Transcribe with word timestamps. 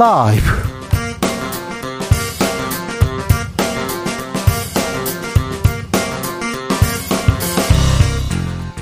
라이브 0.00 0.42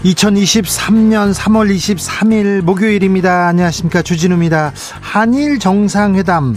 2023년 0.04 1.34
3월 1.34 1.75
23일 1.75 2.61
목요일입니다. 2.61 3.48
안녕하십니까. 3.48 4.02
주진우입니다. 4.02 4.72
한일 5.00 5.58
정상회담. 5.58 6.57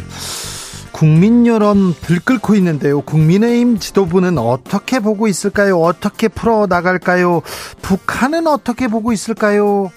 국민 0.92 1.48
여론 1.48 1.96
들끓고 1.96 2.54
있는데요. 2.54 3.02
국민의힘 3.02 3.80
지도부는 3.80 4.38
어떻게 4.38 5.00
보고 5.00 5.28
있을까요? 5.28 5.82
어떻게 5.82 6.28
풀어 6.28 6.68
나갈까요? 6.70 7.42
북한은 7.82 8.46
어떻게 8.46 8.88
보고 8.88 9.12
있을까요? 9.12 9.92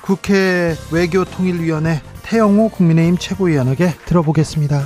국회 0.00 0.74
외교통일위원회 0.90 2.00
태영호 2.26 2.70
국민의힘 2.70 3.18
최고위원에게 3.18 3.92
들어보겠습니다. 4.04 4.84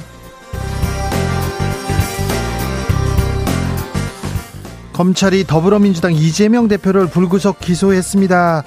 검찰이 4.92 5.46
더불어민주당 5.46 6.12
이재명 6.12 6.68
대표를 6.68 7.06
불구속 7.06 7.58
기소했습니다. 7.58 8.64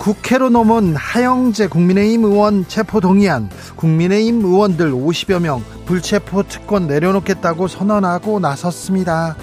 국회로 0.00 0.50
넘은 0.50 0.96
하영재 0.96 1.68
국민의힘 1.68 2.24
의원 2.24 2.66
체포 2.66 3.00
동의안, 3.00 3.48
국민의힘 3.76 4.44
의원들 4.44 4.90
50여 4.90 5.40
명 5.40 5.62
불체포 5.86 6.42
특권 6.42 6.88
내려놓겠다고 6.88 7.68
선언하고 7.68 8.40
나섰습니다. 8.40 9.36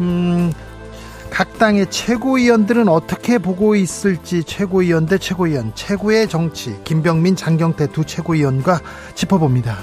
음, 0.00 0.52
각 1.32 1.58
당의 1.58 1.90
최고위원들은 1.90 2.88
어떻게 2.88 3.38
보고 3.38 3.74
있을지 3.74 4.44
최고위원 4.44 5.06
대 5.06 5.16
최고위원, 5.16 5.72
최고의 5.74 6.28
정치, 6.28 6.76
김병민, 6.84 7.36
장경태 7.36 7.86
두 7.90 8.04
최고위원과 8.04 8.80
짚어봅니다. 9.14 9.78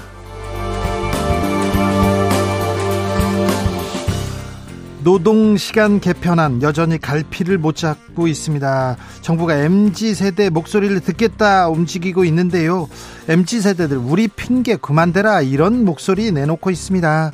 노동시간 5.02 5.98
개편안 5.98 6.62
여전히 6.62 6.98
갈피를 6.98 7.58
못 7.58 7.74
잡고 7.74 8.28
있습니다. 8.28 8.96
정부가 9.22 9.56
MZ세대 9.56 10.50
목소리를 10.50 11.00
듣겠다 11.00 11.68
움직이고 11.68 12.24
있는데요. 12.26 12.88
MZ세대들 13.28 13.96
우리 13.96 14.28
핑계 14.28 14.76
그만대라 14.76 15.40
이런 15.40 15.84
목소리 15.84 16.30
내놓고 16.32 16.70
있습니다. 16.70 17.32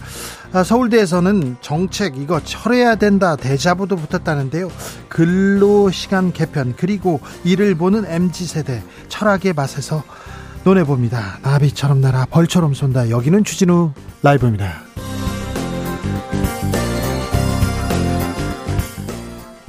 아, 0.57 0.65
서울대에서는 0.65 1.59
정책 1.61 2.17
이거 2.17 2.41
철회해야 2.43 2.95
된다 2.95 3.37
대자보도 3.37 3.97
붙었다는데요. 3.97 4.71
근로시간 5.11 6.33
개편 6.33 6.73
그리고 6.79 7.21
이를 7.45 7.75
보는 7.75 8.07
MZ세대 8.07 8.83
철학의 9.11 9.53
맛에서 9.53 10.03
논해봅니다. 10.65 11.41
나비처럼 11.43 12.01
날아 12.01 12.29
벌처럼 12.31 12.73
쏜다. 12.73 13.11
여기는 13.11 13.45
주진우 13.45 13.93
라이브입니다. 14.23 14.81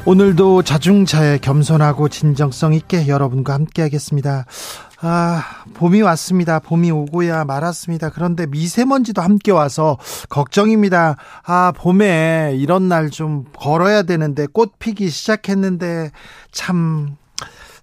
오늘도 0.05 0.61
자중차에 0.61 1.39
겸손하고 1.39 2.07
진정성 2.07 2.73
있게 2.73 3.09
여러분과 3.09 3.53
함께 3.55 3.81
하겠습니다. 3.81 4.45
아, 4.99 5.43
봄이 5.75 6.01
왔습니다. 6.01 6.59
봄이 6.59 6.89
오고야 6.89 7.45
말았습니다. 7.45 8.09
그런데 8.09 8.47
미세먼지도 8.47 9.21
함께 9.21 9.51
와서 9.51 9.97
걱정입니다. 10.29 11.17
아, 11.45 11.71
봄에 11.75 12.53
이런 12.57 12.87
날 12.89 13.07
좀 13.11 13.45
걸어야 13.57 14.01
되는데 14.03 14.47
꽃 14.47 14.73
피기 14.79 15.09
시작했는데 15.09 16.11
참 16.51 17.15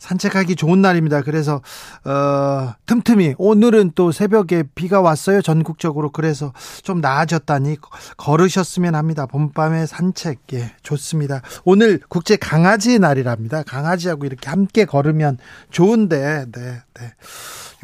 산책하기 0.04 0.56
좋은 0.56 0.82
날입니다. 0.82 1.22
그래서 1.22 1.62
어, 2.04 2.74
틈틈이 2.84 3.36
오늘은 3.38 3.92
또 3.94 4.12
새벽에 4.12 4.64
비가 4.74 5.00
왔어요. 5.00 5.40
전국적으로 5.40 6.12
그래서 6.12 6.52
좀 6.82 7.00
나아졌다니 7.00 7.78
걸으셨으면 8.18 8.94
합니다. 8.94 9.24
봄밤에 9.24 9.86
산책 9.86 10.40
예, 10.52 10.72
좋습니다. 10.82 11.40
오늘 11.64 12.00
국제 12.08 12.36
강아지 12.36 12.98
날이랍니다. 12.98 13.62
강아지하고 13.62 14.26
이렇게 14.26 14.50
함께 14.50 14.84
걸으면 14.84 15.38
좋은데 15.70 16.46
네, 16.52 16.82
네. 17.00 17.12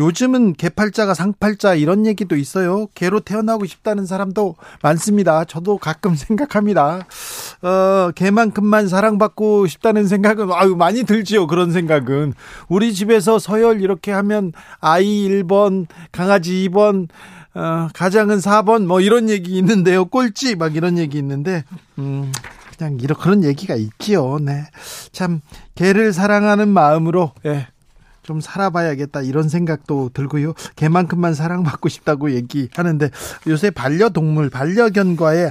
요즘은 0.00 0.55
개팔자가 0.55 1.12
상팔자 1.12 1.75
이런 1.75 2.06
얘기도 2.06 2.34
있어요. 2.34 2.87
개로 2.94 3.21
태어나고 3.21 3.66
싶다는 3.66 4.06
사람도 4.06 4.56
많습니다. 4.83 5.44
저도 5.44 5.77
가끔 5.77 6.15
생각합니다. 6.16 7.06
어, 7.62 8.10
개만큼만 8.15 8.89
사랑받고 8.89 9.66
싶다는 9.66 10.09
생각은 10.09 10.49
아유 10.53 10.75
많이 10.75 11.05
들지요. 11.05 11.47
그런 11.47 11.71
생각은 11.71 12.33
우리 12.69 12.94
집에서 12.94 13.39
서열 13.39 13.83
이렇게 13.83 14.10
하면 14.10 14.53
아이 14.81 15.28
1번, 15.28 15.87
강아지 16.12 16.69
2번, 16.69 17.09
어, 17.55 17.89
가장은 17.93 18.39
4번 18.39 18.87
뭐 18.87 19.03
이런 19.03 19.28
얘기 19.28 19.59
있는데요. 19.59 20.06
꼴찌 20.06 20.56
막 20.56 20.77
이런 20.77 20.97
얘기 20.97 21.19
있는데 21.19 21.65
음. 21.99 22.33
그냥 22.78 22.97
이런 23.03 23.19
그런 23.19 23.44
얘기가 23.44 23.75
있지요. 23.75 24.39
네. 24.41 24.65
참 25.12 25.43
개를 25.75 26.15
사랑하는 26.15 26.69
마음으로 26.69 27.33
예. 27.44 27.66
좀 28.30 28.41
살아봐야겠다 28.41 29.22
이런 29.22 29.48
생각도 29.48 30.10
들고요. 30.14 30.54
개만큼만 30.76 31.34
사랑받고 31.34 31.88
싶다고 31.88 32.30
얘기하는데 32.30 33.10
요새 33.48 33.70
반려동물 33.70 34.50
반려견과의 34.50 35.50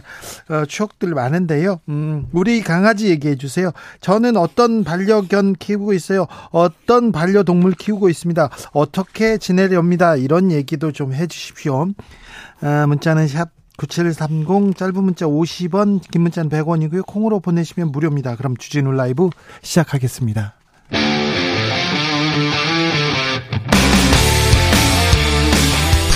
어, 0.49 0.63
추억들 0.65 1.13
많은데요. 1.13 1.81
음, 1.89 2.27
우리 2.31 2.61
강아지 2.61 3.09
얘기해 3.09 3.35
주세요. 3.35 3.71
저는 3.99 4.37
어떤 4.37 4.85
반려견 4.85 5.55
키우고 5.55 5.91
있어요. 5.91 6.25
어떤 6.51 7.11
반려동물 7.11 7.73
키우고 7.73 8.07
있습니다. 8.07 8.49
어떻게 8.71 9.37
지내렵니다. 9.37 10.15
이런 10.15 10.49
얘기도 10.49 10.93
좀 10.93 11.09
해 11.11 11.27
주십시오. 11.27 11.87
아, 12.61 12.85
문자는 12.87 13.27
샵 13.27 13.49
9730 13.77 14.77
짧은 14.77 15.03
문자 15.03 15.25
50원 15.25 15.99
긴 16.11 16.21
문자는 16.21 16.49
100원이고요. 16.49 17.05
콩으로 17.05 17.39
보내시면 17.41 17.91
무료입니다. 17.91 18.35
그럼 18.37 18.55
주진우 18.55 18.91
라이브 18.93 19.29
시작하겠습니다. 19.63 20.53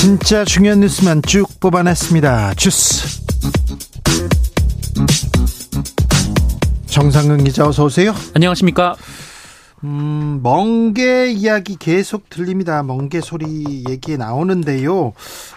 진짜 0.00 0.44
중요한 0.44 0.78
뉴스만 0.78 1.22
쭉 1.22 1.58
뽑아냈습니다. 1.58 2.54
주스. 2.54 3.20
정상근 6.86 7.42
기자 7.42 7.66
어서 7.66 7.84
오세요. 7.86 8.14
안녕하십니까. 8.32 8.94
음, 9.82 10.38
멍게 10.44 11.32
이야기 11.32 11.74
계속 11.74 12.30
들립니다. 12.30 12.84
멍게 12.84 13.20
소리 13.20 13.84
얘기 13.88 14.16
나오는데요. 14.16 15.14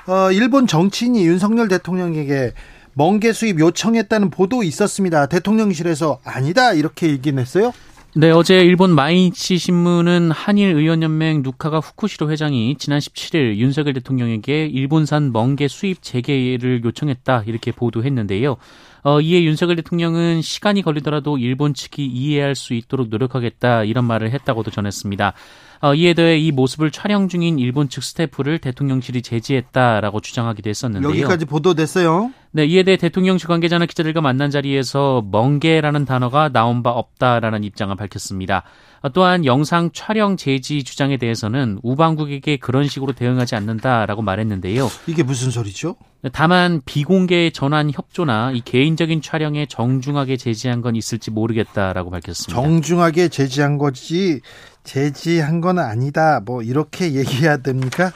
어, 0.08 0.32
일본 0.32 0.66
정치인이 0.66 1.24
윤석열 1.24 1.68
대통령에게 1.68 2.54
멍게 2.94 3.34
수입 3.34 3.60
요청했다는 3.60 4.32
보도 4.32 4.64
있었습니다. 4.64 5.28
대통령실에서 5.28 6.20
아니다 6.24 6.74
이렇게 6.74 7.10
얘기는 7.10 7.40
했어요. 7.40 7.74
네, 8.14 8.30
어제 8.30 8.60
일본 8.60 8.94
마이니치 8.94 9.58
신문은 9.58 10.32
한일 10.32 10.76
의원연맹 10.76 11.44
누카가 11.44 11.80
후쿠시로 11.80 12.30
회장이 12.30 12.76
지난 12.78 13.00
17일 13.00 13.56
윤석열 13.56 13.94
대통령에게 13.94 14.66
일본산 14.66 15.32
멍게 15.32 15.70
수입 15.70 16.04
재개를 16.04 16.84
요청했다 16.84 17.44
이렇게 17.46 17.72
보도했는데요. 17.72 18.58
어, 19.04 19.22
이에 19.22 19.44
윤석열 19.44 19.78
대통령은 19.78 20.42
시간이 20.42 20.82
걸리더라도 20.82 21.38
일본 21.38 21.74
측이 21.74 22.06
이해할 22.06 22.54
수 22.54 22.74
있도록 22.74 23.08
노력하겠다 23.08 23.86
이런 23.86 24.04
말을 24.04 24.32
했다고도 24.32 24.72
전했습니다. 24.72 25.32
어, 25.80 25.96
이에 25.96 26.14
더해 26.14 26.38
이 26.38 26.52
모습을 26.52 26.92
촬영 26.92 27.30
중인 27.30 27.60
일본 27.60 27.88
측 27.88 28.04
스태프를 28.04 28.60
대통령실이 28.60 29.22
제지했다라고 29.22 30.20
주장하기도 30.20 30.70
했었는데요. 30.70 31.10
여기까지 31.10 31.46
보도됐어요. 31.46 32.34
네, 32.54 32.66
이에 32.66 32.84
대해 32.84 32.98
대통령실 32.98 33.48
관계자는 33.48 33.88
기자들과 33.88 34.20
만난 34.20 34.52
자리에서 34.52 35.26
멍게라는 35.32 36.04
단어가 36.04 36.50
나온 36.50 36.84
바 36.84 36.92
없다라는 36.92 37.64
입장을 37.64 37.96
밝혔습니다. 37.96 38.64
어, 39.02 39.10
또한 39.10 39.46
영상 39.46 39.90
촬영 39.94 40.36
제지 40.36 40.84
주장에 40.84 41.16
대해서는 41.16 41.80
우방국에게 41.82 42.58
그런 42.58 42.88
식으로 42.88 43.14
대응하지 43.14 43.56
않는다라고 43.56 44.22
말했는데요. 44.22 44.90
이게 45.08 45.24
무슨 45.24 45.50
소리죠? 45.50 45.96
다만 46.34 46.82
비공개 46.86 47.50
전환 47.52 47.90
협조나 47.90 48.52
이 48.52 48.62
개인적인 48.62 49.22
촬영에 49.22 49.66
정중하게 49.66 50.38
제지한 50.38 50.82
건 50.82 50.96
있을지 50.96 51.32
모르겠다라고 51.32 52.12
밝혔습니다. 52.12 52.62
정중하게 52.62 53.30
제지한 53.30 53.80
거지 53.80 54.42
제지한 54.84 55.62
건 55.62 55.80
아니다. 55.80 56.42
뭐 56.44 56.62
이렇게 56.62 57.14
얘기해야 57.16 57.58
됩니까? 57.58 58.12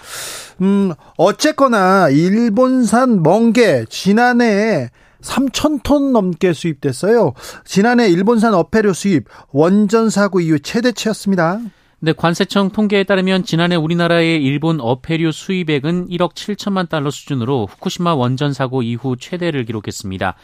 음, 0.62 0.94
어쨌거나 1.18 2.10
일본산 2.10 3.24
멍게 3.24 3.86
지난해 3.90 4.90
3천 5.22 5.82
톤 5.84 6.14
넘게 6.14 6.54
수입됐어요. 6.54 7.34
지난해 7.66 8.08
일본산 8.08 8.54
어패류 8.54 8.94
수입 8.94 9.26
원전 9.52 10.10
사고 10.10 10.40
이후 10.40 10.60
최대치였습니다. 10.60 11.60
네, 12.00 12.14
관세청 12.14 12.70
통계에 12.70 13.04
따르면 13.04 13.46
지난해 13.46 13.76
우리나라의 13.76 14.44
일본 14.44 14.80
어패류 14.80 15.32
수입액은 15.32 16.10
1억 16.10 16.34
7천만 16.34 16.88
달러 16.88 17.10
수준으로 17.10 17.66
후쿠시마 17.66 18.14
원전 18.14 18.54
사고 18.54 18.84
이후 18.84 19.16
최대를 19.18 19.66
기록했습니다. 19.66 20.36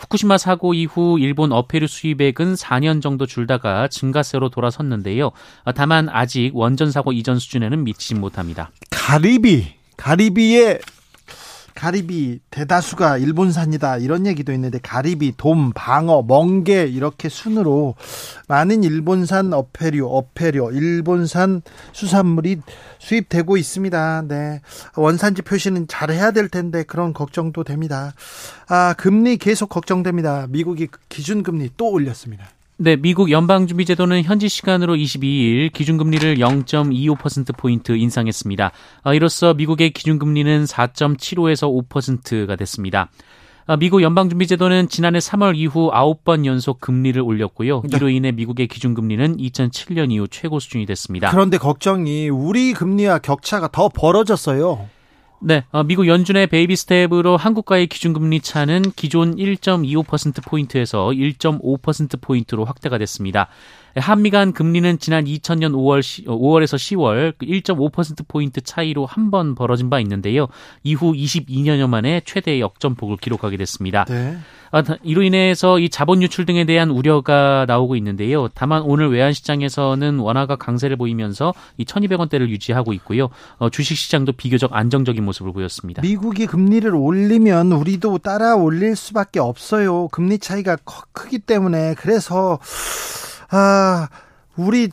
후쿠시마 0.00 0.38
사고 0.38 0.72
이후 0.72 1.18
일본 1.20 1.52
어패류 1.52 1.86
수입액은 1.86 2.54
4년 2.54 3.02
정도 3.02 3.26
줄다가 3.26 3.86
증가세로 3.88 4.48
돌아섰는데요. 4.48 5.30
다만 5.74 6.08
아직 6.08 6.52
원전 6.54 6.90
사고 6.90 7.12
이전 7.12 7.38
수준에는 7.38 7.84
미치지 7.84 8.14
못합니다. 8.14 8.70
가리비, 8.90 9.66
가리비의 9.96 10.80
가리비 11.74 12.40
대다수가 12.50 13.18
일본산이다 13.18 13.98
이런 13.98 14.26
얘기도 14.26 14.52
있는데 14.52 14.78
가리비, 14.82 15.34
돔, 15.36 15.72
방어, 15.74 16.22
멍게 16.22 16.86
이렇게 16.86 17.28
순으로 17.28 17.94
많은 18.48 18.84
일본산 18.84 19.52
어패류, 19.52 20.06
어패류, 20.06 20.70
일본산 20.72 21.62
수산물이 21.92 22.60
수입되고 22.98 23.56
있습니다. 23.56 24.24
네. 24.28 24.60
원산지 24.96 25.42
표시는 25.42 25.88
잘 25.88 26.10
해야 26.10 26.30
될 26.30 26.48
텐데 26.48 26.82
그런 26.82 27.12
걱정도 27.12 27.64
됩니다. 27.64 28.12
아, 28.68 28.94
금리 28.96 29.36
계속 29.36 29.68
걱정됩니다. 29.68 30.46
미국이 30.48 30.88
기준 31.08 31.42
금리 31.42 31.70
또 31.76 31.90
올렸습니다. 31.90 32.46
네, 32.82 32.96
미국 32.96 33.30
연방준비제도는 33.30 34.22
현지 34.22 34.48
시간으로 34.48 34.94
22일 34.94 35.70
기준금리를 35.70 36.36
0.25%포인트 36.36 37.92
인상했습니다. 37.92 38.72
아, 39.02 39.12
이로써 39.12 39.52
미국의 39.52 39.90
기준금리는 39.90 40.64
4.75에서 40.64 41.86
5%가 41.90 42.56
됐습니다. 42.56 43.10
아, 43.66 43.76
미국 43.76 44.00
연방준비제도는 44.00 44.88
지난해 44.88 45.18
3월 45.18 45.56
이후 45.56 45.90
9번 45.92 46.46
연속 46.46 46.80
금리를 46.80 47.20
올렸고요. 47.20 47.82
네. 47.82 47.98
이로 47.98 48.08
인해 48.08 48.32
미국의 48.32 48.66
기준금리는 48.68 49.36
2007년 49.36 50.10
이후 50.10 50.26
최고 50.26 50.58
수준이 50.58 50.86
됐습니다. 50.86 51.30
그런데 51.32 51.58
걱정이 51.58 52.30
우리 52.30 52.72
금리와 52.72 53.18
격차가 53.18 53.68
더 53.68 53.90
벌어졌어요. 53.90 54.88
네, 55.42 55.64
어, 55.70 55.82
미국 55.82 56.06
연준의 56.06 56.48
baby 56.48 56.76
step으로 56.76 57.38
한국과의 57.38 57.86
기준금리 57.86 58.42
차는 58.42 58.92
기존 58.94 59.36
1.25%포인트에서 59.36 61.06
1.5%포인트로 61.06 62.66
확대가 62.66 62.98
됐습니다. 62.98 63.48
한미 63.96 64.30
간 64.30 64.52
금리는 64.52 64.98
지난 64.98 65.24
2000년 65.24 65.72
5월 65.72 66.00
5월에서 66.26 66.76
10월 66.76 67.34
1.5%포인트 67.38 68.60
차이로 68.60 69.06
한 69.06 69.30
번 69.30 69.54
벌어진 69.54 69.90
바 69.90 70.00
있는데요. 70.00 70.48
이후 70.82 71.12
22년여 71.12 71.88
만에 71.88 72.20
최대 72.24 72.58
역전폭을 72.58 73.18
기록하게 73.18 73.56
됐습니다. 73.58 74.04
네. 74.06 74.36
아, 74.72 74.82
이로 75.04 75.22
인해서 75.22 75.78
이 75.78 75.88
자본 75.88 76.20
유출 76.22 76.46
등에 76.46 76.64
대한 76.64 76.90
우려가 76.90 77.64
나오고 77.68 77.94
있는데요. 77.96 78.48
다만 78.54 78.82
오늘 78.82 79.10
외환 79.12 79.32
시장에서는 79.32 80.18
원화가 80.18 80.56
강세를 80.56 80.96
보이면서 80.96 81.54
이 81.76 81.84
1,200원대를 81.84 82.48
유지하고 82.48 82.92
있고요. 82.94 83.28
어, 83.58 83.68
주식 83.70 83.96
시장도 83.96 84.32
비교적 84.32 84.74
안정적인 84.74 85.24
모습을 85.24 85.52
보였습니다. 85.52 86.02
미국이 86.02 86.46
금리를 86.46 86.92
올리면 86.92 87.70
우리도 87.72 88.18
따라 88.18 88.56
올릴 88.56 88.96
수밖에 88.96 89.38
없어요. 89.38 90.08
금리 90.08 90.38
차이가 90.38 90.76
크기 91.12 91.38
때문에 91.38 91.94
그래서 91.98 92.58
아, 93.50 94.08
우리 94.56 94.88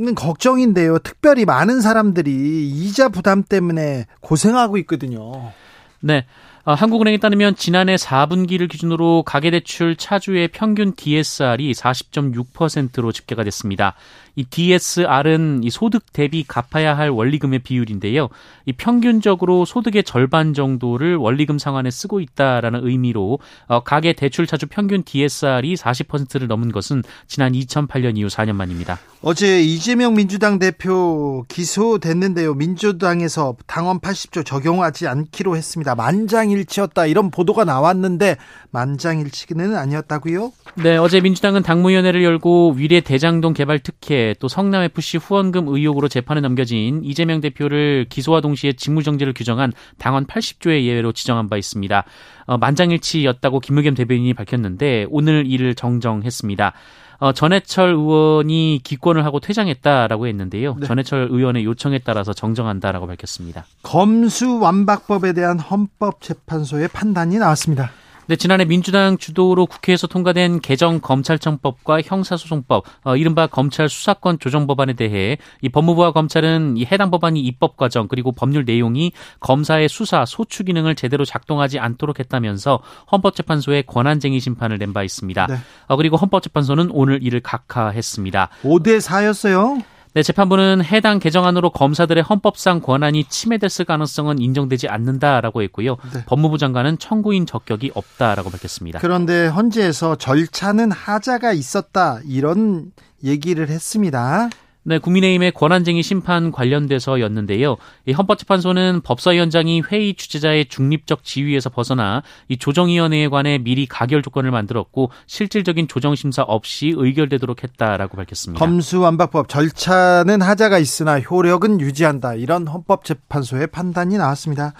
는 0.00 0.14
걱정인데요. 0.14 1.00
특별히 1.00 1.44
많은 1.44 1.80
사람들이 1.80 2.70
이자 2.70 3.08
부담 3.08 3.42
때문에 3.42 4.06
고생하고 4.20 4.78
있거든요. 4.78 5.50
네. 5.98 6.24
어, 6.64 6.74
한국은행에 6.74 7.16
따르면 7.16 7.56
지난해 7.56 7.96
4분기를 7.96 8.68
기준으로 8.68 9.24
가계대출 9.24 9.96
차주의 9.96 10.46
평균 10.48 10.94
DSR이 10.94 11.72
40.6%로 11.72 13.10
집계가 13.10 13.42
됐습니다. 13.42 13.94
이 14.38 14.44
DSR은 14.44 15.64
이 15.64 15.70
소득 15.70 16.12
대비 16.12 16.44
갚아야 16.46 16.96
할 16.96 17.10
원리금의 17.10 17.58
비율인데요. 17.58 18.28
이 18.66 18.72
평균적으로 18.72 19.64
소득의 19.64 20.04
절반 20.04 20.54
정도를 20.54 21.16
원리금 21.16 21.58
상환에 21.58 21.90
쓰고 21.90 22.20
있다라는 22.20 22.86
의미로 22.86 23.40
어, 23.66 23.80
가계 23.80 24.12
대출 24.12 24.46
차주 24.46 24.68
평균 24.68 25.02
DSR이 25.02 25.74
40%를 25.74 26.46
넘은 26.46 26.70
것은 26.70 27.02
지난 27.26 27.50
2008년 27.50 28.16
이후 28.16 28.28
4년 28.28 28.52
만입니다. 28.52 29.00
어제 29.22 29.60
이재명 29.60 30.14
민주당 30.14 30.60
대표 30.60 31.44
기소됐는데요. 31.48 32.54
민주당에서 32.54 33.56
당원 33.66 33.98
80조 33.98 34.46
적용하지 34.46 35.08
않기로 35.08 35.56
했습니다. 35.56 35.96
만장일치였다 35.96 37.06
이런 37.06 37.32
보도가 37.32 37.64
나왔는데 37.64 38.36
만장일치는 38.70 39.74
아니었다고요? 39.74 40.52
네, 40.76 40.96
어제 40.96 41.20
민주당은 41.20 41.64
당무위원회를 41.64 42.22
열고 42.22 42.74
위례 42.76 43.00
대장동 43.00 43.54
개발 43.54 43.80
특혜 43.80 44.27
또 44.34 44.48
성남 44.48 44.82
FC 44.82 45.18
후원금 45.18 45.68
의혹으로 45.68 46.08
재판에 46.08 46.40
넘겨진 46.40 47.02
이재명 47.04 47.40
대표를 47.40 48.06
기소와 48.08 48.40
동시에 48.40 48.72
직무정지를 48.72 49.32
규정한 49.34 49.72
당원 49.98 50.26
80조의 50.26 50.84
예외로 50.84 51.12
지정한 51.12 51.48
바 51.48 51.56
있습니다. 51.56 52.04
어, 52.46 52.58
만장일치였다고 52.58 53.60
김의겸 53.60 53.94
대변인이 53.94 54.34
밝혔는데 54.34 55.06
오늘 55.10 55.46
이를 55.46 55.74
정정했습니다. 55.74 56.72
어, 57.20 57.32
전해철 57.32 57.90
의원이 57.90 58.80
기권을 58.84 59.24
하고 59.24 59.40
퇴장했다라고 59.40 60.28
했는데요. 60.28 60.76
네. 60.78 60.86
전해철 60.86 61.28
의원의 61.30 61.64
요청에 61.64 61.98
따라서 62.04 62.32
정정한다라고 62.32 63.06
밝혔습니다. 63.08 63.66
검수완박법에 63.82 65.32
대한 65.32 65.58
헌법재판소의 65.58 66.88
판단이 66.88 67.38
나왔습니다. 67.38 67.90
네, 68.28 68.36
지난해 68.36 68.66
민주당 68.66 69.16
주도로 69.16 69.64
국회에서 69.64 70.06
통과된 70.06 70.60
개정 70.60 71.00
검찰청법과 71.00 72.02
형사소송법, 72.04 72.84
어, 73.04 73.16
이른바 73.16 73.46
검찰 73.46 73.88
수사권 73.88 74.38
조정 74.38 74.66
법안에 74.66 74.92
대해 74.92 75.38
이 75.62 75.70
법무부와 75.70 76.12
검찰은 76.12 76.76
이 76.76 76.84
해당 76.84 77.10
법안이 77.10 77.40
입법 77.40 77.78
과정 77.78 78.06
그리고 78.06 78.32
법률 78.32 78.66
내용이 78.66 79.12
검사의 79.40 79.88
수사 79.88 80.26
소추 80.26 80.64
기능을 80.64 80.94
제대로 80.94 81.24
작동하지 81.24 81.78
않도록 81.78 82.18
했다면서 82.18 82.80
헌법재판소에 83.10 83.82
권한쟁의 83.86 84.40
심판을 84.40 84.76
낸 84.76 84.92
바 84.92 85.02
있습니다. 85.02 85.46
네. 85.46 85.54
어, 85.86 85.96
그리고 85.96 86.18
헌법재판소는 86.18 86.90
오늘 86.92 87.22
이를 87.22 87.40
각하했습니다. 87.40 88.50
5대 88.62 89.00
4였어요. 89.00 89.82
네, 90.18 90.22
재판부는 90.24 90.84
해당 90.84 91.20
개정안으로 91.20 91.70
검사들의 91.70 92.24
헌법상 92.24 92.80
권한이 92.80 93.26
침해됐을 93.28 93.84
가능성은 93.84 94.40
인정되지 94.40 94.88
않는다라고 94.88 95.62
했고요. 95.62 95.96
네. 96.12 96.24
법무부 96.26 96.58
장관은 96.58 96.98
청구인 96.98 97.46
적격이 97.46 97.92
없다라고 97.94 98.50
밝혔습니다. 98.50 98.98
그런데 98.98 99.46
헌재에서 99.46 100.16
절차는 100.16 100.90
하자가 100.90 101.52
있었다 101.52 102.18
이런 102.26 102.90
얘기를 103.22 103.68
했습니다. 103.68 104.48
네, 104.88 104.98
국민의힘의 104.98 105.52
권한쟁의 105.52 106.02
심판 106.02 106.50
관련돼서였는데요. 106.50 107.76
이 108.06 108.12
헌법재판소는 108.12 109.02
법사위원장이 109.02 109.82
회의 109.82 110.14
주재자의 110.14 110.64
중립적 110.70 111.24
지위에서 111.24 111.68
벗어나 111.68 112.22
이 112.48 112.56
조정위원회에 112.56 113.28
관해 113.28 113.58
미리 113.58 113.84
가결 113.84 114.22
조건을 114.22 114.50
만들었고 114.50 115.10
실질적인 115.26 115.88
조정 115.88 116.14
심사 116.14 116.40
없이 116.40 116.94
의결되도록 116.96 117.64
했다라고 117.64 118.16
밝혔습니다. 118.16 118.64
검수완박법 118.64 119.50
절차는 119.50 120.40
하자가 120.40 120.78
있으나 120.78 121.20
효력은 121.20 121.82
유지한다. 121.82 122.32
이런 122.32 122.66
헌법재판소의 122.66 123.66
판단이 123.66 124.16
나왔습니다. 124.16 124.72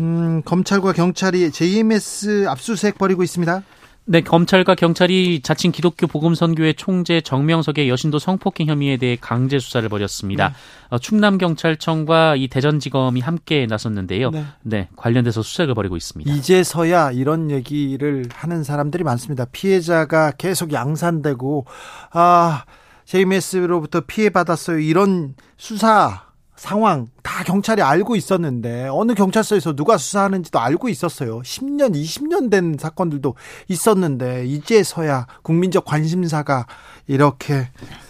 음, 0.00 0.42
검찰과 0.44 0.92
경찰이 0.92 1.50
JMS 1.50 2.46
압수수색 2.46 2.98
벌이고 2.98 3.22
있습니다. 3.22 3.62
네, 4.06 4.20
검찰과 4.20 4.74
경찰이 4.74 5.40
자칭 5.40 5.72
기독교 5.72 6.06
복음선교회 6.06 6.74
총재 6.74 7.22
정명석의 7.22 7.88
여신도 7.88 8.18
성폭행 8.18 8.66
혐의에 8.66 8.98
대해 8.98 9.16
강제 9.18 9.58
수사를 9.58 9.88
벌였습니다. 9.88 10.48
네. 10.50 10.54
어, 10.90 10.98
충남 10.98 11.38
경찰청과 11.38 12.36
이 12.36 12.48
대전지검이 12.48 13.20
함께 13.20 13.64
나섰는데요. 13.66 14.30
네. 14.30 14.44
네, 14.62 14.88
관련돼서 14.96 15.42
수색을 15.42 15.74
벌이고 15.74 15.96
있습니다. 15.96 16.30
이제서야 16.34 17.12
이런 17.12 17.50
얘기를 17.50 18.26
하는 18.30 18.62
사람들이 18.62 19.04
많습니다. 19.04 19.46
피해자가 19.46 20.32
계속 20.32 20.74
양산되고 20.74 21.64
아 22.12 22.64
JMS로부터 23.06 24.02
피해 24.02 24.28
받았어요. 24.28 24.80
이런 24.80 25.34
수사 25.56 26.23
상황 26.64 27.08
다 27.22 27.44
경찰이 27.44 27.82
알고 27.82 28.16
있었는데 28.16 28.88
어느 28.90 29.12
경찰서에서 29.12 29.76
누가 29.76 29.98
수사하는지도 29.98 30.58
알고 30.58 30.88
있었어요. 30.88 31.42
10년, 31.42 31.94
20년 31.94 32.50
된 32.50 32.78
사건들도 32.80 33.34
있었는데 33.68 34.46
이제서야 34.46 35.26
국민적 35.42 35.84
관심사가 35.84 36.66
이렇게 37.06 37.68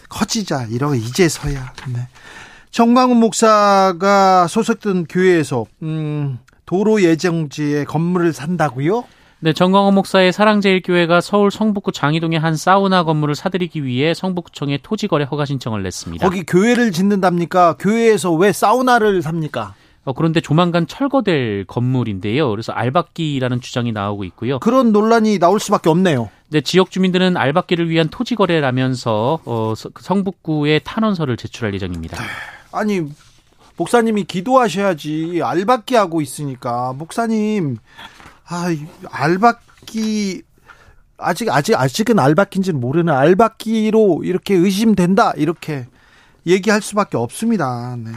커지자 0.09 0.67
이러 0.71 0.95
이제서야 0.95 1.73
네. 1.93 2.07
정광훈 2.71 3.17
목사가 3.17 4.47
소속된 4.47 5.07
교회에서 5.07 5.67
음, 5.83 6.39
도로 6.65 7.03
예정지에 7.03 7.85
건물을 7.87 8.33
산다고요? 8.33 9.03
네, 9.45 9.53
정광호 9.53 9.91
목사의 9.91 10.33
사랑제일교회가 10.33 11.21
서울 11.21 11.51
성북구 11.51 11.93
장이동의 11.93 12.39
한 12.39 12.57
사우나 12.57 13.05
건물을 13.05 13.35
사들이기 13.35 13.85
위해 13.85 14.15
성북구청에 14.15 14.79
토지거래 14.83 15.27
허가 15.27 15.45
신청을 15.45 15.83
냈습니다. 15.83 16.27
거기 16.27 16.45
교회를 16.47 16.93
짓는답니까? 16.93 17.77
교회에서 17.79 18.33
왜 18.33 18.53
사우나를 18.53 19.21
삽니까? 19.21 19.75
어, 20.05 20.15
그런데 20.15 20.41
조만간 20.41 20.87
철거될 20.87 21.67
건물인데요. 21.67 22.49
그래서 22.49 22.73
알박기라는 22.73 23.61
주장이 23.61 23.93
나오고 23.93 24.25
있고요. 24.25 24.59
그런 24.61 24.93
논란이 24.93 25.39
나올 25.39 25.61
수밖에 25.61 25.91
없네요. 25.91 26.31
네, 26.49 26.63
지역 26.63 26.91
주민들은 26.91 27.37
알박기를 27.37 27.91
위한 27.91 28.09
토지 28.09 28.37
거래라면서 28.37 29.41
어, 29.45 29.75
성북구에 29.77 30.79
탄원서를 30.85 31.37
제출할 31.37 31.75
예정입니다. 31.75 32.17
아니 32.73 33.03
목사님이 33.77 34.25
기도하셔야지 34.25 35.43
알박기 35.45 35.97
하고 35.97 36.23
있으니까 36.23 36.95
목사님 36.95 37.77
아 38.47 38.67
알박기 39.11 40.43
아직 41.17 41.49
아직 41.49 41.75
아직은 41.75 42.19
알박기인지는 42.19 42.81
모르는 42.81 43.13
알박기로 43.13 44.23
이렇게 44.25 44.55
의심된다 44.55 45.33
이렇게 45.37 45.87
얘기할 46.47 46.83
수밖에 46.83 47.17
없습니다. 47.17 47.97
네. 47.97 48.13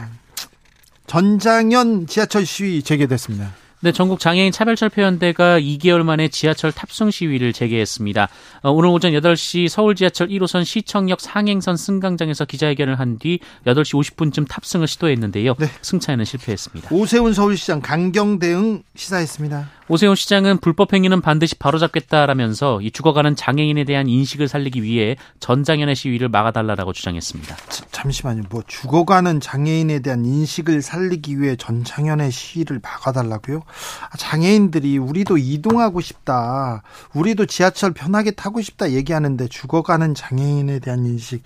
전장현 1.06 2.06
지하철 2.06 2.44
시위 2.44 2.82
재개됐습니다. 2.82 3.52
네, 3.80 3.92
전국 3.92 4.18
장애인 4.18 4.50
차별철폐연대가 4.50 5.60
2개월 5.60 6.02
만에 6.02 6.26
지하철 6.26 6.72
탑승 6.72 7.12
시위를 7.12 7.52
재개했습니다. 7.52 8.28
어, 8.62 8.70
오늘 8.72 8.88
오전 8.88 9.12
8시 9.12 9.68
서울 9.68 9.94
지하철 9.94 10.26
1호선 10.28 10.64
시청역 10.64 11.20
상행선 11.20 11.76
승강장에서 11.76 12.44
기자회견을 12.44 12.98
한 12.98 13.18
뒤 13.18 13.38
8시 13.66 13.94
50분쯤 14.16 14.48
탑승을 14.48 14.86
시도했는데요. 14.86 15.54
네. 15.58 15.66
승차에는 15.82 16.24
실패했습니다. 16.24 16.88
오세훈 16.92 17.32
서울시장 17.32 17.80
강경 17.80 18.38
대응 18.38 18.82
시사했습니다. 18.94 19.70
오세훈 19.88 20.14
시장은 20.14 20.58
불법 20.58 20.92
행위는 20.92 21.20
반드시 21.20 21.54
바로잡겠다라면서 21.54 22.80
이 22.82 22.90
죽어가는 22.90 23.34
장애인에 23.36 23.84
대한 23.84 24.06
인식을 24.08 24.46
살리기 24.46 24.82
위해 24.82 25.16
전장현의 25.40 25.96
시위를 25.96 26.28
막아달라고 26.28 26.92
주장했습니다. 26.92 27.56
잠시만요. 27.90 28.42
뭐 28.50 28.62
죽어가는 28.66 29.40
장애인에 29.40 30.00
대한 30.00 30.24
인식을 30.24 30.82
살리기 30.82 31.40
위해 31.40 31.56
전장연의 31.56 32.30
시위를 32.30 32.80
막아달라고요? 32.82 33.62
아, 34.10 34.16
장애인들이 34.16 34.98
우리도 34.98 35.38
이동하고 35.38 36.00
싶다. 36.00 36.82
우리도 37.14 37.46
지하철 37.46 37.92
편하게 37.92 38.32
타고 38.32 38.60
싶다 38.60 38.90
얘기하는데 38.90 39.48
죽어가는 39.48 40.14
장애인에 40.14 40.80
대한 40.80 41.06
인식. 41.06 41.42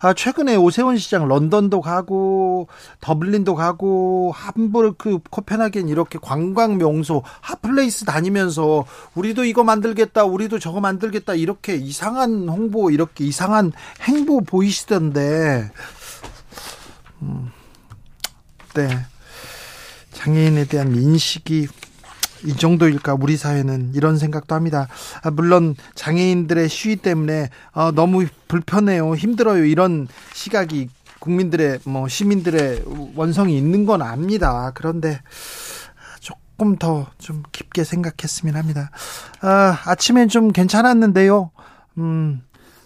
아, 0.00 0.12
최근에 0.12 0.56
오세훈 0.56 0.98
시장 0.98 1.26
런던도 1.26 1.80
가고 1.80 2.68
더블린도 3.00 3.54
가고 3.54 4.32
함부르크 4.34 5.20
코펜하겐 5.30 5.88
이렇게 5.88 6.18
관광 6.20 6.76
명소 6.76 7.22
hot 7.40 7.78
place 7.78 8.04
다니면서 8.04 8.84
우리도 9.14 9.44
이거 9.44 9.62
만들겠다, 9.62 10.24
우리도 10.24 10.58
저거 10.58 10.80
만들겠다 10.80 11.34
이렇게 11.34 11.76
이상한 11.76 12.48
홍보, 12.48 12.90
이렇게 12.90 13.24
이상한 13.24 13.72
행보 14.02 14.40
보이시던데, 14.40 15.70
음, 17.22 17.52
네 18.74 18.88
장애인에 20.28 20.66
대한 20.66 20.94
인식이 20.94 21.68
이 22.44 22.56
정도일까 22.56 23.16
우리 23.18 23.36
사회는 23.38 23.92
이런 23.94 24.18
생각도 24.18 24.54
합니다. 24.54 24.86
아, 25.22 25.30
물론 25.30 25.74
장애인들의 25.94 26.68
시위 26.68 26.96
때문에 26.96 27.48
어, 27.72 27.90
너무 27.92 28.26
불편해요, 28.46 29.16
힘들어요 29.16 29.64
이런 29.64 30.06
시각이 30.34 30.90
국민들의 31.18 31.80
뭐 31.84 32.08
시민들의 32.08 32.84
원성이 33.16 33.56
있는 33.56 33.86
건 33.86 34.02
압니다. 34.02 34.70
그런데 34.74 35.20
조금 36.20 36.76
더 36.76 37.06
좀 37.18 37.42
깊게 37.50 37.84
생각했으면 37.84 38.54
합니다. 38.54 38.90
아, 39.40 39.80
아침엔 39.86 40.28
좀 40.28 40.52
괜찮았는데요. 40.52 41.50
음, 41.96 42.42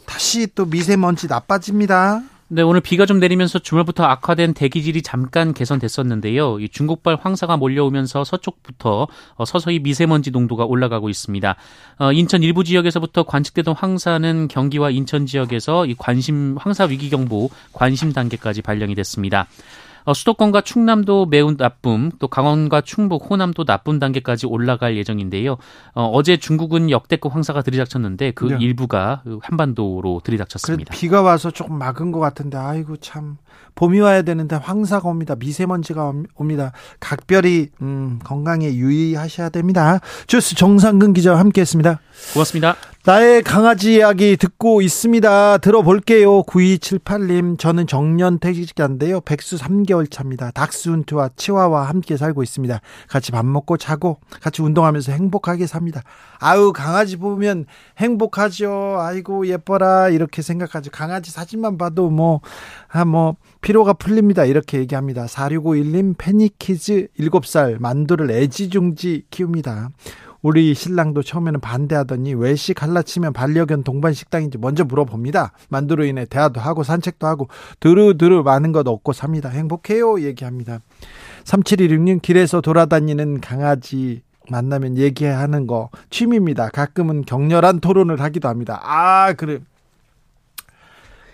다시 0.07 0.47
또 0.55 0.65
미세먼지 0.65 1.27
나빠집니다. 1.27 2.23
네, 2.55 2.61
오늘 2.61 2.83
비가 2.83 3.07
좀 3.07 3.19
내리면서 3.19 3.61
주말부터 3.61 4.05
악화된 4.05 4.53
대기질이 4.53 5.01
잠깐 5.01 5.55
개선됐었는데요. 5.55 6.61
이 6.61 6.69
중국발 6.69 7.17
황사가 7.19 7.57
몰려오면서 7.57 8.25
서쪽부터 8.25 9.09
어, 9.37 9.45
서서히 9.47 9.79
미세먼지 9.79 10.31
농도가 10.31 10.67
올라가고 10.67 11.09
있습니다. 11.09 11.57
어, 11.99 12.13
인천 12.13 12.43
일부 12.43 12.63
지역에서부터 12.63 13.23
관측되던 13.23 13.75
황사는 13.75 14.49
경기와 14.49 14.91
인천 14.91 15.25
지역에서 15.25 15.87
이 15.87 15.95
관심 15.97 16.59
황사 16.59 16.85
위기 16.85 17.09
경보 17.09 17.49
관심 17.73 18.13
단계까지 18.13 18.61
발령이 18.61 18.97
됐습니다. 18.97 19.47
어, 20.05 20.15
수도권과 20.15 20.63
충남도 20.63 21.27
매우 21.27 21.57
나쁨, 21.57 22.11
또 22.19 22.29
강원과 22.29 22.81
충북, 22.83 23.31
호남도 23.31 23.65
나쁨 23.65 23.99
단계까지 23.99 24.47
올라갈 24.47 24.97
예정인데요. 24.97 25.57
어, 25.95 26.23
제 26.23 26.37
중국은 26.37 26.91
역대급 26.91 27.35
황사가 27.35 27.63
들이닥쳤는데 27.63 28.33
그 28.33 28.47
네. 28.47 28.57
일부가 28.61 29.23
한반도로 29.43 30.21
들이닥쳤습니다. 30.25 30.95
비가 30.95 31.23
와서 31.23 31.51
조금 31.51 31.79
막은 31.79 32.13
것 32.13 32.21
같은데 32.21 32.57
아이고 32.57 32.97
참 32.99 33.39
봄이 33.75 34.01
와야 34.01 34.23
되는데 34.23 34.57
황사가 34.57 35.09
옵니다. 35.09 35.35
미세먼지가 35.37 36.13
옵니다. 36.35 36.73
각별히 37.01 37.69
음, 37.81 38.19
건강에 38.25 38.73
유의하셔야 38.75 39.49
됩니다. 39.49 40.01
주스 40.27 40.55
정상근 40.55 41.13
기자와 41.13 41.39
함께했습니다. 41.39 42.01
고맙습니다. 42.35 42.77
나의 43.05 43.43
강아지 43.43 43.95
이야기 43.95 44.37
듣고 44.37 44.81
있습니다. 44.81 45.59
들어볼게요. 45.59 46.45
9278님, 46.45 47.59
저는 47.59 47.89
정년 47.89 48.39
퇴직자인데요. 48.39 49.23
백수 49.23 49.57
3개월 49.57 50.09
차입니다. 50.09 50.53
닥스훈트와 50.53 51.31
치와와 51.35 51.89
함께 51.89 52.17
살고 52.17 52.45
있습니다. 52.45 52.81
같이 53.09 53.33
밥 53.33 53.45
먹고 53.45 53.77
자고, 53.77 54.19
같이 54.41 54.63
운동하면서 54.63 55.11
행복하게 55.11 55.67
삽니다. 55.67 56.03
아우, 56.39 56.73
강아지 56.73 57.17
보면 57.17 57.67
행복하죠. 57.99 58.99
아이고, 59.01 59.49
예뻐라. 59.49 60.09
이렇게 60.09 60.41
생각하죠. 60.41 60.93
강아지 60.93 61.33
사진만 61.33 61.79
봐도 61.79 62.09
뭐, 62.09 62.41
아, 62.95 63.07
뭐, 63.07 63.37
피로가 63.63 63.95
풀립니다. 63.95 64.45
이렇게 64.45 64.79
얘기합니다. 64.79 65.25
4651님, 65.25 66.15
패니키즈 66.19 67.09
7살, 67.19 67.81
만두를 67.81 68.31
애지중지 68.31 69.25
키웁니다. 69.31 69.89
우리 70.43 70.75
신랑도 70.75 71.23
처음에는 71.23 71.61
반대하더니 71.61 72.35
외식 72.35 72.75
갈라치면 72.75 73.33
반려견 73.33 73.85
동반 73.85 74.13
식당인지 74.13 74.59
먼저 74.59 74.85
물어봅니다. 74.85 75.53
만두로 75.69 76.05
인해 76.05 76.27
대화도 76.27 76.61
하고 76.61 76.83
산책도 76.83 77.27
하고 77.27 77.49
두루두루 77.81 78.43
많은 78.43 78.73
것 78.73 78.87
얻고 78.87 79.13
삽니다. 79.13 79.49
행복해요 79.49 80.21
얘기합니다. 80.21 80.81
3716님 81.45 82.21
길에서 82.21 82.61
돌아다니는 82.61 83.41
강아지 83.41 84.23
만나면 84.51 84.99
얘기하는 84.99 85.69
거 85.69 85.91
취미입니다. 86.11 86.71
가끔은 86.71 87.23
격렬한 87.23 87.79
토론을 87.79 88.21
하기도 88.21 88.49
합니다. 88.49 88.81
아, 88.83 89.33
그래. 89.35 89.61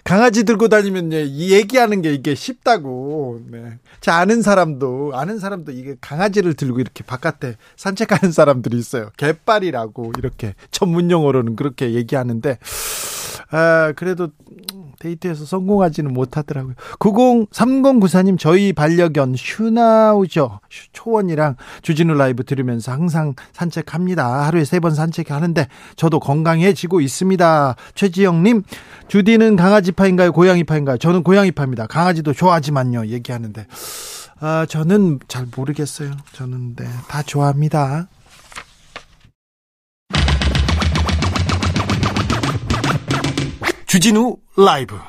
강아지 0.08 0.44
들고 0.44 0.68
다니면 0.68 1.12
이 1.12 1.52
얘기하는 1.52 2.00
게 2.00 2.14
이게 2.14 2.34
쉽다고. 2.34 3.42
네. 3.50 3.78
제 4.00 4.10
아는 4.10 4.40
사람도 4.40 5.12
아는 5.12 5.38
사람도 5.38 5.72
이게 5.72 5.96
강아지를 6.00 6.54
들고 6.54 6.80
이렇게 6.80 7.04
바깥에 7.04 7.56
산책하는 7.76 8.32
사람들이 8.32 8.78
있어요. 8.78 9.10
개빨이라고 9.18 10.12
이렇게 10.16 10.54
전문 10.70 11.10
용어로는 11.10 11.56
그렇게 11.56 11.92
얘기하는데 11.92 12.56
아, 13.50 13.92
그래도 13.96 14.30
데이트에서 14.98 15.44
성공하지는 15.44 16.12
못하더라고요. 16.12 16.74
90, 16.98 17.50
3094님, 17.50 18.38
저희 18.38 18.72
반려견 18.72 19.34
슈나우죠. 19.36 20.60
초원이랑 20.92 21.56
주진우 21.82 22.14
라이브 22.14 22.44
들으면서 22.44 22.92
항상 22.92 23.34
산책합니다. 23.52 24.44
하루에 24.46 24.64
세 24.64 24.78
번 24.78 24.94
산책하는데 24.94 25.66
저도 25.96 26.20
건강해지고 26.20 27.00
있습니다. 27.00 27.74
최지영님, 27.94 28.62
주디는 29.08 29.56
강아지파인가요? 29.56 30.32
고양이파인가요? 30.32 30.98
저는 30.98 31.22
고양이파입니다. 31.22 31.86
강아지도 31.88 32.32
좋아하지만요. 32.32 33.06
얘기하는데. 33.06 33.66
아, 34.40 34.66
저는 34.68 35.18
잘 35.26 35.46
모르겠어요. 35.56 36.12
저는, 36.32 36.76
네, 36.76 36.84
다 37.08 37.22
좋아합니다. 37.22 38.06
주진우 43.88 44.36
라이브 44.54 45.00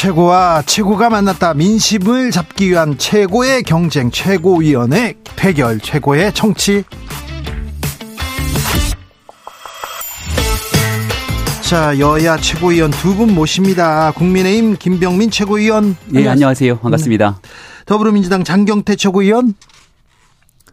최고와 0.00 0.62
최고가 0.64 1.10
만났다. 1.10 1.52
민심을 1.52 2.30
잡기 2.30 2.70
위한 2.70 2.96
최고의 2.96 3.62
경쟁, 3.64 4.10
최고위원회 4.10 5.12
대결, 5.36 5.78
최고의 5.78 6.32
정치. 6.32 6.84
자, 11.60 11.98
여야 11.98 12.38
최고위원 12.38 12.90
두 12.92 13.14
분 13.14 13.34
모십니다. 13.34 14.10
국민의힘 14.12 14.78
김병민 14.78 15.30
최고위원. 15.30 15.94
예, 16.14 16.26
안녕하세요. 16.26 16.78
반갑습니다. 16.78 17.28
음. 17.28 17.48
더불어민주당 17.84 18.42
장경태 18.42 18.96
최고위원 18.96 19.52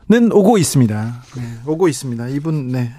는 0.10 0.32
오고 0.32 0.58
있습니다. 0.58 1.24
네, 1.36 1.44
오고 1.66 1.90
있습니다. 1.90 2.30
이분 2.30 2.70
네. 2.70 2.94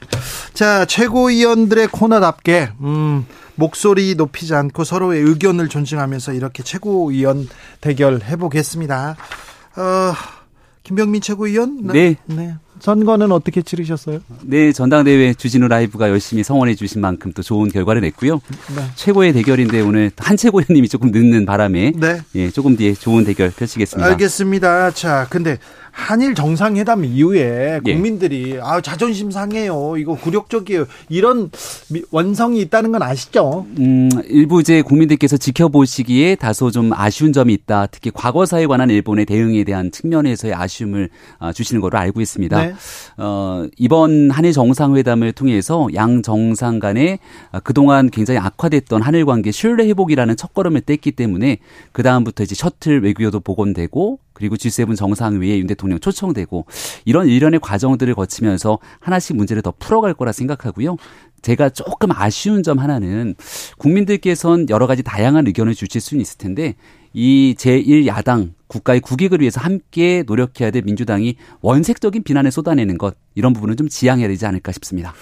자, 0.52 0.84
최고위원들의 0.84 1.88
코너답게 1.88 2.72
음, 2.82 3.24
목소리 3.58 4.14
높이지 4.14 4.54
않고 4.54 4.84
서로의 4.84 5.20
의견을 5.22 5.68
존중하면서 5.68 6.32
이렇게 6.32 6.62
최고위원 6.62 7.48
대결 7.80 8.22
해 8.22 8.36
보겠습니다. 8.36 9.16
어, 9.76 10.14
김병민 10.84 11.20
최고위원? 11.20 11.86
네. 11.88 12.16
네. 12.26 12.54
선거는 12.78 13.32
어떻게 13.32 13.60
치르셨어요? 13.60 14.20
네, 14.42 14.72
전당대회 14.72 15.34
주진우 15.34 15.66
라이브가 15.66 16.08
열심히 16.08 16.44
성원해 16.44 16.76
주신 16.76 17.00
만큼 17.00 17.32
또 17.32 17.42
좋은 17.42 17.68
결과를 17.68 18.00
냈고요. 18.00 18.34
네. 18.76 18.82
최고의 18.94 19.32
대결인데 19.32 19.80
오늘 19.80 20.12
한 20.16 20.36
최고위원님이 20.36 20.88
조금 20.88 21.10
늦는 21.10 21.44
바람에 21.44 21.94
네. 21.96 22.20
예, 22.36 22.50
조금 22.50 22.76
뒤에 22.76 22.94
좋은 22.94 23.24
대결 23.24 23.50
펼치겠습니다. 23.50 24.08
알겠습니다. 24.08 24.92
자, 24.92 25.26
근데 25.28 25.58
한일 25.98 26.34
정상회담 26.36 27.04
이후에 27.04 27.80
예. 27.84 27.92
국민들이 27.92 28.52
예. 28.54 28.60
아 28.62 28.80
자존심 28.80 29.32
상해요. 29.32 29.96
이거 29.98 30.14
굴욕적이에요. 30.14 30.86
이런 31.08 31.50
원성이 32.12 32.60
있다는 32.60 32.92
건 32.92 33.02
아시죠? 33.02 33.66
음, 33.78 34.08
일부 34.28 34.60
이제 34.60 34.80
국민들께서 34.80 35.36
지켜보시기에 35.36 36.36
다소 36.36 36.70
좀 36.70 36.92
아쉬운 36.94 37.32
점이 37.32 37.52
있다. 37.52 37.88
특히 37.88 38.12
과거사에 38.14 38.66
관한 38.66 38.90
일본의 38.90 39.26
대응에 39.26 39.64
대한 39.64 39.90
측면에서의 39.90 40.54
아쉬움을 40.54 41.10
아, 41.40 41.52
주시는 41.52 41.80
걸로 41.80 41.98
알고 41.98 42.20
있습니다. 42.20 42.62
네. 42.62 42.74
어, 43.16 43.66
이번 43.76 44.30
한일 44.30 44.52
정상회담을 44.52 45.32
통해서 45.32 45.88
양 45.94 46.22
정상 46.22 46.78
간에 46.78 47.18
그동안 47.64 48.08
굉장히 48.08 48.38
악화됐던 48.38 49.02
한일 49.02 49.26
관계 49.26 49.50
신뢰 49.50 49.88
회복이라는 49.88 50.36
첫걸음을 50.36 50.82
뗐기 50.82 51.16
때문에 51.16 51.58
그 51.90 52.04
다음부터 52.04 52.44
이제 52.44 52.54
셔틀 52.54 53.02
외교도 53.02 53.40
복원되고 53.40 54.20
그리고 54.38 54.54
G7 54.54 54.96
정상회의에 54.96 55.58
윤 55.58 55.66
대통령 55.66 55.98
초청되고 55.98 56.66
이런 57.04 57.26
일련의 57.26 57.58
과정들을 57.58 58.14
거치면서 58.14 58.78
하나씩 59.00 59.34
문제를 59.34 59.62
더 59.62 59.74
풀어갈 59.76 60.14
거라 60.14 60.30
생각하고요. 60.30 60.96
제가 61.42 61.70
조금 61.70 62.12
아쉬운 62.12 62.62
점 62.62 62.78
하나는 62.78 63.34
국민들께선 63.78 64.70
여러 64.70 64.86
가지 64.86 65.02
다양한 65.02 65.48
의견을 65.48 65.74
주실 65.74 66.00
수는 66.00 66.20
있을 66.20 66.38
텐데 66.38 66.76
이 67.12 67.56
제1야당 67.58 68.52
국가의 68.68 69.00
국익을 69.00 69.40
위해서 69.40 69.60
함께 69.60 70.22
노력해야 70.24 70.70
될 70.70 70.82
민주당이 70.82 71.36
원색적인 71.60 72.22
비난을 72.22 72.52
쏟아내는 72.52 72.96
것 72.96 73.16
이런 73.34 73.52
부분은 73.52 73.76
좀 73.76 73.88
지양해야 73.88 74.28
되지 74.28 74.46
않을까 74.46 74.70
싶습니다. 74.70 75.14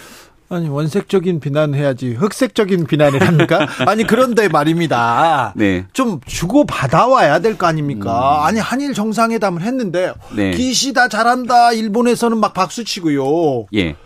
아니 0.49 0.69
원색적인 0.69 1.41
비난해야지 1.41 2.13
흑색적인 2.15 2.87
비난을 2.87 3.27
합니까? 3.27 3.67
아니 3.87 4.05
그런데 4.07 4.49
말입니다. 4.49 5.53
네. 5.57 5.87
좀 5.93 6.21
주고 6.25 6.65
받아와야 6.65 7.41
될 7.41 7.57
거 7.57 7.67
아닙니까? 7.67 8.41
음. 8.43 8.47
아니 8.47 8.61
한일 8.61 8.95
정상회담을 8.95 9.63
했는데 9.63 10.13
네. 10.37 10.53
기시다 10.53 11.09
잘한다 11.09 11.73
일본에서는 11.73 12.39
막 12.39 12.55
박수 12.55 12.85
치고요. 12.85 13.67
예. 13.75 13.97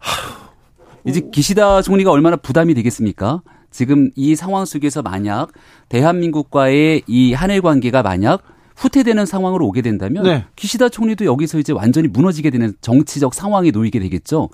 이제 1.06 1.22
기시다 1.32 1.82
총리가 1.82 2.10
얼마나 2.10 2.36
부담이 2.36 2.74
되겠습니까? 2.74 3.42
지금 3.70 4.10
이 4.16 4.36
상황 4.36 4.64
속에서 4.64 5.00
만약 5.02 5.48
대한민국과의 5.88 7.02
이 7.06 7.32
한일 7.32 7.62
관계가 7.62 8.02
만약 8.02 8.42
후퇴되는 8.80 9.26
상황으로 9.26 9.66
오게 9.66 9.82
된다면 9.82 10.24
네. 10.24 10.44
기시다 10.56 10.88
총리도 10.88 11.26
여기서 11.26 11.58
이제 11.58 11.72
완전히 11.72 12.08
무너지게 12.08 12.48
되는 12.48 12.72
정치적 12.80 13.34
상황에 13.34 13.70
놓이게 13.70 14.00
되겠죠. 14.00 14.48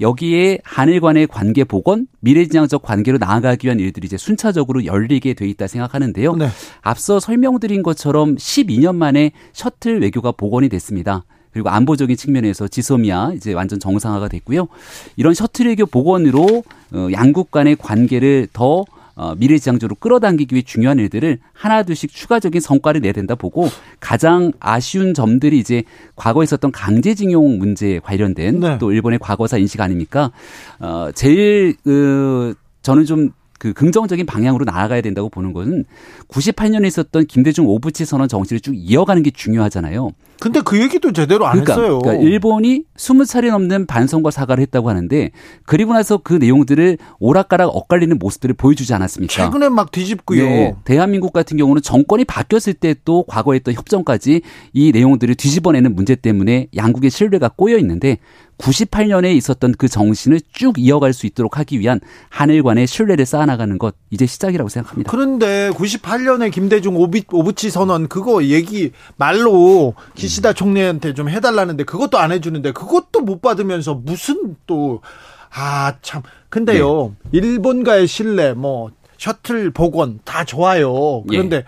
여기에 0.00 0.60
한일 0.62 1.00
간의 1.00 1.26
관계 1.26 1.64
복원, 1.64 2.06
미래지향적 2.20 2.82
관계로 2.82 3.18
나아가기 3.18 3.66
위한 3.66 3.80
일들이 3.80 4.06
이제 4.06 4.16
순차적으로 4.16 4.84
열리게 4.84 5.34
돼 5.34 5.48
있다 5.48 5.66
생각하는데요. 5.66 6.36
네. 6.36 6.48
앞서 6.80 7.18
설명드린 7.18 7.82
것처럼 7.82 8.36
12년 8.36 8.94
만에 8.94 9.32
셔틀 9.52 10.00
외교가 10.00 10.30
복원이 10.30 10.68
됐습니다. 10.68 11.24
그리고 11.52 11.68
안보적인 11.68 12.16
측면에서 12.16 12.68
지소미아 12.68 13.32
이제 13.34 13.52
완전 13.52 13.80
정상화가 13.80 14.28
됐고요. 14.28 14.68
이런 15.16 15.34
셔틀 15.34 15.66
외교 15.66 15.86
복원으로 15.86 16.62
어, 16.92 17.08
양국 17.12 17.50
간의 17.50 17.76
관계를 17.76 18.46
더 18.52 18.84
어, 19.14 19.34
미래지향적으로 19.36 19.96
끌어당기기 19.96 20.54
위해 20.54 20.62
중요한 20.62 20.98
일들을 20.98 21.38
하나 21.52 21.82
둘씩 21.82 22.12
추가적인 22.12 22.60
성과를 22.60 23.00
내야 23.00 23.12
된다 23.12 23.34
보고 23.34 23.68
가장 24.00 24.52
아쉬운 24.60 25.14
점들이 25.14 25.58
이제 25.58 25.82
과거에 26.16 26.44
있었던 26.44 26.72
강제징용 26.72 27.58
문제에 27.58 27.98
관련된 27.98 28.60
네. 28.60 28.78
또 28.78 28.92
일본의 28.92 29.18
과거사 29.18 29.58
인식 29.58 29.80
아닙니까? 29.80 30.32
어, 30.78 31.10
제일 31.14 31.76
그 31.84 32.54
저는 32.82 33.04
좀 33.04 33.30
그 33.62 33.72
긍정적인 33.72 34.26
방향으로 34.26 34.64
나아가야 34.64 35.02
된다고 35.02 35.28
보는 35.28 35.52
것은 35.52 35.84
98년에 36.28 36.86
있었던 36.86 37.26
김대중 37.26 37.66
오부치 37.66 38.04
선언 38.04 38.26
정신을 38.26 38.60
쭉 38.60 38.74
이어가는 38.74 39.22
게 39.22 39.30
중요하잖아요. 39.30 40.10
근데 40.40 40.60
그 40.60 40.80
얘기도 40.80 41.12
제대로 41.12 41.46
안 41.46 41.52
그러니까, 41.62 41.74
했어요. 41.74 42.00
그러니까 42.00 42.24
일본이 42.24 42.82
20차례 42.96 43.50
넘는 43.50 43.86
반성과 43.86 44.32
사과를 44.32 44.62
했다고 44.62 44.88
하는데 44.88 45.30
그리고 45.64 45.92
나서 45.92 46.16
그 46.16 46.34
내용들을 46.34 46.98
오락가락 47.20 47.68
엇갈리는 47.76 48.18
모습들을 48.18 48.56
보여주지 48.56 48.92
않았습니까? 48.94 49.32
최근에 49.32 49.68
막 49.68 49.92
뒤집고요. 49.92 50.44
네, 50.44 50.74
대한민국 50.84 51.32
같은 51.32 51.56
경우는 51.56 51.82
정권이 51.82 52.24
바뀌었을 52.24 52.74
때 52.74 52.94
또 53.04 53.24
과거에 53.24 53.56
했던 53.56 53.74
협정까지 53.74 54.42
이 54.72 54.92
내용들을 54.92 55.34
뒤집어내는 55.34 55.94
문제 55.94 56.14
때문에 56.14 56.68
양국의 56.76 57.10
신뢰가 57.10 57.50
꼬여 57.50 57.78
있는데 57.78 58.18
98년에 58.62 59.34
있었던 59.36 59.74
그 59.76 59.88
정신을 59.88 60.40
쭉 60.52 60.74
이어갈 60.78 61.12
수 61.12 61.26
있도록 61.26 61.58
하기 61.58 61.80
위한 61.80 62.00
한일 62.30 62.62
간의 62.62 62.86
신뢰를 62.86 63.26
쌓아나가는 63.26 63.76
것 63.76 63.94
이제 64.10 64.24
시작이라고 64.24 64.68
생각합니다. 64.68 65.10
그런데 65.10 65.70
98년에 65.70 66.52
김대중 66.52 66.96
오비, 66.96 67.24
오부치 67.30 67.70
선언 67.70 68.08
그거 68.08 68.44
얘기 68.44 68.92
말로 69.16 69.94
기시다 70.14 70.52
총리한테 70.52 71.14
좀 71.14 71.28
해달라는데 71.28 71.84
그것도 71.84 72.18
안 72.18 72.32
해주는데 72.32 72.72
그것도 72.72 73.20
못 73.20 73.42
받으면서 73.42 73.94
무슨 73.94 74.56
또 74.66 75.02
아 75.54 75.92
참 76.02 76.22
근데요 76.48 77.14
네. 77.30 77.38
일본과의 77.38 78.06
신뢰 78.06 78.54
뭐 78.54 78.90
셔틀 79.18 79.70
복원 79.70 80.18
다 80.24 80.44
좋아요. 80.44 81.22
그런데 81.28 81.56
예. 81.56 81.64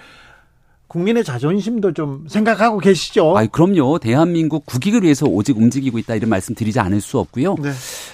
국민의 0.95 1.25
자존심도 1.25 1.93
좀 1.93 2.25
생각하고 2.29 2.79
계시죠? 2.79 3.37
아, 3.37 3.45
그럼요. 3.47 3.99
대한민국 3.99 4.65
국익을 4.65 5.03
위해서 5.03 5.27
오직 5.27 5.57
움직이고 5.57 5.99
있다 5.99 6.15
이런 6.15 6.31
말씀 6.31 6.55
드리지 6.55 6.79
않을 6.79 7.01
수 7.01 7.19
없고요. 7.19 7.57
네. 7.61 7.71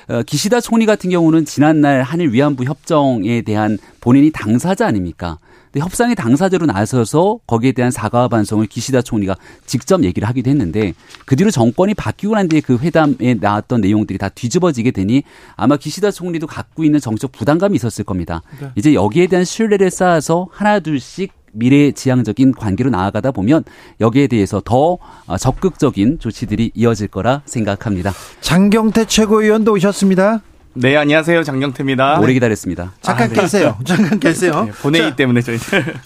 어, 0.09 0.23
기시다 0.23 0.63
총리 0.63 0.87
같은 0.87 1.11
경우는 1.11 1.45
지난날 1.45 2.03
한일 2.03 2.33
위안부 2.33 2.65
협정에 2.65 3.43
대한 3.43 3.77
본인이 4.01 4.31
당사자 4.33 4.87
아닙니까? 4.87 5.37
근데 5.71 5.85
협상의 5.85 6.17
당사자로 6.17 6.65
나서서 6.67 7.41
거기에 7.47 7.73
대한 7.73 7.91
사과와 7.91 8.29
반성을 8.29 8.67
기시다 8.67 9.03
총리가 9.03 9.37
직접 9.67 10.03
얘기를 10.03 10.27
하기도 10.27 10.51
했는데 10.51 10.95
그 11.27 11.37
뒤로 11.37 11.51
정권이 11.51 11.93
바뀌고 11.95 12.35
난 12.35 12.49
뒤에 12.49 12.61
그 12.61 12.79
회담에 12.79 13.35
나왔던 13.39 13.83
내용들이 13.83 14.19
다 14.19 14.31
뒤집어지게 14.31 14.91
되니 14.91 15.23
아마 15.55 15.77
기시다 15.77 16.11
총리도 16.11 16.47
갖고 16.47 16.83
있는 16.83 16.99
정치적 16.99 17.31
부담감이 17.33 17.77
있었을 17.77 18.05
겁니다. 18.05 18.43
네. 18.59 18.71
이제 18.75 18.95
여기에 18.95 19.27
대한 19.27 19.45
신뢰를 19.45 19.91
쌓아서 19.91 20.49
하나 20.51 20.81
둘씩 20.81 21.40
미래지향적인 21.53 22.53
관계로 22.53 22.91
나아가다 22.91 23.33
보면 23.33 23.65
여기에 24.01 24.29
대해서 24.29 24.61
더 24.65 24.99
어, 25.27 25.37
적극적인 25.39 26.19
조치들이 26.19 26.73
이어질 26.75 27.09
거라 27.09 27.43
생각합니다. 27.47 28.13
장경태 28.41 29.07
최고위원도 29.07 29.73
오셨습니다. 29.73 30.43
네, 30.75 30.97
안녕하세요. 30.97 31.43
장경태입니다. 31.43 32.21
오래 32.21 32.33
기다렸습니다. 32.33 32.93
잠깐 33.03 33.27
아, 33.27 33.33
네. 33.33 33.41
계세요. 33.41 33.77
잠깐 33.85 34.21
계세요. 34.21 34.65
네, 34.71 34.73
본회의 34.81 35.11
자, 35.11 35.17
때문에 35.17 35.41
저희 35.43 35.59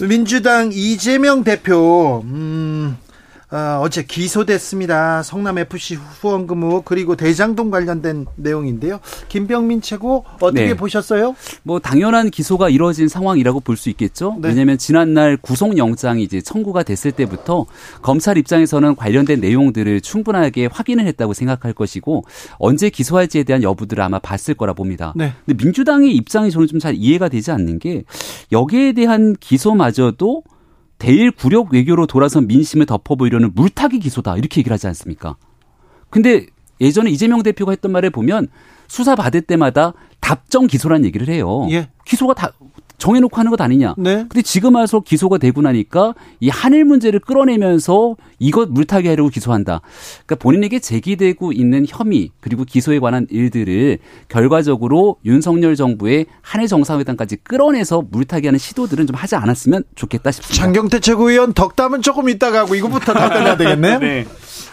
민주당 0.08 0.70
이재명 0.72 1.44
대표 1.44 2.22
음, 2.24 2.96
어, 3.50 3.80
어제 3.82 4.02
기소됐습니다. 4.02 5.22
성남 5.22 5.58
FC 5.58 5.96
후원금 5.96 6.62
의혹 6.62 6.84
그리고 6.84 7.14
대장동 7.16 7.70
관련된 7.70 8.26
내용인데요. 8.36 9.00
김병민 9.28 9.80
최고 9.82 10.24
어떻게 10.40 10.66
네. 10.68 10.74
보셨어요? 10.74 11.36
뭐 11.62 11.78
당연한 11.78 12.30
기소가 12.30 12.68
이루어진 12.68 13.08
상황이라고 13.08 13.60
볼 13.60 13.74
수 13.76 13.90
있겠죠. 13.90 14.36
네. 14.40 14.48
왜냐하면 14.50 14.78
지난날 14.78 15.36
구속영장이 15.36 16.22
이제 16.22 16.40
청구가 16.40 16.84
됐을 16.84 17.10
때부터 17.10 17.66
검찰 18.02 18.38
입장에서는 18.38 18.94
관련된 18.94 19.40
내용들을 19.40 20.00
충분하게 20.00 20.66
확인을 20.70 21.06
했다고 21.08 21.34
생각할 21.34 21.72
것이고 21.72 22.24
언제 22.58 22.88
기소할지에 22.88 23.42
대한 23.42 23.64
여부들을 23.64 24.00
아마 24.02 24.20
봤을 24.20 24.54
거라 24.54 24.74
봅니다. 24.74 25.12
네. 25.16 25.32
근데 25.44 25.62
민주당의 25.64 26.14
입장이 26.14 26.50
저는 26.52 26.68
좀 26.68 26.78
잘 26.78 26.94
이해가 26.96 27.28
되지 27.28 27.50
않는 27.50 27.78
게 27.78 28.04
여기에 28.52 28.92
대한 28.92 29.34
기소마저도 29.40 30.42
대일 31.04 31.30
굴욕 31.30 31.70
외교로 31.74 32.06
돌아선 32.06 32.46
민심을 32.46 32.86
덮어보이려는 32.86 33.52
물타기 33.54 33.98
기소다 33.98 34.38
이렇게 34.38 34.60
얘기를 34.60 34.72
하지 34.72 34.86
않습니까? 34.86 35.36
근데 36.08 36.46
예전에 36.80 37.10
이재명 37.10 37.42
대표가 37.42 37.72
했던 37.72 37.92
말에 37.92 38.08
보면 38.08 38.48
수사 38.88 39.14
받을 39.14 39.42
때마다 39.42 39.92
답정 40.20 40.66
기소란 40.66 41.04
얘기를 41.04 41.28
해요. 41.28 41.68
예. 41.70 41.90
기소가 42.06 42.32
다 42.32 42.52
정해놓고 42.98 43.36
하는 43.36 43.50
것 43.50 43.60
아니냐. 43.60 43.94
네. 43.98 44.24
근데 44.28 44.42
지금 44.42 44.76
와서 44.76 45.00
기소가 45.00 45.38
되고 45.38 45.60
나니까 45.62 46.14
이 46.40 46.48
한일 46.48 46.84
문제를 46.84 47.20
끌어내면서 47.20 48.16
이것 48.38 48.70
물타기 48.70 49.08
하려고 49.08 49.28
기소한다. 49.28 49.80
그러니까 50.26 50.36
본인에게 50.36 50.78
제기되고 50.78 51.52
있는 51.52 51.86
혐의 51.88 52.30
그리고 52.40 52.64
기소에 52.64 52.98
관한 52.98 53.26
일들을 53.30 53.98
결과적으로 54.28 55.16
윤석열 55.24 55.76
정부의 55.76 56.26
한일 56.42 56.68
정상회담까지 56.68 57.36
끌어내서 57.36 58.04
물타기하는 58.10 58.58
시도들은 58.58 59.06
좀 59.06 59.16
하지 59.16 59.36
않았으면 59.36 59.84
좋겠다 59.94 60.30
싶습니다. 60.30 60.62
장경태 60.62 61.00
최고위원 61.00 61.52
덕담은 61.52 62.02
조금 62.02 62.28
이따가 62.28 62.60
하고 62.60 62.74
이거부터 62.74 63.12
답변해야 63.12 63.56
되겠네요. 63.56 63.98
네. 64.04 64.26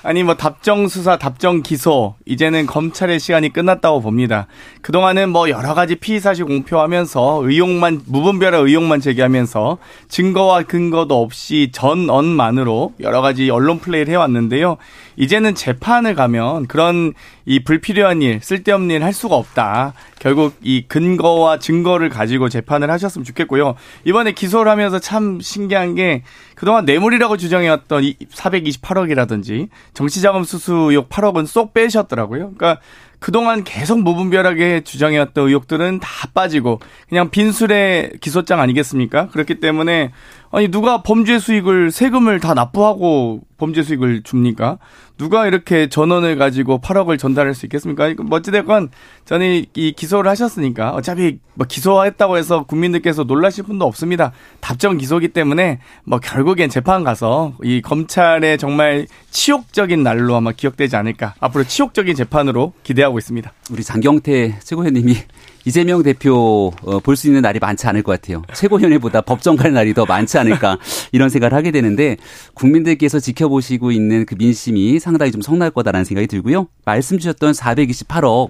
아니 0.03 0.23
뭐 0.23 0.35
답정 0.35 0.87
수사, 0.87 1.17
답정 1.17 1.61
기소 1.61 2.15
이제는 2.25 2.65
검찰의 2.65 3.19
시간이 3.19 3.53
끝났다고 3.53 4.01
봅니다. 4.01 4.47
그동안은 4.81 5.29
뭐 5.29 5.49
여러 5.49 5.75
가지 5.75 5.95
피의 5.95 6.19
사실 6.19 6.45
공표하면서 6.45 7.41
의혹만 7.43 8.01
무분별한 8.07 8.65
의혹만 8.65 8.99
제기하면서 8.99 9.77
증거와 10.07 10.63
근거도 10.63 11.21
없이 11.21 11.69
전언만으로 11.71 12.93
여러 12.99 13.21
가지 13.21 13.49
언론 13.51 13.79
플레이를 13.79 14.11
해왔는데요. 14.11 14.77
이제는 15.17 15.53
재판을 15.53 16.15
가면 16.15 16.65
그런 16.65 17.13
이 17.45 17.63
불필요한 17.63 18.21
일, 18.21 18.39
쓸데없는 18.41 18.95
일 18.95 19.03
할 19.03 19.13
수가 19.13 19.35
없다. 19.35 19.93
결국 20.19 20.55
이 20.61 20.85
근거와 20.87 21.57
증거를 21.57 22.09
가지고 22.09 22.49
재판을 22.49 22.91
하셨으면 22.91 23.25
좋겠고요. 23.25 23.75
이번에 24.05 24.33
기소를 24.33 24.71
하면서 24.71 24.99
참 24.99 25.39
신기한 25.41 25.95
게 25.95 26.23
그동안 26.55 26.85
뇌물이라고 26.85 27.37
주장해왔던 27.37 28.03
428억이라든지 28.31 29.69
정치자금 29.93 30.43
수수 30.43 30.73
의혹 30.73 31.09
8억은 31.09 31.47
쏙 31.47 31.73
빼셨더라고요. 31.73 32.53
그러니까 32.55 32.79
그동안 33.19 33.63
계속 33.63 34.01
무분별하게 34.01 34.81
주장해왔던 34.81 35.47
의혹들은 35.47 35.99
다 35.99 36.09
빠지고 36.33 36.79
그냥 37.07 37.29
빈술의 37.29 38.13
기소장 38.19 38.59
아니겠습니까? 38.59 39.27
그렇기 39.27 39.59
때문에 39.59 40.11
아니 40.51 40.67
누가 40.67 41.01
범죄 41.01 41.39
수익을 41.39 41.91
세금을 41.91 42.41
다 42.41 42.53
납부하고 42.53 43.41
범죄 43.57 43.83
수익을 43.83 44.23
줍니까? 44.23 44.79
누가 45.17 45.47
이렇게 45.47 45.87
전원을 45.87 46.35
가지고 46.35 46.81
8억을 46.81 47.17
전달할 47.17 47.53
수 47.53 47.65
있겠습니까? 47.67 48.13
뭐 48.23 48.39
어찌됐건 48.39 48.89
저는 49.23 49.65
이 49.75 49.93
기소를 49.93 50.29
하셨으니까 50.29 50.91
어차피 50.91 51.39
뭐 51.53 51.65
기소했다고 51.67 52.37
해서 52.37 52.63
국민들께서 52.63 53.23
놀라실 53.23 53.63
분도 53.63 53.85
없습니다. 53.85 54.33
답정 54.59 54.97
기소기 54.97 55.29
때문에 55.29 55.79
뭐 56.03 56.19
결국엔 56.19 56.69
재판 56.69 57.03
가서 57.03 57.53
이 57.63 57.81
검찰의 57.81 58.57
정말 58.57 59.05
치욕적인 59.29 60.03
날로 60.03 60.35
아마 60.35 60.51
기억되지 60.51 60.95
않을까. 60.95 61.35
앞으로 61.39 61.63
치욕적인 61.63 62.15
재판으로 62.15 62.73
기대하고 62.83 63.19
있습니다. 63.19 63.53
우리 63.71 63.83
장경태 63.83 64.59
최고위원님이 64.63 65.15
이재명 65.65 66.03
대표 66.03 66.71
어, 66.83 66.99
볼수 66.99 67.27
있는 67.27 67.41
날이 67.41 67.59
많지 67.59 67.87
않을 67.87 68.03
것 68.03 68.11
같아요. 68.13 68.41
최고위원회보다 68.53 69.21
법정 69.21 69.55
갈 69.55 69.73
날이 69.73 69.93
더 69.93 70.05
많지 70.05 70.37
않을까 70.37 70.77
이런 71.11 71.29
생각을 71.29 71.55
하게 71.55 71.71
되는데 71.71 72.17
국민들께서 72.53 73.19
지켜보시고 73.19 73.91
있는 73.91 74.25
그 74.25 74.35
민심이 74.35 74.99
상당히 74.99 75.31
좀 75.31 75.41
성날 75.41 75.71
거다라는 75.71 76.05
생각이 76.05 76.27
들고요. 76.27 76.67
말씀 76.85 77.17
주셨던 77.17 77.53
428억 77.53 78.49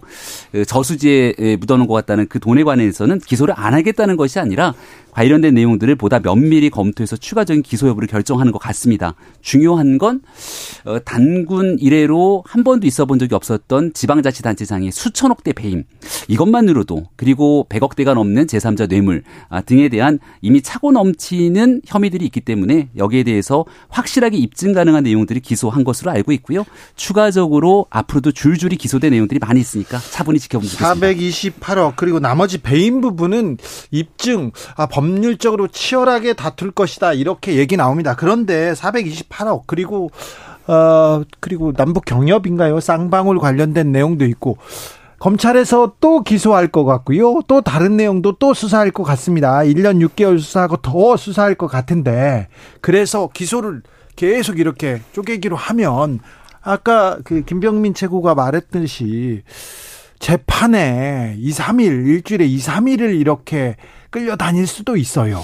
그 0.51 0.65
저수지에 0.65 1.57
묻어놓은 1.59 1.87
것 1.87 1.93
같다는 1.93 2.27
그 2.27 2.39
돈에 2.39 2.63
관해서는 2.63 3.19
기소를 3.19 3.53
안 3.57 3.73
하겠다는 3.73 4.17
것이 4.17 4.39
아니라 4.39 4.73
관련된 5.11 5.53
내용들을 5.53 5.95
보다 5.95 6.19
면밀히 6.19 6.69
검토해서 6.69 7.17
추가적인 7.17 7.63
기소 7.63 7.87
여부를 7.87 8.07
결정하는 8.07 8.51
것 8.51 8.59
같습니다. 8.59 9.15
중요한 9.41 9.97
건 9.97 10.21
어, 10.85 10.99
단군 10.99 11.77
이래로 11.79 12.43
한 12.45 12.63
번도 12.63 12.87
있어 12.87 13.05
본 13.05 13.19
적이 13.19 13.35
없었던 13.35 13.93
지방자치단체장의 13.93 14.91
수천억 14.91 15.43
대 15.43 15.53
배임 15.53 15.83
이것만으로도 16.27 17.05
그리고 17.15 17.65
100억 17.69 17.95
대가 17.95 18.13
넘는 18.13 18.47
제3자 18.47 18.89
뇌물 18.89 19.23
아, 19.49 19.61
등에 19.61 19.89
대한 19.89 20.19
이미 20.41 20.61
차고 20.61 20.91
넘치는 20.91 21.81
혐의들이 21.85 22.25
있기 22.25 22.41
때문에 22.41 22.89
여기에 22.95 23.23
대해서 23.23 23.65
확실하게 23.89 24.37
입증 24.37 24.73
가능한 24.73 25.03
내용들이 25.03 25.39
기소한 25.39 25.83
것으로 25.83 26.11
알고 26.11 26.31
있고요. 26.33 26.63
추가적으로 26.95 27.85
앞으로도 27.89 28.31
줄줄이 28.31 28.75
기소된 28.75 29.11
내용들이 29.11 29.39
많이 29.39 29.59
있으니까 29.59 29.99
차분히 29.99 30.39
지켜보면 30.39 30.69
좋겠습니다. 30.69 31.07
428억 31.07 31.93
그리고 31.95 32.19
나머지 32.19 32.57
배임 32.59 33.01
부분은 33.01 33.57
입증 33.91 34.51
아, 34.75 34.87
법률적으로 35.01 35.67
치열하게 35.67 36.33
다툴 36.33 36.69
것이다 36.69 37.13
이렇게 37.13 37.55
얘기 37.55 37.75
나옵니다. 37.75 38.15
그런데 38.15 38.73
428억 38.73 39.63
그리고 39.65 40.11
어 40.67 41.23
그리고 41.39 41.73
남북 41.73 42.05
경협인가요? 42.05 42.79
쌍방울 42.79 43.39
관련된 43.39 43.91
내용도 43.91 44.25
있고 44.25 44.57
검찰에서 45.17 45.93
또 45.99 46.21
기소할 46.21 46.67
것 46.67 46.85
같고요. 46.85 47.41
또 47.47 47.61
다른 47.61 47.97
내용도 47.97 48.33
또 48.33 48.53
수사할 48.53 48.91
것 48.91 49.01
같습니다. 49.01 49.61
1년 49.61 50.07
6개월 50.07 50.39
수사하고 50.39 50.77
더 50.77 51.17
수사할 51.17 51.55
것 51.55 51.65
같은데 51.65 52.47
그래서 52.79 53.27
기소를 53.33 53.81
계속 54.15 54.59
이렇게 54.59 55.01
쪼개기로 55.13 55.55
하면 55.55 56.19
아까 56.61 57.17
그 57.23 57.41
김병민 57.41 57.95
최고가 57.95 58.35
말했듯이 58.35 59.41
재판에 60.21 61.35
2, 61.39 61.51
3일, 61.51 62.07
일주일에 62.07 62.45
2, 62.45 62.57
3일을 62.59 63.19
이렇게 63.19 63.75
끌려다닐 64.11 64.67
수도 64.67 64.95
있어요. 64.95 65.41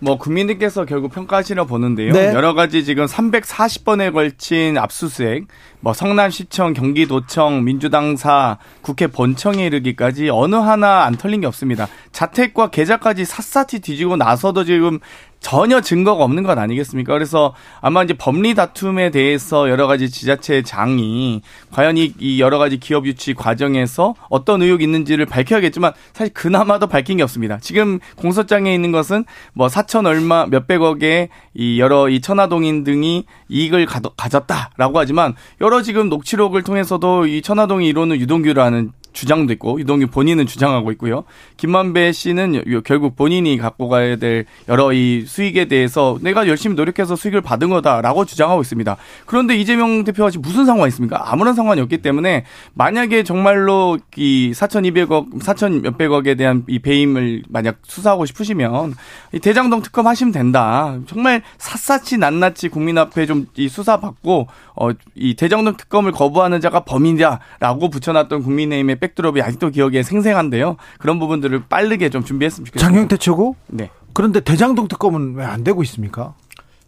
뭐 0.00 0.18
국민들께서 0.18 0.84
결국 0.84 1.12
평가하시려 1.12 1.64
보는데요. 1.64 2.12
네. 2.12 2.26
여러 2.32 2.54
가지 2.54 2.84
지금 2.84 3.06
340번에 3.06 4.12
걸친 4.12 4.78
압수수색, 4.78 5.46
뭐 5.80 5.92
성남시청, 5.92 6.74
경기도청, 6.74 7.64
민주당사, 7.64 8.58
국회 8.82 9.06
본청에 9.06 9.66
이르기까지 9.66 10.28
어느 10.30 10.56
하나 10.56 11.04
안 11.04 11.16
털린 11.16 11.40
게 11.40 11.46
없습니다. 11.46 11.88
자택과 12.12 12.70
계좌까지 12.70 13.24
샅샅이 13.24 13.80
뒤지고 13.80 14.16
나서도 14.16 14.64
지금 14.64 15.00
전혀 15.44 15.82
증거가 15.82 16.24
없는 16.24 16.42
건 16.42 16.58
아니겠습니까? 16.58 17.12
그래서 17.12 17.54
아마 17.82 18.02
이제 18.02 18.14
법리 18.14 18.54
다툼에 18.54 19.10
대해서 19.10 19.68
여러 19.68 19.86
가지 19.86 20.08
지자체 20.08 20.62
장이 20.62 21.42
과연 21.70 21.98
이, 21.98 22.14
이 22.18 22.40
여러 22.40 22.56
가지 22.56 22.80
기업 22.80 23.04
유치 23.04 23.34
과정에서 23.34 24.14
어떤 24.30 24.62
의혹이 24.62 24.84
있는지를 24.84 25.26
밝혀야겠지만 25.26 25.92
사실 26.14 26.32
그나마도 26.32 26.86
밝힌 26.86 27.18
게 27.18 27.22
없습니다. 27.22 27.58
지금 27.60 27.98
공소장에 28.16 28.74
있는 28.74 28.90
것은 28.90 29.26
뭐 29.52 29.68
사천 29.68 30.06
얼마 30.06 30.46
몇백억의 30.46 31.28
이 31.52 31.78
여러 31.78 32.08
이 32.08 32.22
천화동인 32.22 32.82
등이 32.82 33.26
이익을 33.50 33.86
가졌다라고 34.16 34.98
하지만 34.98 35.34
여러 35.60 35.82
지금 35.82 36.08
녹취록을 36.08 36.62
통해서도 36.62 37.26
이 37.26 37.42
천화동이 37.42 37.86
이루는 37.86 38.16
유동규라는 38.18 38.92
주장도 39.14 39.52
있고 39.54 39.80
유동규 39.80 40.08
본인은 40.08 40.46
주장하고 40.46 40.92
있고요. 40.92 41.24
김만배 41.56 42.12
씨는 42.12 42.82
결국 42.84 43.16
본인이 43.16 43.56
갖고 43.56 43.88
가야 43.88 44.16
될 44.16 44.44
여러 44.68 44.92
이 44.92 45.24
수익에 45.26 45.64
대해서 45.64 46.18
내가 46.20 46.46
열심히 46.46 46.76
노력해서 46.76 47.16
수익을 47.16 47.40
받은 47.40 47.70
거다라고 47.70 48.26
주장하고 48.26 48.60
있습니다. 48.60 48.96
그런데 49.24 49.56
이재명 49.56 50.04
대표가 50.04 50.28
지금 50.30 50.42
무슨 50.42 50.66
상관이 50.66 50.88
있습니까? 50.88 51.32
아무런 51.32 51.54
상관이 51.54 51.80
없기 51.80 51.98
때문에 51.98 52.44
만약에 52.74 53.22
정말로 53.22 53.98
이 54.16 54.52
4,200억, 54.54 55.40
4천 55.40 55.80
몇백억에 55.80 56.34
대한 56.34 56.64
이 56.66 56.78
배임을 56.80 57.44
만약 57.48 57.78
수사하고 57.84 58.26
싶으시면 58.26 58.94
이 59.32 59.38
대장동 59.38 59.80
특검 59.80 60.06
하시면 60.06 60.32
된다. 60.32 60.98
정말 61.06 61.42
샅샅이 61.58 62.18
낱낱이 62.18 62.68
국민 62.68 62.98
앞에 62.98 63.24
좀 63.24 63.46
이 63.56 63.68
수사 63.68 64.00
받고 64.00 64.48
어 64.74 64.90
이 65.14 65.34
대장동 65.34 65.76
특검을 65.76 66.12
거부하는 66.12 66.60
자가 66.60 66.80
범인이다라고 66.80 67.88
붙여놨던 67.90 68.42
국민의힘의 68.42 68.96
백드롭이 69.04 69.42
아직도 69.42 69.70
기억에 69.70 70.02
생생한데요. 70.02 70.76
그런 70.98 71.18
부분들을 71.18 71.64
빠르게 71.68 72.08
좀 72.08 72.24
준비했으면 72.24 72.66
좋겠습니다. 72.66 72.86
장영태 72.92 73.16
최고? 73.18 73.56
네. 73.68 73.90
그런데 74.12 74.40
대장동 74.40 74.88
특검은 74.88 75.34
왜 75.34 75.44
안 75.44 75.62
되고 75.64 75.82
있습니까? 75.82 76.34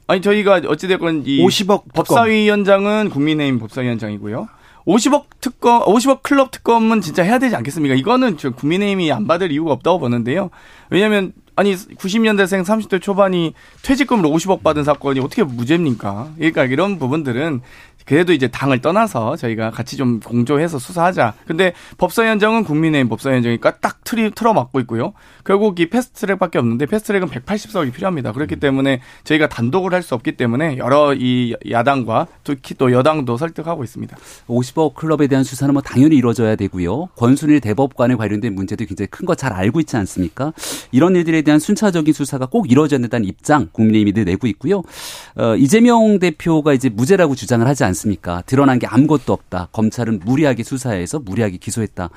아니 0.06 0.20
저희가 0.22 0.62
어찌됐건 0.66 1.24
이 1.26 1.44
50억 1.44 1.92
법사위원장은 1.94 3.10
국민의힘 3.10 3.58
법사위원장이고요. 3.58 4.48
50억 4.86 5.24
특검, 5.40 5.82
50억 5.82 6.22
클럽 6.22 6.52
특검은 6.52 7.00
진짜 7.00 7.24
해야 7.24 7.40
되지 7.40 7.56
않겠습니까? 7.56 7.96
이거는 7.96 8.38
저 8.38 8.50
국민의힘이 8.50 9.10
안 9.10 9.26
받을 9.26 9.50
이유가 9.50 9.72
없다고 9.72 9.98
보는데요. 9.98 10.50
왜냐하면 10.90 11.32
아니 11.56 11.74
90년대생 11.74 12.64
30대 12.64 13.02
초반이 13.02 13.54
퇴직금으로 13.82 14.28
50억 14.30 14.62
받은 14.62 14.84
사건이 14.84 15.18
어떻게 15.20 15.42
무죄입니까? 15.42 16.34
그러니까 16.36 16.64
이런 16.64 16.98
부분들은 17.00 17.62
그래도 18.06 18.32
이제 18.32 18.48
당을 18.48 18.80
떠나서 18.80 19.36
저희가 19.36 19.70
같이 19.70 19.96
좀 19.98 20.20
공조해서 20.20 20.78
수사하자. 20.78 21.34
근데 21.46 21.74
법사위원장은 21.98 22.64
국민의힘 22.64 23.08
법사위원장이니까 23.10 23.78
딱 23.80 24.02
틀이 24.04 24.30
틀어막고 24.34 24.80
있고요. 24.80 25.12
결국 25.44 25.78
이 25.80 25.90
패스트트랙밖에 25.90 26.58
없는데 26.58 26.86
패스트트랙은 26.86 27.28
180석이 27.28 27.92
필요합니다. 27.92 28.32
그렇기 28.32 28.56
때문에 28.56 29.00
저희가 29.24 29.48
단독을 29.48 29.92
할 29.92 30.06
수 30.06 30.14
없기 30.14 30.36
때문에 30.36 30.76
여러 30.78 31.14
이 31.14 31.56
야당과 31.68 32.28
특히 32.44 32.76
또 32.76 32.92
여당도 32.92 33.36
설득하고 33.36 33.82
있습니다. 33.82 34.16
50억 34.46 34.94
클럽에 34.94 35.26
대한 35.26 35.42
수사는 35.42 35.72
뭐 35.72 35.82
당연히 35.82 36.14
이루어져야 36.16 36.54
되고요. 36.54 37.08
권순일 37.16 37.60
대법관에 37.60 38.14
관련된 38.14 38.54
문제도 38.54 38.84
굉장히 38.84 39.08
큰 39.08 39.26
거 39.26 39.34
잘 39.34 39.52
알고 39.52 39.80
있지 39.80 39.96
않습니까? 39.96 40.52
이런 40.92 41.16
일들에 41.16 41.42
대한 41.42 41.58
순차적인 41.58 42.14
수사가 42.14 42.46
꼭 42.46 42.70
이루어져야 42.70 43.00
된다는 43.00 43.26
입장 43.26 43.66
국민의힘이 43.72 44.12
늘 44.12 44.24
내고 44.26 44.46
있고요. 44.46 44.82
어, 45.34 45.56
이재명 45.56 46.20
대표가 46.20 46.72
이제 46.72 46.88
무죄라고 46.88 47.34
주장을 47.34 47.66
하지 47.66 47.82
않습니까? 47.82 47.95
않습니까? 47.96 48.42
드러난 48.46 48.78
게 48.78 48.86
아무것도 48.86 49.32
없다. 49.32 49.68
검찰은 49.72 50.20
무리하게 50.24 50.62
수사해서 50.62 51.18
무리하게 51.18 51.56
기소했다. 51.56 52.10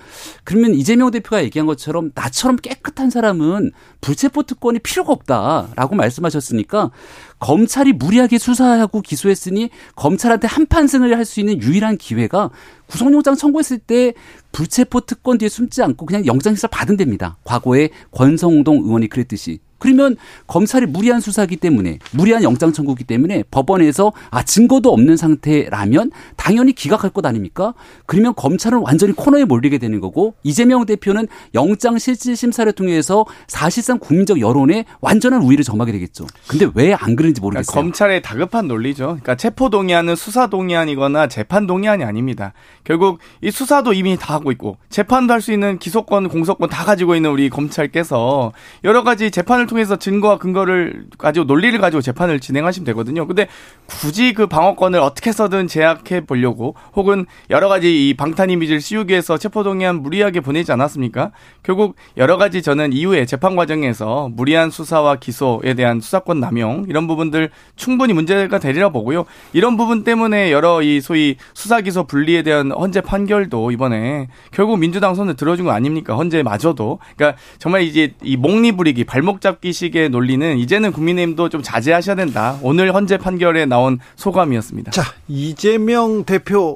그러면 0.43 0.73
이재명 0.75 1.09
대표가 1.11 1.43
얘기한 1.43 1.65
것처럼 1.65 2.11
나처럼 2.13 2.57
깨끗한 2.57 3.09
사람은 3.09 3.71
불체포 4.01 4.43
특권이 4.43 4.79
필요가 4.79 5.13
없다라고 5.13 5.95
말씀하셨으니까 5.95 6.91
검찰이 7.39 7.93
무리하게 7.93 8.37
수사하고 8.37 9.01
기소했으니 9.01 9.69
검찰한테 9.95 10.47
한판승을 10.47 11.17
할 11.17 11.29
수 11.29 11.39
있는 11.39 11.61
유일한 11.61 11.95
기회가 11.95 12.49
구속영장 12.87 13.35
청구했을 13.35 13.77
때 13.77 14.15
불체포 14.51 15.01
특권 15.01 15.37
뒤에 15.37 15.47
숨지 15.47 15.83
않고 15.83 16.07
그냥 16.07 16.25
영장실사 16.25 16.67
받은 16.69 16.97
됩니다. 16.97 17.37
과거에 17.43 17.89
권성동 18.11 18.77
의원이 18.77 19.09
그랬듯이 19.09 19.59
그러면 19.79 20.15
검찰이 20.47 20.85
무리한 20.85 21.19
수사기 21.21 21.55
때문에 21.57 21.99
무리한 22.11 22.43
영장 22.43 22.71
청구기 22.71 23.03
때문에 23.05 23.43
법원에서 23.49 24.13
아 24.29 24.43
증거도 24.43 24.91
없는 24.93 25.17
상태라면 25.17 26.11
당연히 26.35 26.73
기각할 26.73 27.09
것 27.09 27.25
아닙니까? 27.25 27.73
그러면 28.05 28.33
검찰은 28.35 28.79
완전히 28.79 29.13
코너에 29.13 29.45
몰리게 29.45 29.77
되는 29.77 29.99
거고 29.99 30.35
이재명 30.43 30.85
대표는 30.85 31.27
영장 31.53 31.97
실질 31.97 32.35
심사를 32.35 32.71
통해서 32.73 33.25
사실상 33.47 33.97
국민적 33.99 34.39
여론에 34.39 34.85
완전한 35.01 35.41
우위를 35.41 35.63
점하게 35.63 35.91
되겠죠. 35.93 36.27
근데 36.47 36.67
왜 36.75 36.93
안 36.99 37.15
그런지 37.15 37.39
모르겠어요. 37.39 37.65
그러니까 37.71 37.81
검찰의 37.81 38.21
다급한 38.21 38.67
논리죠. 38.67 39.05
그러니까 39.05 39.35
체포 39.35 39.69
동의안은 39.69 40.15
수사 40.15 40.47
동의안이거나 40.47 41.27
재판 41.27 41.65
동의안이 41.65 42.03
아닙니다. 42.03 42.51
결국 42.83 43.19
이 43.41 43.51
수사도 43.51 43.93
이미 43.93 44.17
다 44.17 44.33
하고 44.33 44.51
있고 44.51 44.77
재판도 44.89 45.33
할 45.33 45.39
수 45.39 45.53
있는 45.53 45.79
기소권, 45.79 46.27
공소권 46.27 46.67
다 46.67 46.83
가지고 46.83 47.15
있는 47.15 47.29
우리 47.31 47.49
검찰께서 47.49 48.51
여러 48.83 49.03
가지 49.03 49.31
재판을 49.31 49.67
통해서 49.69 49.97
증거와 49.97 50.39
근거를 50.39 51.05
가지고 51.17 51.45
논리를 51.45 51.77
가지고 51.79 52.01
재판을 52.01 52.39
진행하시면 52.39 52.85
되거든요. 52.85 53.27
근데 53.27 53.47
굳이 53.85 54.33
그 54.33 54.47
방어권을 54.47 54.99
어떻게 54.99 55.29
해서든 55.29 55.67
제약해 55.67 56.25
보려고 56.25 56.75
혹은 56.95 57.27
여러 57.51 57.69
가지 57.69 58.09
이 58.09 58.15
방탄 58.15 58.49
이미지를 58.49 58.81
씌우기 58.81 59.11
위해서 59.11 59.37
체포동의안 59.37 60.01
무리하게 60.01 60.39
보내지 60.39 60.71
않았습니까? 60.71 61.31
결국 61.61 61.95
여러 62.17 62.37
가지 62.37 62.63
저는 62.63 62.93
이후에 62.93 63.25
재판 63.25 63.55
과정에서 63.55 64.29
무리한 64.33 64.71
수사와 64.71 65.17
기소에 65.17 65.75
대한 65.75 65.99
수사권 65.99 66.39
남용 66.39 66.85
이런 66.89 67.05
부분들 67.07 67.51
충분히 67.75 68.13
문제가 68.13 68.57
되리라 68.57 68.89
보고요. 68.89 69.25
이런 69.53 69.77
부분 69.77 70.03
때문에 70.03 70.51
여러 70.51 70.81
이 70.81 70.99
소위 70.99 71.35
수사 71.53 71.81
기소 71.81 72.05
분리에 72.05 72.41
대한 72.41 72.71
헌재 72.71 73.01
판결도 73.01 73.69
이번에 73.71 74.29
결국 74.51 74.79
민주당 74.79 75.13
손을 75.13 75.35
들어준 75.35 75.65
거 75.65 75.71
아닙니까? 75.71 76.15
헌재마저도. 76.15 76.97
그러니까 77.15 77.39
정말 77.59 77.83
이제 77.83 78.15
이 78.23 78.35
목리 78.35 78.71
부리기 78.71 79.03
발목 79.03 79.41
잡기 79.41 79.58
잡기식의 79.59 80.09
논리는 80.09 80.57
이제는 80.57 80.91
국민의힘도 80.91 81.49
좀 81.49 81.61
자제하셔야 81.61 82.15
된다. 82.15 82.57
오늘 82.61 82.93
헌재 82.93 83.17
판결에 83.17 83.65
나온 83.65 83.99
소감이었습니다. 84.15 84.91
자, 84.91 85.03
이재명 85.27 86.23
대표 86.23 86.75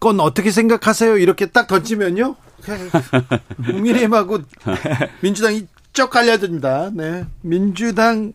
건 0.00 0.20
어떻게 0.20 0.50
생각하세요? 0.50 1.18
이렇게 1.18 1.46
딱 1.46 1.66
던지면요. 1.66 2.36
국민의힘하고 3.66 4.40
민주당이 5.20 5.66
쩍 5.92 6.10
갈려듭니다. 6.10 6.90
네. 6.94 7.24
민주당 7.40 8.32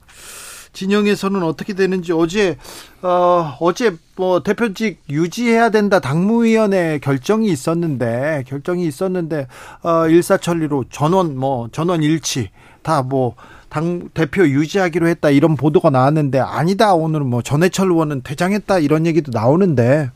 진영에서는 0.74 1.42
어떻게 1.44 1.74
되는지 1.74 2.12
어제 2.12 2.58
어 3.02 3.58
어제 3.60 3.96
뭐 4.16 4.44
대표직 4.44 5.02
유지해야 5.10 5.72
된다 5.72 6.00
당무위원회 6.00 7.00
결정이 7.00 7.48
있었는데 7.48 8.44
결정이 8.48 8.86
있었는데 8.86 9.48
어 9.82 10.08
일사천리로 10.08 10.86
전원 10.92 11.36
뭐 11.36 11.68
전원 11.72 12.04
일치 12.04 12.52
다뭐 12.84 13.36
당 13.70 14.10
대표 14.14 14.44
유지하기로 14.44 15.08
했다 15.08 15.30
이런 15.30 15.56
보도가 15.56 15.90
나왔는데 15.90 16.40
아니다 16.40 16.94
오늘은 16.94 17.28
뭐 17.28 17.42
전해철 17.42 17.92
의원은 17.92 18.22
퇴장했다 18.24 18.80
이런 18.80 19.06
얘기도 19.06 19.32
나오는데 19.34 20.12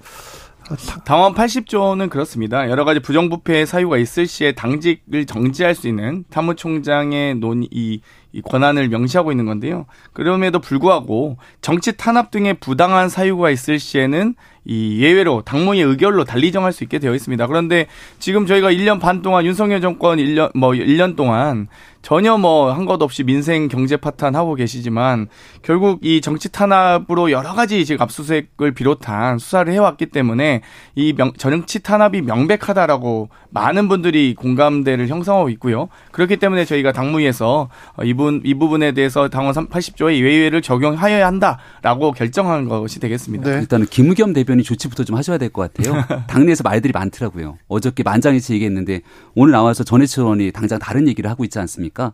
당원 1.03 1.33
80조는 1.33 2.09
그렇습니다. 2.09 2.69
여러 2.69 2.85
가지 2.85 2.99
부정부패 2.99 3.65
사유가 3.65 3.97
있을 3.97 4.25
시에 4.25 4.53
당직을 4.53 5.25
정지할 5.25 5.75
수 5.75 5.87
있는 5.87 6.23
사무총장의 6.29 7.35
논의 7.35 7.67
이, 7.71 8.01
이 8.31 8.41
권한을 8.41 8.87
명시하고 8.87 9.31
있는 9.31 9.45
건데요. 9.45 9.85
그럼에도 10.13 10.59
불구하고 10.59 11.37
정치 11.61 11.97
탄압 11.97 12.31
등의 12.31 12.55
부당한 12.55 13.09
사유가 13.09 13.49
있을 13.49 13.79
시에는 13.79 14.35
이 14.65 14.99
예외로 15.01 15.41
당무의 15.43 15.81
의결로 15.81 16.23
달리 16.23 16.51
정할 16.51 16.71
수 16.71 16.83
있게 16.83 16.99
되어 16.99 17.15
있습니다. 17.15 17.47
그런데 17.47 17.87
지금 18.19 18.45
저희가 18.45 18.71
1년 18.71 18.99
반 18.99 19.21
동안 19.21 19.45
윤석열 19.45 19.81
정권 19.81 20.19
1년 20.19 20.51
뭐 20.55 20.71
1년 20.71 21.15
동안 21.15 21.67
전혀 22.03 22.35
뭐 22.37 22.73
한 22.73 22.85
것 22.85 23.01
없이 23.03 23.23
민생 23.23 23.67
경제 23.67 23.95
파탄 23.95 24.35
하고 24.35 24.55
계시지만 24.55 25.27
결국 25.61 25.99
이 26.03 26.19
정치 26.21 26.51
탄압으로 26.51 27.29
여러 27.31 27.53
가지 27.53 27.85
지금 27.85 28.01
압수수색을 28.01 28.71
비롯한 28.73 29.37
수사를 29.37 29.71
해왔기 29.71 30.07
때문에 30.07 30.61
이 30.95 31.13
명, 31.13 31.31
정치 31.37 31.81
탄압이 31.83 32.21
명백하다라고 32.21 33.29
많은 33.51 33.87
분들이 33.87 34.33
공감대를 34.33 35.09
형성하고 35.09 35.49
있고요. 35.49 35.89
그렇기 36.11 36.37
때문에 36.37 36.65
저희가 36.65 36.91
당무위에서 36.91 37.69
이분 38.03 38.41
이 38.45 38.53
부분에 38.55 38.93
대해서 38.93 39.27
당원 39.29 39.53
80조의 39.53 40.15
예외를 40.21 40.61
적용하여야 40.61 41.27
한다라고 41.27 42.13
결정한 42.13 42.67
것이 42.67 42.99
되겠습니다. 42.99 43.49
네. 43.51 43.57
일단은 43.59 43.85
김의겸 43.87 44.33
대 44.33 44.43
변인 44.51 44.63
조치부터 44.63 45.03
좀 45.03 45.17
하셔야 45.17 45.37
될 45.37 45.49
것 45.49 45.73
같아요. 45.73 46.03
당내에서 46.27 46.63
말들이 46.63 46.93
많더라고요. 46.93 47.57
어저께 47.67 48.03
만장일치 48.03 48.53
얘기했는데 48.53 49.01
오늘 49.35 49.51
나와서 49.51 49.83
전해철 49.83 50.23
의원이 50.23 50.51
당장 50.51 50.79
다른 50.79 51.07
얘기를 51.07 51.29
하고 51.29 51.43
있지 51.43 51.59
않습니까? 51.59 52.11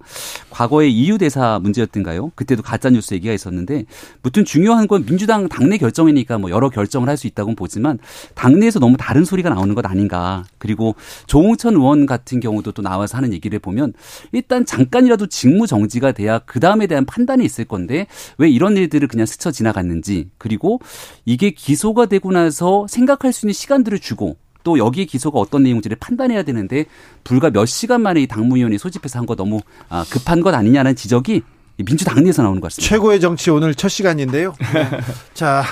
과거에 0.50 0.88
EU 0.88 1.18
대사 1.18 1.60
문제였던가요? 1.60 2.32
그때도 2.36 2.64
가짜 2.64 2.90
뉴스 2.90 3.14
얘기가 3.14 3.34
있었는데 3.34 3.86
무튼 4.24 4.46
중요한 4.46 4.88
건 4.88 5.06
민주당 5.06 5.48
당내 5.50 5.78
결정이니까 5.78 6.38
뭐 6.38 6.50
여러 6.50 6.70
결정을 6.70 7.10
할 7.10 7.18
수 7.18 7.26
있다고 7.26 7.56
보지만 7.56 7.98
당내에서 8.36 8.80
너무 8.80 8.96
다른 8.96 9.26
소리가 9.26 9.50
나오는 9.50 9.74
것 9.74 9.84
아닌가. 9.88 10.44
그리고 10.60 10.94
조홍천 11.26 11.74
의원 11.74 12.06
같은 12.06 12.40
경우도 12.40 12.74
또 12.74 12.84
나와서 12.84 13.18
하는 13.18 13.34
얘기를 13.34 13.58
보면 13.58 13.94
일단 14.32 14.66
잠깐이라도 14.68 15.26
직무 15.28 15.66
정지가 15.66 16.12
돼야 16.12 16.38
그 16.46 16.60
다음에 16.60 16.86
대한 16.86 17.06
판단이 17.06 17.44
있을 17.44 17.66
건데 17.66 18.06
왜 18.38 18.50
이런 18.50 18.78
일들을 18.78 19.08
그냥 19.08 19.26
스쳐 19.26 19.50
지나갔는지 19.52 20.30
그리고 20.38 20.80
이게 21.26 21.50
기소가 21.50 22.06
되고 22.06 22.27
나서 22.32 22.86
생각할 22.90 23.34
수 23.34 23.46
있는 23.46 23.54
시간들을 23.54 24.00
주고 24.00 24.38
또 24.64 24.78
여기 24.78 25.06
기소가 25.06 25.40
어떤 25.40 25.64
내용인지를 25.64 25.98
판단해야 26.00 26.44
되는데 26.44 26.86
불과 27.24 27.50
몇 27.50 27.66
시간 27.66 28.02
만에 28.02 28.22
이 28.22 28.28
당무위원이 28.28 28.78
소집해서 28.78 29.18
한 29.20 29.26
거 29.26 29.36
너무 29.36 29.62
아, 29.90 30.06
급한 30.10 30.42
것 30.42 30.54
아니냐는 30.54 30.96
지적이 30.96 31.42
민주당 31.78 32.24
내에서 32.24 32.42
나오는 32.44 32.60
것 32.60 32.68
같습니다. 32.72 32.90
최고의 32.90 33.22
정치 33.22 33.50
오늘 33.52 33.76
첫 33.76 33.88
시간인데요. 33.88 34.54
자, 35.34 35.64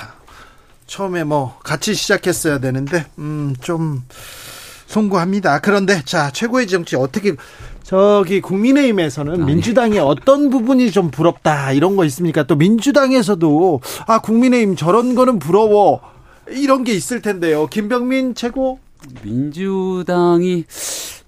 처음에 0.86 1.24
뭐 1.24 1.58
같이 1.64 1.94
시작했어야 1.94 2.58
되는데 2.58 3.04
음 3.18 3.54
좀 3.60 4.02
송구합니다. 4.86 5.58
그런데 5.60 6.00
자 6.04 6.30
최고의 6.30 6.68
정치 6.68 6.94
어떻게 6.96 7.34
저기 7.82 8.40
국민의힘에서는 8.40 9.42
아, 9.42 9.44
민주당의 9.44 9.96
예. 9.98 10.00
어떤 10.00 10.48
부분이 10.48 10.90
좀 10.92 11.10
부럽다 11.10 11.72
이런 11.72 11.96
거 11.96 12.04
있습니까? 12.04 12.44
또 12.44 12.54
민주당에서도 12.54 13.80
아 14.06 14.20
국민의힘 14.20 14.76
저런 14.76 15.14
거는 15.16 15.38
부러워 15.40 16.00
이런 16.50 16.84
게 16.84 16.92
있을 16.92 17.22
텐데요. 17.22 17.66
김병민 17.66 18.34
최고 18.34 18.78
민주당이 19.22 20.64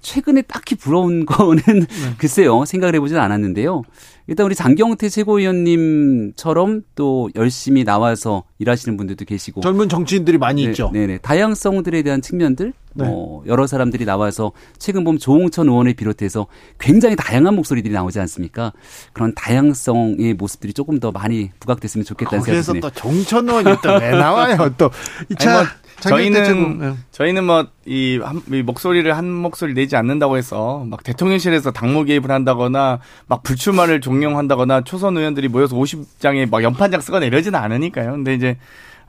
최근에 0.00 0.42
딱히 0.42 0.74
부러운 0.74 1.26
거는 1.26 1.62
네. 1.66 1.86
글쎄요 2.18 2.64
생각을 2.64 2.94
해보진 2.94 3.16
않았는데요. 3.18 3.82
일단 4.28 4.44
우리 4.44 4.54
장경태 4.54 5.08
최고위원님처럼 5.08 6.82
또 6.94 7.30
열심히 7.34 7.82
나와서 7.82 8.44
일하시는 8.58 8.96
분들도 8.98 9.24
계시고 9.24 9.62
젊은 9.62 9.88
정치인들이 9.88 10.36
많이 10.38 10.64
네, 10.64 10.70
있죠. 10.70 10.90
네네 10.92 11.18
다양성들에 11.18 12.02
대한 12.02 12.20
측면들 12.20 12.74
네. 12.94 13.04
뭐 13.06 13.42
여러 13.46 13.66
사람들이 13.66 14.04
나와서 14.04 14.52
최근 14.78 15.04
보면 15.04 15.18
조홍천 15.18 15.68
의원을 15.68 15.94
비롯해서 15.94 16.46
굉장히 16.78 17.16
다양한 17.16 17.54
목소리들이 17.54 17.92
나오지 17.94 18.20
않습니까? 18.20 18.72
그런 19.14 19.32
다양성의 19.34 20.34
모습들이 20.34 20.74
조금 20.74 21.00
더 21.00 21.10
많이 21.10 21.50
부각됐으면 21.60 22.04
좋겠다는 22.04 22.44
생각이 22.44 22.66
드네요. 22.66 22.80
그래서 22.82 22.94
또 22.94 23.00
정천 23.00 23.48
의원이 23.48 23.76
또 23.82 23.98
왜 23.98 24.10
나와요? 24.10 24.74
또 24.76 24.90
이차 25.30 25.64
저희는 26.00 26.78
네. 26.78 26.94
저희는 27.10 27.44
뭐이 27.44 28.62
목소리를 28.64 29.16
한 29.16 29.30
목소리 29.30 29.74
내지 29.74 29.96
않는다고 29.96 30.36
해서 30.36 30.84
막 30.86 31.02
대통령실에서 31.02 31.72
당무 31.72 32.04
개입을 32.04 32.30
한다거나 32.30 33.00
막 33.26 33.42
불출마를 33.42 34.00
종용한다거나 34.00 34.82
초선 34.82 35.16
의원들이 35.16 35.48
모여서 35.48 35.76
50장에 35.76 36.48
막 36.50 36.62
연판장 36.62 37.00
쓰거나 37.00 37.26
이러지는 37.26 37.58
않으니까요. 37.58 38.12
근데 38.12 38.34
이제 38.34 38.56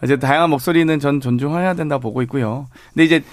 이제 0.04 0.17
다양한 0.17 0.49
목소리는 0.49 0.99
전 0.99 1.19
존중해야 1.19 1.73
된다 1.73 1.97
보고 1.97 2.21
있고요. 2.23 2.67
근데 2.93 3.04
이제 3.04 3.23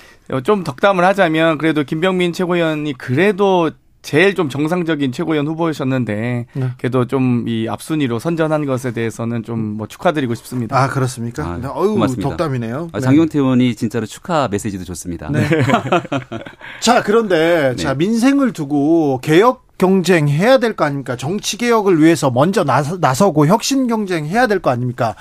좀 0.42 0.64
덕담을 0.64 1.04
하자면 1.04 1.58
그래도 1.58 1.84
김병민 1.84 2.32
최고위원이 2.32 2.94
그래도 2.94 3.70
제일 4.06 4.34
좀 4.36 4.48
정상적인 4.48 5.10
최고위원 5.12 5.48
후보셨는데 5.48 6.46
네. 6.52 6.70
그래도 6.78 7.06
좀 7.06 7.44
이 7.48 7.66
앞순위로 7.68 8.18
선전한 8.20 8.64
것에 8.66 8.92
대해서는 8.92 9.42
좀 9.42 9.76
뭐 9.76 9.86
축하드리고 9.88 10.34
싶습니다. 10.36 10.80
아 10.80 10.88
그렇습니까? 10.88 11.44
아, 11.44 11.58
네. 11.60 11.66
어유. 11.66 12.20
덕담이네요. 12.20 12.90
아, 12.92 13.00
장경태 13.00 13.38
의원이 13.38 13.74
진짜로 13.74 14.06
축하 14.06 14.46
메시지도 14.48 14.84
좋습니다. 14.84 15.28
네. 15.30 15.46
자 16.80 17.02
그런데 17.02 17.74
네. 17.76 17.82
자 17.82 17.94
민생을 17.94 18.52
두고 18.52 19.18
개혁 19.22 19.66
경쟁 19.78 20.28
해야 20.28 20.58
될 20.58 20.74
거 20.76 20.84
아닙니까? 20.84 21.16
정치 21.16 21.58
개혁을 21.58 22.00
위해서 22.00 22.30
먼저 22.30 22.64
나서, 22.64 22.96
나서고 22.98 23.46
혁신 23.46 23.86
경쟁 23.88 24.24
해야 24.26 24.46
될 24.46 24.60
거 24.60 24.70
아닙니까? 24.70 25.14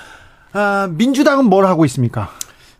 아, 0.52 0.88
민주당은 0.92 1.44
뭘 1.46 1.66
하고 1.66 1.84
있습니까? 1.84 2.30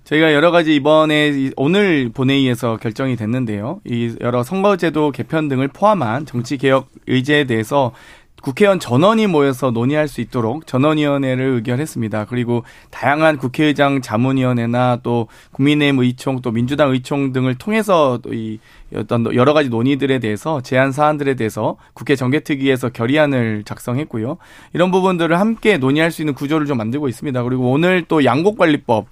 저희가 0.06 0.32
여러 0.32 0.52
가지 0.52 0.76
이번에 0.76 1.50
오늘 1.56 2.10
본회의에서 2.14 2.76
결정이 2.76 3.16
됐는데요. 3.16 3.80
이 3.84 4.14
여러 4.20 4.44
선거제도 4.44 5.10
개편 5.10 5.48
등을 5.48 5.66
포함한 5.66 6.26
정치 6.26 6.58
개혁 6.58 6.86
의제에 7.08 7.44
대해서 7.44 7.92
국회의원 8.40 8.78
전원이 8.78 9.26
모여서 9.26 9.72
논의할 9.72 10.06
수 10.06 10.20
있도록 10.20 10.68
전원위원회를 10.68 11.46
의결했습니다. 11.46 12.26
그리고 12.26 12.62
다양한 12.90 13.38
국회의장 13.38 14.00
자문위원회나 14.00 15.00
또 15.02 15.26
국민의힘 15.50 15.98
의총 15.98 16.40
또 16.40 16.52
민주당 16.52 16.92
의총 16.92 17.32
등을 17.32 17.56
통해서 17.56 18.20
이 18.30 18.60
어떤 18.94 19.34
여러 19.34 19.52
가지 19.54 19.68
논의들에 19.68 20.20
대해서 20.20 20.60
제안 20.60 20.92
사안들에 20.92 21.34
대해서 21.34 21.76
국회 21.94 22.14
정개특위에서 22.14 22.90
결의안을 22.90 23.64
작성했고요. 23.64 24.36
이런 24.72 24.92
부분들을 24.92 25.40
함께 25.40 25.78
논의할 25.78 26.12
수 26.12 26.22
있는 26.22 26.34
구조를 26.34 26.68
좀 26.68 26.78
만들고 26.78 27.08
있습니다. 27.08 27.42
그리고 27.42 27.72
오늘 27.72 28.04
또 28.06 28.24
양곡관리법 28.24 29.06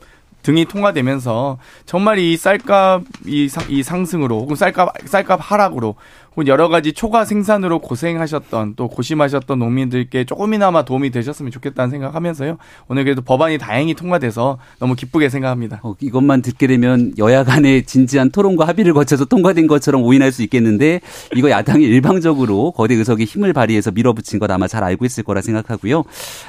등이 0.45 0.67
통과되면서 0.67 1.59
정말 1.87 2.19
이 2.19 2.37
쌀값 2.37 3.03
이, 3.27 3.49
상, 3.49 3.65
이 3.69 3.83
상승으로 3.83 4.39
혹은 4.41 4.55
쌀값 4.55 4.95
쌀값 5.07 5.41
하락으로 5.43 5.97
혹은 6.37 6.49
여러 6.49 6.69
가지 6.69 6.93
초과 6.93 7.25
생산으로 7.25 7.79
고생하셨던 7.79 8.75
또 8.77 8.89
고심하셨던 8.89 9.59
농민들께 9.59 10.25
조금이나마 10.25 10.85
도움이 10.85 11.11
되셨으면 11.11 11.53
좋겠다는 11.53 11.91
생각하면서요. 11.91 12.59
오늘 12.89 13.05
그래도 13.05 13.23
법안이 13.23 13.59
다행히 13.59 13.95
통과돼서 13.95 14.59
너무 14.81 14.95
기쁘게 14.95 15.29
생각합니다. 15.29 15.81
어, 15.83 15.95
이것만 16.01 16.43
듣게 16.43 16.67
되면 16.67 17.13
여야 17.19 17.45
간의 17.45 17.85
진지한 17.85 18.31
토론과 18.31 18.67
합의를 18.67 18.95
거쳐서 18.95 19.27
통과된 19.27 19.67
것처럼 19.69 20.03
오인할 20.03 20.33
수 20.33 20.43
있겠는데 20.43 21.01
이거 21.37 21.51
야당이 21.51 21.85
일방적으로 21.85 22.73
거대 22.73 22.95
의석에 22.95 23.25
힘을 23.25 23.53
발휘해서 23.53 23.93
밀어붙인 23.93 24.39
것 24.41 24.51
아마 24.51 24.67
잘 24.67 24.83
알고 24.83 25.05
있을 25.05 25.23
거라 25.23 25.41
생각하고요. 25.41 26.05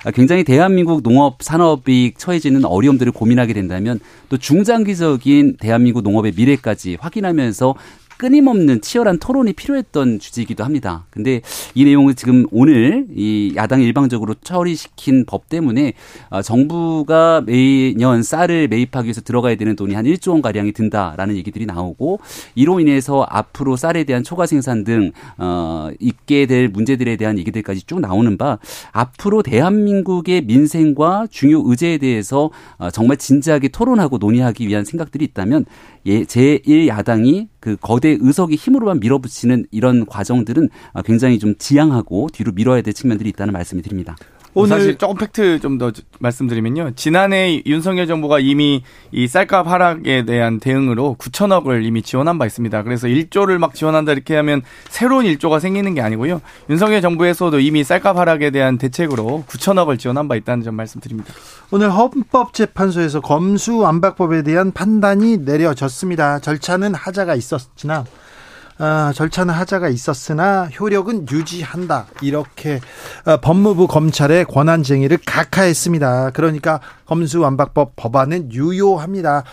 아, 0.06 0.12
굉장히 0.12 0.44
대한민국 0.44 1.04
농업 1.04 1.44
산업이 1.44 2.14
처해지는 2.18 2.66
어려움들을 2.66 3.12
고민하게 3.12 3.54
된다면 3.54 4.00
또 4.30 4.38
중장기적인 4.38 5.58
대한민국 5.60 6.02
농업의 6.02 6.34
미래까지 6.36 6.98
확인하면서 7.00 7.76
끊임없는 8.18 8.82
치열한 8.82 9.20
토론이 9.20 9.54
필요했던 9.54 10.20
주제이기도 10.20 10.64
합니다. 10.64 11.06
근데 11.10 11.42
이 11.74 11.86
내용을 11.86 12.16
지금 12.16 12.46
오늘 12.52 13.08
이 13.16 13.54
야당이 13.56 13.84
일방적으로 13.86 14.36
처리시킨 14.36 15.26
법 15.26 15.50
때문에 15.50 15.94
어, 16.30 16.42
정부가 16.42 17.42
매년 17.46 18.24
쌀을 18.24 18.68
매입하기 18.68 19.08
위해서 19.08 19.22
들어가야 19.22 19.56
되는 19.56 19.76
돈이 19.76 19.94
한 19.94 20.06
1조 20.06 20.32
원 20.32 20.42
가량이 20.42 20.72
든다라는 20.72 21.36
얘기들이 21.38 21.66
나오고 21.66 22.20
이로 22.56 22.80
인해서 22.80 23.26
앞으로 23.30 23.76
쌀에 23.76 24.04
대한 24.04 24.24
초과 24.24 24.46
생산 24.46 24.84
등 24.84 25.12
어, 25.38 25.90
있게 26.00 26.46
될 26.46 26.70
문제들에 26.70 27.16
대한 27.18 27.38
얘기들까지 27.38 27.84
쭉 27.86 28.00
나오는 28.00 28.38
바 28.38 28.60
앞으로 28.92 29.44
대한민국의 29.44 30.44
민생과 30.44 31.28
중요 31.30 31.64
의제에 31.66 31.98
대해서 31.98 32.50
어, 32.78 32.90
정말 32.92 33.18
진지하게 33.18 33.70
토론하고 33.70 34.18
논의하기 34.18 34.68
위한 34.68 34.86
생각들이 34.86 35.26
있다면 35.26 35.66
예, 36.06 36.24
제1야당이 36.24 37.48
그 37.60 37.78
거대 37.82 38.05
의석의 38.20 38.58
힘으로만 38.58 39.00
밀어붙이는 39.00 39.66
이런 39.72 40.06
과정들은 40.06 40.70
굉장히 41.06 41.40
좀 41.40 41.56
지양하고 41.58 42.30
뒤로 42.32 42.52
밀어야 42.52 42.82
될 42.82 42.94
측면들이 42.94 43.30
있다는 43.30 43.54
말씀을 43.54 43.84
드립니다. 43.84 44.16
오늘 44.56 44.70
사실 44.70 44.98
조금 44.98 45.18
팩트 45.18 45.60
좀 45.60 45.78
더 45.78 45.92
말씀드리면요. 46.20 46.92
지난해 46.96 47.62
윤석열 47.66 48.08
정부가 48.08 48.40
이미 48.40 48.82
이 49.12 49.28
쌀값 49.28 49.68
하락에 49.68 50.24
대한 50.24 50.62
대응으로 50.62 51.18
9천억을 51.20 51.84
이미 51.84 52.02
지원한 52.02 52.38
바 52.38 52.46
있습니다. 52.46 52.84
그래서 52.84 53.08
1조를 53.08 53.58
막 53.58 53.76
지원한다 53.76 54.14
이렇게 54.14 54.38
하면 54.38 54.62
새로운 54.90 55.26
1조가 55.26 55.60
생기는 55.60 55.94
게 55.94 56.02
아니고요. 56.02 56.42
윤석열 56.70 57.02
정부에서도 57.02 57.60
이미 57.60 57.84
쌀값 57.84 58.18
하락에 58.18 58.52
대한 58.52 58.78
대책으로 58.78 59.44
9천억을 59.48 60.00
지원한 60.00 60.30
바 60.30 60.38
있다는 60.38 60.64
점 60.64 60.76
말씀드립니다. 60.76 61.34
오늘 61.72 61.92
헌법재판소에서 61.92 63.20
검수완박법에 63.20 64.44
대한 64.44 64.72
판단이 64.72 65.40
내려졌습니다. 65.40 66.40
절차는 66.40 66.96
하자가 66.96 67.36
있었지만 67.36 68.06
아, 68.78 69.14
절차는 69.16 69.54
하자가 69.54 69.88
있었으나 69.88 70.66
효력은 70.66 71.28
유지한다. 71.32 72.08
이렇게 72.22 72.82
아, 73.24 73.38
법무부 73.38 73.88
검찰의 73.88 74.46
권한쟁의를 74.46 75.20
각하했습니다. 75.26 76.32
그러니까 76.32 76.82
검수완박법 77.06 77.96
법안은 77.96 78.52
유효합니다. 78.52 79.44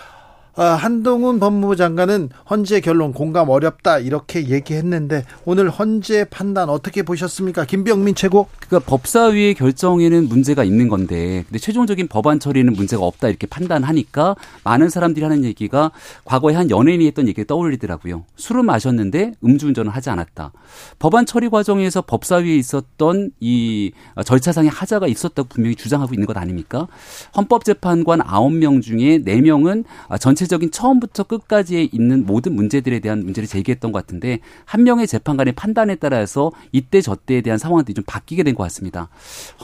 아, 0.55 0.65
한동훈 0.75 1.39
법무부 1.39 1.75
장관은 1.75 2.29
헌재 2.47 2.81
결론 2.81 3.11
공감 3.11 3.49
어렵다 3.49 3.97
이렇게 3.97 4.49
얘기했는데 4.49 5.25
오늘 5.45 5.71
헌재 5.71 6.25
판단 6.25 6.69
어떻게 6.69 7.01
보셨습니까? 7.01 7.65
김병민 7.65 8.13
최고. 8.13 8.47
그러니까 8.59 8.87
법사위의 8.87 9.55
결정에는 9.55 10.29
문제가 10.29 10.63
있는 10.63 10.89
건데 10.89 11.43
근데 11.47 11.57
최종적인 11.57 12.07
법안 12.07 12.39
처리는 12.39 12.71
문제가 12.73 13.03
없다 13.03 13.29
이렇게 13.29 13.47
판단하니까 13.47 14.35
많은 14.63 14.89
사람들이 14.89 15.23
하는 15.23 15.43
얘기가 15.43 15.91
과거에 16.23 16.53
한 16.53 16.69
연예인이 16.69 17.07
했던 17.07 17.27
얘기 17.27 17.43
떠올리더라고요. 17.45 18.23
술을 18.35 18.61
마셨는데 18.61 19.33
음주운전을 19.43 19.91
하지 19.91 20.11
않았다. 20.11 20.51
법안 20.99 21.25
처리 21.25 21.49
과정에서 21.49 22.03
법사위에 22.03 22.55
있었던 22.57 23.31
이 23.39 23.91
절차상의 24.23 24.69
하자가 24.69 25.07
있었다고 25.07 25.49
분명히 25.49 25.75
주장하고 25.75 26.13
있는 26.13 26.27
것 26.27 26.37
아닙니까? 26.37 26.87
헌법재판관 27.35 28.19
9명 28.19 28.83
중에 28.83 29.19
4명은 29.23 29.85
전체 30.19 30.42
전체적인 30.43 30.71
처음부터 30.71 31.23
끝까지에 31.23 31.89
있는 31.91 32.25
모든 32.25 32.53
문제들에 32.55 32.99
대한 32.99 33.23
문제를 33.23 33.47
제기했던 33.47 33.91
것 33.91 33.99
같은데 33.99 34.39
한 34.65 34.83
명의 34.83 35.07
재판관의 35.07 35.53
판단에 35.53 35.95
따라서 35.95 36.51
이때 36.71 37.01
저때에 37.01 37.41
대한 37.41 37.57
상황들이 37.57 37.93
좀 37.93 38.03
바뀌게 38.05 38.43
된 38.43 38.53
것 38.53 38.61
같습니다. 38.63 39.09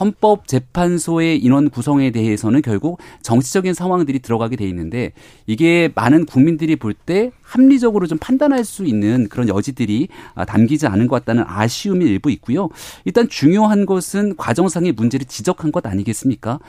헌법 0.00 0.48
재판소의 0.48 1.38
인원 1.38 1.70
구성에 1.70 2.10
대해서는 2.10 2.60
결국 2.60 2.98
정치적인 3.22 3.72
상황들이 3.72 4.18
들어가게 4.18 4.56
돼 4.56 4.66
있는데 4.68 5.12
이게 5.46 5.90
많은 5.94 6.26
국민들이 6.26 6.74
볼 6.76 6.94
때 7.06 7.30
합리적으로 7.42 8.06
좀 8.06 8.18
판단할 8.18 8.64
수 8.64 8.84
있는 8.84 9.28
그런 9.28 9.48
여지들이 9.48 10.08
담기지 10.46 10.86
않은 10.86 11.06
것 11.08 11.16
같다는 11.16 11.44
아쉬움이 11.46 12.04
일부 12.04 12.30
있고요. 12.32 12.68
일단 13.04 13.28
중요한 13.28 13.86
것은 13.86 14.36
과정상의 14.36 14.92
문제를 14.92 15.26
지적한 15.26 15.72
것 15.72 15.84
아니겠습니까? 15.86 16.60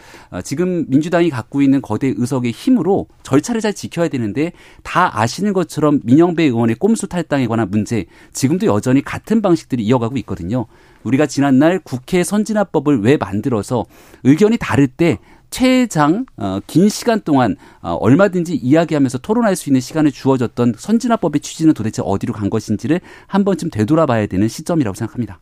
지금 0.43 0.85
민주당이 0.87 1.29
갖고 1.29 1.61
있는 1.61 1.81
거대 1.81 2.13
의석의 2.15 2.51
힘으로 2.51 3.07
절차를 3.23 3.61
잘 3.61 3.73
지켜 3.73 4.00
지켜야 4.01 4.07
되는데 4.07 4.51
다 4.83 5.19
아시는 5.19 5.53
것처럼 5.53 5.99
민영배 6.03 6.43
의원의 6.43 6.75
꼼수 6.75 7.07
탈당에 7.07 7.45
관한 7.47 7.69
문제 7.69 8.05
지금도 8.33 8.65
여전히 8.65 9.01
같은 9.03 9.41
방식들이 9.41 9.83
이어가고 9.83 10.17
있거든요. 10.17 10.65
우리가 11.03 11.27
지난날 11.27 11.79
국회 11.79 12.23
선진화법을 12.23 13.01
왜 13.01 13.17
만들어서 13.17 13.85
의견이 14.23 14.57
다를 14.57 14.87
때 14.87 15.19
최장 15.51 16.25
어, 16.37 16.59
긴 16.65 16.89
시간 16.89 17.21
동안 17.21 17.57
어, 17.81 17.93
얼마든지 17.93 18.55
이야기하면서 18.55 19.19
토론할 19.19 19.55
수 19.55 19.69
있는 19.69 19.81
시간을 19.81 20.11
주어졌던 20.11 20.75
선진화법의 20.77 21.41
취지는 21.41 21.73
도대체 21.73 22.01
어디로 22.03 22.33
간 22.33 22.49
것인지를 22.49 23.01
한 23.27 23.43
번쯤 23.43 23.69
되돌아봐야 23.69 24.27
되는 24.27 24.47
시점이라고 24.47 24.95
생각합니다. 24.95 25.39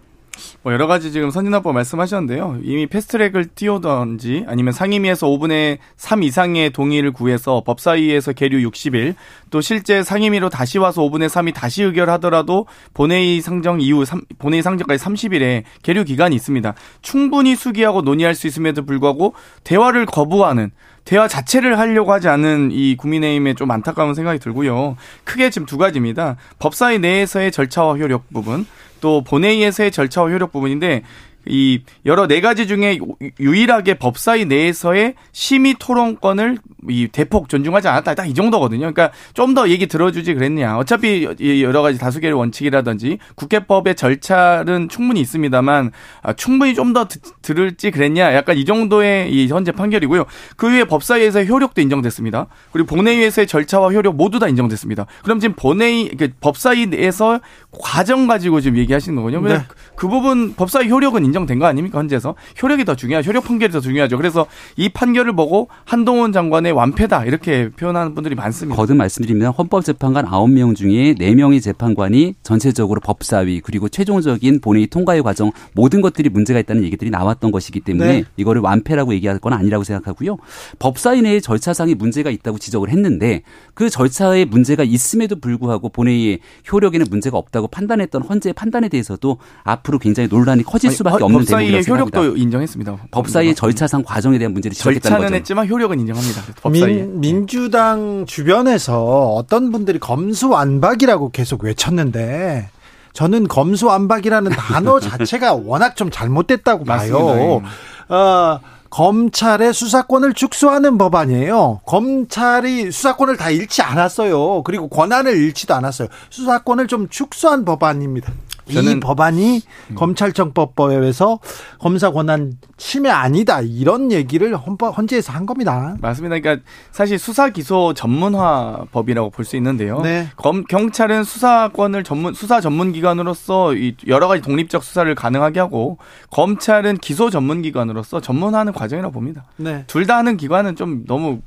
뭐 0.61 0.73
여러 0.73 0.87
가지 0.87 1.11
지금 1.11 1.31
선진화법 1.31 1.73
말씀하셨는데요. 1.73 2.59
이미 2.63 2.87
패스트트랙을 2.87 3.49
띄우던지 3.55 4.45
아니면 4.47 4.73
상임위에서 4.73 5.27
5분의 5.27 5.77
3 5.95 6.23
이상의 6.23 6.71
동의를 6.71 7.11
구해서 7.11 7.63
법사위에서 7.65 8.33
계류 8.33 8.69
60일 8.69 9.15
또 9.49 9.61
실제 9.61 10.03
상임위로 10.03 10.49
다시 10.49 10.77
와서 10.77 11.01
5분의 11.01 11.29
3이 11.29 11.53
다시 11.53 11.83
의결하더라도 11.83 12.67
본회의 12.93 13.41
상정 13.41 13.81
이후 13.81 14.05
3, 14.05 14.21
본회의 14.37 14.61
상정까지 14.61 15.03
30일에 15.03 15.63
계류 15.83 16.03
기간이 16.03 16.35
있습니다. 16.35 16.73
충분히 17.01 17.55
수기하고 17.55 18.01
논의할 18.01 18.35
수 18.35 18.47
있음에도 18.47 18.85
불구하고 18.85 19.33
대화를 19.63 20.05
거부하는 20.05 20.71
대화 21.05 21.27
자체를 21.27 21.79
하려고 21.79 22.13
하지 22.13 22.27
않은 22.27 22.69
이 22.71 22.95
국민의힘에 22.95 23.55
좀 23.55 23.71
안타까운 23.71 24.13
생각이 24.13 24.37
들고요. 24.37 24.95
크게 25.23 25.49
지금 25.49 25.65
두 25.65 25.77
가지입니다. 25.79 26.35
법사위 26.59 26.99
내에서의 26.99 27.51
절차와 27.51 27.97
효력 27.97 28.31
부분, 28.31 28.67
또 29.01 29.23
본회의에서의 29.23 29.91
절차와 29.91 30.29
효력 30.29 30.51
부분인데 30.51 31.03
이 31.47 31.81
여러 32.05 32.27
네 32.27 32.41
가지 32.41 32.67
중에 32.67 32.99
유일하게 33.39 33.95
법사위 33.95 34.45
내에서의 34.45 35.15
심의 35.31 35.75
토론권을 35.79 36.57
이 36.89 37.07
대폭 37.11 37.49
존중하지 37.49 37.87
않았다. 37.87 38.15
딱 38.15 38.27
이 38.29 38.33
정도거든요. 38.33 38.91
그러니까 38.91 39.11
좀 39.33 39.53
더 39.55 39.67
얘기 39.69 39.87
들어주지 39.87 40.35
그랬냐. 40.35 40.77
어차피 40.77 41.27
여러 41.63 41.81
가지 41.81 41.97
다수결 41.97 42.33
원칙이라든지 42.33 43.17
국회법의 43.35 43.95
절차는 43.95 44.89
충분히 44.89 45.21
있습니다만 45.21 45.91
아, 46.21 46.33
충분히 46.33 46.75
좀 46.75 46.93
더 46.93 47.07
들을지 47.41 47.91
그랬냐. 47.91 48.33
약간 48.35 48.57
이 48.57 48.65
정도의 48.65 49.31
이 49.33 49.47
현재 49.47 49.71
판결이고요. 49.71 50.25
그 50.55 50.71
위에 50.71 50.83
법사위에서의 50.85 51.47
효력도 51.49 51.81
인정됐습니다. 51.81 52.47
그리고 52.71 52.95
본회의에서의 52.95 53.47
절차와 53.47 53.91
효력 53.91 54.15
모두 54.15 54.39
다 54.39 54.47
인정됐습니다. 54.47 55.05
그럼 55.23 55.39
지금 55.39 55.55
본회의 55.55 56.09
그 56.17 56.29
법사위 56.41 56.87
내에서 56.87 57.39
과정 57.71 58.27
가지고 58.27 58.61
지금 58.61 58.77
얘기하시는 58.77 59.15
거군요. 59.15 59.41
네. 59.41 59.61
그 59.95 60.07
부분 60.07 60.53
법사위 60.55 60.89
효력은 60.89 61.25
인정된 61.29 61.59
거 61.59 61.65
아닙니까 61.65 61.99
현재에서 61.99 62.35
효력이 62.61 62.85
더 62.85 62.95
중요하죠. 62.95 63.29
효력 63.29 63.45
판결이 63.45 63.71
더 63.71 63.79
중요하죠. 63.79 64.17
그래서 64.17 64.45
이 64.75 64.89
판결을 64.89 65.33
보고 65.33 65.69
한동훈 65.85 66.31
장관의 66.31 66.71
완패다 66.71 67.25
이렇게 67.25 67.69
표현하는 67.69 68.15
분들이 68.15 68.35
많습니다. 68.35 68.75
거듭 68.75 68.97
말씀드리면 68.97 69.51
헌법재판관 69.53 70.25
9명 70.25 70.75
중에 70.75 71.15
4명의 71.15 71.61
재판관이 71.61 72.35
전체적으로 72.43 72.99
법사위 73.01 73.61
그리고 73.61 73.89
최종적인 73.89 74.61
본회의 74.61 74.87
통과의 74.87 75.23
과정 75.23 75.51
모든 75.73 76.01
것들이 76.01 76.29
문제가 76.29 76.59
있다는 76.59 76.83
얘기들이 76.83 77.09
나왔던 77.09 77.51
것이기 77.51 77.81
때문에 77.81 78.13
네. 78.13 78.23
이거를 78.37 78.61
완패라고 78.61 79.13
얘기할 79.13 79.39
건 79.39 79.53
아니라고 79.53 79.83
생각하고요. 79.83 80.37
법사위 80.79 81.21
내에 81.21 81.39
절차상의 81.39 81.95
문제가 81.95 82.29
있다고 82.29 82.57
지적을 82.57 82.89
했는데 82.89 83.43
그 83.73 83.89
절차에 83.89 84.45
문제가 84.45 84.83
있음에도 84.83 85.39
불구하고 85.39 85.89
본회의의 85.89 86.39
효력에는 86.71 87.07
문제가 87.09 87.37
없다고 87.37 87.67
판단했던 87.67 88.23
헌재의 88.23 88.53
판단에 88.53 88.89
대해서도 88.89 89.37
앞으로 89.63 89.99
굉장히 89.99 90.29
논란이 90.29 90.63
커질 90.63 90.91
수밖에 90.91 91.18
아니, 91.25 91.35
없는 91.35 91.45
대목이라고 91.45 91.83
생각합니다. 91.83 92.19
효력도 92.19 92.37
인정했습니다. 92.37 92.97
법사위의 93.11 93.55
절차상 93.55 94.03
과정에 94.03 94.37
대한 94.37 94.53
문제를 94.53 94.75
지적했다는 94.75 95.17
절차는 95.17 95.37
했지만 95.37 95.67
효력은 95.67 95.99
인정합니다. 95.99 96.41
민, 96.69 97.19
민주당 97.19 98.25
주변에서 98.25 99.33
어떤 99.33 99.71
분들이 99.71 99.99
검수완박이라고 99.99 101.31
계속 101.31 101.63
외쳤는데 101.63 102.69
저는 103.13 103.47
검수완박이라는 103.47 104.51
단어 104.51 104.99
자체가 105.01 105.53
워낙 105.53 105.95
좀 105.95 106.09
잘못됐다고 106.11 106.85
봐요. 106.85 107.61
예. 108.09 108.13
어, 108.13 108.59
검찰의 108.89 109.73
수사권을 109.73 110.33
축소하는 110.33 110.97
법안이에요. 110.97 111.81
검찰이 111.85 112.91
수사권을 112.91 113.37
다 113.37 113.49
잃지 113.49 113.81
않았어요. 113.81 114.63
그리고 114.63 114.87
권한을 114.89 115.37
잃지도 115.37 115.75
않았어요. 115.75 116.07
수사권을 116.29 116.87
좀 116.87 117.07
축소한 117.09 117.65
법안입니다. 117.65 118.31
이 118.69 118.99
법안이 118.99 119.61
음. 119.91 119.95
검찰청법법에서 119.95 121.39
검사 121.79 122.11
권한 122.11 122.53
침해 122.77 123.09
아니다 123.09 123.61
이런 123.61 124.11
얘기를 124.11 124.55
헌법 124.55 124.97
헌재에서 124.97 125.33
한 125.33 125.45
겁니다. 125.45 125.95
맞습니다. 125.99 126.39
그러니까 126.39 126.63
사실 126.91 127.17
수사 127.19 127.49
기소 127.49 127.93
전문화 127.93 128.85
법이라고 128.91 129.29
볼 129.31 129.49
수 129.49 129.55
있는데요. 129.57 130.01
네. 130.01 130.27
검, 130.35 130.63
경찰은 130.63 131.23
수사권을 131.23 132.03
전문 132.03 132.33
수사 132.35 132.61
전문 132.61 132.91
기관으로서 132.91 133.73
여러 134.07 134.27
가지 134.27 134.43
독립적 134.43 134.83
수사를 134.83 135.13
가능하게 135.15 135.59
하고 135.59 135.97
검찰은 136.29 136.97
기소 136.97 137.31
전문 137.31 137.63
기관으로서 137.63 138.21
전문화하는 138.21 138.73
과정이라고 138.73 139.11
봅니다. 139.11 139.45
네. 139.57 139.85
둘다 139.87 140.17
하는 140.17 140.37
기관은 140.37 140.75
좀 140.75 141.03
너무 141.07 141.39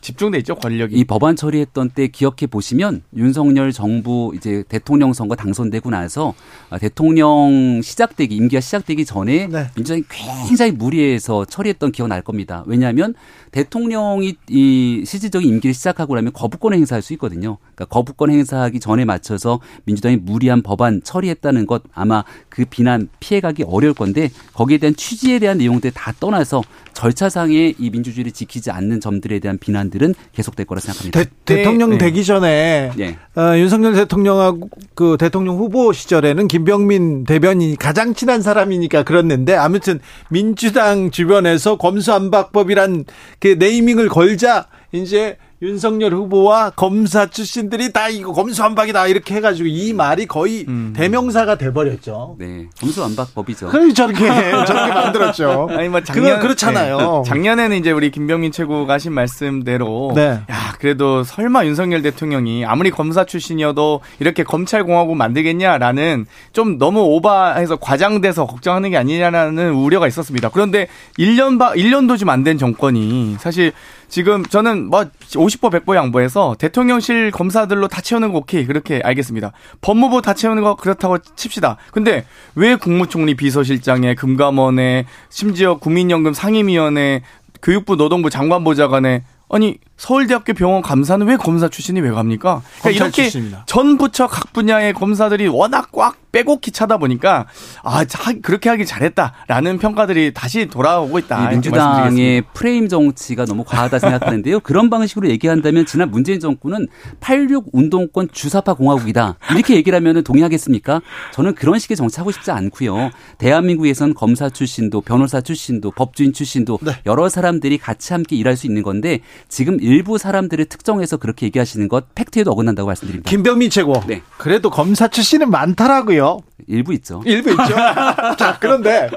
집중돼 0.00 0.38
있죠 0.38 0.56
권력이. 0.56 0.96
이 0.96 1.04
법안 1.04 1.36
처리했던 1.36 1.90
때 1.90 2.08
기억해 2.08 2.46
보시면 2.50 3.02
윤석열 3.16 3.70
정부 3.72 4.32
이제 4.34 4.64
대통령 4.68 5.12
선거 5.12 5.36
당선되고 5.36 5.90
나서 5.90 6.34
아, 6.63 6.63
대통령 6.80 7.80
시작되기 7.82 8.34
임기가 8.34 8.60
시작되기 8.60 9.04
전에 9.04 9.46
네. 9.46 9.70
민주당이 9.76 10.04
굉장히 10.46 10.72
무리해서 10.72 11.44
처리했던 11.44 11.92
기억 11.92 12.08
날 12.08 12.22
겁니다. 12.22 12.64
왜냐하면 12.66 13.14
대통령이 13.54 14.34
이 14.48 15.04
실질적인 15.06 15.48
임기를 15.48 15.74
시작하고 15.74 16.16
나면 16.16 16.32
거부권을 16.32 16.76
행사할 16.76 17.02
수 17.02 17.12
있거든요. 17.12 17.58
그러니까 17.76 17.84
거부권 17.84 18.30
행사하기 18.30 18.80
전에 18.80 19.04
맞춰서 19.04 19.60
민주당이 19.84 20.16
무리한 20.16 20.60
법안 20.60 21.00
처리했다는 21.04 21.66
것 21.66 21.84
아마 21.94 22.24
그 22.48 22.64
비난 22.64 23.08
피해가기 23.20 23.62
어려울 23.62 23.94
건데 23.94 24.30
거기에 24.54 24.78
대한 24.78 24.96
취지에 24.96 25.38
대한 25.38 25.58
내용들 25.58 25.92
다 25.92 26.12
떠나서 26.18 26.64
절차상의 26.94 27.76
이 27.78 27.90
민주주의를 27.90 28.32
지키지 28.32 28.72
않는 28.72 29.00
점들에 29.00 29.38
대한 29.38 29.58
비난들은 29.58 30.14
계속될 30.32 30.66
거라 30.66 30.80
생각합니다. 30.80 31.22
대, 31.44 31.62
통령 31.62 31.90
네. 31.90 31.98
되기 31.98 32.24
전에 32.24 32.90
네. 32.96 33.16
어, 33.36 33.56
윤석열 33.56 33.94
대통령하고 33.94 34.68
그 34.94 35.16
대통령 35.18 35.58
후보 35.58 35.92
시절에는 35.92 36.48
김병민 36.48 37.24
대변인이 37.24 37.76
가장 37.76 38.14
친한 38.14 38.42
사람이니까 38.42 39.04
그랬는데 39.04 39.54
아무튼 39.54 40.00
민주당 40.28 41.12
주변에서 41.12 41.76
검수안박법이란 41.78 43.04
그 43.44 43.56
네이밍을 43.58 44.08
걸자 44.08 44.68
이제 44.90 45.36
윤석열 45.60 46.14
후보와 46.14 46.70
검사 46.70 47.26
출신들이 47.26 47.92
다 47.92 48.08
이거 48.08 48.32
검수완박이다 48.32 49.06
이렇게 49.08 49.34
해가지고 49.34 49.68
이 49.68 49.92
말이 49.92 50.24
거의 50.24 50.64
음. 50.66 50.94
대명사가 50.96 51.58
돼버렸죠. 51.58 52.36
네, 52.38 52.68
검수완박법이죠. 52.80 53.68
그래 53.68 53.92
저렇게 53.92 54.26
저렇게 54.66 54.72
만들었죠. 54.94 55.68
아니 55.72 55.90
뭐 55.90 56.02
작년 56.02 56.40
그렇잖아요. 56.40 57.22
네. 57.22 57.28
작년에는 57.28 57.76
이제 57.76 57.90
우리 57.90 58.10
김병민 58.10 58.50
최고가 58.50 58.94
하신 58.94 59.12
말씀대로 59.12 60.12
네. 60.14 60.40
야 60.50 60.63
그래도 60.84 61.24
설마 61.24 61.64
윤석열 61.64 62.02
대통령이 62.02 62.66
아무리 62.66 62.90
검사 62.90 63.24
출신이어도 63.24 64.02
이렇게 64.20 64.44
검찰공화국 64.44 65.16
만들겠냐라는 65.16 66.26
좀 66.52 66.76
너무 66.76 67.00
오바해서 67.00 67.76
과장돼서 67.76 68.44
걱정하는 68.44 68.90
게 68.90 68.98
아니냐라는 68.98 69.72
우려가 69.72 70.06
있었습니다. 70.08 70.50
그런데 70.50 70.88
1년 71.18 71.58
바 71.58 71.72
1년도 71.72 72.18
좀 72.18 72.28
안 72.28 72.44
된 72.44 72.58
정권이 72.58 73.36
사실 73.38 73.72
지금 74.10 74.44
저는 74.44 74.90
뭐 74.90 75.06
50보 75.20 75.72
100보 75.72 75.94
양보해서 75.94 76.54
대통령실 76.58 77.30
검사들로 77.30 77.88
다 77.88 78.02
채우는 78.02 78.32
거 78.34 78.40
오케이 78.40 78.66
그렇게 78.66 79.00
알겠습니다. 79.02 79.52
법무부 79.80 80.20
다 80.20 80.34
채우는 80.34 80.62
거 80.62 80.76
그렇다고 80.76 81.16
칩시다. 81.16 81.78
근데 81.92 82.26
왜 82.56 82.76
국무총리 82.76 83.36
비서실장에 83.36 84.14
금감원에 84.16 85.06
심지어 85.30 85.78
국민연금 85.78 86.34
상임위원회 86.34 87.22
교육부 87.62 87.96
노동부 87.96 88.28
장관보좌관에 88.28 89.22
아니 89.48 89.78
서울대학교 89.96 90.54
병원 90.54 90.82
감사는 90.82 91.26
왜 91.26 91.36
검사 91.36 91.68
출신이 91.68 92.00
왜 92.00 92.10
갑니까? 92.10 92.62
그러니까 92.80 92.90
이렇게 92.90 93.22
출신입니다. 93.22 93.64
전 93.66 93.96
부처 93.96 94.26
각 94.26 94.52
분야의 94.52 94.92
검사들이 94.92 95.46
워낙 95.48 95.90
꽉 95.92 96.16
빼곡히 96.32 96.72
차다 96.72 96.96
보니까 96.98 97.46
아 97.84 98.04
그렇게 98.42 98.68
하길 98.68 98.86
잘했다라는 98.86 99.78
평가들이 99.78 100.34
다시 100.34 100.66
돌아오고 100.66 101.20
있다. 101.20 101.50
민주당의 101.50 102.42
프레임 102.52 102.88
정치가 102.88 103.44
너무 103.44 103.62
과하다 103.62 104.00
생각하는데요. 104.00 104.60
그런 104.60 104.90
방식으로 104.90 105.30
얘기한다면 105.30 105.86
지난 105.86 106.10
문재인 106.10 106.40
정권은 106.40 106.88
86 107.20 107.66
운동권 107.72 108.30
주사파 108.32 108.74
공화국이다 108.74 109.36
이렇게 109.52 109.76
얘기를 109.76 109.96
하면 109.96 110.24
동의하겠습니까? 110.24 111.02
저는 111.32 111.54
그런 111.54 111.78
식의 111.78 111.96
정치하고 111.96 112.32
싶지 112.32 112.50
않고요. 112.50 113.10
대한민국에선 113.38 114.14
검사 114.14 114.50
출신도 114.50 115.02
변호사 115.02 115.40
출신도 115.40 115.92
법주인 115.92 116.32
출신도 116.32 116.80
네. 116.82 116.92
여러 117.06 117.28
사람들이 117.28 117.78
같이 117.78 118.12
함께 118.12 118.34
일할 118.34 118.56
수 118.56 118.66
있는 118.66 118.82
건데 118.82 119.20
지금 119.48 119.78
일부 119.84 120.16
사람들을 120.16 120.64
특정해서 120.64 121.18
그렇게 121.18 121.44
얘기하시는 121.46 121.88
것 121.88 122.14
팩트에도 122.14 122.50
어긋난다고 122.52 122.86
말씀드립니다. 122.86 123.28
김병민 123.28 123.68
최고. 123.68 124.02
네. 124.06 124.22
그래도 124.38 124.70
검사 124.70 125.08
출신은 125.08 125.50
많더라고요. 125.50 126.38
일부 126.66 126.94
있죠. 126.94 127.22
일부 127.26 127.50
있죠. 127.50 127.74
자, 128.38 128.56
그런데 128.58 129.10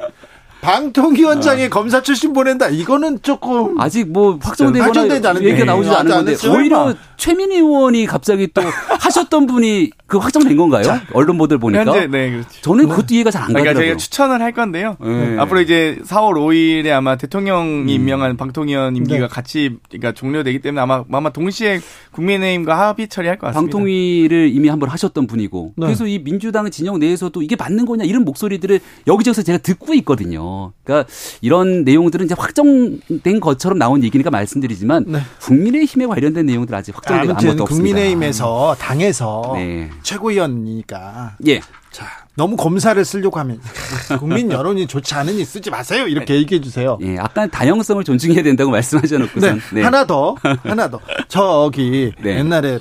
방통위원장이 0.68 1.66
어. 1.66 1.70
검사 1.70 2.02
출신 2.02 2.34
보낸다. 2.34 2.68
이거는 2.68 3.22
조금 3.22 3.80
아직 3.80 4.12
뭐 4.12 4.38
확정되거나 4.42 5.42
얘기가 5.42 5.64
나오지 5.64 5.90
않은 5.90 6.12
건데 6.12 6.36
오히려 6.50 6.94
최민희 7.16 7.56
의원이 7.56 8.06
갑자기 8.06 8.48
또 8.54 8.62
하셨던 9.00 9.48
분이 9.48 9.92
그 10.08 10.18
확정된 10.18 10.58
건가요? 10.58 10.84
자, 10.84 11.02
언론 11.14 11.38
보도를 11.38 11.60
보니까. 11.60 11.86
현재, 11.86 12.08
네, 12.08 12.32
그렇죠. 12.32 12.50
저는 12.62 12.90
그것도 12.90 13.08
이해가 13.16 13.32
잘 13.32 13.38
안 13.38 13.48
가더라고요. 13.48 13.64
그러니까 13.64 13.80
저희가 13.82 13.98
추천을 13.98 14.42
할 14.42 14.52
건데요. 14.52 14.98
네. 15.00 15.38
앞으로 15.38 15.62
이제 15.62 16.00
4월 16.04 16.34
5일에 16.34 16.92
아마 16.92 17.16
대통령이 17.16 17.84
음. 17.84 17.90
임명한 17.90 18.36
방통위원 18.36 18.96
임기가 18.96 19.20
네. 19.20 19.28
같이 19.28 19.78
그러니까 19.90 20.12
종료되기 20.14 20.60
때문에 20.60 20.82
아마 20.82 21.04
아마 21.12 21.30
동시에 21.30 21.80
국민의힘과 22.12 22.78
합의 22.78 23.08
처리할 23.08 23.38
것 23.38 23.48
같습니다. 23.48 23.62
방통위를 23.62 24.50
이미 24.54 24.68
한번 24.70 24.90
하셨던 24.90 25.28
분이고 25.28 25.74
네. 25.78 25.86
그래서 25.86 26.06
이 26.08 26.20
민주당 26.20 26.70
진영 26.72 27.00
내에서도 27.00 27.42
이게 27.42 27.56
맞는 27.56 27.86
거냐 27.86 28.04
이런 28.04 28.26
목소리들을 28.26 28.80
여기저기서 29.08 29.44
제가 29.44 29.60
듣고 29.60 29.94
있거든요. 29.96 30.57
그러니까 30.84 31.10
이런 31.42 31.84
내용들은 31.84 32.26
이제 32.26 32.36
확정된 32.38 33.40
것처럼 33.40 33.78
나온 33.78 34.04
얘기니까 34.04 34.30
말씀드리지만 34.30 35.06
네. 35.08 35.20
국민의힘에 35.42 36.06
관련된 36.06 36.46
내용들 36.46 36.74
아직 36.76 36.96
확정된 36.96 37.32
아무것도 37.32 37.64
없습니다. 37.64 37.66
국민의힘에서 37.66 38.76
당에서 38.80 39.52
네. 39.56 39.90
최고위원이니까. 40.04 41.38
예. 41.48 41.62
자, 41.92 42.06
너무 42.36 42.56
검사를 42.56 43.04
쓰려고 43.04 43.40
하면 43.40 43.60
국민 44.20 44.52
여론이 44.52 44.88
좋지 44.88 45.16
않으니 45.16 45.44
쓰지 45.44 45.72
마세요. 45.72 46.08
이렇게 46.08 46.34
네. 46.34 46.40
얘기해 46.42 46.62
주세요. 46.62 46.98
예, 47.02 47.18
아까 47.18 47.48
다양성을 47.48 48.04
존중해야 48.04 48.44
된다고 48.44 48.70
말씀하셔 48.70 49.18
놓고선 49.18 49.56
네. 49.56 49.76
네. 49.76 49.82
하나 49.82 50.06
더, 50.06 50.36
하나 50.64 50.90
더. 50.90 51.00
저기 51.28 52.12
네. 52.22 52.38
옛날에 52.38 52.80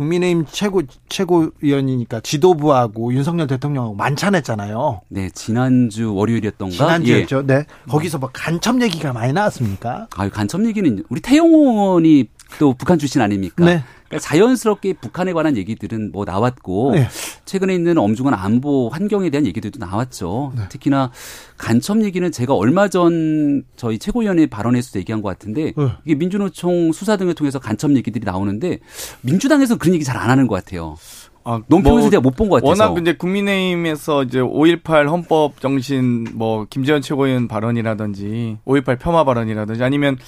국민의힘 0.00 0.46
최고 0.50 0.80
최고위원이니까 1.10 2.20
지도부하고 2.20 3.12
윤석열 3.12 3.46
대통령하고 3.46 3.94
만찬했잖아요. 3.94 5.02
네, 5.08 5.28
지난주 5.34 6.14
월요일이었던가. 6.14 6.74
지난주였죠. 6.74 7.38
예. 7.40 7.46
네. 7.46 7.66
거기서 7.86 8.16
뭐 8.16 8.30
간첩 8.32 8.80
얘기가 8.80 9.12
많이 9.12 9.34
나왔습니까? 9.34 10.08
아, 10.16 10.28
간첩 10.30 10.64
얘기는 10.64 11.04
우리 11.10 11.20
태용 11.20 11.52
의원이 11.52 12.28
또 12.58 12.72
북한 12.72 12.98
출신 12.98 13.20
아닙니까? 13.20 13.62
네. 13.64 13.84
그러니까 14.10 14.28
자연스럽게 14.28 14.94
북한에 14.94 15.32
관한 15.32 15.56
얘기들은 15.56 16.10
뭐 16.12 16.24
나왔고 16.24 16.92
네. 16.94 17.08
최근에 17.44 17.72
있는 17.72 17.96
엄중한 17.96 18.34
안보 18.34 18.88
환경에 18.88 19.30
대한 19.30 19.46
얘기들도 19.46 19.78
나왔죠. 19.78 20.52
네. 20.56 20.62
특히나 20.68 21.12
간첩 21.56 22.02
얘기는 22.02 22.30
제가 22.30 22.54
얼마 22.54 22.88
전 22.88 23.62
저희 23.76 23.98
최고위원회 24.00 24.46
발언에서도 24.46 24.98
얘기한 24.98 25.22
것 25.22 25.28
같은데 25.28 25.72
네. 25.76 25.92
이게 26.04 26.16
민주노총 26.16 26.92
수사 26.92 27.16
등을 27.16 27.34
통해서 27.34 27.60
간첩 27.60 27.94
얘기들이 27.96 28.24
나오는데 28.24 28.80
민주당에서 29.22 29.76
그런 29.76 29.94
얘기 29.94 30.04
잘 30.04 30.20
안 30.20 30.28
하는 30.28 30.46
것 30.48 30.56
같아요. 30.56 30.96
아, 31.44 31.60
논평에서 31.68 32.00
뭐, 32.02 32.10
제가 32.10 32.20
못 32.20 32.36
본 32.36 32.48
것 32.48 32.62
같아서. 32.62 32.84
워낙 32.84 33.00
이제 33.00 33.14
국민의힘에서 33.14 34.24
이제 34.24 34.40
5.18 34.40 35.08
헌법 35.08 35.60
정신 35.60 36.26
뭐 36.34 36.66
김재현 36.68 37.00
최고위원 37.02 37.48
발언이라든지 37.48 38.58
5.18 38.66 38.98
폐마 38.98 39.24
발언이라든지 39.24 39.82
아니면 39.82 40.18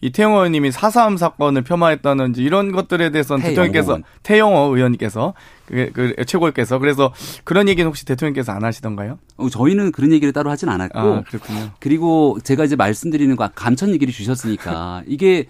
이태영 0.00 0.32
의원님이 0.32 0.70
4.3 0.70 1.16
사건을 1.18 1.62
폐마했다든지 1.62 2.42
이런 2.42 2.72
것들에 2.72 3.10
대해서는 3.10 3.42
대통령께서 3.44 3.98
태영호 4.22 4.74
의원님께서 4.76 5.34
그, 5.66 5.90
그 5.92 6.14
최고위께서 6.26 6.78
그래서 6.78 7.12
그런 7.44 7.68
얘기는 7.68 7.86
혹시 7.86 8.04
대통령께서 8.04 8.52
안 8.52 8.64
하시던가요? 8.64 9.18
어, 9.36 9.48
저희는 9.48 9.92
그런 9.92 10.12
얘기를 10.12 10.32
따로 10.32 10.50
하진 10.50 10.68
않았고 10.68 10.98
아, 10.98 11.22
그렇군요. 11.28 11.70
그리고 11.80 12.38
제가 12.42 12.64
이제 12.64 12.76
말씀드리는 12.76 13.34
거 13.36 13.48
감천 13.54 13.90
얘기를 13.90 14.12
주셨으니까 14.12 15.02
이게 15.06 15.46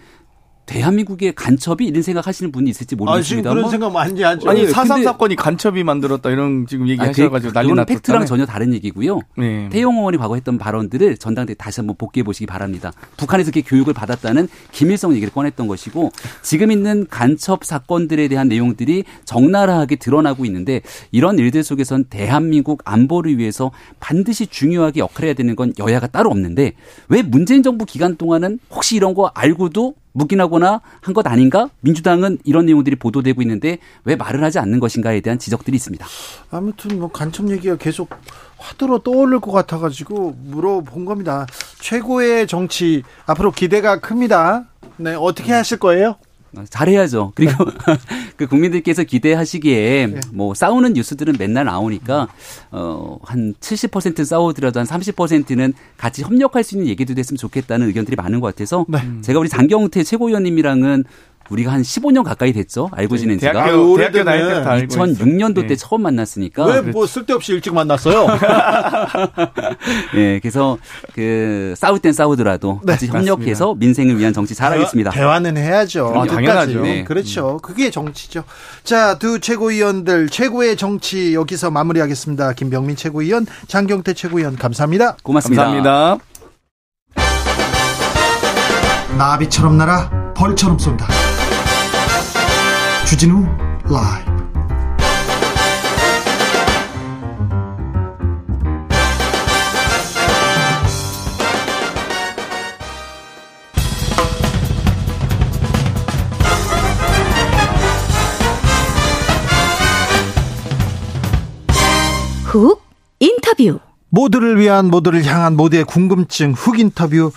대한민국의 0.65 1.33
간첩이 1.33 1.85
이런 1.85 2.01
생각하시는 2.01 2.51
분이 2.51 2.69
있을지 2.69 2.95
모르겠습니다. 2.95 3.49
아, 3.49 3.53
그런 3.53 3.69
생각 3.69 3.91
많이 3.91 4.21
하죠. 4.21 4.49
아니 4.49 4.67
사삼 4.67 5.03
사건이 5.03 5.35
간첩이 5.35 5.83
만들었다 5.83 6.29
이런 6.29 6.65
지금 6.67 6.87
얘기하셔가지고 6.87 7.49
아, 7.49 7.53
난리 7.53 7.73
났다. 7.73 7.85
팩트랑 7.85 8.25
전혀 8.25 8.45
다른 8.45 8.73
얘기고요. 8.73 9.19
네. 9.37 9.69
태용 9.69 9.97
의원이 9.97 10.17
과거 10.17 10.35
했던 10.35 10.57
발언들을 10.57 11.17
전당대 11.17 11.53
다시 11.53 11.81
한번 11.81 11.95
복귀해 11.97 12.23
보시기 12.23 12.45
바랍니다. 12.45 12.91
북한에서 13.17 13.49
이렇게 13.49 13.61
교육을 13.61 13.93
받았다는 13.93 14.47
김일성 14.71 15.13
얘기를 15.13 15.33
꺼냈던 15.33 15.67
것이고 15.67 16.11
지금 16.41 16.71
있는 16.71 17.07
간첩 17.09 17.63
사건들에 17.63 18.27
대한 18.27 18.47
내용들이 18.47 19.03
적나라하게 19.25 19.97
드러나고 19.97 20.45
있는데 20.45 20.81
이런 21.11 21.37
일들 21.39 21.63
속에선 21.63 22.05
대한민국 22.05 22.81
안보를 22.85 23.37
위해서 23.37 23.71
반드시 23.99 24.47
중요하게 24.47 25.01
역할해야 25.01 25.33
되는 25.33 25.55
건 25.55 25.73
여야가 25.77 26.07
따로 26.07 26.29
없는데 26.29 26.73
왜 27.09 27.21
문재인 27.21 27.63
정부 27.63 27.85
기간 27.85 28.15
동안은 28.15 28.59
혹시 28.69 28.95
이런 28.95 29.13
거 29.13 29.31
알고도 29.33 29.95
묵인하거나 30.13 30.81
한 31.01 31.13
것 31.13 31.27
아닌가? 31.27 31.69
민주당은 31.81 32.37
이런 32.43 32.65
내용들이 32.65 32.95
보도되고 32.95 33.41
있는데 33.41 33.77
왜 34.05 34.15
말을 34.15 34.43
하지 34.43 34.57
않는 34.59 34.79
것인가에 34.79 35.21
대한 35.21 35.37
지적들이 35.37 35.75
있습니다. 35.75 36.05
아무튼 36.51 36.99
뭐 36.99 37.11
간첩 37.11 37.49
얘기가 37.49 37.75
계속 37.77 38.09
화두로 38.57 38.99
떠오를 38.99 39.39
것 39.39 39.51
같아가지고 39.51 40.35
물어본 40.45 41.05
겁니다. 41.05 41.45
최고의 41.81 42.47
정치 42.47 43.03
앞으로 43.25 43.51
기대가 43.51 43.99
큽니다. 43.99 44.65
네 44.97 45.15
어떻게 45.15 45.51
하실 45.51 45.77
거예요? 45.79 46.15
잘해야죠. 46.69 47.31
그리고 47.35 47.65
네. 47.65 47.71
그 48.37 48.47
국민들께서 48.47 49.03
기대하시기에 49.03 50.07
네. 50.07 50.19
뭐 50.31 50.53
싸우는 50.53 50.93
뉴스들은 50.93 51.35
맨날 51.39 51.65
나오니까 51.65 52.27
어한 52.71 53.55
70% 53.59 54.25
싸우더라도 54.25 54.79
한 54.79 54.87
30%는 54.87 55.73
같이 55.97 56.21
협력할 56.23 56.63
수 56.63 56.75
있는 56.75 56.87
얘기도 56.87 57.13
됐으면 57.13 57.37
좋겠다는 57.37 57.87
의견들이 57.87 58.15
많은 58.15 58.39
것 58.39 58.47
같아서 58.47 58.85
네. 58.87 58.99
제가 59.21 59.39
우리 59.39 59.49
장경태 59.49 60.03
최고위원님이랑은 60.03 61.03
우리가 61.53 61.71
한 61.71 61.81
15년 61.81 62.23
가까이 62.23 62.51
됐죠. 62.51 62.89
알고 62.91 63.17
지낸 63.17 63.37
지가. 63.39 63.51
대학교, 63.53 63.95
대학교 63.97 64.23
다닐 64.23 64.47
때부터 64.47 64.69
알고 64.69 64.93
2006년도 64.95 65.61
네. 65.61 65.67
때 65.67 65.75
처음 65.75 66.01
만났으니까. 66.01 66.65
왜 66.65 66.81
뭐 66.93 67.07
쓸데없이 67.07 67.53
일찍 67.53 67.73
만났어요? 67.73 68.27
예, 70.15 70.17
네, 70.17 70.39
그래서 70.39 70.77
그 71.13 71.73
싸울 71.77 71.99
땐 71.99 72.11
싸우더라도 72.13 72.81
네, 72.83 72.93
같이 72.93 73.07
협력해서 73.07 73.67
맞습니다. 73.67 73.85
민생을 73.85 74.19
위한 74.19 74.33
정치 74.33 74.53
잘하겠습니다. 74.55 75.11
대화, 75.11 75.39
는 75.39 75.57
해야죠. 75.57 76.13
아, 76.15 76.25
당연하죠. 76.25 76.81
네. 76.81 77.03
그렇죠. 77.03 77.57
그게 77.61 77.89
정치죠. 77.89 78.43
자, 78.83 79.17
두 79.19 79.39
최고위원들 79.39 80.29
최고의 80.29 80.77
정치 80.77 81.33
여기서 81.33 81.71
마무리하겠습니다. 81.71 82.53
김병민 82.53 82.95
최고위원, 82.95 83.45
장경태 83.67 84.13
최고위원 84.13 84.55
감사합니다. 84.55 85.17
고맙습니다. 85.23 85.63
감사합니다. 85.63 86.17
나비처럼 89.17 89.77
날아 89.77 90.33
벌처럼 90.35 90.77
쏜다. 90.79 91.32
주진우 93.13 93.45
라이브. 93.83 94.31
훅 112.45 112.81
인터뷰. 113.19 113.79
모두를 114.09 114.59
위한 114.59 114.87
모두를 114.87 115.23
향한 115.25 115.55
모두의 115.55 115.83
궁금증 115.83 116.53
훅 116.53 116.79
인터뷰. 116.79 117.31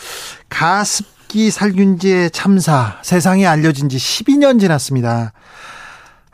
가습 0.49 1.17
습기 1.27 1.51
살균제 1.51 2.31
참사. 2.31 2.99
세상에 3.03 3.47
알려진 3.47 3.89
지 3.89 3.99
12년 3.99 4.59
지났습니다. 4.59 5.33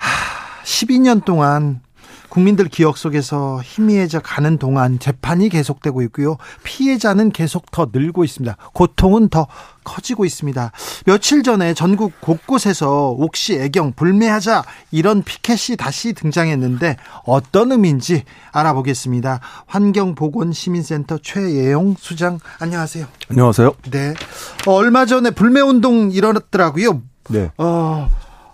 하, 0.03 0.65
12년 0.65 1.25
동안 1.25 1.81
국민들 2.33 2.67
기억 2.67 2.97
속에서 2.97 3.61
희미해져 3.63 4.21
가는 4.21 4.57
동안 4.57 4.99
재판이 4.99 5.51
계속되고 5.51 6.01
있고요. 6.05 6.39
피해자는 6.63 7.31
계속 7.31 7.71
더 7.71 7.91
늘고 7.93 8.25
있습니다. 8.25 8.57
고통은 8.73 9.29
더 9.29 9.49
커지고 9.85 10.25
있습니다. 10.25 10.73
며칠 11.05 11.43
전에 11.43 11.75
전국 11.75 12.19
곳곳에서 12.23 13.11
옥시 13.11 13.57
애경 13.57 13.93
불매하자 13.93 14.65
이런 14.93 15.23
피켓이 15.23 15.77
다시 15.77 16.15
등장했는데 16.15 16.97
어떤 17.27 17.71
의미인지 17.71 18.25
알아보겠습니다. 18.51 19.41
환경보건시민센터 19.67 21.19
최예용 21.19 21.97
수장 21.99 22.39
안녕하세요. 22.61 23.09
안녕하세요. 23.29 23.75
네. 23.91 24.15
어, 24.67 24.73
얼마 24.73 25.05
전에 25.05 25.33
불매 25.33 25.61
운동 25.61 26.11
일어났더라고요. 26.11 27.03
네. 27.29 27.51
어, 27.59 28.09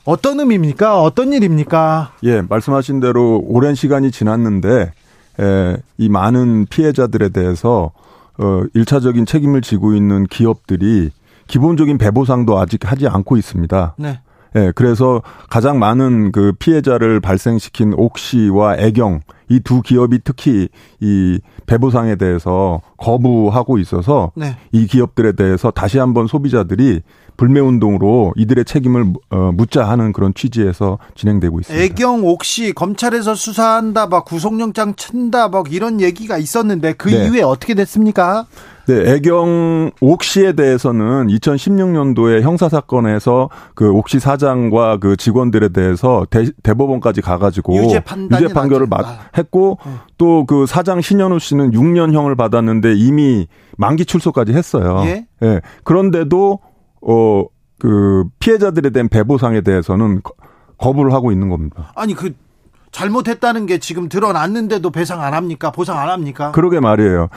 어떤 0.09 0.41
의미입니까? 0.41 1.03
어떤 1.03 1.35
일입니까? 1.35 2.13
예, 2.23 2.41
말씀하신 2.41 2.99
대로 2.99 3.43
오랜 3.45 3.75
시간이 3.75 4.11
지났는데 4.11 4.93
에, 5.39 5.77
이 5.99 6.09
많은 6.09 6.65
피해자들에 6.71 7.29
대해서 7.29 7.91
어, 8.39 8.63
1차적인 8.75 9.27
책임을 9.27 9.61
지고 9.61 9.93
있는 9.93 10.25
기업들이 10.25 11.11
기본적인 11.47 11.99
배보상도 11.99 12.59
아직 12.59 12.91
하지 12.91 13.07
않고 13.07 13.37
있습니다. 13.37 13.97
네. 13.99 14.21
예, 14.57 14.73
그래서 14.75 15.21
가장 15.51 15.79
많은 15.79 16.33
그 16.33 16.55
피해자를 16.59 17.21
발생시킨 17.21 17.93
옥시와 17.95 18.79
애경 18.79 19.21
이 19.51 19.61
두 19.61 19.83
기업이 19.83 20.21
특히 20.25 20.69
이 21.01 21.39
배보상에 21.67 22.17
대해서 22.17 22.81
거부하고 22.97 23.79
있어서 23.79 24.33
네. 24.35 24.57
이 24.73 24.87
기업들에 24.87 25.33
대해서 25.33 25.71
다시 25.71 25.99
한번 25.99 26.27
소비자들이 26.27 27.03
불매 27.37 27.61
운동으로 27.61 28.33
이들의 28.37 28.65
책임을 28.65 29.13
어, 29.31 29.53
묻자 29.55 29.89
하는 29.89 30.13
그런 30.13 30.35
취지에서 30.35 30.99
진행되고 31.15 31.61
있습니다. 31.61 31.85
애경 31.85 32.27
옥시 32.27 32.73
검찰에서 32.73 33.35
수사한다, 33.35 34.07
막 34.09 34.25
구속영장 34.25 34.97
친다, 34.97 35.49
막 35.49 35.73
이런 35.73 36.01
얘기가 36.01 36.37
있었는데 36.37 36.95
그 36.95 37.09
네. 37.09 37.27
이후에 37.27 37.43
어떻게 37.43 37.75
됐습니까? 37.75 38.47
네, 38.89 39.13
애경 39.13 39.91
옥시에 40.01 40.53
대해서는 40.53 41.27
2016년도에 41.27 42.41
형사 42.41 42.71
사건에서 42.71 43.51
그 43.75 43.91
옥시 43.91 44.19
사장과 44.19 44.97
그 44.97 45.15
직원들에 45.15 45.69
대해서 45.69 46.27
대, 46.31 46.47
법원까지 46.63 47.21
가가지고 47.21 47.77
유죄, 47.77 48.03
유죄 48.33 48.49
판결을 48.55 48.87
맞, 48.87 49.05
했고 49.37 49.77
네. 49.85 49.93
또그 50.17 50.65
사장 50.65 51.03
신현우 51.03 51.39
씨는 51.39 51.73
6년형을 51.73 52.35
받았는데 52.39 52.95
이미 52.95 53.47
만기 53.77 54.07
출소까지 54.07 54.55
했어요. 54.55 55.03
예? 55.05 55.27
예. 55.43 55.61
그런데도 55.85 56.59
어, 57.03 57.45
그 57.79 58.25
피해자들에 58.39 58.89
대한 58.89 59.11
배보상에 59.11 59.61
대해서는 59.61 60.23
거부를 60.79 61.13
하고 61.13 61.31
있는 61.31 61.51
겁니다. 61.51 61.93
아니 61.95 62.15
그 62.15 62.33
잘못했다는 62.91 63.67
게 63.67 63.77
지금 63.77 64.09
드러났는데도 64.09 64.91
배상 64.91 65.21
안 65.23 65.35
합니까? 65.35 65.71
보상 65.73 65.99
안 65.99 66.09
합니까? 66.09 66.53
그러게 66.53 66.81
말이에요. 66.81 67.29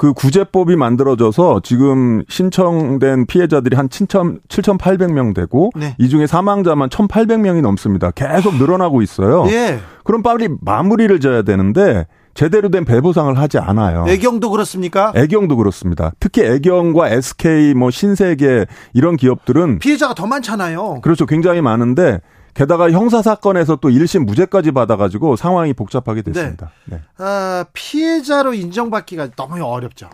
그 0.00 0.14
구제법이 0.14 0.76
만들어져서 0.76 1.60
지금 1.62 2.22
신청된 2.26 3.26
피해자들이 3.26 3.76
한 3.76 3.90
7천, 3.90 4.38
7,800명 4.48 5.34
되고 5.34 5.70
네. 5.76 5.94
이 5.98 6.08
중에 6.08 6.26
사망자만 6.26 6.88
1,800명이 6.88 7.60
넘습니다. 7.60 8.10
계속 8.10 8.56
늘어나고 8.56 9.02
있어요. 9.02 9.44
예. 9.50 9.78
그럼 10.02 10.22
빨리 10.22 10.48
마무리를 10.62 11.20
져야 11.20 11.42
되는데 11.42 12.06
제대로 12.32 12.70
된 12.70 12.86
배보상을 12.86 13.36
하지 13.36 13.58
않아요. 13.58 14.06
애경도 14.08 14.48
그렇습니까? 14.48 15.12
애경도 15.14 15.56
그렇습니다. 15.56 16.12
특히 16.18 16.44
애경과 16.46 17.10
SK 17.10 17.74
뭐 17.74 17.90
신세계 17.90 18.64
이런 18.94 19.18
기업들은 19.18 19.80
피해자가 19.80 20.14
더 20.14 20.26
많잖아요. 20.26 21.02
그렇죠. 21.02 21.26
굉장히 21.26 21.60
많은데 21.60 22.20
게다가 22.54 22.90
형사 22.90 23.22
사건에서 23.22 23.76
또 23.76 23.88
1심 23.88 24.24
무죄까지 24.24 24.72
받아가지고 24.72 25.36
상황이 25.36 25.72
복잡하게 25.72 26.22
됐습니다. 26.22 26.70
네. 26.86 26.96
네. 26.96 27.02
아, 27.18 27.64
피해자로 27.72 28.54
인정받기가 28.54 29.30
너무 29.36 29.62
어렵죠. 29.62 30.10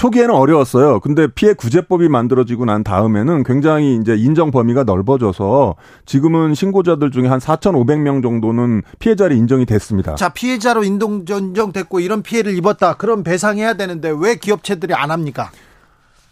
초기에는 0.00 0.34
어려웠어요. 0.34 1.00
근데 1.00 1.26
피해 1.26 1.52
구제법이 1.52 2.08
만들어지고 2.08 2.64
난 2.64 2.82
다음에는 2.82 3.42
굉장히 3.42 3.96
이제 3.96 4.16
인정 4.16 4.50
범위가 4.50 4.84
넓어져서 4.84 5.76
지금은 6.06 6.54
신고자들 6.54 7.10
중에 7.10 7.28
한 7.28 7.38
4,500명 7.38 8.22
정도는 8.22 8.80
피해자로 8.98 9.34
인정이 9.34 9.66
됐습니다. 9.66 10.14
자, 10.14 10.30
피해자로 10.30 10.84
인동 10.84 11.26
인정됐고 11.28 12.00
이런 12.00 12.22
피해를 12.22 12.56
입었다. 12.56 12.94
그럼 12.94 13.22
배상해야 13.22 13.74
되는데 13.74 14.10
왜 14.18 14.36
기업체들이 14.36 14.94
안 14.94 15.10
합니까? 15.10 15.50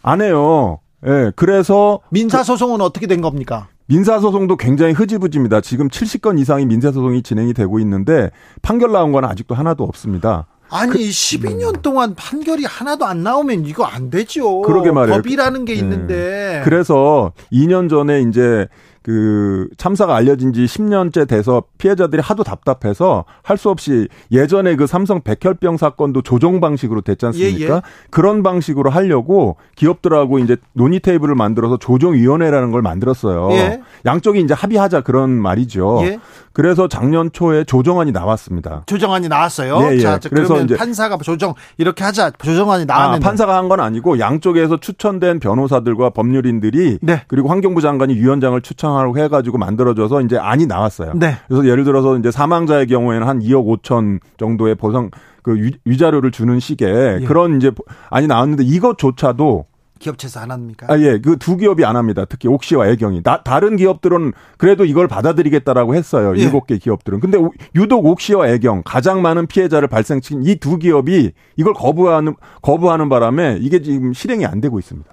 안 0.01 0.21
해요. 0.21 0.79
예. 1.05 1.09
네, 1.09 1.31
그래서 1.35 1.99
민사 2.09 2.41
소송은 2.41 2.79
그, 2.79 2.83
어떻게 2.83 3.05
된 3.05 3.21
겁니까? 3.21 3.67
민사소송도 3.89 4.55
굉장히 4.57 4.93
흐지부지입니다. 4.93 5.61
지금 5.61 5.89
70건 5.89 6.39
이상의 6.39 6.67
민사소송이 6.67 7.23
진행이 7.23 7.53
되고 7.55 7.79
있는데 7.79 8.29
판결 8.61 8.91
나온 8.91 9.11
건 9.11 9.25
아직도 9.25 9.55
하나도 9.55 9.83
없습니다. 9.83 10.45
아니 10.69 10.91
그, 10.91 10.99
12년 10.99 11.81
동안 11.81 12.13
판결이 12.13 12.65
하나도 12.65 13.05
안 13.05 13.23
나오면 13.23 13.65
이거 13.65 13.85
안 13.85 14.11
되죠. 14.11 14.61
그러게 14.61 14.91
말이에요. 14.91 15.17
법이라는 15.17 15.65
게 15.65 15.73
네. 15.73 15.79
있는데. 15.79 16.61
그래서 16.63 17.33
2년 17.51 17.89
전에 17.89 18.21
이제 18.21 18.67
그 19.01 19.67
참사가 19.77 20.15
알려진 20.15 20.53
지 20.53 20.65
10년째 20.65 21.27
돼서 21.27 21.63
피해자들이 21.77 22.21
하도 22.21 22.43
답답해서 22.43 23.25
할 23.43 23.59
수 23.59 23.69
없이 23.69 24.07
예전에 24.31 24.75
그 24.77 24.87
삼성 24.87 25.21
백혈병 25.21 25.75
사건도 25.77 26.21
조정 26.21 26.61
방식으로 26.61 27.01
됐지 27.01 27.25
않습니까? 27.25 27.73
예, 27.73 27.75
예. 27.77 27.81
그런 28.09 28.41
방식으로 28.41 28.89
하려고 28.89 29.57
기업들하고 29.75 30.39
이제 30.39 30.55
논의 30.71 31.01
테이블을 31.01 31.35
만들어서 31.35 31.75
조정위원회라는 31.77 32.71
걸 32.71 32.81
만들었어요. 32.81 33.51
예. 33.51 33.81
양쪽이 34.05 34.39
이제 34.39 34.53
합의하자 34.53 35.01
그런 35.01 35.29
말이죠. 35.31 35.99
예. 36.03 36.19
그래서 36.53 36.87
작년 36.87 37.31
초에 37.31 37.63
조정안이 37.63 38.11
나왔습니다. 38.11 38.83
조정안이 38.85 39.27
나왔어요. 39.27 39.77
예, 39.91 39.95
예. 39.95 39.99
자, 39.99 40.19
그래서 40.29 40.59
이제 40.61 40.75
판사가 40.75 41.17
조정 41.17 41.53
이렇게 41.77 42.03
하자 42.03 42.31
조정안이 42.31 42.85
나왔는데 42.85 43.25
아, 43.25 43.27
판사가 43.29 43.55
한 43.57 43.69
건 43.69 43.79
아니고 43.81 44.17
양쪽에서 44.19 44.77
추천된 44.77 45.39
변호사들과 45.39 46.09
법률인들이 46.09 46.97
네. 47.03 47.21
그리고 47.27 47.49
환경부 47.49 47.81
장관이 47.81 48.15
위원장을 48.15 48.59
추천 48.61 48.88
하고 48.97 49.17
해가지고 49.17 49.57
만들어져서 49.57 50.21
이제 50.21 50.37
안이 50.37 50.65
나왔어요. 50.67 51.13
네. 51.15 51.35
그래서 51.47 51.65
예를 51.67 51.83
들어서 51.83 52.17
이제 52.17 52.31
사망자의 52.31 52.87
경우에는 52.87 53.27
한 53.27 53.39
2억 53.39 53.81
5천 53.81 54.19
정도의 54.37 54.75
보상 54.75 55.09
그 55.43 55.71
위, 55.85 55.97
자료를 55.97 56.31
주는 56.31 56.59
식의 56.59 57.19
예. 57.21 57.25
그런 57.25 57.57
이제 57.57 57.71
안이 58.09 58.27
나왔는데 58.27 58.63
이것조차도 58.63 59.65
기업체에서 59.99 60.39
안 60.39 60.51
합니까? 60.51 60.87
아, 60.89 60.97
예. 60.99 61.19
그 61.19 61.35
두 61.37 61.57
기업이 61.57 61.83
안 61.83 61.97
합니다. 61.97 62.23
특히 62.23 62.47
옥시와 62.47 62.87
애경이. 62.87 63.21
나, 63.23 63.43
다른 63.43 63.75
기업들은 63.75 64.31
그래도 64.57 64.85
이걸 64.85 65.09
받아들이겠다라고 65.09 65.93
했어요. 65.93 66.33
예. 66.37 66.41
일곱 66.41 66.67
개 66.67 66.77
기업들은. 66.77 67.19
근데 67.19 67.37
유독 67.75 68.05
옥시와 68.05 68.47
애경 68.49 68.83
가장 68.85 69.21
많은 69.21 69.47
피해자를 69.47 69.89
발생시킨 69.89 70.43
이 70.45 70.55
두 70.55 70.77
기업이 70.77 71.31
이걸 71.57 71.73
거부하는 71.73 72.35
거부하는 72.61 73.09
바람에 73.09 73.57
이게 73.59 73.81
지금 73.81 74.13
실행이 74.13 74.45
안 74.45 74.61
되고 74.61 74.79
있습니다. 74.79 75.09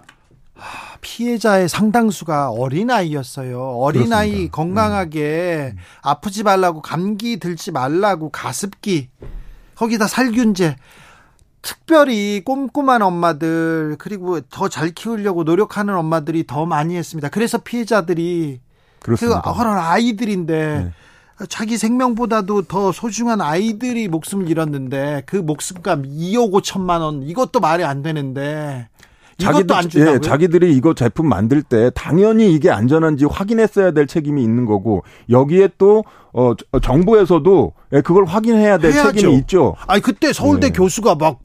피해자의 1.07 1.69
상당수가 1.69 2.51
어린아이였어요. 2.51 3.61
어린아이 3.61 4.31
그렇습니다. 4.31 4.57
건강하게 4.57 5.75
음. 5.75 5.79
아프지 6.03 6.43
말라고 6.43 6.83
감기 6.83 7.39
들지 7.39 7.71
말라고 7.71 8.31
가습기 8.31 9.09
거기다 9.77 10.09
살균제 10.09 10.75
특별히 11.63 12.43
꼼꼼한 12.45 13.03
엄마들 13.03 13.95
그리고 14.01 14.41
더 14.41 14.69
잘 14.69 14.91
키우려고 14.91 15.45
노력하는 15.45 15.95
엄마들이 15.95 16.45
더 16.45 16.67
많이 16.67 16.97
했습니다. 16.97 17.29
그래서 17.29 17.59
피해자들이 17.59 18.61
그렇습니다. 18.99 19.43
그 19.43 19.51
어린 19.51 19.79
아이들인데 19.79 20.93
네. 21.39 21.47
자기 21.49 21.79
생명보다도 21.79 22.63
더 22.63 22.91
소중한 22.91 23.41
아이들이 23.41 24.09
목숨을 24.09 24.51
잃었는데 24.51 25.23
그 25.27 25.37
목숨값 25.37 26.01
2억 26.01 26.51
5천만 26.51 27.01
원 27.01 27.23
이것도 27.23 27.61
말이 27.61 27.85
안 27.85 28.03
되는데 28.03 28.89
자기도 29.39 29.74
안 29.74 29.89
준다고요? 29.89 30.14
예, 30.14 30.20
자기들이 30.20 30.74
이거 30.74 30.95
제품 30.95 31.28
만들 31.28 31.62
때 31.62 31.91
당연히 31.95 32.53
이게 32.55 32.70
안전한지 32.70 33.26
확인했어야 33.26 33.91
될 33.91 34.07
책임이 34.07 34.43
있는 34.43 34.64
거고 34.64 35.03
여기에 35.28 35.70
또 35.78 36.05
어, 36.32 36.55
정부에서도 36.82 37.72
예, 37.93 38.01
그걸 38.01 38.24
확인해야 38.24 38.78
될 38.78 38.93
해야죠. 38.93 39.12
책임이 39.12 39.37
있죠. 39.41 39.74
아니 39.87 40.01
그때 40.01 40.32
서울대 40.32 40.68
네. 40.68 40.72
교수가 40.72 41.16
막뭐 41.16 41.37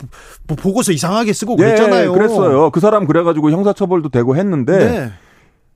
보고서 0.57 0.91
이상하게 0.91 1.33
쓰고 1.33 1.53
예, 1.59 1.63
그랬잖아요. 1.63 2.11
네, 2.11 2.17
그랬어요. 2.17 2.69
그 2.71 2.79
사람 2.79 3.05
그래가지고 3.05 3.51
형사처벌도 3.51 4.09
되고 4.09 4.35
했는데 4.35 4.77
네. 4.77 5.11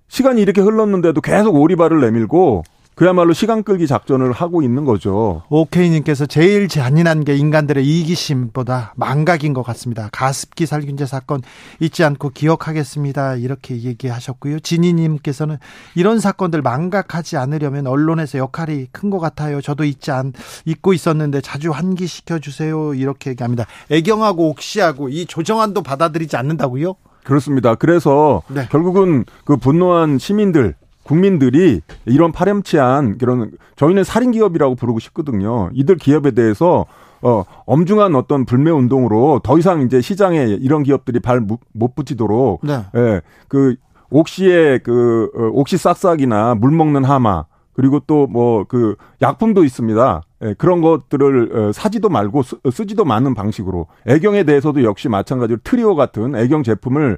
시간이 0.07 0.41
이렇게 0.41 0.61
흘렀는데도 0.61 1.21
계속 1.21 1.55
오리발을 1.55 1.99
내밀고 2.01 2.63
그야말로 2.95 3.33
시간 3.33 3.63
끌기 3.63 3.87
작전을 3.87 4.31
하고 4.31 4.61
있는 4.61 4.85
거죠. 4.85 5.43
오케이님께서 5.49 6.25
제일 6.25 6.67
잔인한 6.69 7.23
게 7.25 7.35
인간들의 7.35 7.85
이기심보다 7.85 8.93
망각인 8.95 9.53
것 9.53 9.63
같습니다. 9.63 10.09
가습기 10.11 10.65
살균제 10.65 11.05
사건 11.05 11.41
잊지 11.79 12.03
않고 12.03 12.29
기억하겠습니다. 12.29 13.35
이렇게 13.35 13.81
얘기하셨고요. 13.81 14.59
진희님께서는 14.61 15.57
이런 15.95 16.19
사건들 16.19 16.61
망각하지 16.61 17.37
않으려면 17.37 17.87
언론에서 17.87 18.37
역할이 18.37 18.87
큰 18.91 19.05
것 19.05 19.19
같아요. 19.19 19.61
저도 19.61 19.83
잊지 19.83 20.09
않 20.11 20.33
잊고 20.65 20.91
있었는데 20.91 21.41
자주 21.41 21.69
환기시켜 21.71 22.39
주세요. 22.39 22.93
이렇게 22.95 23.29
얘기합니다. 23.29 23.65
애경하고 23.91 24.49
옥시하고 24.49 25.09
이 25.09 25.25
조정안도 25.27 25.83
받아들이지 25.83 26.37
않는다고요? 26.37 26.95
그렇습니다. 27.23 27.75
그래서 27.75 28.41
네. 28.47 28.67
결국은 28.71 29.25
그 29.43 29.57
분노한 29.57 30.17
시민들 30.17 30.75
국민들이 31.05 31.81
이런 32.05 32.31
파렴치한 32.31 33.17
그런 33.19 33.51
저희는 33.77 34.03
살인 34.03 34.31
기업이라고 34.31 34.75
부르고 34.75 34.99
싶거든요. 34.99 35.69
이들 35.73 35.95
기업에 35.97 36.31
대해서 36.31 36.85
어 37.21 37.43
엄중한 37.65 38.15
어떤 38.15 38.45
불매 38.45 38.71
운동으로 38.71 39.39
더 39.43 39.57
이상 39.57 39.81
이제 39.81 40.01
시장에 40.01 40.43
이런 40.59 40.83
기업들이 40.83 41.19
발 41.19 41.39
못 41.73 41.95
붙이도록 41.95 42.61
네. 42.63 42.85
예. 42.95 43.21
그 43.47 43.75
옥시의 44.09 44.79
그 44.83 45.29
어, 45.35 45.41
옥시 45.53 45.77
싹싹이나 45.77 46.55
물 46.55 46.71
먹는 46.71 47.03
하마 47.03 47.45
그리고 47.73 47.99
또 47.99 48.27
뭐 48.27 48.65
그 48.67 48.95
약품도 49.21 49.63
있습니다. 49.63 50.21
예, 50.43 50.53
그런 50.57 50.81
것들을 50.81 51.57
어, 51.57 51.71
사지도 51.71 52.09
말고 52.09 52.43
쓰, 52.43 52.85
지도 52.85 53.03
않는 53.05 53.33
방식으로 53.33 53.87
애경에 54.07 54.43
대해서도 54.43 54.83
역시 54.83 55.09
마찬가지로 55.09 55.59
트리오 55.63 55.95
같은 55.95 56.35
애경 56.35 56.63
제품을 56.63 57.17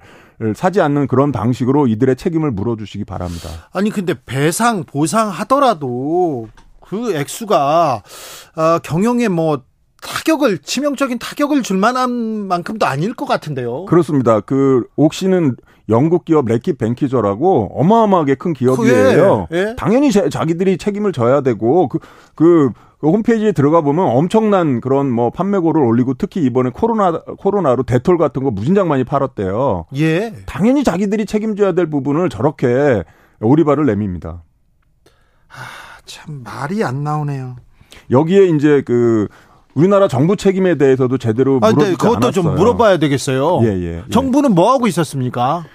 사지 0.56 0.82
않는 0.82 1.08
그런 1.08 1.32
방식으로 1.32 1.88
이들의 1.88 2.16
책임을 2.16 2.52
물어주시기 2.52 3.06
바랍니다. 3.06 3.50
아니 3.74 3.90
근데 3.90 4.14
배상 4.26 4.84
보상 4.84 5.30
하더라도 5.30 6.48
그 6.82 7.16
액수가 7.16 8.04
어, 8.56 8.80
경영에 8.80 9.28
뭐 9.28 9.64
타격을 10.02 10.60
치명적인 10.60 11.20
타격을 11.20 11.64
줄 11.64 11.78
만한 11.78 12.12
만큼도 12.48 12.86
아닐 12.86 13.14
것 13.14 13.26
같은데요. 13.26 13.86
그렇습니다. 13.86 14.40
그 14.42 14.86
옥시는 14.96 15.56
영국 15.90 16.26
기업 16.26 16.46
레킷 16.46 16.78
뱅키저라고 16.78 17.72
어마어마하게 17.80 18.36
큰 18.36 18.54
기업이에요. 18.54 19.48
예, 19.54 19.58
예. 19.58 19.76
당연히 19.78 20.12
자 20.12 20.46
기들이 20.46 20.78
책임을 20.78 21.14
져야 21.14 21.42
되고 21.42 21.88
그, 21.88 22.00
그, 22.36 22.72
그 23.00 23.10
홈페이지에 23.10 23.52
들어가 23.52 23.82
보면 23.82 24.06
엄청난 24.08 24.82
그런 24.82 25.12
뭐 25.12 25.30
판매고를 25.30 25.84
올리고 25.84 26.16
특히 26.16 26.42
이번에 26.44 26.72
코로나 26.72 27.20
코로나로 27.22 27.84
데톨 27.84 28.18
같은 28.18 28.44
거 28.44 28.50
무진장 28.50 28.88
많이 28.88 29.04
팔았대요. 29.04 29.86
예. 29.98 30.34
당연히 30.46 30.84
자기들이 30.84 31.26
책임져야 31.28 31.74
될 31.74 31.90
부분을 31.90 32.30
저렇게 32.30 33.04
오리발을 33.40 33.86
내밉니다. 33.86 34.44
아, 35.50 36.00
참 36.06 36.44
말이 36.44 36.84
안 36.84 37.04
나오네요. 37.04 37.58
여기에 38.10 38.46
이제 38.48 38.82
그 38.84 39.28
우리나라 39.76 40.08
정부 40.08 40.36
책임에 40.36 40.76
대해서도 40.76 41.20
제대로 41.20 41.60
물어보지 41.60 41.92
아, 41.92 41.98
그것도 41.98 42.16
않았어요. 42.16 42.32
좀 42.32 42.56
물어봐야 42.56 42.98
되겠어요. 42.98 43.60
예, 43.62 43.68
예, 43.68 43.98
예. 43.98 44.04
정부는 44.10 44.56
뭐 44.56 44.72
하고 44.74 44.88
있었습니까? 44.88 45.66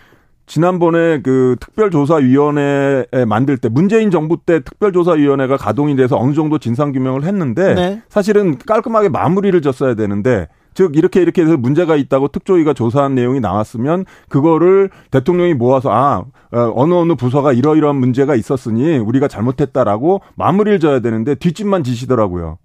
지난번에 0.46 1.20
그 1.22 1.56
특별조사위원회 1.60 3.06
에 3.12 3.24
만들 3.24 3.56
때 3.56 3.68
문재인 3.68 4.10
정부 4.10 4.36
때 4.44 4.60
특별조사위원회가 4.60 5.56
가동이 5.56 5.96
돼서 5.96 6.18
어느 6.18 6.34
정도 6.34 6.58
진상규명을 6.58 7.24
했는데 7.24 7.74
네. 7.74 8.02
사실은 8.08 8.58
깔끔하게 8.58 9.08
마무리를 9.08 9.60
졌어야 9.62 9.94
되는데 9.94 10.48
즉 10.74 10.96
이렇게 10.96 11.20
이렇게 11.20 11.42
해서 11.42 11.56
문제가 11.56 11.96
있다고 11.96 12.28
특조위가 12.28 12.74
조사한 12.74 13.14
내용이 13.14 13.40
나왔으면 13.40 14.04
그거를 14.28 14.90
대통령이 15.10 15.54
모아서 15.54 15.90
아 15.90 16.24
어, 16.52 16.72
어느 16.74 16.94
어느 16.94 17.14
부서가 17.14 17.52
이러이러한 17.52 17.96
문제가 17.96 18.34
있었으니 18.34 18.98
우리가 18.98 19.28
잘못했다라고 19.28 20.22
마무리를 20.34 20.80
져야 20.80 21.00
되는데 21.00 21.34
뒷짐만 21.34 21.84
지시더라고요. 21.84 22.58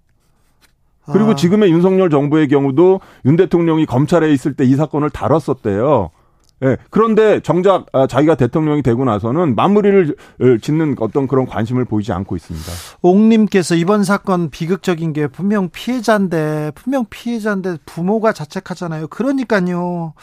그리고 1.10 1.30
아. 1.30 1.34
지금의 1.34 1.70
윤석열 1.70 2.10
정부의 2.10 2.48
경우도 2.48 3.00
윤 3.24 3.36
대통령이 3.36 3.86
검찰에 3.86 4.30
있을 4.32 4.54
때 4.54 4.64
이 4.64 4.74
사건을 4.74 5.08
다뤘었대요. 5.10 6.10
예. 6.64 6.76
그런데 6.90 7.40
정작 7.40 7.86
아, 7.92 8.06
자기가 8.06 8.34
대통령이 8.34 8.82
되고 8.82 9.04
나서는 9.04 9.54
마무리를 9.54 10.16
짓는 10.60 10.96
어떤 10.98 11.28
그런 11.28 11.46
관심을 11.46 11.84
보이지 11.84 12.12
않고 12.12 12.36
있습니다. 12.36 12.72
옥님께서 13.02 13.76
이번 13.76 14.02
사건 14.02 14.50
비극적인 14.50 15.12
게 15.12 15.28
분명 15.28 15.68
피해자인데 15.70 16.72
분명 16.74 17.06
피해자인데 17.08 17.78
부모가 17.86 18.32
자책하잖아요. 18.32 19.08
그러니까요. 19.08 20.14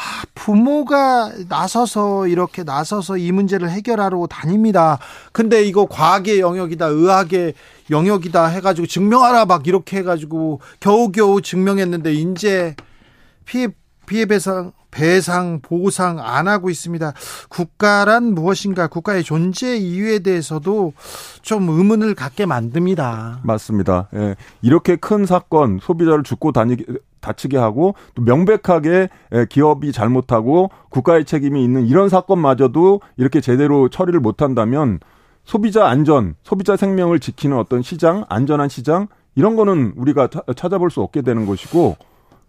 아, 0.00 0.24
부모가 0.34 1.30
나서서 1.48 2.26
이렇게 2.26 2.62
나서서 2.62 3.18
이 3.18 3.32
문제를 3.32 3.70
해결하러 3.70 4.26
다닙니다. 4.28 4.98
근데 5.32 5.62
이거 5.62 5.86
과학의 5.86 6.40
영역이다, 6.40 6.86
의학의 6.86 7.54
영역이다 7.90 8.46
해가지고 8.46 8.86
증명하라 8.86 9.44
막 9.44 9.66
이렇게 9.66 9.98
해가지고 9.98 10.60
겨우겨우 10.80 11.42
증명했는데 11.42 12.14
이제 12.14 12.76
피해 13.44 13.68
피해 14.10 14.26
배상 14.26 14.72
배상 14.90 15.60
보상 15.62 16.18
안 16.18 16.48
하고 16.48 16.68
있습니다. 16.68 17.12
국가란 17.48 18.34
무엇인가 18.34 18.88
국가의 18.88 19.22
존재 19.22 19.76
이유에 19.76 20.18
대해서도 20.18 20.94
좀 21.42 21.68
의문을 21.68 22.16
갖게 22.16 22.44
만듭니다. 22.44 23.38
맞습니다. 23.44 24.08
예. 24.14 24.34
이렇게 24.62 24.96
큰 24.96 25.26
사건 25.26 25.78
소비자를 25.80 26.24
죽고 26.24 26.50
다니 26.50 26.76
다치게 27.20 27.56
하고 27.56 27.94
또 28.16 28.22
명백하게 28.22 29.10
기업이 29.48 29.92
잘못하고 29.92 30.70
국가의 30.88 31.24
책임이 31.24 31.62
있는 31.62 31.86
이런 31.86 32.08
사건마저도 32.08 33.02
이렇게 33.16 33.40
제대로 33.40 33.88
처리를 33.90 34.18
못한다면 34.18 34.98
소비자 35.44 35.86
안전, 35.86 36.34
소비자 36.42 36.76
생명을 36.76 37.20
지키는 37.20 37.56
어떤 37.56 37.82
시장, 37.82 38.24
안전한 38.28 38.68
시장 38.68 39.06
이런 39.36 39.54
거는 39.54 39.92
우리가 39.94 40.28
찾아볼 40.56 40.90
수 40.90 41.00
없게 41.00 41.22
되는 41.22 41.46
것이고 41.46 41.96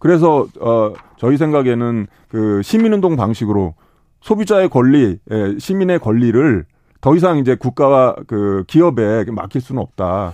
그래서 0.01 0.47
어 0.59 0.93
저희 1.17 1.37
생각에는 1.37 2.07
그 2.27 2.61
시민운동 2.63 3.15
방식으로 3.15 3.75
소비자의 4.21 4.67
권리, 4.69 5.19
시민의 5.59 5.99
권리를 5.99 6.65
더 7.01 7.15
이상 7.15 7.37
이제 7.37 7.55
국가와 7.55 8.15
그 8.27 8.63
기업에 8.67 9.25
맡길 9.25 9.61
수는 9.61 9.81
없다. 9.81 10.33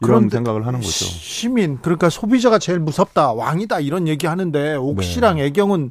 이런 0.00 0.28
생각을 0.28 0.64
하는 0.64 0.78
거죠. 0.78 1.04
시민 1.04 1.78
그러니까 1.82 2.08
소비자가 2.08 2.60
제일 2.60 2.78
무섭다 2.78 3.32
왕이다 3.32 3.80
이런 3.80 4.06
얘기 4.06 4.28
하는데 4.28 4.76
옥시랑 4.76 5.36
네. 5.36 5.46
애경은 5.46 5.90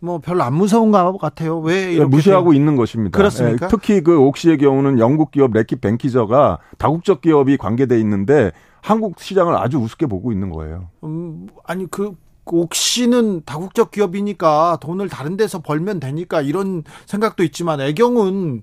뭐 0.00 0.18
별로 0.18 0.42
안 0.42 0.54
무서운 0.54 0.90
것 0.90 1.18
같아요. 1.18 1.60
왜 1.60 1.92
이렇게 1.92 2.08
무시하고 2.08 2.50
돼요? 2.52 2.58
있는 2.58 2.76
것입니다. 2.76 3.16
그렇습니까? 3.16 3.66
예, 3.66 3.70
특히 3.70 4.02
그 4.02 4.18
옥시의 4.18 4.56
경우는 4.56 4.98
영국 4.98 5.30
기업 5.30 5.52
레킷 5.52 5.82
뱅키저가 5.82 6.58
다국적 6.78 7.20
기업이 7.20 7.58
관계돼 7.58 8.00
있는데 8.00 8.52
한국 8.80 9.20
시장을 9.20 9.54
아주 9.54 9.78
우습게 9.78 10.06
보고 10.06 10.32
있는 10.32 10.50
거예요. 10.50 10.88
음, 11.04 11.46
아니 11.64 11.86
그 11.90 12.14
옥시는 12.44 13.42
다국적 13.44 13.90
기업이니까 13.90 14.78
돈을 14.80 15.08
다른 15.08 15.36
데서 15.36 15.60
벌면 15.60 16.00
되니까 16.00 16.42
이런 16.42 16.82
생각도 17.06 17.42
있지만 17.44 17.80
애경은 17.80 18.62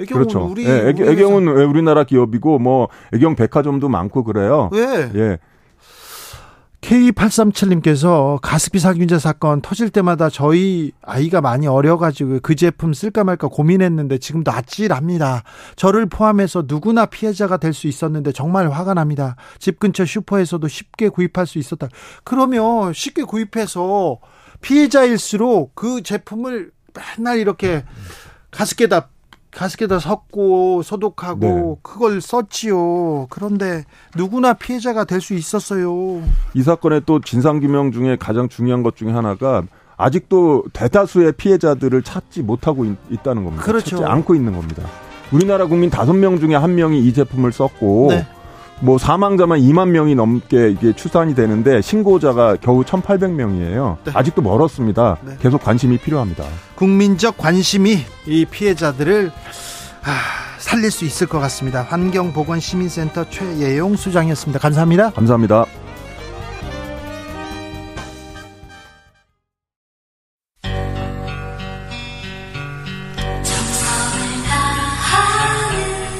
애경은 0.00 0.22
그렇죠. 0.22 0.46
우리 0.46 0.66
예, 0.66 0.88
애경, 0.88 1.08
애경은 1.08 1.48
우리나라 1.48 2.04
기업이고 2.04 2.58
뭐 2.58 2.88
애경 3.14 3.36
백화점도 3.36 3.88
많고 3.88 4.24
그래요. 4.24 4.70
왜? 4.72 5.10
예. 5.14 5.38
K837님께서 6.80 8.40
가습기 8.40 8.78
살균제 8.78 9.18
사건 9.18 9.60
터질 9.60 9.90
때마다 9.90 10.30
저희 10.30 10.92
아이가 11.02 11.40
많이 11.40 11.66
어려가지고 11.66 12.40
그 12.42 12.54
제품 12.54 12.94
쓸까 12.94 13.22
말까 13.22 13.48
고민했는데 13.48 14.18
지금도 14.18 14.50
아찔합니다. 14.50 15.42
저를 15.76 16.06
포함해서 16.06 16.64
누구나 16.66 17.06
피해자가 17.06 17.56
될 17.58 17.70
수 17.74 17.86
있었는데 17.86 18.32
정말 18.32 18.68
화가 18.70 18.94
납니다. 18.94 19.36
집 19.58 19.78
근처 19.78 20.04
슈퍼에서도 20.04 20.66
쉽게 20.66 21.08
구입할 21.08 21.46
수 21.46 21.58
있었다. 21.58 21.88
그러면 22.24 22.92
쉽게 22.92 23.22
구입해서 23.22 24.18
피해자일수록 24.60 25.74
그 25.74 26.02
제품을 26.02 26.72
맨날 27.16 27.38
이렇게 27.38 27.84
가습기에다 28.50 29.10
가스켓에다 29.50 29.98
섞고 29.98 30.82
소독하고 30.82 31.40
네. 31.40 31.80
그걸 31.82 32.20
썼지요. 32.20 33.26
그런데 33.30 33.84
누구나 34.16 34.52
피해자가 34.54 35.04
될 35.04 35.20
수 35.20 35.34
있었어요. 35.34 36.22
이 36.54 36.62
사건의 36.62 37.02
또 37.04 37.20
진상규명 37.20 37.92
중에 37.92 38.16
가장 38.16 38.48
중요한 38.48 38.82
것 38.82 38.96
중에 38.96 39.10
하나가 39.12 39.62
아직도 39.96 40.64
대다수의 40.72 41.32
피해자들을 41.32 42.02
찾지 42.02 42.42
못하고 42.42 42.86
있, 42.86 43.22
다는 43.22 43.44
겁니다. 43.44 43.62
그렇죠. 43.64 43.98
찾지 43.98 44.04
않고 44.04 44.34
있는 44.34 44.52
겁니다. 44.56 44.82
우리나라 45.30 45.66
국민 45.66 45.90
다섯 45.90 46.14
명 46.14 46.40
중에 46.40 46.54
한 46.54 46.74
명이 46.74 47.04
이 47.06 47.12
제품을 47.12 47.52
썼고 47.52 48.06
네. 48.10 48.26
뭐 48.80 48.98
사망자만 48.98 49.60
2만 49.60 49.90
명이 49.90 50.14
넘게 50.14 50.70
이게 50.70 50.92
추산이 50.92 51.34
되는데 51.34 51.82
신고자가 51.82 52.56
겨우 52.60 52.82
1,800명이에요. 52.82 53.98
네. 54.04 54.12
아직도 54.14 54.42
멀었습니다. 54.42 55.18
네. 55.22 55.34
계속 55.40 55.62
관심이 55.62 55.98
필요합니다. 55.98 56.44
국민적 56.76 57.36
관심이 57.36 57.98
이 58.26 58.44
피해자들을 58.46 59.30
아, 60.02 60.10
살릴 60.58 60.90
수 60.90 61.04
있을 61.04 61.26
것 61.26 61.38
같습니다. 61.40 61.82
환경보건시민센터 61.82 63.28
최예용 63.28 63.96
수장이었습니다. 63.96 64.58
감사합니다. 64.58 65.10
감사합니다. 65.10 65.66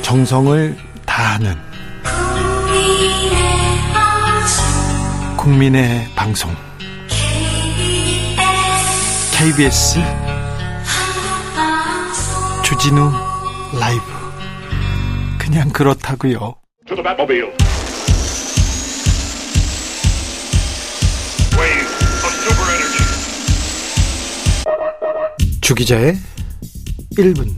정성을 0.02 0.76
다하는 1.06 1.69
국민의 5.41 6.07
방송 6.14 6.55
KBS 9.32 9.99
주진우 12.62 13.11
라이브 13.80 14.03
그냥 15.38 15.70
그렇다고요. 15.70 16.57
주기자의 25.62 26.18
1분 27.16 27.49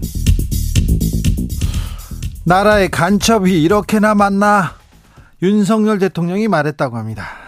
나라의 2.44 2.92
간첩이 2.92 3.60
이렇게나 3.60 4.14
많나 4.14 4.76
윤석열 5.42 5.98
대통령이 5.98 6.46
말했다고 6.46 6.96
합니다. 6.96 7.41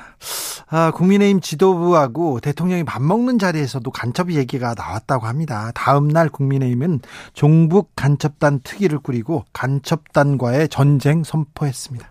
아, 0.76 0.90
국민의힘 0.90 1.40
지도부하고 1.40 2.40
대통령이 2.40 2.82
밥 2.82 3.00
먹는 3.00 3.38
자리에서도 3.38 3.88
간첩 3.92 4.32
얘기가 4.32 4.74
나왔다고 4.76 5.24
합니다. 5.24 5.70
다음 5.72 6.08
날 6.08 6.28
국민의힘은 6.28 6.98
종북 7.32 7.92
간첩단 7.94 8.58
특위를 8.64 8.98
꾸리고 8.98 9.44
간첩단과의 9.52 10.68
전쟁 10.70 11.22
선포했습니다. 11.22 12.10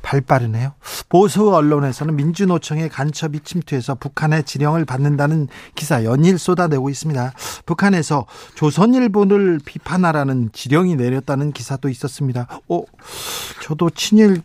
발 0.00 0.22
빠르네요. 0.22 0.72
보수 1.10 1.54
언론에서는 1.54 2.16
민주노총의 2.16 2.88
간첩이 2.88 3.40
침투해서 3.40 3.94
북한의 3.94 4.44
지령을 4.44 4.86
받는다는 4.86 5.48
기사 5.74 6.02
연일 6.04 6.38
쏟아내고 6.38 6.88
있습니다. 6.88 7.34
북한에서 7.66 8.24
조선일보를 8.54 9.60
비판하라는 9.62 10.48
지령이 10.54 10.96
내렸다는 10.96 11.52
기사도 11.52 11.90
있었습니다. 11.90 12.46
어, 12.70 12.82
저도 13.62 13.90
친일 13.90 14.40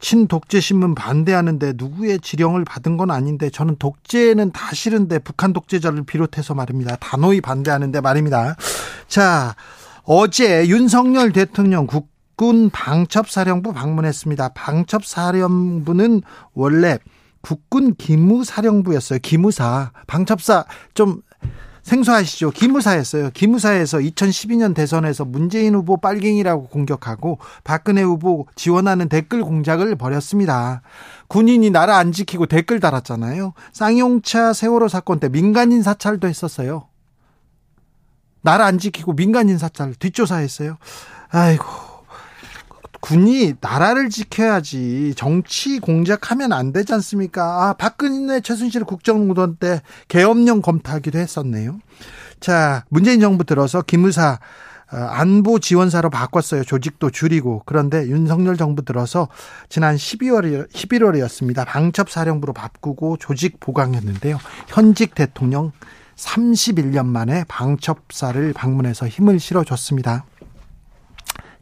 친독재 0.00 0.60
신문 0.60 0.94
반대하는데 0.94 1.74
누구의 1.76 2.20
지령을 2.20 2.64
받은 2.64 2.96
건 2.96 3.10
아닌데 3.10 3.50
저는 3.50 3.76
독재는 3.78 4.52
다 4.52 4.74
싫은데 4.74 5.18
북한 5.20 5.52
독재자를 5.52 6.04
비롯해서 6.04 6.54
말입니다. 6.54 6.96
단호히 6.96 7.40
반대하는데 7.40 8.00
말입니다. 8.00 8.56
자, 9.08 9.54
어제 10.04 10.66
윤석열 10.68 11.32
대통령 11.32 11.86
국군 11.86 12.70
방첩사령부 12.70 13.72
방문했습니다. 13.72 14.50
방첩사령부는 14.50 16.22
원래 16.54 16.98
국군 17.40 17.94
기무사령부였어요. 17.94 19.18
기무사. 19.22 19.92
방첩사 20.06 20.64
좀 20.94 21.22
생소하시죠? 21.88 22.50
기무사였어요. 22.50 23.30
기무사에서 23.30 23.98
2012년 23.98 24.74
대선에서 24.74 25.24
문재인 25.24 25.74
후보 25.74 25.96
빨갱이라고 25.96 26.68
공격하고 26.68 27.38
박근혜 27.64 28.02
후보 28.02 28.46
지원하는 28.54 29.08
댓글 29.08 29.42
공작을 29.42 29.96
벌였습니다. 29.96 30.82
군인이 31.28 31.70
나라 31.70 31.96
안 31.96 32.12
지키고 32.12 32.46
댓글 32.46 32.78
달았잖아요. 32.80 33.54
쌍용차 33.72 34.52
세월호 34.52 34.88
사건 34.88 35.18
때 35.18 35.28
민간인 35.28 35.82
사찰도 35.82 36.28
했었어요. 36.28 36.88
나라 38.42 38.66
안 38.66 38.78
지키고 38.78 39.14
민간인 39.14 39.58
사찰 39.58 39.94
뒷조사했어요. 39.94 40.76
아이고. 41.30 41.87
군이 43.00 43.54
나라를 43.60 44.08
지켜야지 44.08 45.14
정치 45.16 45.78
공작하면 45.78 46.52
안 46.52 46.72
되지 46.72 46.92
않습니까? 46.94 47.68
아, 47.68 47.72
박근혜 47.74 48.40
최순실 48.40 48.84
국정농단 48.84 49.56
때 49.56 49.82
계엄령 50.08 50.62
검토하기도 50.62 51.18
했었네요. 51.18 51.78
자, 52.40 52.84
문재인 52.88 53.20
정부 53.20 53.44
들어서 53.44 53.82
기무사 53.82 54.38
어, 54.90 54.96
안보 54.96 55.58
지원사로 55.58 56.08
바꿨어요. 56.08 56.64
조직도 56.64 57.10
줄이고. 57.10 57.62
그런데 57.66 58.06
윤석열 58.06 58.56
정부 58.56 58.82
들어서 58.84 59.28
지난 59.68 59.96
12월 59.96 60.70
11월이었습니다. 60.72 61.66
방첩 61.66 62.10
사령부로 62.10 62.54
바꾸고 62.54 63.18
조직 63.18 63.60
보강했는데요. 63.60 64.38
현직 64.68 65.14
대통령 65.14 65.72
31년 66.16 67.04
만에 67.04 67.44
방첩사를 67.48 68.52
방문해서 68.54 69.06
힘을 69.06 69.38
실어줬습니다. 69.38 70.24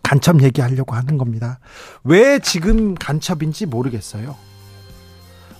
간첩 0.06 0.40
얘기하려고 0.40 0.94
하는 0.94 1.18
겁니다. 1.18 1.58
왜 2.04 2.38
지금 2.38 2.94
간첩인지 2.94 3.66
모르겠어요. 3.66 4.36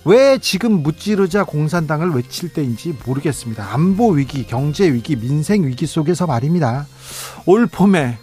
왜 0.05 0.39
지금 0.39 0.85
무찌르자 0.85 1.43
공산당을 1.43 2.11
외칠 2.11 2.53
때인지 2.53 2.97
모르겠습니다. 3.05 3.75
안보 3.75 4.11
위기, 4.11 4.47
경제 4.47 4.93
위기, 4.93 5.17
민생 5.17 5.67
위기 5.67 5.85
속에서 5.85 6.29
말입니다. 6.29 6.87
올 7.47 7.67
봄에 7.67 8.19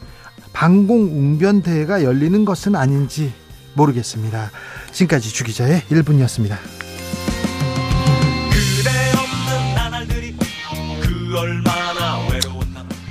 방공 0.53 1.07
웅변 1.11 1.61
대회가 1.61 2.05
열리는 2.05 2.45
것은 2.45 2.77
아닌지 2.77 3.33
모르겠습니다. 3.73 4.49
지금까지 4.93 5.27
주기자의 5.27 5.81
1분이었습니다. 5.89 6.55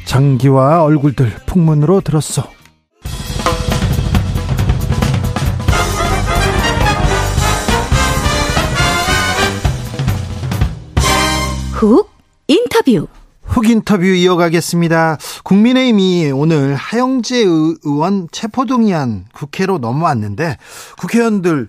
장기와 0.07 0.83
얼굴들 0.83 1.31
풍문으로 1.45 2.01
들었어. 2.01 2.62
훅 11.83 12.09
인터뷰. 12.47 13.09
훅 13.43 13.69
인터뷰 13.69 14.05
이어가겠습니다. 14.05 15.19
국민의힘이 15.43 16.31
오늘 16.31 16.77
하영재 16.77 17.39
의원 17.39 18.29
체포동의안 18.31 19.25
국회로 19.35 19.79
넘어왔는데 19.79 20.59
국회의원들 21.01 21.69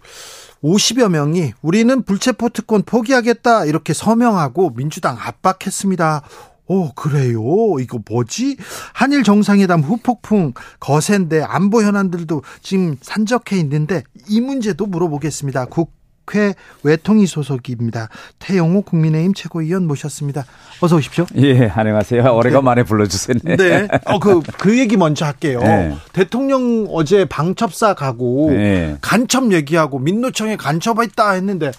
50여 0.64 1.10
명이 1.10 1.54
우리는 1.64 2.04
불체포 2.04 2.50
특권 2.50 2.84
포기하겠다 2.84 3.66
이렇게 3.66 3.94
서명하고 3.94 4.76
민주당 4.76 5.18
압박했습니다. 5.20 6.22
오, 6.68 6.94
그래요? 6.94 7.42
이거 7.80 8.00
뭐지? 8.08 8.58
한일 8.94 9.24
정상회담 9.24 9.82
후폭풍 9.82 10.54
거센데 10.80 11.42
안보 11.42 11.82
현안들도 11.82 12.44
지금 12.62 12.98
산적해 13.02 13.58
있는데 13.62 14.04
이 14.28 14.42
문제도 14.42 14.86
물어보겠습니다. 14.86 15.66
국 15.66 16.03
회 16.36 16.54
외통위 16.84 17.26
소속입니다. 17.26 18.10
태영호 18.40 18.82
국민의힘 18.84 19.34
최고위원 19.34 19.86
모셨습니다. 19.88 20.46
어서 20.80 20.96
오십시오. 20.96 21.26
예, 21.36 21.68
안녕하세요. 21.68 22.24
오래간만에 22.34 22.84
네. 22.84 22.88
불러주세요. 22.88 23.38
네. 23.44 23.88
어, 24.06 24.20
그, 24.20 24.42
그 24.58 24.80
얘기 24.80 24.98
먼저 24.98 25.26
할게요. 25.26 25.60
네. 25.62 25.96
대통령 26.14 26.88
어제 26.90 27.26
방첩사 27.26 27.94
가고 27.94 28.52
네. 28.52 28.98
간첩 29.02 29.52
얘기하고 29.52 30.00
민노총에 30.00 30.56
간첩했다 30.56 31.32
했는데 31.32 31.72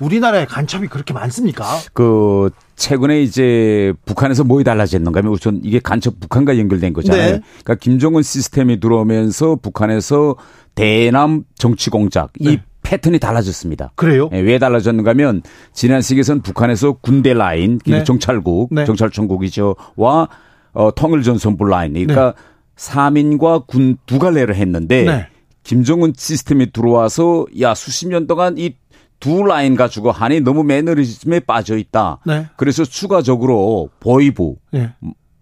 우리나라에 0.00 0.46
간첩이 0.46 0.88
그렇게 0.88 1.14
많습니까? 1.14 1.64
그 1.92 2.50
최근에 2.74 3.22
이제 3.22 3.92
북한에서 4.04 4.42
뭐이 4.42 4.64
달라졌는가 4.64 5.20
하면 5.20 5.32
우선 5.32 5.60
이게 5.62 5.78
간첩 5.78 6.18
북한과 6.18 6.58
연결된 6.58 6.92
거잖아요. 6.92 7.32
네. 7.36 7.40
그러니까 7.62 7.74
김정은 7.76 8.22
시스템이 8.22 8.80
들어오면서 8.80 9.56
북한에서 9.62 10.36
대남 10.74 11.44
정치 11.56 11.90
공작 11.90 12.32
네. 12.40 12.54
이 12.54 12.58
패턴이 12.82 13.18
달라졌습니다. 13.18 13.92
그래요? 13.94 14.28
네, 14.30 14.40
왜 14.40 14.58
달라졌는가 14.58 15.10
하면 15.10 15.42
지난 15.72 16.02
시기에선 16.02 16.42
북한에서 16.42 16.92
군대 17.00 17.32
라인, 17.34 17.78
네. 17.86 18.04
정찰국, 18.04 18.74
네. 18.74 18.84
정찰청국이죠. 18.84 19.76
와 19.96 20.28
어, 20.72 20.90
통일 20.94 21.22
전선부 21.22 21.64
라인. 21.64 21.92
그러니까 21.92 22.32
네. 22.32 22.42
사민과 22.76 23.60
군 23.66 23.96
두 24.06 24.18
갈래를 24.18 24.54
했는데 24.56 25.04
네. 25.04 25.26
김정은 25.62 26.12
시스템이 26.16 26.72
들어와서 26.72 27.46
야 27.60 27.74
수십 27.74 28.08
년 28.08 28.26
동안 28.26 28.56
이 28.58 28.74
두 29.20 29.44
라인 29.44 29.76
가지고 29.76 30.10
한이 30.10 30.40
너무 30.40 30.64
매너리즘에 30.64 31.38
빠져 31.40 31.76
있다. 31.76 32.18
네. 32.26 32.46
그래서 32.56 32.84
추가적으로 32.84 33.88
보이부 34.00 34.56
네. 34.72 34.90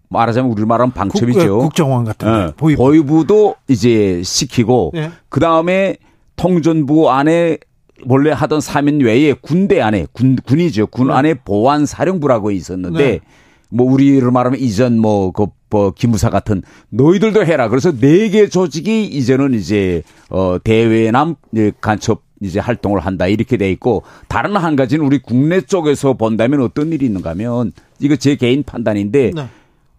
말하자면 0.09 0.51
우리 0.51 0.65
말하면 0.65 0.93
방첩이죠. 0.93 1.57
국, 1.57 1.73
정원 1.73 2.05
같은 2.05 2.31
네. 2.31 2.51
보이부. 2.57 2.83
보이부도 2.83 3.55
이제 3.67 4.21
시키고 4.23 4.91
네. 4.93 5.09
그 5.29 5.39
다음에 5.39 5.97
통전부 6.41 7.11
안에 7.11 7.57
원래 8.07 8.31
하던 8.31 8.59
3인 8.59 9.05
외에 9.05 9.33
군대 9.33 9.79
안에 9.79 10.07
군 10.11 10.35
군이죠. 10.35 10.87
군 10.87 11.07
네. 11.07 11.13
안에 11.13 11.33
보안 11.35 11.85
사령부라고 11.85 12.49
있었는데 12.49 13.03
네. 13.03 13.19
뭐 13.69 13.91
우리로 13.91 14.31
말하면 14.31 14.59
이전 14.59 14.97
뭐그 14.97 15.45
뭐 15.69 15.91
기무사 15.91 16.29
같은 16.29 16.63
너희들도 16.89 17.45
해라. 17.45 17.69
그래서 17.69 17.91
네 17.91 18.29
개 18.29 18.49
조직이 18.49 19.05
이제는 19.05 19.53
이제 19.53 20.01
어 20.29 20.57
대외남 20.63 21.35
간첩 21.79 22.23
이제 22.41 22.59
활동을 22.59 23.01
한다 23.01 23.27
이렇게 23.27 23.55
돼 23.55 23.69
있고 23.71 24.01
다른 24.27 24.57
한 24.57 24.75
가지는 24.75 25.05
우리 25.05 25.19
국내 25.19 25.61
쪽에서 25.61 26.13
본다면 26.13 26.61
어떤 26.61 26.91
일이 26.91 27.05
있는가 27.05 27.29
하면 27.31 27.71
이거 27.99 28.15
제 28.15 28.35
개인 28.35 28.63
판단인데 28.63 29.31
네. 29.35 29.45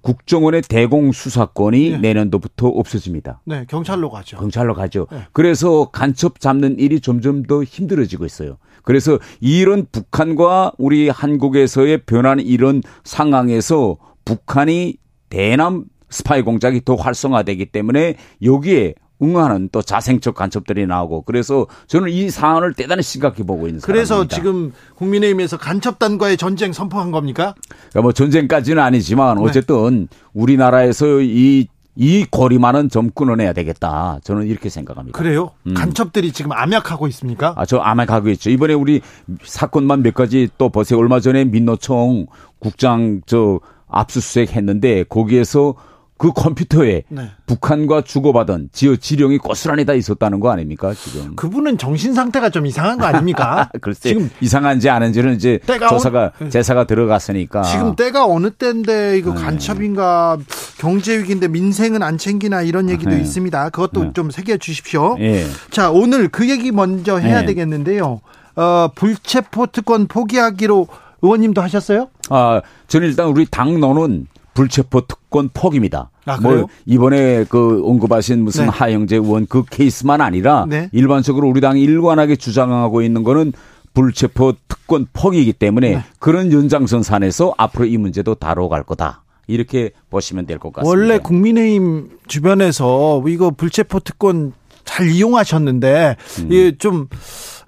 국정원의 0.02 0.62
대공 0.62 1.12
수사권이 1.12 1.90
네. 1.90 1.98
내년도부터 1.98 2.68
없어집니다. 2.68 3.40
네, 3.44 3.64
경찰로 3.68 4.10
가죠. 4.10 4.36
경찰로 4.36 4.74
가죠. 4.74 5.06
네. 5.10 5.22
그래서 5.32 5.86
간첩 5.90 6.40
잡는 6.40 6.78
일이 6.78 7.00
점점 7.00 7.42
더 7.44 7.62
힘들어지고 7.62 8.26
있어요. 8.26 8.58
그래서 8.82 9.18
이런 9.40 9.86
북한과 9.90 10.72
우리 10.78 11.08
한국에서의 11.08 12.02
변하는 12.04 12.44
이런 12.44 12.82
상황에서 13.04 13.96
북한이 14.24 14.96
대남 15.30 15.84
스파이 16.10 16.42
공작이 16.42 16.84
더 16.84 16.94
활성화되기 16.94 17.66
때문에 17.66 18.16
여기에 18.42 18.94
응하는 19.22 19.68
또 19.72 19.82
자생적 19.82 20.34
간첩들이 20.34 20.86
나오고 20.86 21.22
그래서 21.22 21.66
저는 21.86 22.10
이 22.10 22.30
사안을 22.30 22.74
대단히 22.74 23.02
심각히 23.02 23.42
보고 23.42 23.68
있는 23.68 23.80
그래서 23.80 24.14
사람입니다. 24.26 24.34
지금 24.34 24.72
국민의힘에서 24.96 25.56
간첩단과의 25.58 26.36
전쟁 26.36 26.72
선포한 26.72 27.10
겁니까? 27.10 27.54
그러니까 27.68 28.02
뭐 28.02 28.12
전쟁까지는 28.12 28.82
아니지만 28.82 29.36
네. 29.36 29.42
어쨌든 29.44 30.08
네. 30.10 30.16
우리나라에서 30.34 31.20
이이 31.20 32.26
거리만은 32.30 32.88
좀 32.88 33.10
끊어내야 33.10 33.52
되겠다. 33.52 34.18
저는 34.24 34.46
이렇게 34.46 34.68
생각합니다. 34.68 35.16
그래요? 35.16 35.50
음. 35.66 35.74
간첩들이 35.74 36.32
지금 36.32 36.52
암약하고 36.52 37.06
있습니까? 37.08 37.54
아, 37.56 37.66
저 37.66 37.78
암약하고 37.78 38.30
있죠. 38.30 38.50
이번에 38.50 38.74
우리 38.74 39.00
사건만 39.44 40.02
몇 40.02 40.14
가지 40.14 40.48
또 40.58 40.68
보세요. 40.68 40.98
얼마 40.98 41.20
전에 41.20 41.44
민노총 41.44 42.26
국장 42.58 43.20
저 43.26 43.60
압수수색 43.88 44.56
했는데 44.56 45.04
거기에서 45.04 45.74
그 46.18 46.32
컴퓨터에 46.32 47.02
네. 47.08 47.30
북한과 47.46 48.02
주고받은 48.02 48.68
지어 48.72 48.94
지령이 48.94 49.38
고스란히 49.38 49.84
다 49.84 49.92
있었다는 49.92 50.38
거 50.38 50.50
아닙니까 50.50 50.94
지금? 50.94 51.34
그분은 51.34 51.78
정신 51.78 52.14
상태가 52.14 52.48
좀 52.50 52.64
이상한 52.64 52.98
거 52.98 53.06
아닙니까? 53.06 53.68
글쎄 53.82 54.10
지금 54.10 54.30
이상한지 54.40 54.88
아닌지는 54.88 55.34
이제 55.34 55.58
조사가 55.66 56.32
어... 56.40 56.48
제사가 56.48 56.84
들어갔으니까 56.84 57.62
지금 57.62 57.96
때가 57.96 58.26
어느 58.26 58.50
때인데 58.50 59.18
이거 59.18 59.34
네. 59.34 59.42
간첩인가 59.42 60.38
경제 60.78 61.18
위기인데 61.18 61.48
민생은 61.48 62.02
안 62.02 62.18
챙기나 62.18 62.62
이런 62.62 62.88
얘기도 62.88 63.10
네. 63.10 63.20
있습니다. 63.20 63.70
그것도 63.70 64.04
네. 64.04 64.10
좀 64.14 64.30
새겨 64.30 64.58
주십시오. 64.58 65.16
예. 65.18 65.44
자 65.70 65.90
오늘 65.90 66.28
그 66.28 66.48
얘기 66.48 66.70
먼저 66.70 67.18
해야 67.18 67.40
네. 67.40 67.46
되겠는데요. 67.46 68.20
어, 68.54 68.88
불체포 68.94 69.66
특권 69.68 70.06
포기하기로 70.06 70.86
의원님도 71.22 71.60
하셨어요? 71.62 72.08
아 72.30 72.60
저는 72.88 73.08
일단 73.08 73.26
우리 73.28 73.46
당론은 73.46 74.26
불체포 74.54 75.06
특권 75.06 75.48
포기입니다. 75.52 76.10
아, 76.26 76.36
뭐 76.40 76.68
이번에 76.86 77.44
그 77.48 77.82
언급하신 77.84 78.44
무슨 78.44 78.66
네. 78.66 78.70
하영재 78.70 79.16
의원 79.16 79.46
그 79.46 79.64
케이스만 79.68 80.20
아니라 80.20 80.66
네. 80.68 80.88
일반적으로 80.92 81.48
우리 81.48 81.60
당이 81.60 81.82
일관하게 81.82 82.36
주장하고 82.36 83.02
있는 83.02 83.22
거는 83.24 83.52
불체포 83.94 84.54
특권 84.68 85.06
포기이기 85.12 85.52
때문에 85.54 85.90
네. 85.96 86.04
그런 86.18 86.52
연장선상에서 86.52 87.54
앞으로 87.56 87.86
이 87.86 87.96
문제도 87.96 88.34
다뤄갈 88.34 88.82
거다. 88.84 89.22
이렇게 89.48 89.90
보시면 90.10 90.46
될 90.46 90.58
것 90.58 90.72
같습니다. 90.72 90.88
원래 90.88 91.18
국민의힘 91.18 92.10
주변에서 92.28 93.22
이거 93.26 93.50
불체포 93.50 94.00
특권 94.00 94.52
잘 94.84 95.08
이용하셨는데 95.10 96.16
음. 96.40 96.46
이게 96.52 96.76
좀 96.78 97.08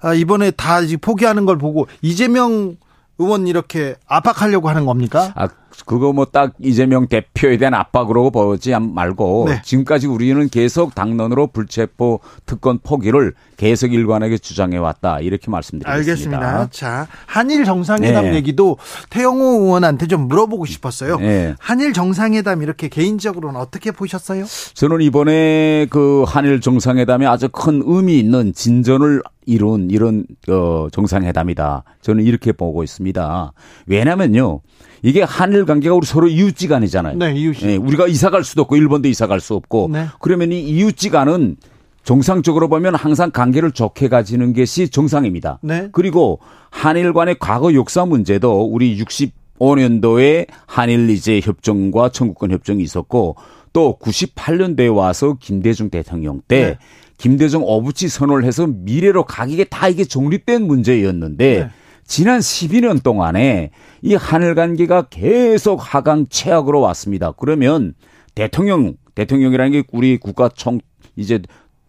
아, 0.01 0.13
이번에 0.13 0.51
다 0.51 0.79
포기하는 1.01 1.45
걸 1.45 1.57
보고 1.57 1.87
이재명 2.01 2.77
의원 3.17 3.47
이렇게 3.47 3.95
압박하려고 4.07 4.69
하는 4.69 4.85
겁니까? 4.85 5.31
아, 5.35 5.47
그거 5.85 6.13
뭐 6.13 6.25
딱 6.25 6.53
이재명 6.59 7.07
대표에 7.07 7.57
대한 7.57 7.73
압박으로 7.73 8.31
보지 8.31 8.73
말고 8.79 9.45
네. 9.49 9.61
지금까지 9.63 10.07
우리는 10.07 10.49
계속 10.49 10.95
당론으로 10.95 11.47
불체포 11.47 12.19
특권 12.45 12.79
포기를 12.79 13.33
계속 13.57 13.93
일관하게 13.93 14.37
주장해 14.37 14.77
왔다 14.77 15.19
이렇게 15.19 15.49
말씀드리겠습니다. 15.49 16.11
알겠습니다. 16.37 16.67
자 16.71 17.07
한일 17.25 17.63
정상회담 17.63 18.25
네. 18.25 18.35
얘기도 18.35 18.77
태영호 19.09 19.63
의원한테 19.63 20.07
좀 20.07 20.27
물어보고 20.27 20.65
싶었어요. 20.65 21.17
네. 21.19 21.55
한일 21.59 21.93
정상회담 21.93 22.61
이렇게 22.63 22.89
개인적으로는 22.89 23.59
어떻게 23.59 23.91
보셨어요? 23.91 24.45
저는 24.73 25.01
이번에 25.01 25.87
그 25.89 26.23
한일 26.27 26.59
정상회담에 26.61 27.25
아주 27.25 27.49
큰 27.49 27.81
의미 27.85 28.19
있는 28.19 28.53
진전을 28.53 29.21
이룬 29.45 29.89
이런 29.91 30.25
어 30.49 30.87
정상회담이다. 30.91 31.83
저는 32.01 32.23
이렇게 32.25 32.51
보고 32.51 32.83
있습니다. 32.83 33.53
왜냐면요. 33.87 34.61
이게 35.01 35.21
한일 35.21 35.65
관계가 35.65 35.93
우리 35.95 36.05
서로 36.07 36.27
이웃지간이잖아요. 36.27 37.17
네, 37.17 37.33
이웃이. 37.33 37.59
네, 37.65 37.75
우리가 37.75 38.07
이사 38.07 38.29
갈 38.31 38.43
수도 38.43 38.63
없고 38.63 38.75
일본도 38.75 39.07
이사 39.07 39.27
갈 39.27 39.39
수 39.39 39.53
없고 39.53 39.89
네. 39.93 40.07
그러면 40.19 40.51
이 40.51 40.61
이웃지간은 40.61 41.57
정상적으로 42.03 42.69
보면 42.69 42.95
항상 42.95 43.31
관계를 43.31 43.71
좋게 43.71 44.09
가지는 44.09 44.53
것이 44.53 44.89
정상입니다. 44.89 45.59
네. 45.61 45.89
그리고 45.91 46.39
한일 46.69 47.13
간의 47.13 47.37
과거 47.39 47.73
역사 47.73 48.05
문제도 48.05 48.63
우리 48.63 48.97
65년도에 48.97 50.47
한일 50.65 51.09
이제 51.09 51.39
협정과 51.43 52.09
청구권 52.09 52.51
협정이 52.51 52.83
있었고 52.83 53.35
또 53.73 53.97
98년도에 54.01 54.95
와서 54.95 55.35
김대중 55.39 55.89
대통령 55.89 56.41
때 56.47 56.65
네. 56.65 56.77
김대중 57.17 57.63
어부치 57.65 58.09
선언을 58.09 58.43
해서 58.43 58.67
미래로 58.67 59.25
가기에 59.25 59.65
다 59.65 59.87
이게 59.87 60.03
정립된 60.03 60.65
문제였는데 60.65 61.59
네. 61.59 61.69
지난 62.05 62.39
12년 62.39 63.01
동안에 63.01 63.71
이 64.01 64.15
하늘 64.15 64.53
관계가 64.55 65.03
계속 65.09 65.77
하강 65.81 66.27
최악으로 66.29 66.81
왔습니다. 66.81 67.31
그러면 67.31 67.93
대통령 68.35 68.95
대통령이라는 69.15 69.71
게 69.71 69.83
우리 69.91 70.17
국가 70.17 70.49
총 70.49 70.79
이제 71.15 71.41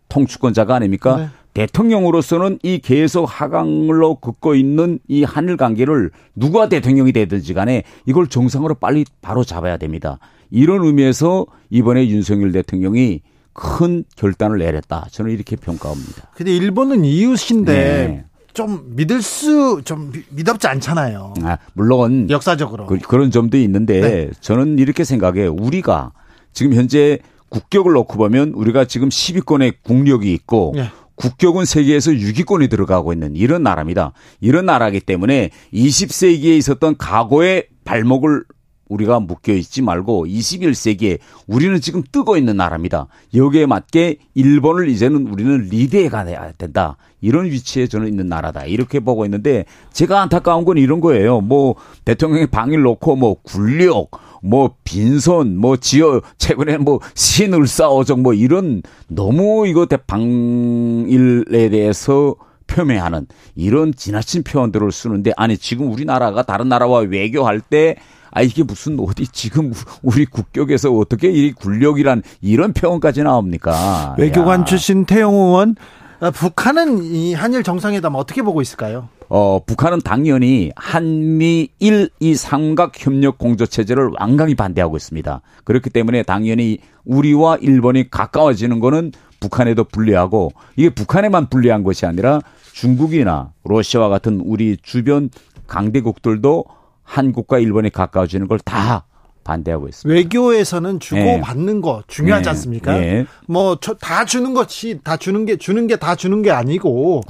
통치권자가 0.08 0.74
아닙니까? 0.74 1.16
네. 1.16 1.28
대통령으로서는 1.54 2.58
이 2.62 2.78
계속 2.78 3.24
하강으로 3.24 4.16
긋고 4.16 4.54
있는 4.54 4.98
이 5.08 5.24
한일 5.24 5.56
관계를 5.56 6.10
누가 6.34 6.68
대통령이 6.68 7.12
되든지 7.12 7.54
간에 7.54 7.82
이걸 8.04 8.26
정상으로 8.26 8.74
빨리 8.74 9.06
바로 9.22 9.42
잡아야 9.42 9.78
됩니다. 9.78 10.18
이런 10.50 10.84
의미에서 10.84 11.46
이번에 11.70 12.08
윤석열 12.08 12.52
대통령이 12.52 13.22
큰 13.56 14.04
결단을 14.16 14.58
내렸다. 14.58 15.06
저는 15.10 15.30
이렇게 15.32 15.56
평가합니다. 15.56 16.30
근데 16.34 16.54
일본은 16.54 17.04
이웃인데 17.04 17.72
네. 17.72 18.24
좀 18.52 18.82
믿을 18.94 19.22
수 19.22 19.80
좀 19.84 20.12
믿었지 20.30 20.66
않잖아요. 20.66 21.34
아, 21.42 21.58
물론 21.72 22.28
역사적으로 22.30 22.86
그, 22.86 22.98
런 23.16 23.30
점도 23.30 23.56
있는데 23.58 24.00
네. 24.00 24.30
저는 24.40 24.78
이렇게 24.78 25.04
생각해 25.04 25.46
우리가 25.46 26.12
지금 26.52 26.74
현재 26.74 27.18
국격을 27.48 27.92
놓고 27.92 28.16
보면 28.18 28.50
우리가 28.54 28.84
지금 28.84 29.08
10위권의 29.08 29.76
국력이 29.82 30.32
있고 30.34 30.72
네. 30.76 30.90
국격은 31.14 31.64
세계에서 31.64 32.10
6위권이 32.10 32.68
들어가고 32.68 33.12
있는 33.14 33.36
이런 33.36 33.62
나라입니다. 33.62 34.12
이런 34.40 34.66
나라기 34.66 35.00
때문에 35.00 35.50
20세기에 35.72 36.58
있었던 36.58 36.96
과거의 36.98 37.68
발목을 37.84 38.44
우리가 38.88 39.20
묶여 39.20 39.52
있지 39.52 39.82
말고 39.82 40.26
21세기에 40.26 41.18
우리는 41.46 41.80
지금 41.80 42.02
뜨고 42.10 42.36
있는 42.36 42.56
나라입니다. 42.56 43.06
여기에 43.34 43.66
맞게 43.66 44.18
일본을 44.34 44.88
이제는 44.88 45.26
우리는 45.28 45.68
리드해 45.70 46.08
가야 46.08 46.52
된다. 46.52 46.96
이런 47.20 47.46
위치에 47.46 47.86
저는 47.86 48.08
있는 48.08 48.28
나라다. 48.28 48.66
이렇게 48.66 49.00
보고 49.00 49.24
있는데 49.24 49.64
제가 49.92 50.22
안타까운 50.22 50.64
건 50.64 50.78
이런 50.78 51.00
거예요. 51.00 51.40
뭐 51.40 51.74
대통령의 52.04 52.46
방일 52.48 52.82
놓고 52.82 53.16
뭐 53.16 53.36
굴력 53.42 54.10
뭐 54.42 54.74
빈손 54.84 55.56
뭐 55.56 55.76
지어 55.76 56.20
최근에 56.38 56.78
뭐 56.78 57.00
신을싸오정 57.14 58.22
뭐 58.22 58.34
이런 58.34 58.82
너무 59.08 59.66
이거 59.66 59.86
대방일에 59.86 61.68
대해서 61.68 62.36
표명하는 62.66 63.26
이런 63.54 63.94
지나친 63.94 64.42
표현들을 64.42 64.90
쓰는데 64.92 65.32
아니 65.36 65.56
지금 65.56 65.90
우리나라가 65.90 66.42
다른 66.42 66.68
나라와 66.68 67.00
외교할 67.00 67.60
때 67.60 67.96
아, 68.36 68.42
이게 68.42 68.62
무슨 68.62 69.00
어디 69.00 69.26
지금 69.26 69.72
우리 70.02 70.26
국격에서 70.26 70.92
어떻게 70.92 71.30
이 71.30 71.52
굴력이란 71.52 72.22
이런 72.42 72.74
표현까지 72.74 73.22
나옵니까? 73.22 74.14
외교관 74.18 74.60
야. 74.60 74.64
출신 74.66 75.06
태영호 75.06 75.46
의원, 75.46 75.74
아, 76.20 76.30
북한은 76.30 77.02
이 77.02 77.32
한일 77.32 77.62
정상회담 77.62 78.14
어떻게 78.14 78.42
보고 78.42 78.60
있을까요? 78.60 79.08
어, 79.30 79.60
북한은 79.64 80.00
당연히 80.00 80.70
한미 80.76 81.70
1, 81.78 82.10
2 82.20 82.34
삼각 82.34 82.92
협력 82.98 83.38
공조 83.38 83.64
체제를 83.64 84.10
완강히 84.20 84.54
반대하고 84.54 84.98
있습니다. 84.98 85.40
그렇기 85.64 85.88
때문에 85.88 86.22
당연히 86.22 86.76
우리와 87.06 87.56
일본이 87.62 88.10
가까워지는 88.10 88.80
거는 88.80 89.12
북한에도 89.40 89.84
불리하고 89.84 90.52
이게 90.76 90.90
북한에만 90.90 91.48
불리한 91.48 91.84
것이 91.84 92.04
아니라 92.04 92.40
중국이나 92.74 93.52
러시아와 93.64 94.10
같은 94.10 94.42
우리 94.44 94.76
주변 94.82 95.30
강대국들도 95.66 96.66
한국과 97.06 97.58
일본이 97.58 97.90
가까워지는 97.90 98.48
걸 98.48 98.58
다 98.64 99.04
반대하고 99.44 99.86
있습니다. 99.86 100.12
외교에서는 100.12 100.98
주고 100.98 101.20
네. 101.20 101.40
받는 101.40 101.80
거 101.80 102.02
중요하지 102.08 102.42
네. 102.42 102.50
않습니까? 102.50 102.98
네. 102.98 103.26
뭐다 103.46 104.24
주는 104.24 104.54
것이 104.54 104.98
다 105.04 105.16
주는 105.16 105.46
게 105.46 105.56
주는 105.56 105.86
게 105.86 105.94
다 105.98 106.16
주는 106.16 106.42
게 106.42 106.50
아니고 106.50 107.20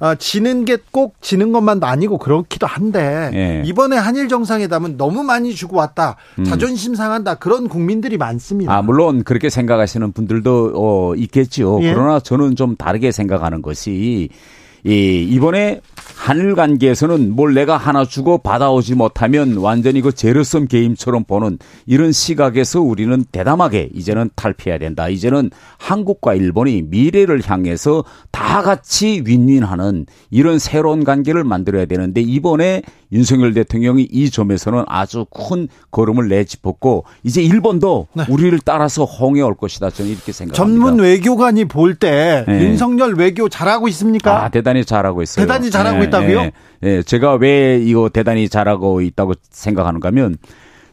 어, 0.00 0.14
지는 0.14 0.64
게 0.64 0.78
꼭 0.90 1.16
지는 1.20 1.52
것만도 1.52 1.86
아니고 1.86 2.16
그렇기도 2.16 2.66
한데 2.66 3.62
이번에 3.66 3.98
한일 3.98 4.28
정상회담은 4.28 4.96
너무 4.96 5.22
많이 5.22 5.54
주고 5.54 5.76
왔다 5.76 6.16
음. 6.38 6.44
자존심 6.44 6.94
상한다 6.94 7.34
그런 7.34 7.68
국민들이 7.68 8.16
많습니다. 8.16 8.74
아 8.74 8.80
물론 8.80 9.22
그렇게 9.22 9.50
생각하시는 9.50 10.12
분들도 10.12 10.72
어, 10.74 11.14
있겠죠. 11.16 11.80
예. 11.82 11.92
그러나 11.92 12.20
저는 12.20 12.56
좀 12.56 12.76
다르게 12.76 13.12
생각하는 13.12 13.60
것이 13.60 14.30
이 14.86 15.26
이번에 15.28 15.80
한일 16.14 16.54
관계에서는 16.54 17.32
뭘 17.32 17.54
내가 17.54 17.76
하나 17.76 18.04
주고 18.04 18.38
받아오지 18.38 18.94
못하면 18.94 19.56
완전히 19.56 20.00
그 20.00 20.12
제로섬 20.12 20.66
게임처럼 20.66 21.24
보는 21.24 21.58
이런 21.86 22.12
시각에서 22.12 22.80
우리는 22.80 23.24
대담하게 23.32 23.90
이제는 23.92 24.30
탈피해야 24.36 24.78
된다. 24.78 25.08
이제는 25.08 25.50
한국과 25.78 26.34
일본이 26.34 26.82
미래를 26.82 27.42
향해서 27.44 28.04
다 28.30 28.62
같이 28.62 29.22
윈윈하는 29.26 30.06
이런 30.30 30.58
새로운 30.60 31.04
관계를 31.04 31.42
만들어야 31.42 31.86
되는데 31.86 32.20
이번에 32.20 32.82
윤석열 33.12 33.54
대통령이 33.54 34.02
이 34.10 34.30
점에서는 34.30 34.84
아주 34.86 35.26
큰 35.26 35.68
걸음을 35.90 36.28
내짚었고 36.28 37.04
이제 37.22 37.42
일본도 37.42 38.08
네. 38.14 38.24
우리를 38.28 38.58
따라서 38.64 39.04
홍해 39.04 39.40
올 39.42 39.54
것이다. 39.54 39.90
저는 39.90 40.10
이렇게 40.10 40.32
생각합니다. 40.32 40.56
전문 40.56 41.02
외교관이 41.04 41.66
볼때 41.66 42.44
네. 42.48 42.62
윤석열 42.62 43.14
외교 43.14 43.48
잘하고 43.48 43.88
있습니까? 43.88 44.44
아, 44.44 44.48
대단히 44.48 44.84
잘하고 44.84 45.22
있어요. 45.22 45.46
대단히 45.46 45.70
잘하고 45.70 45.98
네. 45.98 46.04
있다고요? 46.06 46.40
예, 46.40 46.52
예, 46.82 47.02
제가 47.02 47.34
왜 47.34 47.80
이거 47.82 48.08
대단히 48.08 48.48
잘하고 48.48 49.00
있다고 49.00 49.34
생각하는가 49.50 50.08
하면 50.08 50.36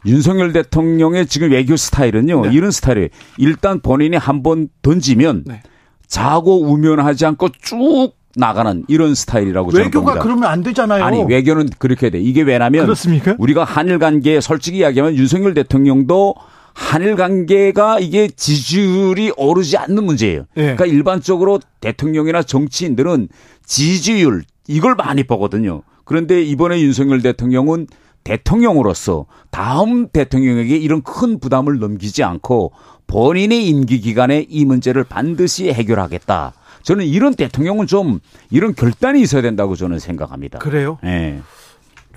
윤석열 0.05 0.51
대통령의 0.53 1.28
지금 1.28 1.51
외교 1.51 1.76
스타일은요. 1.78 2.41
네. 2.47 2.49
이런 2.53 2.72
스타일이에요. 2.72 3.07
일단 3.38 3.80
본인이 3.80 4.18
한 4.18 4.43
번 4.43 4.68
던지면 4.82 5.43
네. 5.45 5.61
자고 6.07 6.61
우면하지 6.61 7.26
않고 7.26 7.49
쭉 7.61 8.11
나가는 8.36 8.84
이런 8.88 9.15
스타일이라고 9.15 9.71
저는 9.71 9.86
외교가 9.86 10.05
봅니다. 10.05 10.23
그러면 10.23 10.49
안 10.49 10.63
되잖아요. 10.63 11.03
아니 11.03 11.23
외교는 11.23 11.69
그렇게 11.77 12.09
돼. 12.09 12.19
이게 12.19 12.41
왜냐면 12.41 12.86
그렇습니까? 12.86 13.36
우리가 13.38 13.63
한일 13.63 13.99
관계 13.99 14.41
솔직히 14.41 14.79
이야기하면 14.79 15.15
윤석열 15.15 15.53
대통령도 15.53 16.36
한일 16.73 17.15
관계가 17.15 17.99
이게 17.99 18.27
지지율이 18.27 19.34
오르지 19.38 19.77
않는 19.77 20.03
문제예요. 20.03 20.45
네. 20.55 20.61
그러니까 20.75 20.86
일반적으로 20.86 21.59
대통령이나 21.81 22.41
정치인들은 22.41 23.29
지지율 23.65 24.43
이걸 24.67 24.95
많이 24.95 25.23
보거든요. 25.23 25.84
그런데 26.03 26.41
이번에 26.41 26.81
윤석열 26.81 27.21
대통령은 27.21 27.88
대통령으로서 28.23 29.25
다음 29.51 30.07
대통령에게 30.07 30.77
이런 30.77 31.01
큰 31.01 31.39
부담을 31.39 31.79
넘기지 31.79 32.23
않고 32.23 32.71
본인의 33.05 33.67
임기 33.67 33.99
기간에 33.99 34.45
이 34.49 34.65
문제를 34.65 35.03
반드시 35.03 35.71
해결하겠다. 35.71 36.53
저는 36.84 37.05
이런 37.05 37.34
대통령은 37.34 37.88
좀 37.88 38.19
이런 38.51 38.75
결단이 38.75 39.21
있어야 39.21 39.41
된다고 39.41 39.75
저는 39.75 39.99
생각합니다. 39.99 40.59
그래요? 40.59 40.99
네. 41.03 41.39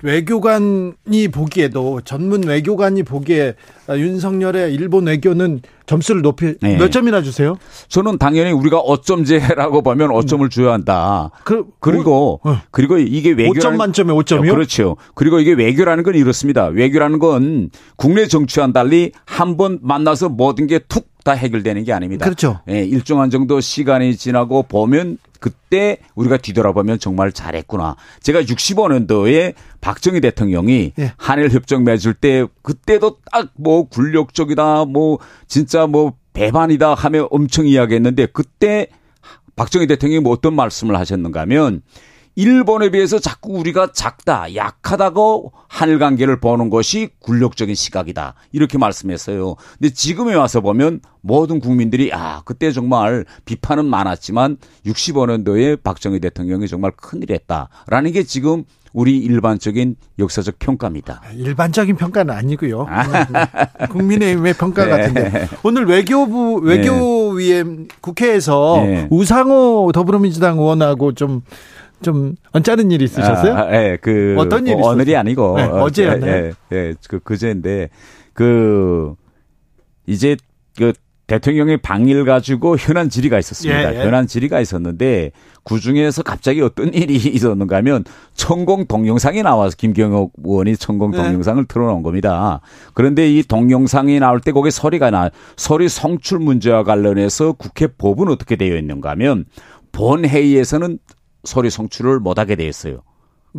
외교관이 0.03 1.27
보기에도 1.31 2.01
전문 2.01 2.43
외교관이 2.43 3.01
보기에 3.01 3.55
윤석열의 3.89 4.73
일본 4.73 5.07
외교는 5.07 5.61
점수를 5.87 6.21
높이 6.21 6.53
네. 6.61 6.77
몇 6.77 6.91
점이나 6.91 7.23
주세요? 7.23 7.57
저는 7.87 8.19
당연히 8.19 8.51
우리가 8.51 8.77
어점제라고 8.79 9.81
보면 9.81 10.11
어점을 10.11 10.47
줘야 10.49 10.73
한다. 10.73 11.31
그, 11.43 11.65
그리고 11.79 12.39
어. 12.43 12.61
그리고 12.69 12.97
이게 12.99 13.31
외교 13.31 13.53
5점 13.53 13.75
만점에 13.77 14.13
5점이요? 14.13 14.51
그렇죠. 14.51 14.97
그리고 15.15 15.39
이게 15.39 15.53
외교라는 15.53 16.03
건 16.03 16.13
이렇습니다. 16.15 16.65
외교라는 16.67 17.17
건 17.19 17.69
국내 17.95 18.27
정치와는 18.27 18.73
달리 18.73 19.11
한 19.25 19.57
번 19.57 19.79
만나서 19.81 20.29
모든 20.29 20.67
게 20.67 20.77
툭 20.87 21.07
다 21.27 21.33
해결되는 21.33 21.83
게 21.83 21.91
아닙니다. 21.91 22.23
그렇죠. 22.23 22.61
예, 22.69 22.85
일정한 22.85 23.29
정도 23.29 23.59
시간이 23.59 24.15
지나고 24.15 24.63
보면 24.63 25.17
그때 25.41 25.97
우리가 26.15 26.37
뒤돌아보면 26.37 26.99
정말 26.99 27.33
잘했구나. 27.33 27.97
제가 28.21 28.43
65년도에 28.43 29.53
박정희 29.81 30.21
대통령이 30.21 30.93
예. 30.97 31.13
한일 31.17 31.51
협정 31.51 31.83
맺을 31.83 32.13
때 32.13 32.45
그때도 32.61 33.17
딱 33.29 33.49
뭐 33.57 33.89
굴욕적이다, 33.89 34.85
뭐 34.85 35.19
진짜 35.47 35.85
뭐 35.85 36.13
배반이다 36.31 36.93
하며 36.93 37.27
엄청 37.29 37.67
이야기했는데 37.67 38.27
그때 38.27 38.87
박정희 39.57 39.87
대통령이 39.87 40.21
뭐 40.21 40.31
어떤 40.31 40.55
말씀을 40.55 40.95
하셨는가 40.97 41.41
하면 41.41 41.81
일본에 42.37 42.91
비해서 42.91 43.17
자꾸 43.17 43.53
우리가 43.53 43.93
작다, 43.93 44.53
약하다고 44.53 45.53
한일 45.67 45.97
관계를 45.97 46.39
보는 46.39 46.69
것이 46.69 47.09
굴욕적인 47.19 47.73
시각이다. 47.73 48.35
이렇게 48.51 48.77
말씀했어요. 48.77 49.55
근데 49.79 49.91
지금에 49.91 50.35
와서 50.35 50.61
보면 50.61 50.99
모든 51.21 51.59
국민들이 51.59 52.11
아, 52.13 52.43
그때 52.45 52.71
정말 52.71 53.25
비판은 53.45 53.85
많았지만 53.85 54.57
65년도에 54.85 55.81
박정희 55.81 56.19
대통령이 56.19 56.67
정말 56.67 56.91
큰일 56.95 57.31
했다라는 57.31 58.11
게 58.11 58.21
지금 58.21 58.65
우리 58.93 59.17
일반적인 59.17 59.95
역사적 60.19 60.59
평가입니다. 60.59 61.21
아, 61.25 61.31
일반적인 61.31 61.95
평가는 61.95 62.31
아니고요. 62.33 62.85
아. 62.87 63.87
국민의힘의 63.87 64.53
평가 64.53 64.85
네. 64.85 64.91
같은데 64.91 65.47
오늘 65.63 65.85
외교부 65.85 66.55
외교위에 66.57 67.63
네. 67.63 67.87
국회에서 67.99 68.83
네. 68.85 69.07
우상호 69.09 69.91
더불어민주당 69.91 70.59
의원하고 70.59 71.13
좀 71.13 71.41
좀 72.01 72.35
언짢은 72.51 72.91
일이 72.91 73.05
있으셨어요? 73.05 73.55
아, 73.55 73.73
예, 73.73 73.97
그 74.01 74.35
어떤 74.37 74.67
일이 74.67 74.75
어, 74.75 74.89
오늘이 74.89 75.15
아니고 75.15 75.57
네, 75.57 75.63
어제였나요? 75.63 76.31
예, 76.31 76.51
예, 76.71 76.77
예, 76.77 76.93
그 77.07 77.19
그제인데 77.19 77.89
그 78.33 79.15
이제 80.05 80.37
그 80.77 80.93
대통령의 81.27 81.77
방일 81.77 82.23
가지고 82.23 82.77
현안 82.77 83.09
질의가 83.09 83.37
있었습니다. 83.39 83.93
예, 83.93 83.99
예. 83.99 84.05
현안 84.05 84.27
질의가 84.27 84.61
있었는데 84.61 85.31
그 85.65 85.79
중에서 85.79 86.23
갑자기 86.23 86.61
어떤 86.61 86.93
일이 86.93 87.15
있었는가 87.19 87.75
하면 87.77 88.05
천공 88.33 88.85
동영상이 88.85 89.43
나와서 89.43 89.75
김경옥 89.77 90.33
의원이 90.41 90.77
천공 90.77 91.11
네. 91.11 91.17
동영상을 91.17 91.65
틀어놓은 91.65 92.01
겁니다. 92.01 92.61
그런데 92.93 93.29
이 93.29 93.43
동영상이 93.43 94.19
나올 94.21 94.39
때 94.39 94.53
거기에 94.53 94.71
소리가 94.71 95.11
나, 95.11 95.29
소리 95.57 95.89
성출 95.89 96.39
문제와 96.39 96.83
관련해서 96.83 97.51
국회 97.53 97.87
법은 97.87 98.29
어떻게 98.29 98.55
되어 98.55 98.77
있는가 98.77 99.09
하면 99.11 99.45
본 99.91 100.25
회의에서는 100.25 100.99
소리 101.43 101.69
성취를 101.69 102.19
못하게 102.19 102.55
되었어요. 102.55 103.01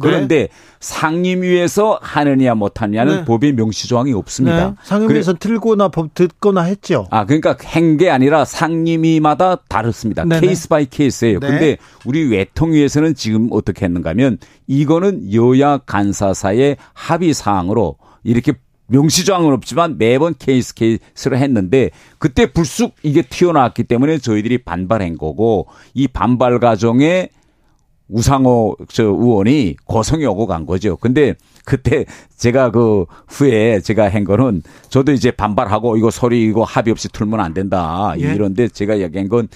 그런데 0.01 0.37
네. 0.37 0.49
상임위에서 0.81 1.99
하느냐 2.01 2.55
못하느냐는 2.55 3.17
네. 3.17 3.25
법의 3.25 3.55
명시 3.55 3.89
조항이 3.89 4.13
없습니다. 4.13 4.71
네. 4.71 4.75
상임위에서 4.85 5.33
그래, 5.33 5.39
틀거나 5.41 5.89
뭐 5.89 6.15
듣거나 6.15 6.63
했죠. 6.63 7.09
아 7.11 7.25
그러니까 7.25 7.57
한 7.65 7.97
게 7.97 8.11
아니라 8.11 8.45
상임위마다 8.45 9.57
다릅니다. 9.69 10.25
네네. 10.25 10.41
case 10.47 10.69
by 10.69 10.87
case예요. 10.87 11.41
네. 11.41 11.49
근데 11.49 11.77
우리 12.05 12.29
외통위에서는 12.31 13.15
지금 13.15 13.49
어떻게 13.51 13.87
했는가면 13.87 14.39
이거는 14.69 15.33
여야 15.33 15.79
간사 15.79 16.28
사이의 16.28 16.77
합의 16.93 17.35
사항으로 17.35 17.97
이렇게 18.23 18.53
명시 18.87 19.25
조항은 19.25 19.53
없지만 19.53 19.99
매번 19.99 20.35
case 20.39 20.75
case를 20.75 21.39
했는데 21.39 21.91
그때 22.19 22.53
불쑥 22.53 22.95
이게 23.03 23.23
튀어나왔기 23.23 23.85
때문에 23.85 24.19
저희들이 24.19 24.59
반발한 24.59 25.19
거고 25.19 25.67
이 25.95 26.07
반발 26.09 26.61
과정에 26.61 27.31
우상호 28.09 28.77
저 28.89 29.05
의원이 29.05 29.77
고성이 29.85 30.25
오고 30.27 30.47
간 30.47 30.67
거죠. 30.67 30.97
근데 30.97 31.35
그때 31.65 32.05
제가 32.37 32.71
그 32.71 33.05
후에 33.29 33.81
제가 33.81 34.09
한 34.11 34.25
거는 34.25 34.63
저도 34.89 35.13
이제 35.13 35.31
반발하고 35.31 35.97
이거 35.97 36.11
소리 36.11 36.45
이거 36.45 36.63
합의 36.63 36.93
없이 36.93 37.09
틀면 37.09 37.41
안 37.41 37.55
된다. 37.55 38.15
예? 38.19 38.35
이런데 38.35 38.69
제가 38.69 39.01
얘기한 39.01 39.29
건 39.29 39.49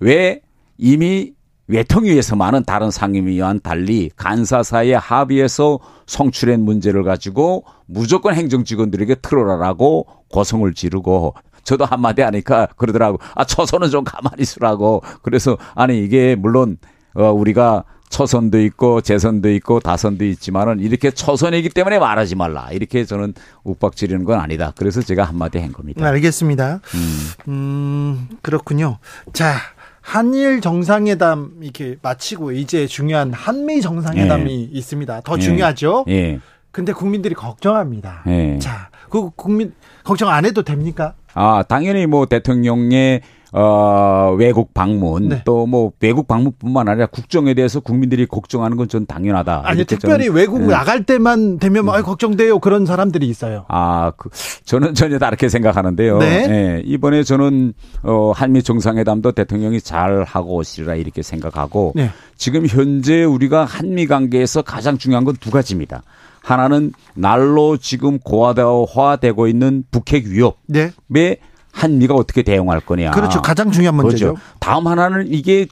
왜 0.00 0.40
이미 0.76 1.32
외통위에서만은 1.66 2.64
다른 2.64 2.90
상임위와는 2.90 3.60
달리 3.62 4.10
간사사의 4.16 4.92
합의에서 4.92 5.78
성출한 6.06 6.62
문제를 6.62 7.04
가지고 7.04 7.64
무조건 7.86 8.34
행정직원들에게 8.34 9.16
틀어라라고 9.16 10.06
고성을 10.30 10.72
지르고 10.72 11.34
저도 11.64 11.84
한마디 11.84 12.22
하니까 12.22 12.68
그러더라고. 12.76 13.18
아, 13.34 13.44
초선은 13.44 13.90
좀 13.90 14.02
가만히 14.04 14.40
있으라고. 14.40 15.02
그래서 15.22 15.58
아니 15.74 16.02
이게 16.02 16.34
물론 16.34 16.78
어, 17.18 17.32
우리가 17.32 17.84
초선도 18.10 18.60
있고 18.60 19.00
재선도 19.00 19.50
있고 19.50 19.80
다선도 19.80 20.24
있지만은 20.24 20.80
이렇게 20.80 21.10
초선이기 21.10 21.68
때문에 21.70 21.98
말하지 21.98 22.36
말라. 22.36 22.68
이렇게 22.72 23.04
저는 23.04 23.34
욱박지르는 23.64 24.24
건 24.24 24.40
아니다. 24.40 24.72
그래서 24.76 25.02
제가 25.02 25.24
한마디 25.24 25.58
한 25.58 25.72
겁니다. 25.72 26.06
알겠습니다. 26.06 26.80
음, 26.94 27.28
음 27.48 28.28
그렇군요. 28.40 28.98
자, 29.32 29.56
한일 30.00 30.62
정상회담 30.62 31.58
이렇게 31.60 31.96
마치고 32.00 32.52
이제 32.52 32.86
중요한 32.86 33.32
한미 33.32 33.82
정상회담이 33.82 34.70
예. 34.72 34.78
있습니다. 34.78 35.20
더 35.20 35.36
예. 35.36 35.40
중요하죠? 35.40 36.04
예. 36.08 36.40
근데 36.70 36.92
국민들이 36.92 37.34
걱정합니다. 37.34 38.22
예. 38.28 38.58
자, 38.58 38.88
그 39.10 39.30
국민 39.36 39.74
걱정 40.04 40.30
안 40.30 40.46
해도 40.46 40.62
됩니까? 40.62 41.14
아, 41.34 41.62
당연히 41.68 42.06
뭐 42.06 42.24
대통령의 42.26 43.20
어, 43.52 44.34
외국 44.38 44.74
방문 44.74 45.28
네. 45.28 45.42
또뭐 45.44 45.92
외국 46.00 46.28
방문뿐만 46.28 46.88
아니라 46.88 47.06
국정에 47.06 47.54
대해서 47.54 47.80
국민들이 47.80 48.26
걱정하는 48.26 48.76
건 48.76 48.88
전 48.88 49.04
당연하다. 49.06 49.62
아니 49.64 49.84
특별히 49.84 50.24
저는, 50.26 50.36
외국 50.36 50.60
네. 50.60 50.68
나갈 50.68 51.04
때만 51.04 51.58
되면 51.58 51.84
뭐, 51.84 51.94
아, 51.94 52.02
걱정돼요 52.02 52.58
그런 52.58 52.86
사람들이 52.86 53.26
있어요. 53.28 53.66
아, 53.68 54.12
그, 54.16 54.30
저는 54.64 54.94
전혀 54.94 55.18
다르게 55.18 55.48
생각하는데요. 55.50 56.18
네. 56.18 56.46
네. 56.46 56.82
이번에 56.86 57.22
저는 57.22 57.74
어, 58.02 58.32
한미 58.34 58.62
정상회담도 58.62 59.32
대통령이 59.32 59.80
잘 59.82 60.24
하고 60.24 60.56
오시리라 60.56 60.94
이렇게 60.94 61.22
생각하고 61.22 61.92
네. 61.96 62.10
지금 62.36 62.66
현재 62.66 63.24
우리가 63.24 63.64
한미 63.64 64.06
관계에서 64.06 64.62
가장 64.62 64.96
중요한 64.98 65.24
건 65.24 65.34
두 65.38 65.50
가지입니다. 65.50 66.02
하나는 66.42 66.92
날로 67.14 67.76
지금 67.76 68.18
고화되고 68.18 69.46
있는 69.48 69.84
북핵 69.90 70.24
위협에 70.26 70.92
네. 71.08 71.36
한미가 71.78 72.14
어떻게 72.14 72.42
대응할 72.42 72.80
거냐. 72.80 73.12
그렇죠. 73.12 73.40
가장 73.40 73.70
중요한 73.70 73.94
문제죠. 73.94 74.34
그렇죠. 74.34 74.42
다음 74.58 74.86
하나는 74.88 75.26
이게 75.28 75.66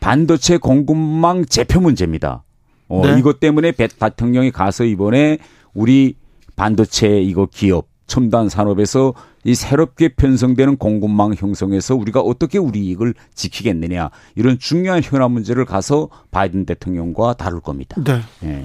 반도체 0.00 0.56
공급망 0.56 1.44
재표 1.44 1.80
문제입니다. 1.80 2.42
어, 2.88 3.02
네. 3.04 3.18
이것 3.18 3.38
때문에 3.38 3.72
배 3.72 3.86
대통령이 3.86 4.50
가서 4.50 4.84
이번에 4.84 5.38
우리 5.74 6.16
반도체 6.56 7.20
이거 7.20 7.46
기업 7.50 7.88
첨단 8.06 8.48
산업에서 8.48 9.14
이 9.44 9.54
새롭게 9.54 10.08
편성되는 10.14 10.76
공급망 10.76 11.34
형성에서 11.34 11.96
우리가 11.96 12.20
어떻게 12.20 12.58
우리 12.58 12.86
이익을 12.86 13.14
지키겠느냐 13.34 14.10
이런 14.34 14.58
중요한 14.58 15.02
현안 15.02 15.32
문제를 15.32 15.64
가서 15.64 16.08
바이든 16.30 16.66
대통령과 16.66 17.34
다룰 17.34 17.60
겁니다. 17.60 17.96
네. 18.02 18.20
네. 18.40 18.64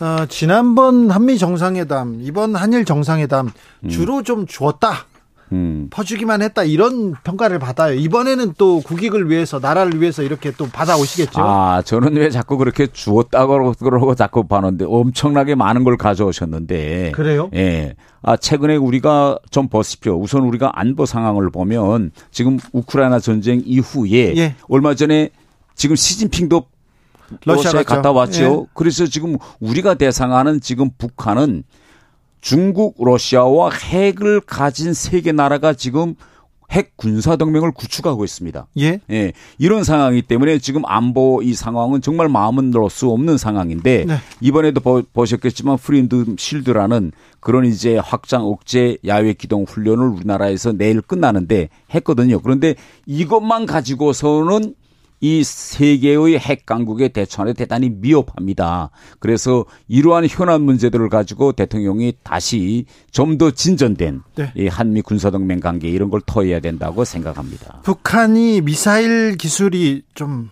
어, 0.00 0.24
지난번 0.26 1.10
한미 1.10 1.36
정상회담, 1.38 2.20
이번 2.22 2.56
한일 2.56 2.84
정상회담 2.84 3.50
음. 3.84 3.88
주로 3.88 4.18
음. 4.18 4.24
좀 4.24 4.46
주었다. 4.46 5.09
음. 5.52 5.88
퍼주기만 5.90 6.42
했다 6.42 6.62
이런 6.64 7.14
평가를 7.24 7.58
받아요. 7.58 7.94
이번에는 7.94 8.54
또 8.56 8.80
국익을 8.80 9.28
위해서 9.30 9.58
나라를 9.58 10.00
위해서 10.00 10.22
이렇게 10.22 10.52
또 10.52 10.66
받아오시겠죠. 10.66 11.40
아 11.40 11.82
저는 11.84 12.16
왜 12.16 12.30
자꾸 12.30 12.56
그렇게 12.56 12.86
주었다고 12.86 13.74
그러고 13.78 14.14
자꾸 14.14 14.46
봐는데 14.46 14.84
엄청나게 14.88 15.54
많은 15.54 15.84
걸 15.84 15.96
가져오셨는데. 15.96 17.12
그래요? 17.12 17.50
예. 17.54 17.94
아 18.22 18.36
최근에 18.36 18.76
우리가 18.76 19.38
좀 19.50 19.68
보십시오. 19.68 20.20
우선 20.20 20.42
우리가 20.42 20.72
안보 20.74 21.06
상황을 21.06 21.50
보면 21.50 22.12
지금 22.30 22.58
우크라이나 22.72 23.18
전쟁 23.18 23.62
이후에 23.64 24.36
예. 24.36 24.54
얼마 24.68 24.94
전에 24.94 25.30
지금 25.74 25.96
시진핑도 25.96 26.66
러시아에 27.44 27.82
갔다 27.84 28.12
왔죠. 28.12 28.42
예. 28.42 28.70
그래서 28.74 29.06
지금 29.06 29.36
우리가 29.60 29.94
대상하는 29.94 30.60
지금 30.60 30.90
북한은 30.98 31.64
중국, 32.40 32.96
러시아와 32.98 33.70
핵을 33.72 34.40
가진 34.40 34.94
세계 34.94 35.32
나라가 35.32 35.72
지금 35.72 36.14
핵 36.70 36.96
군사 36.96 37.36
동맹을 37.36 37.72
구축하고 37.72 38.24
있습니다. 38.24 38.66
예. 38.78 39.00
예. 39.10 39.32
이런 39.58 39.82
상황이기 39.82 40.22
때문에 40.22 40.58
지금 40.58 40.82
안보 40.86 41.42
이 41.42 41.52
상황은 41.52 42.00
정말 42.00 42.28
마음은 42.28 42.70
넣을 42.70 42.90
수 42.90 43.10
없는 43.10 43.38
상황인데 43.38 44.04
네. 44.06 44.14
이번에도 44.40 44.80
보, 44.80 45.26
셨겠지만 45.26 45.78
프린드 45.78 46.36
실드라는 46.38 47.12
그런 47.40 47.64
이제 47.64 47.98
확장 47.98 48.44
억제 48.44 48.98
야외 49.04 49.32
기동 49.32 49.64
훈련을 49.64 50.06
우리나라에서 50.06 50.72
내일 50.72 51.00
끝나는데 51.00 51.70
했거든요. 51.94 52.40
그런데 52.40 52.76
이것만 53.06 53.66
가지고서는 53.66 54.74
이 55.20 55.42
세계의 55.44 56.38
핵 56.38 56.66
강국에 56.66 57.08
대처하는 57.08 57.54
대단히 57.54 57.90
미흡합니다. 57.90 58.90
그래서 59.18 59.64
이러한 59.88 60.26
현안 60.28 60.62
문제들을 60.62 61.08
가지고 61.08 61.52
대통령이 61.52 62.14
다시 62.22 62.84
좀 63.10 63.40
더 63.40 63.50
진전된 63.50 64.22
네. 64.34 64.52
이 64.54 64.66
한미 64.66 65.00
군사동맹 65.02 65.60
관계 65.60 65.88
이런 65.88 66.10
걸 66.10 66.20
터해야 66.26 66.60
된다고 66.60 67.04
생각합니다. 67.04 67.80
북한이 67.84 68.60
미사일 68.60 69.36
기술이 69.36 70.02
좀 70.14 70.50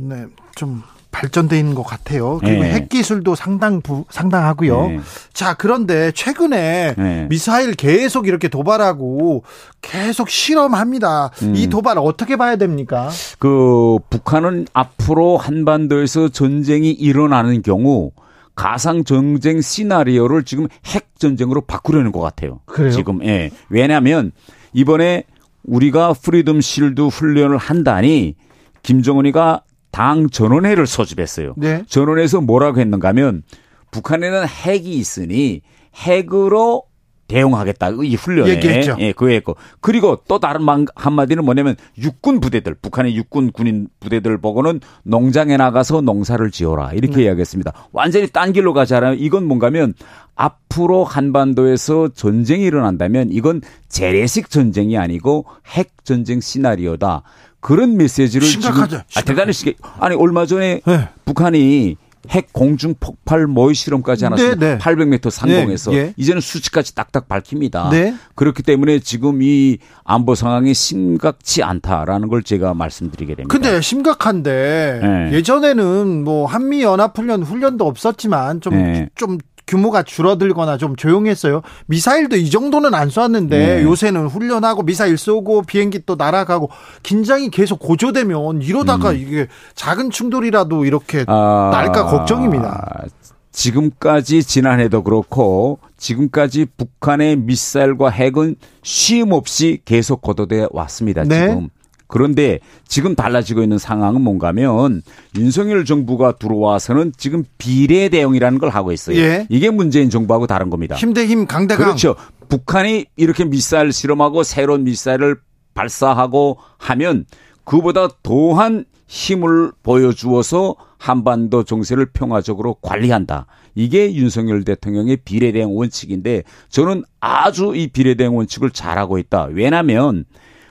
네, 0.00 0.26
좀 0.54 0.82
발전돼 1.14 1.56
있는 1.56 1.76
것 1.76 1.84
같아요. 1.84 2.38
그리고 2.38 2.64
네. 2.64 2.72
핵 2.72 2.88
기술도 2.88 3.36
상당 3.36 3.80
부, 3.80 4.04
상당하고요. 4.10 4.88
네. 4.88 5.00
자, 5.32 5.54
그런데 5.54 6.10
최근에 6.10 6.94
네. 6.98 7.26
미사일 7.30 7.74
계속 7.74 8.26
이렇게 8.26 8.48
도발하고 8.48 9.44
계속 9.80 10.28
실험합니다. 10.28 11.30
음. 11.42 11.54
이 11.54 11.68
도발 11.68 11.98
어떻게 11.98 12.36
봐야 12.36 12.56
됩니까? 12.56 13.10
그 13.38 13.98
북한은 14.10 14.66
앞으로 14.72 15.36
한반도에서 15.36 16.30
전쟁이 16.30 16.90
일어나는 16.90 17.62
경우 17.62 18.10
가상 18.56 19.04
전쟁 19.04 19.60
시나리오를 19.60 20.42
지금 20.42 20.66
핵 20.84 21.18
전쟁으로 21.18 21.60
바꾸려는 21.60 22.10
것 22.10 22.20
같아요. 22.20 22.60
그래요? 22.66 22.90
지금 22.90 23.24
예. 23.24 23.50
왜냐하면 23.68 24.32
이번에 24.72 25.24
우리가 25.62 26.12
Freedom 26.12 26.60
Shield 26.60 27.06
훈련을 27.06 27.56
한다니 27.56 28.34
김정은이가 28.82 29.62
당 29.94 30.28
전원회의를 30.28 30.88
소집했어요. 30.88 31.54
네. 31.56 31.84
전원회의에서 31.86 32.40
뭐라고 32.40 32.80
했는가 32.80 33.08
하면 33.08 33.44
북한에는 33.92 34.44
핵이 34.44 34.90
있으니 34.90 35.62
핵으로 35.94 36.82
대응하겠다. 37.28 37.90
이 38.02 38.16
훈련에. 38.16 38.50
얘기했죠. 38.50 38.96
예, 38.98 39.12
그 39.12 39.30
했고. 39.30 39.56
그리고 39.80 40.20
또 40.28 40.40
다른 40.40 40.66
한마디는 40.96 41.44
뭐냐면 41.44 41.76
육군 41.96 42.40
부대들, 42.40 42.74
북한의 42.74 43.16
육군 43.16 43.52
군인 43.52 43.88
부대들 44.00 44.38
보고는 44.38 44.80
농장에 45.04 45.56
나가서 45.56 46.00
농사를 46.00 46.50
지어라. 46.50 46.92
이렇게 46.92 47.16
네. 47.16 47.22
이야기했습니다. 47.24 47.72
완전히 47.92 48.26
딴 48.26 48.52
길로 48.52 48.74
가잖아요. 48.74 49.14
이건 49.14 49.46
뭔가면 49.46 49.94
앞으로 50.34 51.04
한반도에서 51.04 52.08
전쟁이 52.08 52.64
일어난다면 52.64 53.30
이건 53.30 53.62
재래식 53.88 54.50
전쟁이 54.50 54.98
아니고 54.98 55.46
핵 55.68 56.04
전쟁 56.04 56.40
시나리오다. 56.40 57.22
그런 57.64 57.96
메시지를 57.96 58.46
심각하죠. 58.46 59.00
아, 59.16 59.22
대단히 59.22 59.54
시게 59.54 59.72
아니 59.98 60.14
얼마 60.14 60.44
전에 60.44 60.82
네. 60.84 61.08
북한이 61.24 61.96
핵 62.28 62.52
공중 62.52 62.94
폭발 63.00 63.46
모의 63.46 63.74
실험까지 63.74 64.24
하나씩 64.24 64.58
네, 64.58 64.76
네. 64.76 64.78
800m 64.78 65.30
상공에서 65.30 65.90
네, 65.90 65.96
예. 65.96 66.14
이제는 66.18 66.42
수치까지 66.42 66.94
딱딱 66.94 67.26
밝힙니다. 67.26 67.88
네. 67.88 68.14
그렇기 68.34 68.62
때문에 68.62 68.98
지금 68.98 69.40
이 69.40 69.78
안보 70.04 70.34
상황이 70.34 70.74
심각치 70.74 71.62
않다라는 71.62 72.28
걸 72.28 72.42
제가 72.42 72.74
말씀드리게 72.74 73.34
됩니다. 73.34 73.50
근데 73.50 73.80
심각한데 73.80 75.00
네. 75.02 75.32
예전에는 75.32 76.22
뭐 76.22 76.44
한미 76.44 76.82
연합 76.82 77.16
훈련 77.16 77.42
훈련도 77.42 77.86
없었지만 77.86 78.60
좀좀 78.60 78.82
네. 78.82 79.08
좀 79.14 79.38
규모가 79.66 80.02
줄어들거나 80.02 80.76
좀 80.76 80.96
조용했어요. 80.96 81.62
미사일도 81.86 82.36
이 82.36 82.50
정도는 82.50 82.94
안 82.94 83.08
쏘았는데 83.10 83.58
네. 83.58 83.82
요새는 83.82 84.26
훈련하고 84.26 84.82
미사일 84.82 85.16
쏘고 85.16 85.62
비행기 85.62 86.00
또 86.06 86.16
날아가고 86.16 86.70
긴장이 87.02 87.50
계속 87.50 87.78
고조되면 87.78 88.62
이러다가 88.62 89.10
음. 89.10 89.16
이게 89.16 89.46
작은 89.74 90.10
충돌이라도 90.10 90.84
이렇게 90.84 91.24
아, 91.26 91.70
날까 91.72 92.06
걱정입니다. 92.06 93.04
지금까지 93.52 94.42
지난해도 94.42 95.04
그렇고 95.04 95.78
지금까지 95.96 96.66
북한의 96.76 97.36
미사일과 97.36 98.10
핵은 98.10 98.56
쉼 98.82 99.24
없이 99.32 99.80
계속 99.84 100.20
거둬대 100.22 100.66
왔습니다. 100.70 101.22
네. 101.22 101.48
지금. 101.48 101.68
그런데 102.06 102.60
지금 102.86 103.14
달라지고 103.14 103.62
있는 103.62 103.78
상황은 103.78 104.20
뭔가면 104.20 105.02
윤석열 105.36 105.84
정부가 105.84 106.32
들어와서는 106.36 107.12
지금 107.16 107.44
비례 107.58 108.08
대응이라는 108.08 108.58
걸 108.58 108.70
하고 108.70 108.92
있어요. 108.92 109.16
예. 109.16 109.46
이게 109.48 109.70
문재인 109.70 110.10
정부하고 110.10 110.46
다른 110.46 110.70
겁니다. 110.70 110.96
힘대힘 110.96 111.46
강대강. 111.46 111.84
그렇죠. 111.84 112.14
북한이 112.48 113.06
이렇게 113.16 113.44
미사일 113.44 113.92
실험하고 113.92 114.42
새로운 114.42 114.84
미사일을 114.84 115.36
발사하고 115.74 116.58
하면 116.78 117.24
그보다 117.64 118.08
더한 118.22 118.84
힘을 119.06 119.72
보여주어서 119.82 120.76
한반도 120.98 121.64
정세를 121.64 122.06
평화적으로 122.06 122.74
관리한다. 122.80 123.46
이게 123.74 124.14
윤석열 124.14 124.64
대통령의 124.64 125.18
비례대응 125.18 125.76
원칙인데 125.76 126.44
저는 126.68 127.04
아주 127.20 127.74
이 127.74 127.88
비례대응 127.88 128.36
원칙을 128.36 128.70
잘하고 128.70 129.18
있다. 129.18 129.48
왜냐하면 129.52 130.24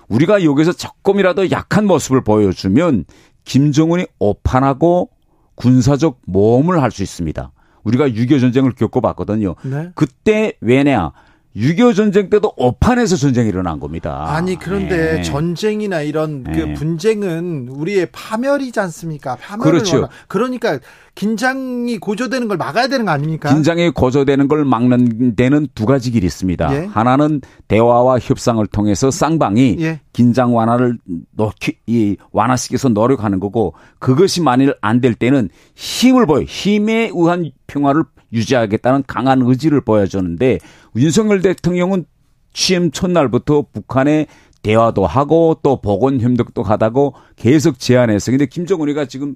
우리가 0.08 0.44
여기서 0.44 0.74
조금이라도 0.74 1.52
약한 1.52 1.86
모습을 1.88 2.24
보여주면 2.24 3.06
김정은이 3.46 4.06
오판하고 4.20 5.10
군사적 5.56 6.20
모험을 6.26 6.82
할 6.82 6.92
수 6.92 7.04
있습니다. 7.04 7.52
우리가 7.84 8.08
6.25 8.10 8.40
전쟁을 8.40 8.72
겪어봤거든요. 8.74 9.56
네. 9.64 9.90
그때 9.96 10.54
왜냐? 10.62 11.12
6.25 11.56 11.96
전쟁 11.96 12.30
때도 12.32 12.52
오판에서 12.58 13.16
전쟁이 13.16 13.50
일어난 13.50 13.80
겁니다. 13.80 14.26
아니, 14.28 14.58
그런데 14.58 15.18
네. 15.18 15.22
전쟁이나 15.22 16.02
이런 16.02 16.44
그 16.44 16.50
네. 16.50 16.74
분쟁은 16.74 17.68
우리의 17.70 18.08
파멸이지 18.12 18.80
않습니까? 18.80 19.36
파멸을 19.36 19.72
그렇죠. 19.72 19.96
원하. 19.98 20.10
그러니까 20.28 20.80
긴장이 21.14 22.00
고조되는 22.00 22.48
걸 22.48 22.58
막아야 22.58 22.88
되는 22.88 23.06
거 23.06 23.12
아닙니까? 23.12 23.54
긴장이 23.54 23.92
고조되는 23.92 24.48
걸 24.48 24.66
막는 24.66 25.36
데는 25.36 25.68
두 25.76 25.86
가지 25.86 26.10
길이 26.10 26.26
있습니다. 26.26 26.76
예. 26.76 26.86
하나는 26.88 27.42
대화와 27.68 28.18
협상을 28.18 28.66
통해서 28.68 29.12
쌍방이 29.12 29.78
예. 29.80 30.02
긴장 30.12 30.56
완화를 30.56 30.98
놓기, 31.36 31.78
이, 31.86 32.18
완화시켜서 32.32 32.90
노력하는 32.90 33.40
거고 33.40 33.76
그것이 34.00 34.42
만일 34.42 34.74
안 34.82 35.02
될 35.02 35.14
때는 35.14 35.50
힘을 35.76 36.26
보여 36.26 36.44
힘에 36.44 37.12
의한 37.14 37.52
평화를 37.68 38.04
유지하겠다는 38.34 39.04
강한 39.08 39.42
의지를 39.42 39.82
보여주는데 39.82 40.60
윤석열 40.96 41.42
대통령은 41.42 42.06
취임 42.54 42.92
첫날부터 42.92 43.66
북한에 43.72 44.28
대화도 44.62 45.06
하고 45.06 45.60
또 45.62 45.82
보건 45.82 46.22
협력도 46.22 46.64
하다고 46.64 47.16
계속 47.36 47.80
제안했어요. 47.80 48.34
근데 48.34 48.46
김정은이가 48.46 49.06
지금 49.06 49.36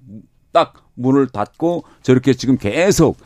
딱 0.52 0.74
문을 0.96 1.28
닫고 1.28 1.84
저렇게 2.02 2.34
지금 2.34 2.58
계속 2.58 3.18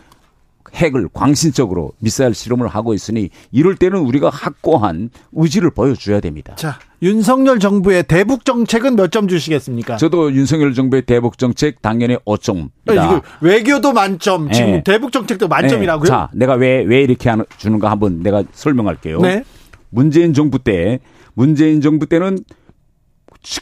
핵을 0.73 1.09
광신적으로 1.13 1.91
미사일 1.99 2.33
실험을 2.33 2.67
하고 2.67 2.93
있으니 2.93 3.29
이럴 3.51 3.75
때는 3.75 3.99
우리가 3.99 4.29
확고한 4.29 5.09
의지를 5.33 5.71
보여줘야 5.71 6.19
됩니다. 6.19 6.55
자, 6.55 6.79
윤석열 7.01 7.59
정부의 7.59 8.03
대북 8.03 8.45
정책은 8.45 8.95
몇 8.95 9.11
점 9.11 9.27
주시겠습니까? 9.27 9.97
저도 9.97 10.31
윤석열 10.33 10.73
정부의 10.73 11.01
대북 11.01 11.37
정책 11.37 11.81
당연히 11.81 12.15
5점. 12.25 12.69
아, 12.97 13.21
외교도 13.41 13.91
만점, 13.93 14.49
지금 14.51 14.71
네. 14.71 14.83
대북 14.83 15.11
정책도 15.11 15.47
만점이라고요? 15.47 16.03
네. 16.03 16.07
자, 16.09 16.29
내가 16.33 16.53
왜 16.53 16.83
왜 16.83 17.01
이렇게 17.01 17.29
하는, 17.29 17.45
주는가 17.57 17.91
한번 17.91 18.21
내가 18.21 18.43
설명할게요. 18.53 19.19
네. 19.19 19.43
문재인 19.89 20.33
정부 20.33 20.59
때 20.59 20.99
문재인 21.33 21.81
정부 21.81 22.05
때는 22.05 22.37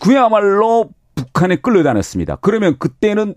그야말로 0.01 0.89
북한에 1.15 1.55
끌려다녔습니다. 1.57 2.37
그러면 2.41 2.77
그때는 2.77 3.35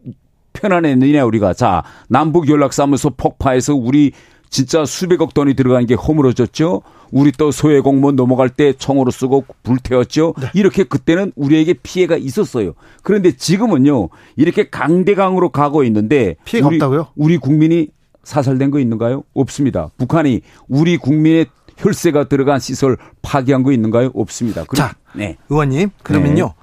편안했느냐 0.53 1.25
우리가 1.25 1.55
자 1.55 1.83
남북 2.09 2.49
연락사무소 2.49 3.11
폭파해서 3.11 3.75
우리 3.75 4.13
진짜 4.51 4.85
수백억 4.85 5.33
돈이 5.33 5.55
들어간 5.55 5.87
게 5.87 5.95
허물어졌죠. 5.95 6.83
우리 7.11 7.33
또 7.33 7.51
소외 7.51 7.81
공무원 7.81 8.17
넘어갈 8.17 8.51
때 8.51 8.75
총으로 8.75 9.11
쓰고 9.11 9.45
불태웠죠. 9.63 10.35
네. 10.41 10.47
이렇게 10.55 10.85
그때는 10.85 11.33
우리에게 11.37 11.75
피해가 11.83 12.17
있었어요. 12.17 12.75
그런데 13.03 13.33
지금은요 13.33 14.11
이렇게 14.37 14.69
강대강으로 14.69 15.49
가고 15.49 15.85
있는데 15.85 16.37
피해가 16.45 16.69
우리, 16.69 16.77
없다고요? 16.77 17.09
우리 17.17 17.39
국민이 17.39 17.89
사살된 18.25 18.71
거 18.71 18.79
있는가요? 18.79 19.25
없습니다. 19.35 19.89
북한이 19.97 20.43
우리 20.69 20.97
국민의 20.97 21.47
혈세가 21.79 22.29
들어간 22.29 22.61
시설 22.61 22.97
파괴한 23.23 23.63
거 23.63 23.73
있는가요? 23.73 24.11
없습니다. 24.15 24.65
자, 24.75 24.95
네. 25.15 25.37
의원님 25.49 25.91
그러면요. 26.03 26.45
네. 26.47 26.62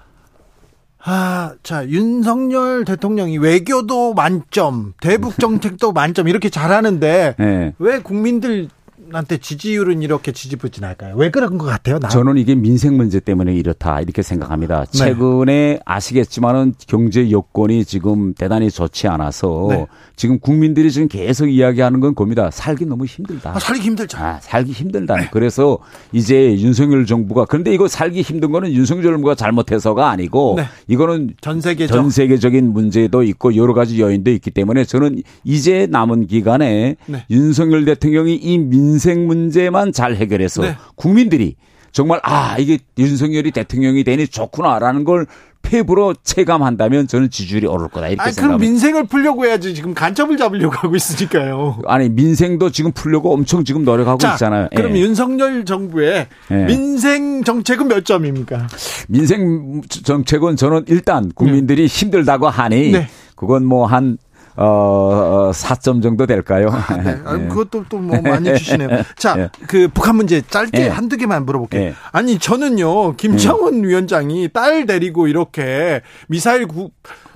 아, 1.11 1.55
자, 1.63 1.87
윤석열 1.87 2.85
대통령이 2.85 3.39
외교도 3.39 4.13
만점, 4.13 4.93
대북 5.01 5.39
정책도 5.39 5.91
만점 5.91 6.27
이렇게 6.27 6.49
잘하는데 6.49 7.33
네. 7.39 7.73
왜 7.79 7.97
국민들 7.97 8.67
한테 9.15 9.37
지지율은 9.37 10.01
이렇게 10.01 10.31
지지부진 10.31 10.83
할까요? 10.83 11.15
왜 11.17 11.29
그런 11.29 11.57
것 11.57 11.65
같아요? 11.65 11.99
나? 11.99 12.07
저는 12.07 12.37
이게 12.37 12.55
민생 12.55 12.97
문제 12.97 13.19
때문에 13.19 13.53
이렇다 13.53 14.01
이렇게 14.01 14.21
생각합니다. 14.21 14.85
네. 14.85 14.97
최근에 14.97 15.79
아시겠지만은 15.85 16.73
경제 16.87 17.31
여건이 17.31 17.85
지금 17.85 18.33
대단히 18.33 18.69
좋지 18.69 19.07
않아서 19.07 19.67
네. 19.69 19.87
지금 20.15 20.39
국민들이 20.39 20.91
지금 20.91 21.07
계속 21.07 21.47
이야기하는 21.47 21.99
건 21.99 22.13
겁니다. 22.13 22.49
살기 22.51 22.85
너무 22.85 23.05
힘들다. 23.05 23.55
아, 23.55 23.59
살기 23.59 23.81
힘들죠. 23.81 24.17
아, 24.17 24.39
살기 24.41 24.71
힘들다. 24.71 25.15
네. 25.15 25.29
그래서 25.31 25.79
이제 26.11 26.53
윤석열 26.59 27.05
정부가 27.05 27.45
그런데 27.45 27.73
이거 27.73 27.87
살기 27.87 28.21
힘든 28.21 28.51
거는 28.51 28.71
윤석열 28.71 29.13
정부가 29.13 29.35
잘못해서가 29.35 30.09
아니고 30.09 30.55
네. 30.57 30.65
이거는 30.87 31.31
전 31.41 31.61
세계적 31.61 31.95
전 31.95 32.09
세계적인 32.09 32.71
문제도 32.73 33.23
있고 33.23 33.55
여러 33.55 33.73
가지 33.73 33.99
요인도 33.99 34.31
있기 34.31 34.51
때문에 34.51 34.83
저는 34.83 35.23
이제 35.43 35.87
남은 35.89 36.27
기간에 36.27 36.97
네. 37.05 37.25
윤석열 37.29 37.85
대통령이 37.85 38.35
이 38.35 38.57
민생 38.57 38.98
민생 38.99 39.27
문제만 39.27 39.93
잘 39.93 40.15
해결해서 40.15 40.61
네. 40.61 40.75
국민들이 40.95 41.55
정말 41.93 42.19
아 42.23 42.57
이게 42.59 42.79
윤석열이 42.97 43.51
대통령이 43.51 44.03
되니 44.03 44.27
좋구나라는 44.27 45.05
걸 45.05 45.25
폐부로 45.61 46.13
체감한다면 46.23 47.07
저는 47.07 47.29
지지율이 47.29 47.65
오를 47.67 47.87
거다 47.87 48.07
이렇게 48.07 48.21
아니, 48.21 48.33
생각합니다. 48.33 48.57
그럼 48.57 48.59
민생을 48.59 49.07
풀려고 49.07 49.45
해야지 49.45 49.73
지금 49.73 49.93
간첩을 49.93 50.37
잡으려고 50.37 50.75
하고 50.75 50.95
있으니까요. 50.95 51.79
아니 51.87 52.09
민생도 52.09 52.71
지금 52.71 52.91
풀려고 52.91 53.33
엄청 53.33 53.63
지금 53.63 53.83
노력하고 53.83 54.17
자, 54.19 54.33
있잖아요. 54.33 54.67
그럼 54.75 54.95
예. 54.95 55.01
윤석열 55.01 55.65
정부의 55.65 56.27
예. 56.51 56.65
민생 56.65 57.43
정책은 57.43 57.87
몇 57.87 58.05
점입니까? 58.05 58.67
민생 59.07 59.81
정책은 60.03 60.57
저는 60.57 60.85
일단 60.87 61.31
국민들이 61.33 61.87
네. 61.87 61.87
힘들다고 61.87 62.49
하니 62.49 62.91
네. 62.91 63.07
그건 63.35 63.65
뭐 63.65 63.85
한 63.85 64.17
어, 64.61 65.51
4점 65.53 65.97
어, 65.97 66.01
정도 66.01 66.25
될까요? 66.25 66.67
아, 66.71 66.97
네. 66.97 67.17
아, 67.23 67.37
그것도 67.37 67.85
또 67.87 67.99
뭐 67.99 68.19
많이 68.21 68.53
주시네요. 68.57 68.89
자, 69.17 69.35
예. 69.37 69.49
그 69.67 69.87
북한 69.87 70.15
문제 70.15 70.41
짧게 70.41 70.85
예. 70.85 70.87
한두 70.89 71.15
개만 71.17 71.45
물어볼게요. 71.45 71.81
예. 71.81 71.93
아니, 72.11 72.37
저는요, 72.39 73.15
김정은 73.15 73.75
음. 73.75 73.83
위원장이 73.87 74.49
딸 74.49 74.85
데리고 74.85 75.27
이렇게 75.27 76.01
미사일 76.27 76.67
구, 76.67 76.89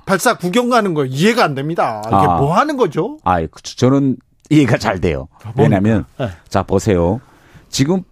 발사 0.04 0.36
구경 0.36 0.68
가는 0.68 0.92
거 0.92 1.04
이해가 1.06 1.44
안 1.44 1.54
됩니다. 1.54 2.02
이게 2.06 2.14
아. 2.14 2.36
뭐 2.36 2.54
하는 2.54 2.76
거죠? 2.76 3.18
아, 3.24 3.38
저는 3.62 4.16
이해가 4.50 4.76
잘 4.76 5.00
돼요. 5.00 5.28
왜냐면, 5.56 6.04
네. 6.18 6.28
자, 6.48 6.62
보세요. 6.62 7.20
지금 7.70 8.02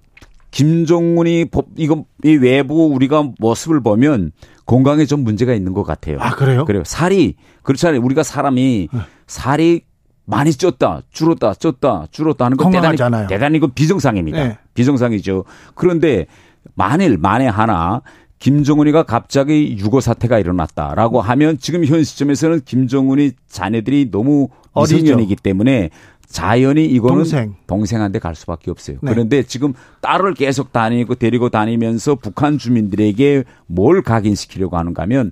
김종훈이 0.53 1.47
이거 1.77 2.05
이 2.25 2.37
외부 2.37 2.87
우리가 2.95 3.25
모습을 3.39 3.83
보면 3.83 4.33
건강에 4.67 5.05
좀 5.07 5.25
문제가 5.25 5.55
있는 5.55 5.73
것 5.73 5.83
같아요. 5.83 6.19
아 6.21 6.35
그래요? 6.35 6.65
그래요. 6.65 6.83
살이 6.85 7.35
그렇잖아요. 7.63 8.01
우리가 8.01 8.23
사람이 8.23 8.89
네. 8.93 9.01
살이 9.27 9.83
많이 10.25 10.51
쪘다, 10.51 11.03
줄었다, 11.11 11.53
쪘다, 11.53 12.11
줄었다 12.11 12.45
하는 12.45 12.57
건 12.57 12.71
대단히 12.71 13.03
않아요. 13.03 13.27
대단히 13.27 13.59
그 13.59 13.69
비정상입니다. 13.69 14.45
네. 14.45 14.59
비정상이죠. 14.75 15.45
그런데 15.75 16.27
만일 16.75 17.19
만에 17.19 17.49
하나 17.49 18.03
김정은이가 18.39 19.05
갑자기 19.05 19.77
유고 19.79 20.01
사태가 20.01 20.39
일어났다라고 20.39 21.21
하면 21.21 21.59
지금 21.59 21.85
현 21.85 22.03
시점에서는 22.03 22.63
김정은이 22.65 23.33
자녀들이 23.49 24.11
너무 24.11 24.49
어리년이기 24.73 25.37
때문에 25.37 25.91
자연히 26.33 26.87
이거는 26.87 27.17
동생. 27.17 27.55
동생한테 27.67 28.19
갈 28.19 28.35
수밖에 28.35 28.71
없어요. 28.71 28.97
네. 29.03 29.13
그런데 29.13 29.43
지금 29.43 29.75
딸을 30.01 30.35
계속 30.35 30.73
다니고 30.73 31.17
데리고 31.17 31.51
다니면서 31.51 32.15
북한 32.17 32.59
주민들에게 32.59 33.45
뭘 33.67 34.03
각인시키려고 34.03 34.79
하는가 34.79 35.03
하면 35.03 35.31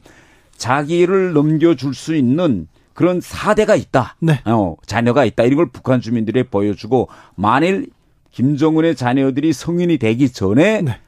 자기를 0.57 1.33
넘겨줄 1.33 1.95
수 1.95 2.15
있는 2.15 2.69
그런 2.93 3.21
사대가 3.23 3.77
있다. 3.77 4.17
네. 4.21 4.41
어, 4.45 4.77
자녀가 4.85 5.25
있다. 5.25 5.45
이런 5.45 5.57
걸 5.57 5.71
북한 5.73 6.03
주민들에 6.03 6.43
보여주고 6.43 7.09
만일 7.35 7.89
김정은의 8.33 8.95
자녀들이 8.95 9.55
성인이 9.55 9.97
되기 9.97 10.29
전에 10.29 10.83
네. 10.83 10.99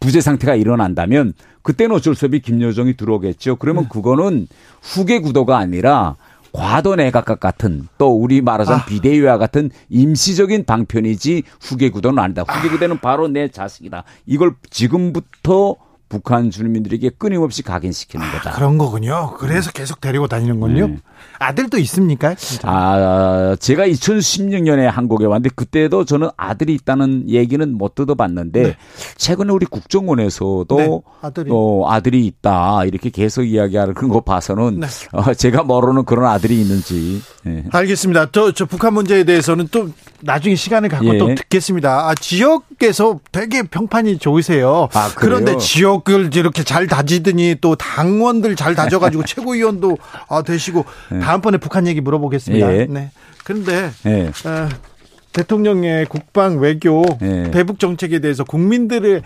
부재 0.00 0.20
상태가 0.20 0.56
일어난다면 0.56 1.34
그때는 1.60 1.94
어쩔 1.94 2.14
수 2.14 2.24
없이 2.24 2.40
김여정이 2.40 2.96
들어오겠죠. 2.96 3.56
그러면 3.56 3.84
네. 3.84 3.88
그거는 3.92 4.48
후계 4.80 5.20
구도가 5.20 5.58
아니라 5.58 6.16
과도 6.52 6.96
내각각 6.96 7.40
같은 7.40 7.88
또 7.98 8.14
우리 8.14 8.42
말하자면 8.42 8.80
아. 8.80 8.84
비대위와 8.84 9.38
같은 9.38 9.70
임시적인 9.88 10.64
방편이지 10.64 11.44
후계 11.60 11.90
구도는 11.90 12.22
아니다. 12.22 12.42
후계 12.42 12.68
구도는 12.68 13.00
바로 13.00 13.28
내 13.28 13.48
자식이다. 13.48 14.04
이걸 14.26 14.54
지금부터 14.70 15.76
북한 16.08 16.50
주민들에게 16.50 17.08
끊임없이 17.16 17.62
각인시키는 17.62 18.30
거다. 18.32 18.50
아, 18.50 18.52
그런 18.52 18.76
거군요. 18.76 19.34
그래서 19.38 19.70
계속 19.72 20.02
데리고 20.02 20.28
다니는군요. 20.28 20.86
네. 20.88 20.98
아들도 21.38 21.78
있습니까? 21.78 22.34
진짜? 22.34 22.68
아, 22.68 23.56
제가 23.58 23.86
2016년에 23.86 24.82
한국에 24.82 25.26
왔는데 25.26 25.50
그때도 25.54 26.04
저는 26.04 26.30
아들이 26.36 26.74
있다는 26.74 27.28
얘기는 27.28 27.76
못 27.76 27.94
들어봤는데 27.94 28.62
네. 28.62 28.76
최근에 29.16 29.52
우리 29.52 29.66
국정원에서도 29.66 30.76
네. 30.76 31.00
아들이. 31.20 31.50
어, 31.52 31.90
아들이 31.90 32.26
있다 32.26 32.84
이렇게 32.84 33.10
계속 33.10 33.42
이야기하는 33.42 33.94
그런 33.94 34.10
거 34.10 34.20
봐서는 34.20 34.80
네. 34.80 34.86
어, 35.12 35.34
제가 35.34 35.64
모르는 35.64 36.04
그런 36.04 36.26
아들이 36.26 36.60
있는지. 36.60 37.22
네. 37.44 37.64
알겠습니다. 37.72 38.30
저, 38.30 38.52
저 38.52 38.64
북한 38.64 38.94
문제에 38.94 39.24
대해서는 39.24 39.68
또 39.72 39.90
나중에 40.20 40.54
시간을 40.54 40.88
갖고 40.88 41.14
예. 41.14 41.18
또 41.18 41.34
듣겠습니다. 41.34 42.08
아, 42.08 42.14
지역에서 42.14 43.18
되게 43.32 43.62
평판이 43.62 44.18
좋으세요. 44.18 44.88
아, 44.92 45.10
그런데 45.16 45.58
지역을 45.58 46.36
이렇게 46.36 46.62
잘 46.62 46.86
다지더니 46.86 47.56
또 47.60 47.74
당원들 47.74 48.54
잘 48.56 48.74
다져가지고 48.74 49.24
최고위원도 49.26 49.98
아, 50.28 50.42
되시고 50.42 50.84
네. 51.10 51.11
다음번에 51.20 51.58
북한 51.58 51.86
얘기 51.86 52.00
물어보겠습니다. 52.00 52.76
예. 52.76 52.86
네. 52.88 53.10
그런데 53.44 53.90
예. 54.06 54.26
어, 54.48 54.68
대통령의 55.32 56.06
국방 56.06 56.58
외교 56.58 57.04
예. 57.22 57.50
대북 57.50 57.78
정책에 57.78 58.18
대해서 58.20 58.44
국민들의 58.44 59.22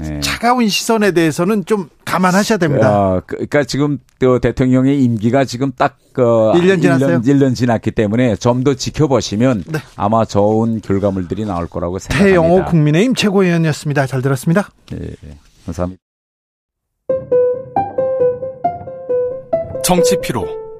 예. 0.00 0.20
차가운 0.20 0.68
시선에 0.68 1.10
대해서는 1.10 1.64
좀 1.64 1.88
감안하셔야 2.04 2.58
됩니다. 2.58 2.96
어, 2.96 3.22
그러니까 3.26 3.64
지금 3.64 3.98
또 4.20 4.38
대통령의 4.38 5.02
임기가 5.02 5.44
지금 5.44 5.72
딱 5.76 5.98
그, 6.12 6.22
1년 6.22 6.80
지났어요. 6.80 7.20
1년, 7.20 7.24
1년 7.24 7.54
지났기 7.56 7.90
때문에 7.92 8.36
좀 8.36 8.62
더 8.62 8.74
지켜보시면 8.74 9.64
네. 9.66 9.78
아마 9.96 10.24
좋은 10.24 10.80
결과물들이 10.80 11.44
나올 11.44 11.66
거라고 11.66 11.98
생각합니다. 11.98 12.40
태영호 12.40 12.64
국민의힘 12.66 13.14
최고위원이었습니다. 13.14 14.06
잘 14.06 14.22
들었습니다. 14.22 14.68
네, 14.90 14.98
감사합니다. 15.66 16.00
정치 19.84 20.16
피로, 20.20 20.46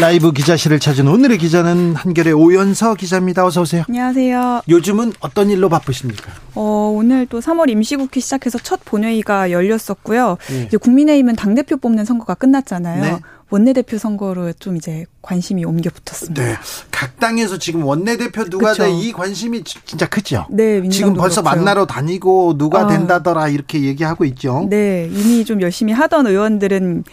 라이브 0.00 0.32
기자실을 0.32 0.80
찾은 0.80 1.06
오늘의 1.08 1.36
기자는 1.36 1.94
한결의 1.94 2.32
오연서 2.32 2.94
기자입니다. 2.94 3.44
어서 3.44 3.60
오세요. 3.60 3.84
안녕하세요. 3.86 4.62
요즘은 4.66 5.12
어떤 5.20 5.50
일로 5.50 5.68
바쁘십니까? 5.68 6.32
어, 6.54 6.92
오늘 6.96 7.26
또 7.26 7.40
3월 7.40 7.68
임시국회 7.68 8.18
시작해서 8.20 8.58
첫 8.62 8.80
본회의가 8.86 9.50
열렸었고요. 9.50 10.38
네. 10.48 10.62
이제 10.68 10.76
국민의힘은 10.78 11.36
당대표 11.36 11.76
뽑는 11.76 12.06
선거가 12.06 12.34
끝났잖아요. 12.34 13.02
네. 13.02 13.18
원내대표 13.50 13.98
선거로 13.98 14.52
좀 14.54 14.76
이제 14.76 15.04
관심이 15.22 15.64
옮겨 15.66 15.90
붙었습니다. 15.90 16.42
네. 16.44 16.56
각 16.90 17.18
당에서 17.18 17.58
지금 17.58 17.84
원내대표 17.84 18.44
누가 18.44 18.72
돼 18.72 18.90
이 18.90 19.12
관심이 19.12 19.62
진짜 19.64 20.08
크죠. 20.08 20.46
네. 20.50 20.88
지금 20.88 21.12
벌써 21.14 21.42
그렇고요. 21.42 21.60
만나러 21.62 21.86
다니고 21.86 22.56
누가 22.56 22.82
아. 22.82 22.86
된다더라 22.86 23.48
이렇게 23.48 23.82
얘기하고 23.82 24.24
있죠. 24.26 24.66
네. 24.70 25.10
이미 25.12 25.44
좀 25.44 25.60
열심히 25.60 25.92
하던 25.92 26.26
의원들은 26.28 27.04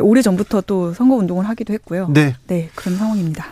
오래 0.00 0.22
전부터 0.22 0.62
또 0.62 0.92
선거 0.92 1.16
운동을 1.16 1.48
하기도 1.48 1.72
했고요. 1.72 2.08
네. 2.12 2.34
네, 2.46 2.68
그런 2.74 2.96
상황입니다. 2.96 3.46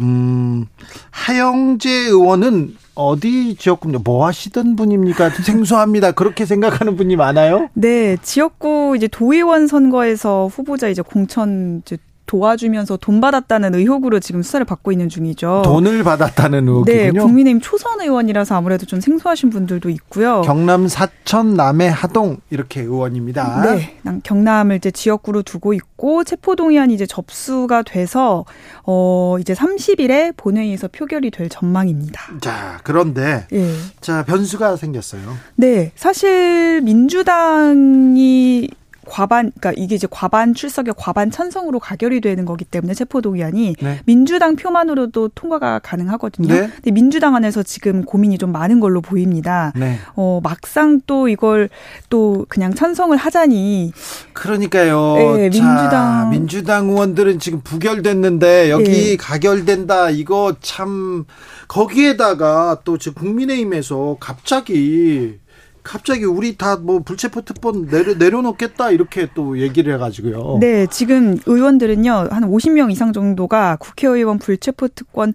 음, 0.00 0.66
하영재 1.10 1.90
의원은 1.90 2.76
어디 2.94 3.56
지역구 3.56 3.88
뭐 4.04 4.26
하시던 4.26 4.76
분입니까? 4.76 5.30
생소합니다. 5.30 6.12
그렇게 6.12 6.46
생각하는 6.46 6.96
분이 6.96 7.16
많아요? 7.16 7.68
네, 7.74 8.16
지역구 8.22 8.94
이제 8.96 9.08
도의원 9.08 9.66
선거에서 9.66 10.48
후보자 10.48 10.88
이제 10.88 11.02
공천 11.02 11.82
이제 11.84 11.96
도와주면서 12.26 12.96
돈 12.96 13.20
받았다는 13.20 13.74
의혹으로 13.74 14.18
지금 14.20 14.42
수사를 14.42 14.64
받고 14.64 14.92
있는 14.92 15.08
중이죠. 15.08 15.62
돈을 15.64 16.04
받았다는 16.04 16.66
의혹이군요. 16.68 17.12
네, 17.12 17.18
국민의힘 17.18 17.60
초선 17.60 18.00
의원이라서 18.00 18.54
아무래도 18.56 18.86
좀 18.86 19.00
생소하신 19.00 19.50
분들도 19.50 19.90
있고요. 19.90 20.40
경남 20.42 20.88
사천 20.88 21.54
남해 21.54 21.88
하동 21.88 22.38
이렇게 22.50 22.80
의원입니다. 22.80 23.62
네, 23.62 23.98
경남을 24.22 24.76
이제 24.76 24.90
지역구로 24.90 25.42
두고 25.42 25.74
있고 25.74 26.24
체포 26.24 26.56
동의안이 26.56 26.94
이제 26.94 27.06
접수가 27.06 27.82
돼서 27.82 28.44
어 28.84 29.36
이제 29.40 29.52
30일에 29.52 30.34
본회의에서 30.36 30.88
표결이 30.88 31.30
될 31.30 31.48
전망입니다. 31.48 32.20
자, 32.40 32.80
그런데 32.84 33.46
네. 33.50 33.74
자 34.00 34.24
변수가 34.24 34.76
생겼어요. 34.76 35.22
네, 35.56 35.92
사실 35.94 36.80
민주당이 36.82 38.70
과반 39.06 39.52
그러니까 39.58 39.72
이게 39.76 39.94
이제 39.94 40.06
과반 40.10 40.54
출석의 40.54 40.94
과반 40.96 41.30
찬성으로 41.30 41.78
가결이 41.78 42.20
되는 42.20 42.44
거기 42.44 42.64
때문에 42.64 42.94
체포 42.94 43.20
동의안이 43.20 43.76
네. 43.80 44.00
민주당 44.04 44.56
표만으로도 44.56 45.28
통과가 45.28 45.80
가능하거든요. 45.80 46.48
네. 46.52 46.70
근데 46.74 46.90
민주당 46.90 47.36
안에서 47.36 47.62
지금 47.62 48.04
고민이 48.04 48.38
좀 48.38 48.52
많은 48.52 48.80
걸로 48.80 49.00
보입니다. 49.00 49.72
네. 49.76 49.98
어 50.16 50.40
막상 50.42 51.00
또 51.06 51.28
이걸 51.28 51.68
또 52.10 52.46
그냥 52.48 52.74
찬성을 52.74 53.16
하자니 53.16 53.92
그러니까요. 54.32 55.14
네, 55.16 55.50
민주당 55.50 55.90
자, 55.90 56.28
민주당 56.30 56.88
의원들은 56.88 57.38
지금 57.38 57.60
부결됐는데 57.62 58.70
여기 58.70 58.84
네. 58.84 59.16
가결된다 59.16 60.10
이거 60.10 60.56
참 60.60 61.24
거기에다가 61.68 62.80
또 62.84 62.98
지금 62.98 63.14
국민의힘에서 63.22 64.16
갑자기 64.20 65.38
갑자기 65.84 66.24
우리 66.24 66.56
다 66.56 66.76
뭐 66.76 66.98
불체포 67.00 67.42
특권 67.42 67.86
내려, 67.86 68.14
내려놓겠다 68.14 68.90
이렇게 68.90 69.28
또 69.34 69.58
얘기를 69.60 69.94
해가지고요. 69.94 70.58
네, 70.60 70.86
지금 70.88 71.36
의원들은요 71.46 72.28
한 72.30 72.50
50명 72.50 72.90
이상 72.90 73.12
정도가 73.12 73.76
국회의원 73.76 74.38
불체포 74.38 74.88
특권 74.88 75.34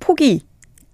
포기 0.00 0.42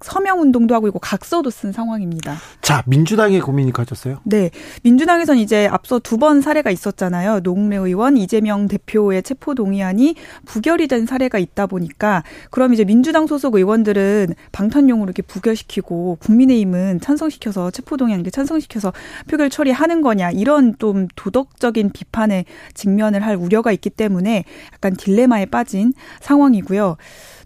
서명 0.00 0.40
운동도 0.40 0.74
하고 0.74 0.88
있고 0.88 0.98
각서도 0.98 1.50
쓴 1.50 1.72
상황입니다. 1.72 2.36
자, 2.62 2.82
민주당의 2.86 3.40
고민이 3.40 3.72
커졌어요? 3.72 4.20
네. 4.24 4.50
민주당에선 4.82 5.38
이제 5.38 5.66
앞서 5.66 5.98
두 5.98 6.20
번 6.20 6.42
사례가 6.42 6.70
있었잖아요. 6.70 7.40
노웅래 7.40 7.76
의원, 7.76 8.18
이재명 8.18 8.68
대표의 8.68 9.22
체포 9.22 9.54
동의안이 9.54 10.16
부결이 10.44 10.86
된 10.86 11.06
사례가 11.06 11.38
있다 11.38 11.66
보니까 11.66 12.22
그럼 12.50 12.74
이제 12.74 12.84
민주당 12.84 13.26
소속 13.26 13.54
의원들은 13.54 14.34
방탄용으로 14.52 15.06
이렇게 15.08 15.22
부결시키고 15.22 16.18
국민의힘은 16.20 17.00
찬성시켜서 17.00 17.70
체포 17.70 17.96
동의안 17.96 18.20
이렇게 18.20 18.30
찬성시켜서 18.30 18.92
표결 19.28 19.48
처리하는 19.48 20.02
거냐 20.02 20.30
이런 20.30 20.74
좀 20.78 21.08
도덕적인 21.16 21.90
비판에 21.90 22.44
직면을 22.74 23.24
할 23.24 23.36
우려가 23.36 23.72
있기 23.72 23.88
때문에 23.88 24.44
약간 24.74 24.94
딜레마에 24.94 25.46
빠진 25.46 25.94
상황이고요. 26.20 26.96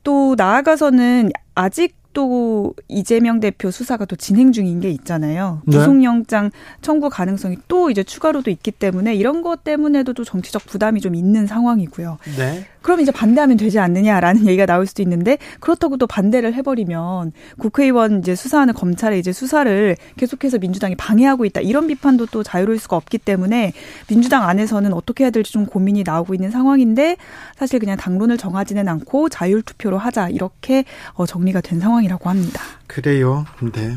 또 0.03 0.35
나아가서는 0.37 1.31
아직 1.55 1.95
또 2.15 2.75
이재명 2.89 3.41
대표 3.41 3.71
수사가 3.71 4.07
또 4.07 4.17
진행 4.17 4.53
중인 4.53 4.81
게 4.81 4.89
있잖아요. 4.91 5.61
네. 5.67 5.77
구속영장 5.77 6.51
청구 6.81 7.11
가능성이 7.11 7.59
또 7.69 7.91
이제 7.91 8.03
추가로도 8.03 8.51
있기 8.51 8.71
때문에 8.71 9.15
이런 9.15 9.43
것 9.43 9.65
때문에도 9.65 10.15
또 10.15 10.25
정치적 10.25 10.65
부담이 10.65 11.01
좀 11.01 11.15
있는 11.15 11.47
상황이고요. 11.47 12.19
네. 12.39 12.67
그럼 12.85 13.01
이제 13.01 13.11
반대하면 13.11 13.57
되지 13.57 13.79
않느냐라는 13.79 14.45
얘기가 14.47 14.67
나올 14.67 14.87
수도 14.87 15.03
있는데 15.03 15.39
그렇다고 15.59 15.97
또 15.97 16.07
반대를 16.07 16.53
해버리면 16.55 17.33
국회의원 17.59 18.19
이제 18.19 18.35
수사하는 18.37 18.75
검찰의 18.75 19.19
이제 19.19 19.33
수사를 19.33 19.97
계속해서 20.17 20.59
민주당이 20.59 20.95
방해하고 20.95 21.47
있다 21.47 21.63
이런 21.63 21.87
비판도 21.87 22.27
또 22.27 22.43
자유로울 22.43 22.79
수가 22.79 22.97
없기 22.97 23.19
때문에 23.19 23.73
민주당 24.07 24.47
안에서는 24.47 24.93
어떻게 24.93 25.25
해야 25.25 25.31
될지 25.31 25.51
좀 25.51 25.65
고민이 25.65 26.05
나오고 26.05 26.35
있는 26.35 26.51
상황인데 26.51 27.17
사실 27.57 27.81
그냥 27.81 27.97
당론을 27.97 28.37
정하지는 28.37 28.87
않고 28.87 29.31
자율 29.31 29.63
투표로 29.63 29.97
하자 29.97 30.29
이렇게 30.29 30.85
어, 31.15 31.25
정리가 31.25 31.63
된 31.63 31.81
상황이라고 31.81 32.29
합니다. 32.29 32.61
그래요. 32.87 33.47
근데 33.59 33.89
네. 33.89 33.97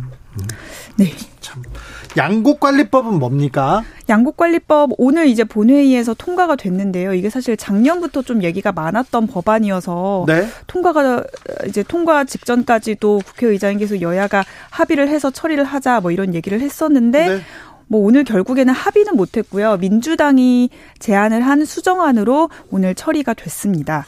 참 1.39 1.63
양곡관리법은 2.17 3.19
뭡니까? 3.19 3.83
양곡관리법 4.09 4.91
오늘 4.97 5.27
이제 5.27 5.43
본회의에서 5.43 6.13
통과가 6.13 6.55
됐는데요. 6.55 7.13
이게 7.13 7.29
사실 7.29 7.55
작년부터 7.55 8.21
좀 8.21 8.43
얘기가 8.43 8.71
많았던 8.71 9.27
법안이어서 9.27 10.25
네. 10.27 10.47
통과가 10.67 11.23
이제 11.67 11.83
통과 11.83 12.23
직전까지도 12.23 13.21
국회의장께서 13.25 14.01
여야가 14.01 14.43
합의를 14.71 15.07
해서 15.09 15.29
처리를 15.29 15.63
하자 15.63 16.01
뭐 16.01 16.11
이런 16.11 16.33
얘기를 16.33 16.59
했었는데 16.59 17.27
네. 17.27 17.41
뭐 17.87 18.01
오늘 18.05 18.23
결국에는 18.23 18.73
합의는 18.73 19.15
못했고요. 19.15 19.77
민주당이 19.77 20.69
제안을 20.99 21.41
한 21.41 21.63
수정안으로 21.63 22.49
오늘 22.69 22.95
처리가 22.95 23.33
됐습니다. 23.33 24.05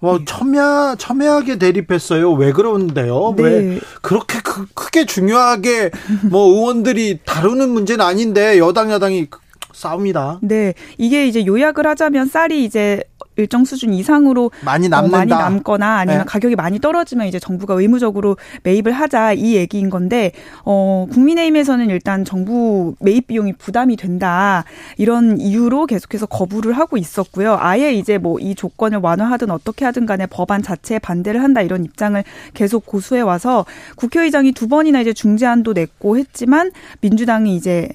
뭐 0.00 0.18
첨예 0.24 0.96
첨예하게 0.98 1.58
대립했어요. 1.58 2.32
왜 2.32 2.52
그런데요? 2.52 3.34
네. 3.36 3.42
왜 3.42 3.80
그렇게 4.02 4.40
크, 4.42 4.66
크게 4.74 5.04
중요하게 5.04 5.90
뭐 6.30 6.48
의원들이 6.48 7.20
다루는 7.24 7.68
문제는 7.68 8.04
아닌데 8.04 8.58
여당 8.58 8.90
야당이 8.90 9.28
싸웁니다. 9.72 10.38
네. 10.42 10.74
이게 10.98 11.26
이제 11.26 11.44
요약을 11.46 11.86
하자면 11.86 12.26
쌀이 12.26 12.64
이제 12.64 13.02
일정 13.40 13.64
수준 13.64 13.94
이상으로 13.94 14.50
많이. 14.64 14.86
어, 14.86 14.90
많이 15.18 15.30
남거나 15.30 15.98
아니면 15.98 16.20
네. 16.20 16.24
가격이 16.26 16.56
많이 16.56 16.78
떨어지면 16.80 17.26
이제 17.26 17.38
정부가 17.38 17.74
의무적으로 17.74 18.36
매입을 18.62 18.92
하자 18.92 19.34
이 19.34 19.54
얘기인 19.54 19.90
건데 19.90 20.32
어 20.64 21.06
국민의힘에서는 21.12 21.88
일단 21.90 22.24
정부 22.24 22.94
매입 23.00 23.28
비용이 23.28 23.52
부담이 23.52 23.96
된다 23.96 24.64
이런 24.96 25.40
이유로 25.40 25.86
계속해서 25.86 26.26
거부를 26.26 26.72
하고 26.72 26.96
있었고요. 26.96 27.56
아예 27.60 27.92
이제 27.92 28.18
뭐 28.18 28.40
이 28.40 28.54
조건을 28.54 28.98
완화하든 29.02 29.50
어떻게 29.50 29.84
하든 29.84 30.06
간에 30.06 30.26
법안 30.26 30.62
자체에 30.62 30.98
반대를 30.98 31.42
한다 31.42 31.60
이런 31.60 31.84
입장을 31.84 32.22
계속 32.54 32.86
고수해 32.86 33.20
와서 33.20 33.66
국회의장이 33.96 34.52
두 34.52 34.68
번이나 34.68 35.00
이제 35.00 35.12
중재안도 35.12 35.74
냈고 35.74 36.16
했지만 36.16 36.70
민주당이 37.00 37.54
이제 37.56 37.88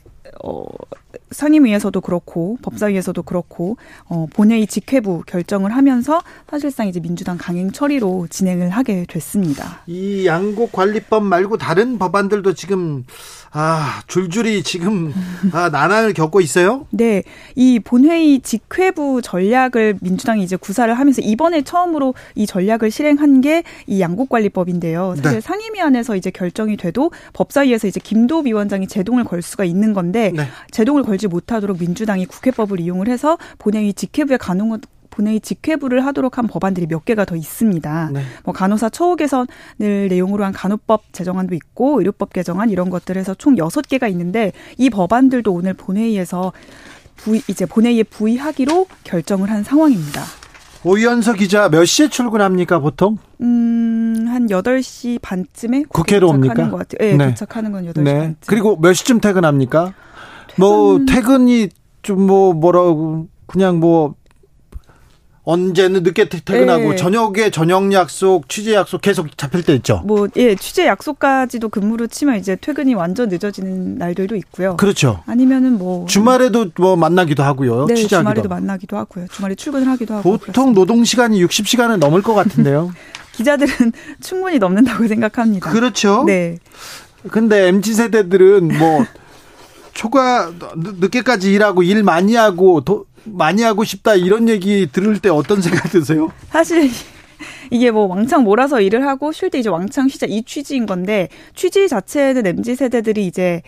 어 0.44 0.64
상임위에서도 1.31 1.99
그렇고 2.02 2.57
법사위에서도 2.61 3.22
그렇고 3.23 3.77
어 4.07 4.27
본회의 4.34 4.68
직회부 4.68 5.23
결정을 5.26 5.76
하면서 5.76 6.22
사실상 6.49 6.88
이제 6.88 6.99
민주당 6.99 7.38
강행 7.38 7.72
처리로 7.72 8.27
진행을 8.30 8.69
하게 8.69 9.06
됐습니다. 9.07 9.81
이 9.88 10.26
양곡 10.26 10.72
관리법 10.72 11.23
말고 11.23 11.57
다른 11.57 11.97
법안들도 11.97 12.53
지금 12.53 13.03
아, 13.57 14.02
줄줄이 14.07 14.64
지금 14.64 15.14
아, 15.53 15.69
난항을 15.69 16.14
겪고 16.14 16.41
있어요? 16.41 16.88
네. 16.91 17.23
이 17.56 17.80
본회의 17.80 18.41
직회부 18.41 19.22
전략을 19.23 19.99
민주당이 20.02 20.44
이제 20.44 20.57
구사를 20.57 20.94
하면서 20.94 21.22
이번에 21.22 21.61
처음으로 21.61 22.14
이 22.36 22.45
전략을 22.45 22.91
실행한 22.91 23.41
게 23.41 23.64
이 23.88 24.02
양국관리법인데요. 24.02 25.15
사실 25.18 25.32
네. 25.34 25.41
상임위안에서 25.41 26.15
이제 26.15 26.32
결정이 26.32 26.77
돼도 26.77 27.11
법사위에서 27.34 27.88
이제 27.88 27.99
김도 28.03 28.40
위원장이 28.40 28.88
제동을 28.88 29.23
걸 29.23 29.41
수가 29.41 29.64
있는 29.64 29.94
건데 29.94 30.32
네. 30.36 30.48
제동을 30.72 31.03
걸지 31.03 31.27
못하도록 31.27 31.80
민주당이 31.80 32.26
국회법을 32.26 32.80
이용을 32.80 33.07
해서 33.07 33.38
본회의 33.60 33.94
직회부에 33.94 34.38
가능 34.38 34.77
본회의 35.16 35.40
직회부를 35.40 36.06
하도록 36.06 36.38
한 36.38 36.48
법안들이 36.48 36.88
몇 36.88 37.06
개가 37.06 37.26
더 37.26 37.36
있습니다. 37.36 38.10
네. 38.14 38.22
뭐 38.44 38.54
간호사 38.54 38.90
처우 38.90 39.16
개선을 39.16 40.10
내용으로 40.10 40.44
한 40.44 40.52
간호법 40.52 41.14
제정안도 41.14 41.56
있고 41.56 42.00
의료법 42.00 42.34
개정안 42.34 42.70
이런 42.70 42.90
것들에서 42.90 43.36
총 43.36 43.58
여섯 43.58 43.88
개가 43.88 44.08
있는데 44.10 44.52
이 44.78 44.90
법안들도 44.90 45.52
오늘 45.52 45.74
본회의에서 45.74 46.52
부의, 47.16 47.42
이제 47.48 47.66
본회의에 47.66 48.04
부의하기로 48.04 48.88
결정을 49.06 49.50
한 49.50 49.64
상황입니다. 49.64 50.22
오연서 50.84 51.34
기자 51.34 51.68
몇 51.70 51.86
시에 51.86 52.10
출근합니까, 52.10 52.80
보통? 52.80 53.18
음, 53.42 54.28
한 54.28 54.48
8시 54.48 55.20
반쯤에 55.22 55.86
국회로 55.90 56.30
옵니까? 56.30 56.70
것 56.70 56.78
같아요. 56.78 57.10
네, 57.10 57.18
네. 57.18 57.30
도착하는 57.30 57.72
건 57.72 57.86
8시 57.86 58.04
네. 58.04 58.14
반쯤. 58.14 58.36
그리고 58.46 58.78
몇 58.80 58.94
시쯤 58.94 59.20
퇴근합니까? 59.20 59.94
퇴근... 60.48 60.62
뭐 60.62 61.00
퇴근이 61.08 61.70
좀 62.04 62.28
뭐 62.28 62.54
뭐라고 62.54 63.28
그냥 63.48 63.80
뭐 63.80 64.14
언제는 65.46 66.02
늦게 66.04 66.28
퇴근하고 66.28 66.92
네. 66.92 66.96
저녁에 66.96 67.52
저녁 67.52 67.94
약속, 67.94 68.50
취재 68.50 68.74
약속 68.74 69.02
계속 69.02 69.38
잡힐 69.38 69.64
때 69.64 69.76
있죠. 69.76 70.02
뭐 70.04 70.28
예, 70.36 70.56
취재 70.56 70.88
약속까지도 70.88 71.70
근무로 71.70 72.08
치면 72.08 72.38
이제 72.38 72.58
퇴근이 72.60 72.96
완전 72.96 73.30
늦어지는 73.30 73.98
날들도 73.98 74.36
있고요. 74.38 74.76
그렇죠. 74.78 75.22
아니면은 75.28 75.78
뭐 75.78 76.08
주말에도 76.08 76.72
뭐 76.78 76.96
만나기도 76.96 77.44
하고요. 77.44 77.86
네, 77.86 77.96
주말에도 77.96 78.50
만나기도 78.50 78.98
하고요. 78.98 79.28
주말에 79.32 79.54
출근을 79.54 79.88
하기도 79.88 80.16
하고. 80.16 80.38
보통 80.38 80.74
노동 80.74 81.04
시간이 81.04 81.44
60시간은 81.46 81.98
넘을 81.98 82.24
것 82.24 82.34
같은데요. 82.34 82.92
기자들은 83.34 83.92
충분히 84.22 84.58
넘는다고 84.58 85.08
생각합니다. 85.08 85.72
그렇죠. 85.72 86.24
네. 86.26 86.58
근데 87.30 87.68
MZ 87.68 87.94
세대들은 87.94 88.78
뭐 88.80 89.06
초과 89.94 90.52
늦게까지 90.76 91.54
일하고 91.54 91.84
일 91.84 92.04
많이 92.04 92.36
하고 92.36 92.82
도, 92.82 93.06
많이 93.26 93.61
하고 93.64 93.84
싶다 93.84 94.15
이런 94.15 94.49
얘기 94.49 94.88
들을 94.91 95.19
때 95.19 95.30
어떤 95.30 95.61
생각 95.61 95.89
드세요? 95.91 96.31
사실 96.49 96.89
이게 97.72 97.91
뭐 97.91 98.06
왕창 98.06 98.43
몰아서 98.43 98.81
일을 98.81 99.07
하고 99.07 99.31
쉴 99.31 99.49
때 99.49 99.60
이제 99.60 99.69
왕창 99.69 100.07
쉬자 100.07 100.26
이 100.27 100.43
취지인 100.43 100.85
건데 100.85 101.30
취지 101.56 101.88
자체는 101.88 102.45
mz 102.45 102.76
세대들이 102.76 103.26
이제 103.26 103.61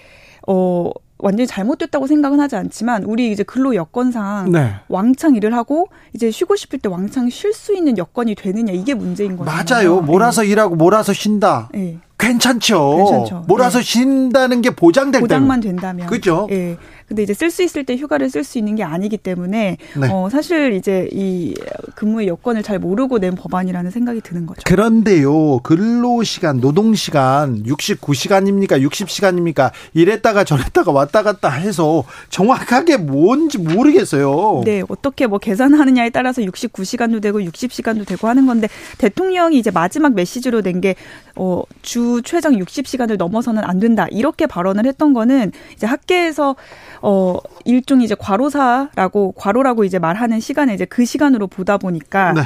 어 0.47 0.91
완전히 1.19 1.47
잘못됐다고 1.47 2.07
생각은 2.07 2.39
하지 2.39 2.55
않지만 2.55 3.03
우리 3.03 3.31
이제 3.31 3.43
근로 3.43 3.73
여건상 3.75 4.51
네. 4.51 4.75
왕창 4.87 5.35
일을 5.35 5.53
하고 5.55 5.89
이제 6.13 6.29
쉬고 6.29 6.55
싶을 6.55 6.79
때 6.79 6.89
왕창 6.89 7.29
쉴 7.29 7.53
수 7.53 7.75
있는 7.75 7.97
여건이 7.97 8.35
되느냐 8.35 8.71
이게 8.71 8.93
문제인 8.93 9.35
거죠. 9.35 9.49
맞아요. 9.51 10.01
몰아서 10.01 10.43
네. 10.43 10.49
일하고 10.49 10.75
몰아서 10.75 11.13
쉰다. 11.13 11.69
네. 11.73 11.97
괜찮죠. 12.19 12.97
괜찮죠. 12.97 13.45
몰아서 13.47 13.79
네. 13.79 13.83
쉰다는 13.83 14.61
게 14.61 14.71
보장될 14.71 15.21
보장만 15.21 15.59
된다면. 15.59 16.07
그죠? 16.07 16.47
예. 16.51 16.77
근데 17.07 17.23
이제 17.23 17.33
쓸 17.33 17.51
수 17.51 17.63
있을 17.63 17.83
때 17.83 17.95
휴가를 17.95 18.29
쓸 18.29 18.43
수 18.43 18.57
있는 18.57 18.75
게 18.75 18.83
아니기 18.83 19.17
때문에 19.17 19.77
네. 19.99 20.09
어 20.11 20.29
사실 20.29 20.73
이제 20.73 21.09
이 21.11 21.53
근무의 21.95 22.27
여건을 22.27 22.63
잘 22.63 22.79
모르고 22.79 23.19
낸 23.19 23.35
법안이라는 23.35 23.91
생각이 23.91 24.21
드는 24.21 24.45
거죠. 24.45 24.61
그런데요. 24.65 25.59
근로 25.59 26.23
시간, 26.23 26.59
노동 26.61 26.95
시간 26.95 27.63
69시간입니까? 27.63 28.81
60시간입니까? 28.89 29.71
이랬다가 29.93 30.43
저랬다가 30.43 30.91
왔다 30.91 31.23
갔다 31.23 31.49
해서 31.49 32.03
정확하게 32.29 32.97
뭔지 32.97 33.57
모르겠어요. 33.57 34.61
네, 34.65 34.83
어떻게 34.87 35.27
뭐 35.27 35.39
계산하느냐에 35.39 36.09
따라서 36.11 36.41
69시간도 36.41 37.21
되고 37.21 37.39
60시간도 37.39 38.05
되고 38.05 38.27
하는 38.27 38.45
건데 38.45 38.67
대통령이 38.97 39.57
이제 39.57 39.71
마지막 39.71 40.13
메시지로 40.13 40.61
낸 40.61 40.77
게 40.77 40.93
어, 41.35 41.63
주 41.81 42.21
최장 42.23 42.53
60시간을 42.53 43.17
넘어서는 43.17 43.63
안 43.63 43.79
된다. 43.79 44.05
이렇게 44.11 44.45
발언을 44.45 44.85
했던 44.85 45.13
거는 45.13 45.51
이제 45.73 45.87
학계에서 45.87 46.55
어 47.09 47.37
일종의 47.63 48.03
이제 48.05 48.15
과로사라고 48.19 49.31
과로라고 49.31 49.85
이제 49.85 49.97
말하는 49.97 50.41
시간에 50.41 50.73
이제 50.73 50.83
그 50.83 51.05
시간으로 51.05 51.47
보다 51.47 51.77
보니까 51.77 52.33
네. 52.33 52.41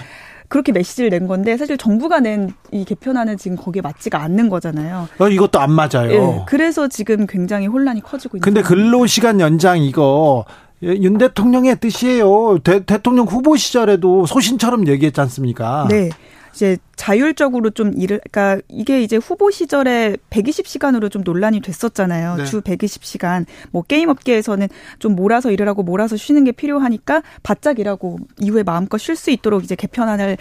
그렇게 0.49 0.71
메시지를 0.71 1.09
낸 1.09 1.27
건데 1.27 1.57
사실 1.57 1.77
정부가 1.77 2.19
낸 2.19 2.53
이 2.71 2.85
개편안은 2.85 3.37
지금 3.37 3.57
거기에 3.57 3.81
맞지가 3.81 4.21
않는 4.21 4.49
거잖아요. 4.49 5.07
어, 5.19 5.27
이것도 5.27 5.59
안 5.59 5.71
맞아요. 5.71 6.07
네, 6.09 6.41
그래서 6.47 6.87
지금 6.87 7.27
굉장히 7.27 7.67
혼란이 7.67 8.01
커지고 8.01 8.37
있는. 8.37 8.43
근데 8.43 8.61
근로 8.61 9.05
시간 9.07 9.39
연장 9.41 9.79
이거 9.79 10.45
윤 10.81 11.17
대통령의 11.17 11.79
뜻이에요. 11.79 12.59
대, 12.63 12.83
대통령 12.85 13.25
후보 13.25 13.55
시절에도 13.57 14.25
소신처럼 14.25 14.87
얘기했지 14.87 15.19
않습니까? 15.21 15.87
네. 15.89 16.09
이제 16.53 16.77
자율적으로 16.95 17.71
좀 17.71 17.93
일을 17.95 18.21
그러니까 18.31 18.61
이게 18.69 19.01
이제 19.01 19.15
후보 19.17 19.49
시절에 19.49 20.17
120시간으로 20.29 21.09
좀 21.09 21.23
논란이 21.23 21.61
됐었잖아요. 21.61 22.35
네. 22.35 22.45
주 22.45 22.61
120시간. 22.61 23.45
뭐 23.71 23.81
게임 23.81 24.09
업계에서는 24.09 24.67
좀 24.99 25.15
몰아서 25.15 25.51
일을 25.51 25.67
하고 25.67 25.83
몰아서 25.83 26.15
쉬는 26.17 26.43
게 26.43 26.51
필요하니까 26.51 27.23
바짝 27.43 27.79
일하고 27.79 28.19
이후에 28.39 28.63
마음껏 28.63 28.97
쉴 28.97 29.15
수 29.15 29.31
있도록 29.31 29.63
이제 29.63 29.75
개편안을 29.75 30.37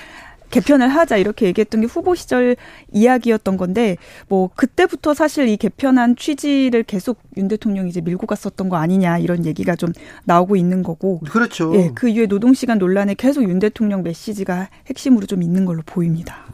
개편을 0.50 0.88
하자 0.88 1.16
이렇게 1.16 1.46
얘기했던 1.46 1.80
게 1.80 1.86
후보 1.86 2.14
시절 2.14 2.56
이야기였던 2.92 3.56
건데 3.56 3.96
뭐 4.28 4.50
그때부터 4.54 5.14
사실 5.14 5.48
이 5.48 5.56
개편안 5.56 6.16
취지를 6.16 6.82
계속 6.82 7.20
윤 7.36 7.48
대통령이 7.48 7.88
이제 7.88 8.00
밀고 8.00 8.26
갔었던 8.26 8.68
거 8.68 8.76
아니냐 8.76 9.18
이런 9.18 9.46
얘기가 9.46 9.76
좀 9.76 9.92
나오고 10.24 10.56
있는 10.56 10.82
거고 10.82 11.20
그렇죠. 11.20 11.72
예, 11.76 11.90
그 11.94 12.08
이후에 12.08 12.26
노동 12.26 12.54
시간 12.54 12.78
논란에 12.78 13.14
계속 13.14 13.44
윤 13.44 13.58
대통령 13.58 14.02
메시지가 14.02 14.68
핵심으로 14.86 15.26
좀 15.26 15.42
있는 15.42 15.64
걸로 15.64 15.82
보입니다. 15.84 16.44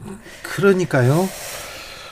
그러니까요. 0.43 1.27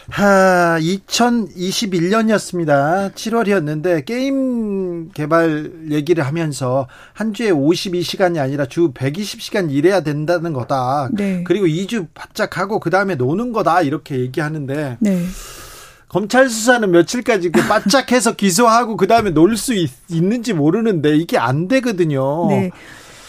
하, 0.10 0.77
2021년이었습니다. 0.80 3.14
7월이었는데 3.14 4.06
게임 4.06 5.11
개발 5.11 5.72
얘기를 5.91 6.26
하면서 6.26 6.88
한 7.14 7.34
주에 7.34 7.52
52시간이 7.52 8.40
아니라 8.40 8.65
주 8.65 8.91
120시간 8.91 9.72
일해야 9.72 10.02
된다는 10.02 10.53
거다. 10.53 11.10
네. 11.14 11.44
그리고 11.45 11.65
2주 11.65 12.07
바짝 12.14 12.57
하고 12.57 12.80
그 12.80 12.90
다음에 12.90 13.15
노는 13.15 13.52
거다. 13.52 13.82
이렇게 13.82 14.19
얘기하는데 14.19 14.98
네. 14.99 15.26
검찰 16.07 16.49
수사는 16.49 16.90
며칠까지 16.91 17.52
바짝해서 17.52 18.36
기소하고 18.36 18.95
그 18.95 19.07
다음에 19.07 19.32
놀 19.32 19.57
수 19.57 19.73
있는지 20.10 20.53
모르는데 20.53 21.18
이게 21.18 21.38
안 21.38 21.68
되거든요. 21.68 22.48
네. 22.49 22.72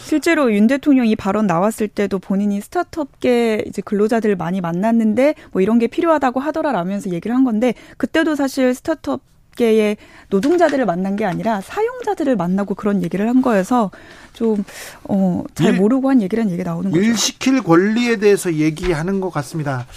실제로 0.07 0.53
윤 0.53 0.67
대통령 0.67 1.05
이 1.05 1.17
발언 1.17 1.47
나왔을 1.47 1.89
때도 1.89 2.19
본인이 2.19 2.61
스타트업계 2.61 3.65
이제 3.67 3.81
근로자들을 3.81 4.37
많이 4.37 4.61
만났는데 4.61 5.35
뭐 5.51 5.61
이런 5.61 5.79
게 5.79 5.87
필요하다고 5.87 6.39
하더라라면서 6.39 7.11
얘기를 7.11 7.35
한 7.35 7.43
건데 7.43 7.73
그때도 7.97 8.35
사실 8.35 8.73
스타트업 8.73 9.19
계의 9.57 9.97
노동자들을 10.29 10.85
만난 10.85 11.17
게 11.17 11.25
아니라 11.25 11.59
사용자들을 11.59 12.37
만나고 12.37 12.75
그런 12.75 13.03
얘기를 13.03 13.27
한 13.27 13.41
거여서 13.41 13.91
좀, 14.31 14.63
어, 15.03 15.43
잘 15.55 15.73
모르고 15.73 16.09
한 16.09 16.21
얘기란 16.21 16.51
얘기 16.51 16.63
나오는 16.63 16.89
거죠. 16.89 17.03
일 17.03 17.17
시킬 17.17 17.61
권리에 17.61 18.15
대해서 18.17 18.53
얘기하는 18.53 19.19
것 19.19 19.29
같습니다. 19.31 19.87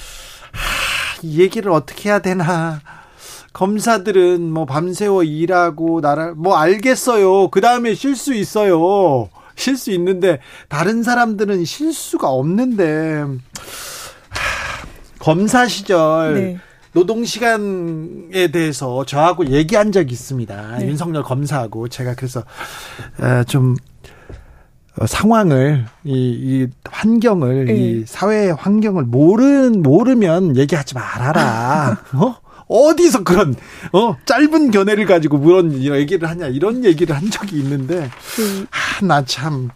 하, 0.50 1.20
이 1.22 1.40
얘기를 1.40 1.70
어떻게 1.70 2.08
해야 2.08 2.18
되나. 2.18 2.80
검사들은 3.52 4.50
뭐 4.50 4.64
밤새워 4.64 5.22
일하고 5.22 6.00
나라 6.00 6.32
뭐 6.34 6.56
알겠어요. 6.56 7.48
그 7.50 7.60
다음에 7.60 7.94
쉴 7.94 8.16
수 8.16 8.34
있어요. 8.34 9.28
쉴수 9.60 9.92
있는데 9.92 10.40
다른 10.68 11.02
사람들은 11.02 11.64
쉴 11.64 11.92
수가 11.92 12.30
없는데 12.30 13.24
하, 14.30 14.86
검사 15.18 15.68
시절 15.68 16.34
네. 16.34 16.58
노동 16.92 17.24
시간에 17.24 18.48
대해서 18.52 19.04
저하고 19.04 19.46
얘기한 19.46 19.92
적이 19.92 20.12
있습니다. 20.12 20.78
네. 20.78 20.88
윤석열 20.88 21.22
검사하고 21.22 21.88
제가 21.88 22.14
그래서 22.14 22.42
좀 23.46 23.76
어, 24.98 25.06
상황을 25.06 25.86
이, 26.04 26.12
이 26.12 26.66
환경을 26.90 27.66
네. 27.66 27.74
이 27.74 28.04
사회 28.06 28.50
환경을 28.50 29.04
모른 29.04 29.82
모르면 29.82 30.56
얘기하지 30.56 30.94
말아라. 30.94 31.98
어? 32.14 32.36
어디서 32.70 33.24
그런 33.24 33.54
어 33.92 34.16
짧은 34.24 34.70
견해를 34.70 35.06
가지고 35.06 35.40
그런 35.40 35.72
얘기를 35.82 36.28
하냐 36.28 36.46
이런 36.46 36.84
얘기를 36.84 37.16
한 37.16 37.28
적이 37.30 37.58
있는데 37.58 38.08
그, 38.36 38.66
아, 38.70 39.04
나 39.04 39.24
참 39.24 39.70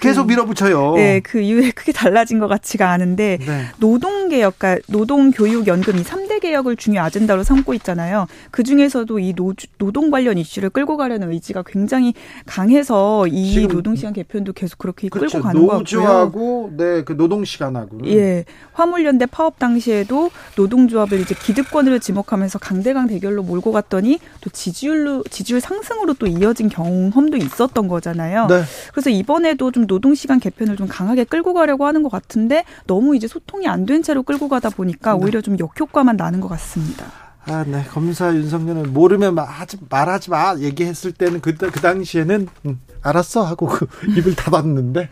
계속 0.00 0.24
그, 0.24 0.28
밀어붙여요. 0.28 0.94
네, 0.94 1.20
그 1.20 1.40
이후에 1.40 1.70
크게 1.70 1.92
달라진 1.92 2.38
것 2.38 2.48
같지가 2.48 2.90
않은데 2.90 3.38
네. 3.44 3.64
노동 3.78 4.28
개혁, 4.28 4.58
그러니까 4.58 4.82
노동 4.88 5.30
교육 5.30 5.66
연금 5.66 5.96
이 5.96 6.02
3대 6.02 6.40
개혁을 6.40 6.76
중요 6.76 7.00
아젠다로 7.00 7.42
삼고 7.42 7.74
있잖아요. 7.74 8.26
그 8.50 8.62
중에서도 8.62 9.18
이 9.18 9.32
노, 9.34 9.54
노동 9.78 10.10
관련 10.10 10.38
이슈를 10.38 10.70
끌고 10.70 10.96
가려는 10.96 11.32
의지가 11.32 11.64
굉장히 11.66 12.14
강해서 12.44 13.26
이 13.26 13.66
노동 13.68 13.94
시간 13.96 14.12
개편도 14.12 14.52
계속 14.52 14.78
그렇게 14.78 15.08
그렇죠. 15.08 15.38
끌고 15.38 15.46
가는 15.46 15.60
거고요. 15.60 15.78
노조하고 15.78 16.70
네, 16.76 17.04
그 17.04 17.16
노동 17.16 17.44
시간하고. 17.44 18.00
예, 18.06 18.44
화물연대 18.72 19.26
파업 19.26 19.58
당시에도 19.58 20.30
노동조합을 20.56 21.20
이제 21.20 21.34
기득권으로 21.34 21.98
지 21.98 22.12
지목하면서 22.20 22.58
강대강 22.58 23.06
대결로 23.08 23.42
몰고 23.42 23.72
갔더니 23.72 24.18
또 24.40 24.50
지지율로 24.50 25.24
지지율 25.30 25.60
상승으로 25.60 26.14
또 26.14 26.26
이어진 26.26 26.68
경험도 26.68 27.36
있었던 27.36 27.88
거잖아요. 27.88 28.46
네. 28.46 28.62
그래서 28.92 29.10
이번에도 29.10 29.70
좀 29.70 29.86
노동 29.86 30.14
시간 30.14 30.40
개편을 30.40 30.76
좀 30.76 30.88
강하게 30.88 31.24
끌고 31.24 31.52
가려고 31.54 31.86
하는 31.86 32.02
것 32.02 32.10
같은데 32.10 32.64
너무 32.86 33.16
이제 33.16 33.26
소통이 33.28 33.66
안 33.68 33.86
된 33.86 34.02
채로 34.02 34.24
끌고 34.24 34.48
가다 34.48 34.70
보니까 34.70 35.12
네. 35.14 35.22
오히려 35.22 35.40
좀 35.40 35.56
역효과만 35.60 36.16
나는 36.16 36.40
것 36.40 36.48
같습니다. 36.48 37.06
아, 37.44 37.64
네. 37.64 37.84
검사 37.92 38.34
윤석열은 38.34 38.92
모르면 38.92 39.38
하지 39.38 39.76
말하지 39.88 40.30
마 40.30 40.56
얘기했을 40.58 41.12
때는 41.12 41.40
그, 41.40 41.54
그 41.54 41.70
당시에는 41.80 42.48
음, 42.66 42.80
알았어 43.02 43.44
하고 43.44 43.66
그 43.68 43.86
입을 44.18 44.34
닫았는데 44.34 45.08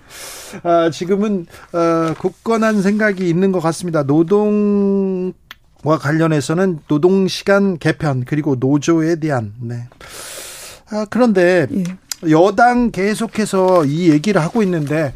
아, 0.64 0.90
지금은 0.90 1.47
어, 1.72 2.14
굳건한 2.18 2.82
생각이 2.82 3.28
있는 3.28 3.52
것 3.52 3.60
같습니다. 3.60 4.02
노동 4.02 5.32
과 5.85 5.98
관련해서는 5.98 6.81
노동시간 6.89 7.78
개편 7.78 8.24
그리고 8.24 8.56
노조에 8.59 9.16
대한 9.16 9.52
네. 9.61 9.86
아, 10.90 11.06
그런데 11.11 11.66
예. 11.73 11.85
여당 12.31 12.90
계속해서 12.90 13.85
이 13.85 14.11
얘기를 14.11 14.40
하고 14.40 14.62
있는데 14.62 15.12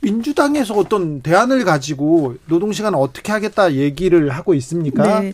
민주당에서 0.00 0.74
어떤 0.74 1.20
대안을 1.20 1.64
가지고 1.64 2.36
노동시간 2.46 2.94
어떻게 2.94 3.32
하겠다 3.32 3.72
얘기를 3.74 4.30
하고 4.30 4.54
있습니까? 4.54 5.20
네. 5.20 5.32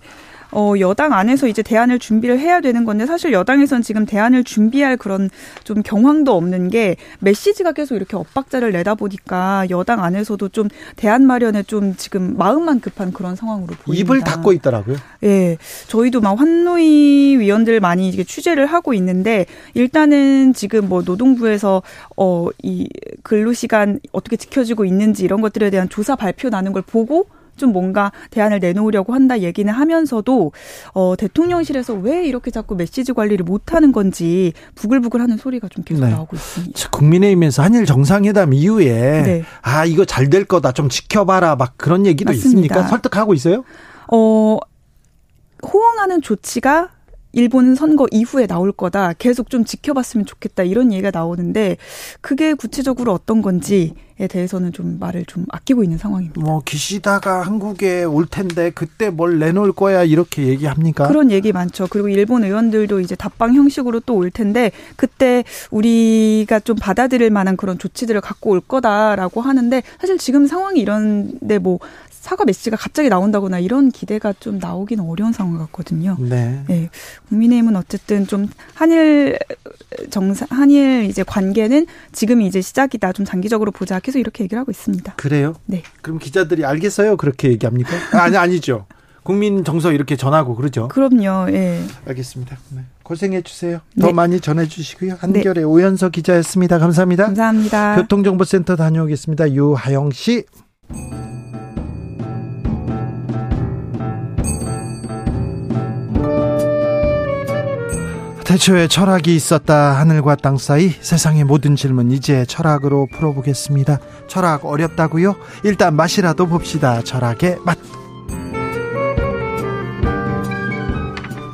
어, 0.52 0.74
여당 0.80 1.12
안에서 1.12 1.46
이제 1.46 1.62
대안을 1.62 1.98
준비를 1.98 2.38
해야 2.38 2.60
되는 2.60 2.84
건데 2.84 3.06
사실 3.06 3.32
여당에선 3.32 3.82
지금 3.82 4.06
대안을 4.06 4.44
준비할 4.44 4.96
그런 4.96 5.30
좀 5.64 5.82
경황도 5.82 6.34
없는 6.34 6.70
게 6.70 6.96
메시지가 7.20 7.72
계속 7.72 7.96
이렇게 7.96 8.16
엇박자를 8.16 8.72
내다 8.72 8.94
보니까 8.94 9.66
여당 9.70 10.02
안에서도 10.02 10.48
좀 10.48 10.68
대안 10.96 11.26
마련에 11.26 11.62
좀 11.62 11.94
지금 11.96 12.36
마음만 12.36 12.80
급한 12.80 13.12
그런 13.12 13.36
상황으로 13.36 13.74
보입니다. 13.84 14.14
입을 14.14 14.20
닫고 14.20 14.52
있더라고요. 14.54 14.96
예. 15.24 15.56
저희도 15.88 16.20
막 16.20 16.38
환노위 16.38 17.36
위원들 17.38 17.80
많이 17.80 18.08
이게 18.08 18.24
취재를 18.24 18.66
하고 18.66 18.94
있는데 18.94 19.46
일단은 19.74 20.54
지금 20.54 20.88
뭐 20.88 21.02
노동부에서 21.02 21.82
어, 22.16 22.48
이 22.62 22.88
근로 23.22 23.52
시간 23.52 24.00
어떻게 24.12 24.36
지켜지고 24.36 24.84
있는지 24.84 25.24
이런 25.24 25.40
것들에 25.40 25.70
대한 25.70 25.88
조사 25.88 26.16
발표 26.16 26.48
나는 26.48 26.72
걸 26.72 26.82
보고 26.82 27.26
좀 27.60 27.72
뭔가 27.72 28.10
대안을 28.30 28.58
내놓으려고 28.58 29.12
한다 29.12 29.40
얘기는 29.40 29.70
하면서도 29.72 30.52
어, 30.94 31.14
대통령실에서 31.16 31.94
왜 31.94 32.24
이렇게 32.26 32.50
자꾸 32.50 32.74
메시지 32.74 33.12
관리를 33.12 33.44
못하는 33.44 33.92
건지 33.92 34.54
부글부글하는 34.74 35.36
소리가 35.36 35.68
좀 35.68 35.84
계속 35.84 36.04
네. 36.04 36.10
나오고 36.10 36.34
있습니다. 36.36 36.90
국민의힘에서 36.90 37.62
한일 37.62 37.84
정상회담 37.84 38.54
이후에 38.54 39.22
네. 39.22 39.44
아 39.62 39.84
이거 39.84 40.04
잘 40.06 40.30
될 40.30 40.44
거다 40.44 40.70
좀 40.70 40.88
지켜봐라 40.88 41.56
막 41.56 41.74
그런 41.76 42.06
얘기도 42.06 42.30
맞습니다. 42.30 42.48
있습니까? 42.74 42.88
설득하고 42.88 43.34
있어요? 43.34 43.64
어 44.12 44.58
호응하는 45.62 46.22
조치가 46.22 46.90
일본 47.32 47.74
선거 47.74 48.06
이후에 48.10 48.46
나올 48.46 48.72
거다. 48.72 49.12
계속 49.14 49.50
좀 49.50 49.64
지켜봤으면 49.64 50.24
좋겠다. 50.26 50.62
이런 50.62 50.92
얘기가 50.92 51.10
나오는데 51.12 51.76
그게 52.20 52.54
구체적으로 52.54 53.12
어떤 53.12 53.42
건지에 53.42 53.90
대해서는 54.28 54.72
좀 54.72 54.98
말을 55.00 55.24
좀 55.26 55.44
아끼고 55.50 55.82
있는 55.82 55.98
상황입니다. 55.98 56.40
뭐 56.40 56.62
기시다가 56.64 57.42
한국에 57.42 58.04
올 58.04 58.26
텐데 58.26 58.70
그때 58.70 59.10
뭘 59.10 59.38
내놓을 59.40 59.72
거야 59.72 60.04
이렇게 60.04 60.46
얘기합니까? 60.46 61.08
그런 61.08 61.30
얘기 61.32 61.52
많죠. 61.52 61.88
그리고 61.90 62.08
일본 62.08 62.44
의원들도 62.44 63.00
이제 63.00 63.16
답방 63.16 63.54
형식으로 63.54 63.98
또 64.00 64.20
올 64.20 64.30
텐데 64.30 64.70
그때 64.96 65.44
우리가 65.70 66.60
좀 66.60 66.76
받아들일 66.76 67.30
만한 67.30 67.56
그런 67.56 67.78
조치들을 67.78 68.20
갖고 68.20 68.50
올 68.50 68.60
거다라고 68.60 69.40
하는데 69.40 69.82
사실 69.98 70.18
지금 70.18 70.46
상황이 70.46 70.78
이런데 70.80 71.58
뭐 71.58 71.78
사과 72.10 72.44
메시지가 72.44 72.76
갑자기 72.76 73.08
나온다거나 73.08 73.58
이런 73.60 73.90
기대가 73.90 74.34
좀 74.38 74.58
나오기는 74.58 75.02
어려운 75.02 75.32
상황 75.32 75.56
같거든요. 75.58 76.18
네. 76.20 76.62
네. 76.68 76.90
국민의힘은 77.30 77.76
어쨌든 77.76 78.26
좀 78.26 78.46
한일 78.74 79.38
정상 80.10 80.46
한일 80.50 81.06
이제 81.08 81.22
관계는 81.22 81.86
지금이 82.12 82.46
이제 82.46 82.60
시작이다. 82.60 83.12
좀 83.14 83.24
장기적으로 83.24 83.70
보자. 83.72 84.00
계속 84.10 84.18
이렇게 84.18 84.44
얘기를 84.44 84.60
하고 84.60 84.70
있습니다. 84.72 85.14
그래요? 85.14 85.54
네. 85.66 85.82
그럼 86.02 86.18
기자들이 86.18 86.64
알겠어요? 86.64 87.16
그렇게 87.16 87.48
얘기합니까? 87.48 87.90
아니 88.20 88.36
아니죠. 88.36 88.86
국민 89.22 89.64
정서 89.64 89.92
이렇게 89.92 90.16
전하고 90.16 90.56
그러죠. 90.56 90.88
그럼요. 90.88 91.52
예. 91.52 91.80
알겠습니다. 92.06 92.58
네. 92.70 92.82
고생해 93.04 93.42
주세요. 93.42 93.80
더 94.00 94.08
네. 94.08 94.12
많이 94.12 94.40
전해 94.40 94.66
주시고요. 94.66 95.16
한결의 95.20 95.54
네. 95.54 95.62
오연서 95.62 96.08
기자였습니다. 96.08 96.78
감사합니다. 96.78 97.26
감사합니다. 97.26 97.96
교통정보센터 97.96 98.76
다녀오겠습니다. 98.76 99.52
유하영 99.52 100.10
씨. 100.10 100.44
대초에 108.50 108.88
철학이 108.88 109.36
있었다. 109.36 109.92
하늘과 110.00 110.34
땅 110.34 110.58
사이 110.58 110.88
세상의 110.88 111.44
모든 111.44 111.76
질문 111.76 112.10
이제 112.10 112.44
철학으로 112.44 113.06
풀어보겠습니다. 113.12 114.00
철학 114.26 114.64
어렵다고요? 114.64 115.36
일단 115.62 115.94
맛이라도 115.94 116.48
봅시다. 116.48 117.00
철학의 117.00 117.58
맛. 117.64 117.78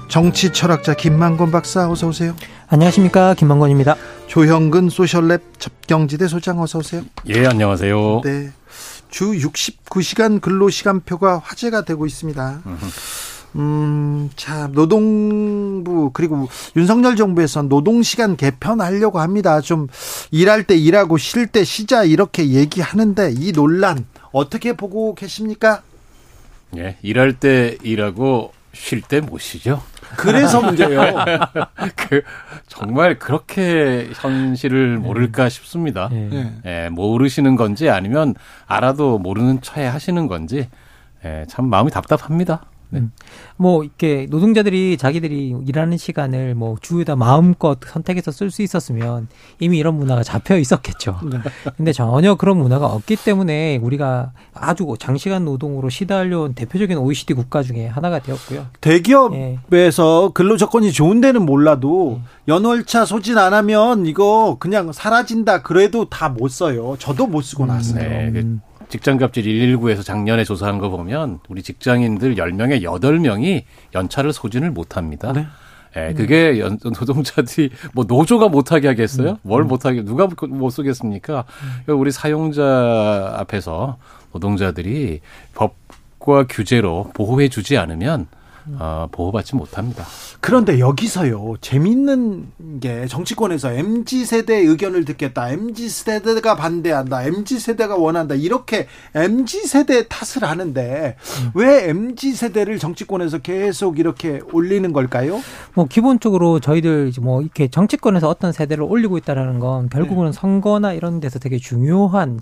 정치 0.08 0.50
철학자 0.54 0.94
김만권 0.94 1.50
박사 1.50 1.90
어서 1.90 2.06
오세요. 2.06 2.34
안녕하십니까 2.68 3.34
김만권입니다. 3.34 3.96
조형근 4.28 4.88
소셜랩 4.88 5.42
접경지대 5.58 6.28
소장 6.28 6.62
어서 6.62 6.78
오세요. 6.78 7.02
예 7.28 7.44
안녕하세요. 7.44 8.22
네. 8.24 8.52
주 9.10 9.32
69시간 9.32 10.40
근로 10.40 10.70
시간표가 10.70 11.42
화제가 11.44 11.84
되고 11.84 12.06
있습니다. 12.06 12.62
음, 13.56 14.30
자, 14.36 14.68
노동부, 14.68 16.10
그리고 16.12 16.48
윤석열 16.76 17.16
정부에서 17.16 17.62
노동시간 17.62 18.36
개편하려고 18.36 19.18
합니다. 19.20 19.60
좀 19.60 19.88
일할 20.30 20.64
때 20.64 20.76
일하고 20.76 21.16
쉴 21.16 21.46
때 21.46 21.64
쉬자 21.64 22.04
이렇게 22.04 22.48
얘기하는데 22.50 23.32
이 23.36 23.52
논란 23.52 24.04
어떻게 24.32 24.74
보고 24.74 25.14
계십니까? 25.14 25.82
예, 26.76 26.96
일할 27.02 27.34
때 27.34 27.78
일하고 27.82 28.52
쉴 28.74 29.00
때 29.00 29.20
못 29.20 29.38
쉬죠. 29.38 29.80
그래서 30.18 30.60
문제예요. 30.60 31.00
그 31.96 32.22
정말 32.68 33.18
그렇게 33.18 34.10
현실을 34.14 34.98
모를까 34.98 35.44
네. 35.44 35.48
싶습니다. 35.48 36.10
네. 36.12 36.52
예, 36.66 36.88
모르시는 36.90 37.56
건지 37.56 37.88
아니면 37.88 38.34
알아도 38.66 39.18
모르는 39.18 39.62
처에 39.62 39.86
하시는 39.86 40.26
건지 40.26 40.68
예, 41.24 41.46
참 41.48 41.68
마음이 41.70 41.90
답답합니다. 41.90 42.66
네. 42.90 43.00
음. 43.00 43.10
뭐 43.56 43.82
이렇게 43.82 44.26
노동자들이 44.30 44.96
자기들이 44.96 45.56
일하는 45.66 45.96
시간을 45.96 46.54
뭐 46.54 46.76
주에다 46.80 47.16
마음껏 47.16 47.78
선택해서 47.84 48.30
쓸 48.30 48.50
수 48.50 48.62
있었으면 48.62 49.28
이미 49.58 49.78
이런 49.78 49.94
문화가 49.96 50.22
잡혀 50.22 50.56
있었겠죠. 50.56 51.18
네. 51.28 51.38
근데 51.76 51.92
전혀 51.92 52.36
그런 52.36 52.58
문화가 52.58 52.86
없기 52.86 53.16
때문에 53.16 53.78
우리가 53.78 54.32
아주 54.54 54.94
장시간 55.00 55.44
노동으로 55.44 55.88
시달려온 55.88 56.54
대표적인 56.54 56.96
OECD 56.98 57.34
국가 57.34 57.62
중에 57.62 57.86
하나가 57.88 58.20
되었고요. 58.20 58.66
대기업에서 58.80 60.26
예. 60.28 60.32
근로 60.32 60.56
조건이 60.56 60.92
좋은 60.92 61.20
데는 61.20 61.44
몰라도 61.44 62.20
예. 62.20 62.52
연월차 62.52 63.04
소진 63.04 63.38
안 63.38 63.52
하면 63.52 64.06
이거 64.06 64.56
그냥 64.60 64.92
사라진다 64.92 65.62
그래도 65.62 66.04
다 66.08 66.26
못 66.36 66.48
써요. 66.48 66.96
저도 66.98 67.26
못 67.26 67.40
쓰고 67.42 67.64
음, 67.64 67.68
나왔어요. 67.68 68.30
네. 68.30 68.42
그 68.86 68.88
음. 68.88 68.90
직장 68.90 69.16
갑질 69.16 69.44
119에서 69.44 70.02
작년에 70.04 70.44
조사한 70.44 70.78
거 70.78 70.88
보면 70.88 71.40
우리 71.48 71.62
직장인들 71.62 72.36
10명에 72.36 72.82
8명이 72.82 73.62
연차를 73.94 74.32
소진을 74.32 74.70
못 74.70 74.96
합니다. 74.96 75.32
네. 75.32 75.46
예, 75.96 76.12
그게 76.12 76.60
연, 76.60 76.78
노동자들이 76.82 77.70
뭐 77.94 78.04
노조가 78.06 78.48
못하게 78.48 78.88
하겠어요? 78.88 79.30
음. 79.30 79.36
뭘 79.42 79.62
음. 79.62 79.68
못하게 79.68 80.04
누가 80.04 80.28
못 80.42 80.70
쓰겠습니까? 80.70 81.44
음. 81.88 81.98
우리 81.98 82.10
사용자 82.10 83.34
앞에서 83.38 83.96
노동자들이 84.32 85.20
법과 85.54 86.46
규제로 86.48 87.10
보호해 87.14 87.48
주지 87.48 87.78
않으면 87.78 88.26
어, 88.78 89.08
보호받지 89.10 89.56
못합니다. 89.56 90.04
그런데 90.40 90.78
여기서요 90.78 91.54
재밌는 91.60 92.80
게 92.80 93.06
정치권에서 93.06 93.72
mz 93.72 94.24
세대 94.24 94.56
의견을 94.56 95.04
듣겠다, 95.04 95.50
mz 95.50 95.88
세대가 95.88 96.56
반대한다, 96.56 97.24
mz 97.24 97.58
세대가 97.58 97.96
원한다 97.96 98.34
이렇게 98.34 98.86
mz 99.14 99.66
세대 99.66 100.06
탓을 100.08 100.48
하는데 100.48 101.16
음. 101.42 101.50
왜 101.54 101.88
mz 101.88 102.34
세대를 102.34 102.78
정치권에서 102.78 103.38
계속 103.38 103.98
이렇게 103.98 104.40
올리는 104.52 104.92
걸까요? 104.92 105.40
뭐 105.74 105.86
기본적으로 105.86 106.60
저희들 106.60 107.12
뭐 107.20 107.42
이렇게 107.42 107.68
정치권에서 107.68 108.28
어떤 108.28 108.52
세대를 108.52 108.84
올리고 108.84 109.18
있다라는 109.18 109.60
건 109.60 109.88
결국은 109.88 110.26
네. 110.26 110.32
선거나 110.32 110.92
이런 110.92 111.20
데서 111.20 111.38
되게 111.38 111.58
중요한 111.58 112.40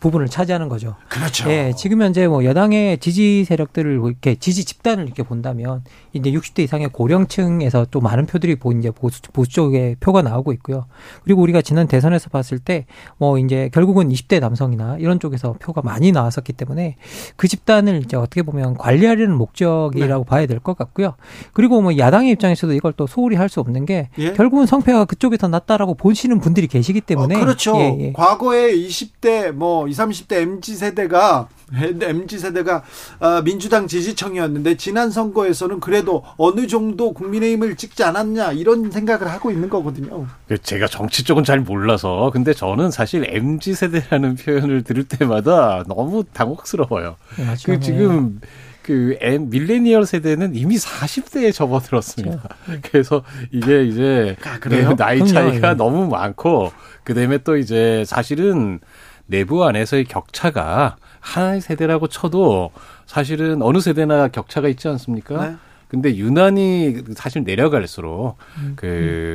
부분을 0.00 0.28
차지하는 0.28 0.68
거죠. 0.68 0.96
그렇죠. 1.08 1.50
예, 1.50 1.72
지금 1.76 2.02
현재 2.02 2.26
뭐 2.26 2.44
여당의 2.44 2.98
지지 2.98 3.44
세력들을 3.44 3.92
이렇게 3.92 4.34
지지 4.36 4.64
집단을 4.64 5.04
이렇게 5.04 5.22
본다면. 5.22 5.65
보면 5.66 5.82
이제 6.12 6.30
60대 6.30 6.60
이상의 6.60 6.88
고령층에서 6.92 7.86
또 7.90 8.00
많은 8.00 8.26
표들이 8.26 8.56
보 8.56 8.72
이제 8.72 8.90
보수, 8.90 9.20
보수 9.32 9.50
쪽에 9.50 9.96
표가 10.00 10.22
나오고 10.22 10.52
있고요. 10.54 10.86
그리고 11.24 11.42
우리가 11.42 11.60
지난 11.62 11.86
대선에서 11.88 12.30
봤을 12.30 12.58
때 12.58 12.86
뭐 13.18 13.38
이제 13.38 13.68
결국은 13.72 14.08
20대 14.10 14.40
남성이나 14.40 14.96
이런 14.98 15.18
쪽에서 15.18 15.54
표가 15.54 15.82
많이 15.82 16.12
나왔었기 16.12 16.52
때문에 16.52 16.96
그 17.36 17.48
집단을 17.48 18.02
이제 18.04 18.16
어떻게 18.16 18.42
보면 18.42 18.76
관리하려는 18.76 19.36
목적이라고 19.36 20.24
네. 20.24 20.28
봐야 20.28 20.46
될 20.46 20.60
것 20.60 20.76
같고요. 20.76 21.14
그리고 21.52 21.80
뭐 21.82 21.96
야당의 21.98 22.30
입장에서도 22.32 22.72
이걸 22.72 22.92
또 22.94 23.06
소홀히 23.06 23.36
할 23.36 23.46
수 23.48 23.60
없는 23.60 23.86
게 23.86 24.08
예? 24.18 24.32
결국은 24.32 24.66
성패가 24.66 25.04
그쪽이 25.04 25.38
더 25.38 25.46
낫다라고 25.46 25.94
보시는 25.94 26.40
분들이 26.40 26.66
계시기 26.66 27.00
때문에 27.00 27.36
어, 27.36 27.38
그렇죠. 27.40 27.76
예, 27.76 27.96
예. 28.00 28.12
과거에 28.12 28.74
20대 28.74 29.52
뭐 29.52 29.86
20, 29.86 30.26
30대 30.26 30.32
MZ 30.42 30.74
세대가 30.74 31.48
MZ 31.72 32.38
세대가 32.40 32.82
아, 33.20 33.40
민주당 33.44 33.86
지지층이었는데 33.86 34.76
지난 34.78 35.10
선거에서 35.12 35.55
는 35.66 35.80
그래도 35.80 36.22
어느 36.36 36.66
정도 36.66 37.12
국민의힘을 37.12 37.76
찍지 37.76 38.04
않았냐 38.04 38.52
이런 38.52 38.90
생각을 38.90 39.28
하고 39.28 39.50
있는 39.50 39.70
거거든요. 39.70 40.26
그 40.46 40.58
제가 40.58 40.86
정치 40.86 41.24
쪽은 41.24 41.44
잘 41.44 41.60
몰라서 41.60 42.30
근데 42.32 42.52
저는 42.52 42.90
사실 42.90 43.24
MZ 43.26 43.74
세대라는 43.74 44.36
표현을 44.44 44.84
들을 44.84 45.04
때마다 45.04 45.82
너무 45.88 46.24
당혹스러워요. 46.24 47.16
네, 47.38 47.54
그 47.64 47.80
지금 47.80 48.40
그 48.82 49.16
M, 49.20 49.50
밀레니얼 49.50 50.06
세대는 50.06 50.54
이미 50.54 50.76
40대에 50.76 51.52
접어들었습니다. 51.52 52.42
그렇죠. 52.66 52.80
그래서 52.90 53.22
이게 53.50 53.84
이제 53.84 54.36
아, 54.44 54.94
나이 54.94 55.26
차이가 55.26 55.74
너무 55.74 56.06
많고 56.08 56.70
그다음에 57.02 57.38
또 57.38 57.56
이제 57.56 58.04
사실은 58.06 58.78
내부 59.26 59.64
안에서의 59.64 60.04
격차가 60.04 60.96
하나의 61.26 61.60
세대라고 61.60 62.06
쳐도 62.06 62.70
사실은 63.06 63.60
어느 63.62 63.80
세대나 63.80 64.28
격차가 64.28 64.68
있지 64.68 64.86
않습니까? 64.88 65.46
네. 65.48 65.56
근데 65.88 66.16
유난히 66.16 67.02
사실 67.14 67.44
내려갈수록 67.44 68.36
음, 68.58 68.72
그 68.76 68.86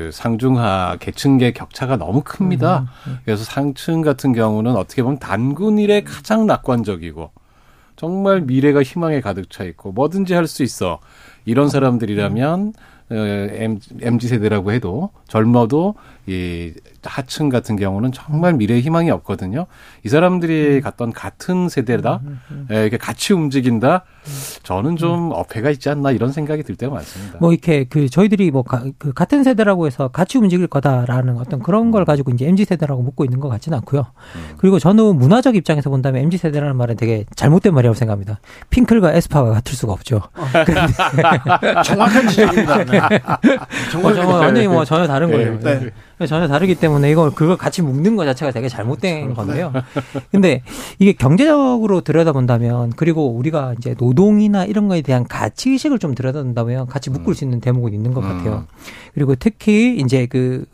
음. 0.07 0.09
상중하 0.11 0.97
계층계 0.99 1.51
격차가 1.51 1.95
너무 1.97 2.21
큽니다. 2.23 2.79
음, 2.79 2.83
음, 2.83 3.11
음. 3.11 3.17
그래서 3.25 3.43
상층 3.43 4.01
같은 4.01 4.33
경우는 4.33 4.75
어떻게 4.75 5.01
보면 5.03 5.19
단군 5.19 5.77
일에 5.79 6.01
가장 6.01 6.45
낙관적이고 6.47 7.31
정말 7.95 8.41
미래가 8.41 8.83
희망에 8.83 9.21
가득 9.21 9.49
차 9.49 9.63
있고 9.63 9.91
뭐든지 9.91 10.33
할 10.33 10.47
수 10.47 10.63
있어. 10.63 10.99
이런 11.45 11.69
사람들이라면 11.69 12.73
어, 13.11 13.15
MZ 14.01 14.27
세대라고 14.27 14.71
해도 14.71 15.09
젊어도 15.27 15.95
이 16.27 16.73
하층 17.03 17.49
같은 17.49 17.75
경우는 17.75 18.11
정말 18.11 18.53
미래에 18.53 18.79
희망이 18.81 19.09
없거든요. 19.09 19.65
이 20.03 20.09
사람들이 20.09 20.77
음. 20.77 20.81
갔던 20.81 21.13
같은 21.13 21.67
세대다, 21.67 22.21
음, 22.23 22.39
음, 22.51 22.67
예, 22.71 22.81
이렇게 22.81 22.97
같이 22.97 23.33
움직인다. 23.33 24.05
저는 24.61 24.97
좀 24.97 25.31
어폐가 25.33 25.71
있지 25.71 25.89
않나 25.89 26.11
이런 26.11 26.31
생각이 26.31 26.61
들 26.61 26.75
때가 26.75 26.93
많습니다. 26.93 27.39
뭐 27.39 27.51
이렇게 27.51 27.85
그 27.85 28.07
저희들이 28.07 28.51
뭐 28.51 28.61
가, 28.61 28.83
그 28.99 29.13
같은 29.13 29.43
세대라고 29.43 29.87
해서 29.87 30.09
같이 30.09 30.37
움직일 30.37 30.67
거다라는 30.67 31.37
어떤 31.37 31.59
그런 31.59 31.89
걸 31.89 32.05
가지고 32.05 32.31
이제 32.31 32.47
mz 32.47 32.65
세대라고 32.65 33.01
묻고 33.01 33.25
있는 33.25 33.39
것 33.39 33.49
같지는 33.49 33.79
않고요. 33.79 34.05
그리고 34.57 34.77
저는 34.77 35.17
문화적 35.17 35.55
입장에서 35.55 35.89
본다면 35.89 36.21
mz 36.23 36.37
세대라는 36.37 36.75
말은 36.75 36.97
되게 36.97 37.25
잘못된 37.35 37.73
말이라고 37.73 37.95
생각합니다. 37.95 38.39
핑클과 38.69 39.13
에스파가 39.13 39.49
같을 39.49 39.73
수가 39.75 39.93
없죠. 39.93 40.21
정확한 41.83 42.27
지적입니다. 42.27 42.85
네. 42.85 43.01
정말 43.91 44.19
어, 44.19 44.27
완전히 44.27 44.67
뭐 44.67 44.85
전혀 44.85 45.07
다른 45.07 45.31
거예요. 45.31 45.59
네. 45.59 45.89
네. 46.21 46.27
전혀 46.27 46.47
다르기 46.47 46.75
때문에 46.75 47.09
이걸 47.09 47.31
그걸 47.31 47.57
같이 47.57 47.81
묶는 47.81 48.15
것 48.15 48.25
자체가 48.25 48.51
되게 48.51 48.69
잘못된 48.69 49.33
그렇죠. 49.33 49.35
건데요. 49.35 49.73
근데 50.31 50.61
이게 50.99 51.13
경제적으로 51.13 52.01
들여다본다면 52.01 52.93
그리고 52.95 53.31
우리가 53.31 53.73
이제 53.79 53.95
노동이나 53.97 54.65
이런 54.65 54.87
거에 54.87 55.01
대한 55.01 55.25
가치 55.27 55.71
의식을 55.71 55.97
좀 55.97 56.13
들여다본다면 56.13 56.85
같이 56.85 57.09
묶을 57.09 57.33
수 57.33 57.43
있는 57.43 57.59
대목은 57.59 57.91
있는 57.93 58.13
것 58.13 58.21
같아요. 58.21 58.65
그리고 59.15 59.33
특히 59.35 59.97
이제 59.97 60.27
그 60.27 60.65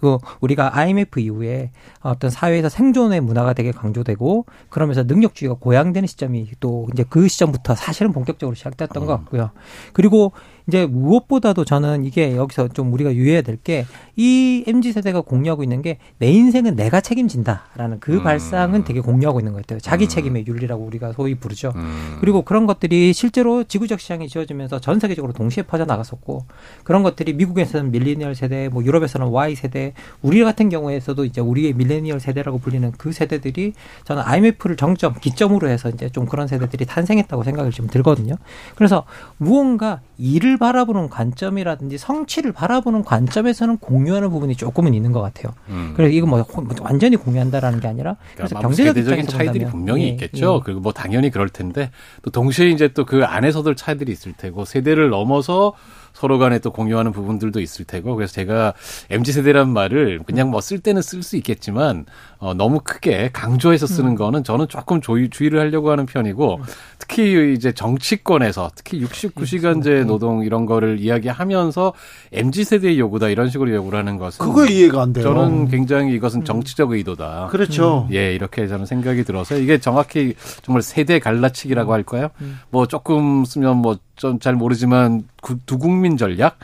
우리가 0.42 0.78
IMF 0.78 1.20
이후에 1.20 1.72
어떤 2.02 2.30
사회에서 2.30 2.68
생존의 2.68 3.22
문화가 3.22 3.54
되게 3.54 3.72
강조되고 3.72 4.46
그러면서 4.70 5.04
능력주의가 5.04 5.56
고양되는 5.60 6.08
시점이 6.08 6.50
또 6.60 6.88
이제 6.94 7.06
그 7.08 7.28
시점부터 7.28 7.74
사실은 7.76 8.12
본격적으로 8.12 8.54
시작됐던 8.54 9.06
것 9.06 9.18
같고요. 9.18 9.52
그리고 9.94 10.34
이제 10.68 10.86
무엇보다도 10.86 11.66
저는 11.66 12.06
이게 12.06 12.36
여기서 12.36 12.70
좀 12.70 12.92
우리가 12.94 13.14
유의해야 13.14 13.42
될 13.42 13.58
게 13.64 13.86
이 14.20 14.64
MZ 14.68 14.94
세대가 14.94 15.22
공유하고 15.22 15.64
있는 15.64 15.82
게 15.82 16.00
내 16.20 16.32
인생은 16.32 16.76
내가 16.76 17.00
책임진다라는 17.00 18.00
그 18.00 18.16
음. 18.16 18.24
발상은 18.24 18.84
되게 18.84 19.00
공유하고 19.00 19.40
있는 19.40 19.54
것 19.54 19.62
같아요. 19.62 19.80
자기 19.80 20.06
음. 20.06 20.10
책임의 20.10 20.46
윤리라고 20.48 20.84
우리가 20.84 21.14
소위 21.14 21.36
부르죠. 21.36 21.72
음. 21.76 22.18
그리고 22.20 22.42
그런 22.42 22.66
것들이 22.66 23.14
실제로 23.14 23.64
지구적 23.64 24.00
시장이 24.00 24.28
지어지면서 24.28 24.80
전 24.80 25.00
세계적으로 25.00 25.34
동시에 25.34 25.64
퍼져 25.64 25.86
나갔었고 25.86 26.46
그런 26.84 27.04
것들이 27.04 27.34
미국에서는 27.34 27.92
밀리니얼 27.92 28.34
세대, 28.34 28.68
뭐 28.70 28.84
유럽에서는 28.84 29.28
Y 29.28 29.54
세대, 29.56 29.94
우리 30.24 30.44
같은 30.44 30.70
경우에서도 30.70 31.24
이제 31.26 31.40
우리의 31.40 31.74
밀레니얼 31.74 32.20
세대라고 32.20 32.58
불리는 32.58 32.92
그 32.98 33.12
세대들이 33.12 33.74
저는 34.06 34.24
IMF를 34.26 34.76
정점, 34.76 35.14
기점으로 35.22 35.70
해서 35.70 35.90
이제 35.90 36.10
좀 36.10 36.26
그런 36.26 36.48
세대들이 36.48 36.86
탄생했다고 36.86 37.44
생각을 37.44 37.72
좀 37.72 37.86
들거든요. 37.88 38.36
그래서 38.76 39.04
무언가 39.38 40.02
일을 40.18 40.57
바라보는 40.58 41.10
관점이라든지 41.10 41.98
성취를 41.98 42.52
바라보는 42.52 43.04
관점에서는 43.04 43.78
공유하는 43.78 44.30
부분이 44.30 44.56
조금은 44.56 44.94
있는 44.94 45.12
것 45.12 45.22
같아요. 45.22 45.54
음. 45.70 45.94
그래서 45.96 46.14
이거 46.14 46.28
뭐 46.28 46.46
완전히 46.82 47.16
공유한다라는 47.16 47.80
게 47.80 47.88
아니라 47.88 48.16
그래서 48.36 48.56
그러니까 48.56 48.60
경제적 48.62 48.98
입장에서 48.98 49.32
차이들이. 49.32 49.66
분명히 49.66 50.04
예, 50.04 50.08
있겠죠. 50.10 50.58
예. 50.58 50.64
그리고 50.64 50.80
뭐 50.82 50.92
당연히 50.94 51.30
그럴 51.32 51.50
텐데 51.50 51.92
또 52.22 52.30
동시에 52.32 52.70
이제 52.70 52.90
또 52.90 53.08
그 53.08 53.24
안에서도 53.24 53.74
차이들이 53.76 54.12
있을 54.12 54.34
테고 54.34 54.66
세대를 54.66 55.10
넘어서 55.10 55.74
서로 56.18 56.38
간에 56.40 56.60
또 56.60 56.72
공유하는 56.72 57.12
부분들도 57.12 57.60
있을 57.60 57.86
테고 57.86 58.16
그래서 58.16 58.34
제가 58.34 58.74
MZ 59.10 59.32
세대란 59.32 59.70
말을 59.70 60.22
그냥 60.26 60.50
뭐 60.52 60.62
쓸 60.68 60.80
때는 60.80 61.02
쓸 61.02 61.24
수 61.24 61.38
있겠지만 61.38 62.06
어, 62.40 62.54
너무 62.54 62.80
크게 62.84 63.30
강조해서 63.32 63.88
쓰는 63.88 64.12
음. 64.12 64.16
거는 64.16 64.44
저는 64.44 64.68
조금 64.68 65.00
조의, 65.00 65.30
주의를 65.30 65.60
하려고 65.60 65.92
하는 65.92 66.06
편이고 66.06 66.56
음. 66.56 66.64
특히 67.00 67.54
이제 67.54 67.72
정치권에서 67.72 68.72
특히 68.76 69.02
69시간제 69.02 70.06
노동 70.06 70.44
이런 70.44 70.66
거를 70.66 71.00
이야기하면서 71.00 71.94
MZ 72.34 72.64
세대의 72.66 73.00
요구다 73.00 73.30
이런 73.30 73.50
식으로 73.50 73.74
요구를 73.74 74.00
하는 74.00 74.18
것은 74.18 74.46
그거 74.46 74.66
이해가 74.66 75.04
안 75.04 75.14
돼요. 75.14 75.24
저는 75.24 75.70
굉장히 75.70 76.14
이것은 76.16 76.42
음. 76.42 76.44
정치적 76.44 76.92
의도다. 76.92 77.48
그렇죠. 77.50 78.10
예, 78.12 78.34
이렇게 78.34 78.68
저는 78.68 78.86
생각이 78.86 79.24
들어서 79.24 79.56
이게 79.58 79.78
정확히 79.78 80.34
정말 80.64 80.82
세대 80.82 81.20
갈라치기라고 81.20 81.94
할까요? 81.94 82.30
뭐 82.72 82.88
조금 82.88 83.46
쓰면 83.46 83.78
뭐 83.78 83.98
좀 84.18 84.40
잘 84.40 84.56
모르지만 84.56 85.24
두 85.66 85.78
국민 85.78 86.18
전략 86.18 86.58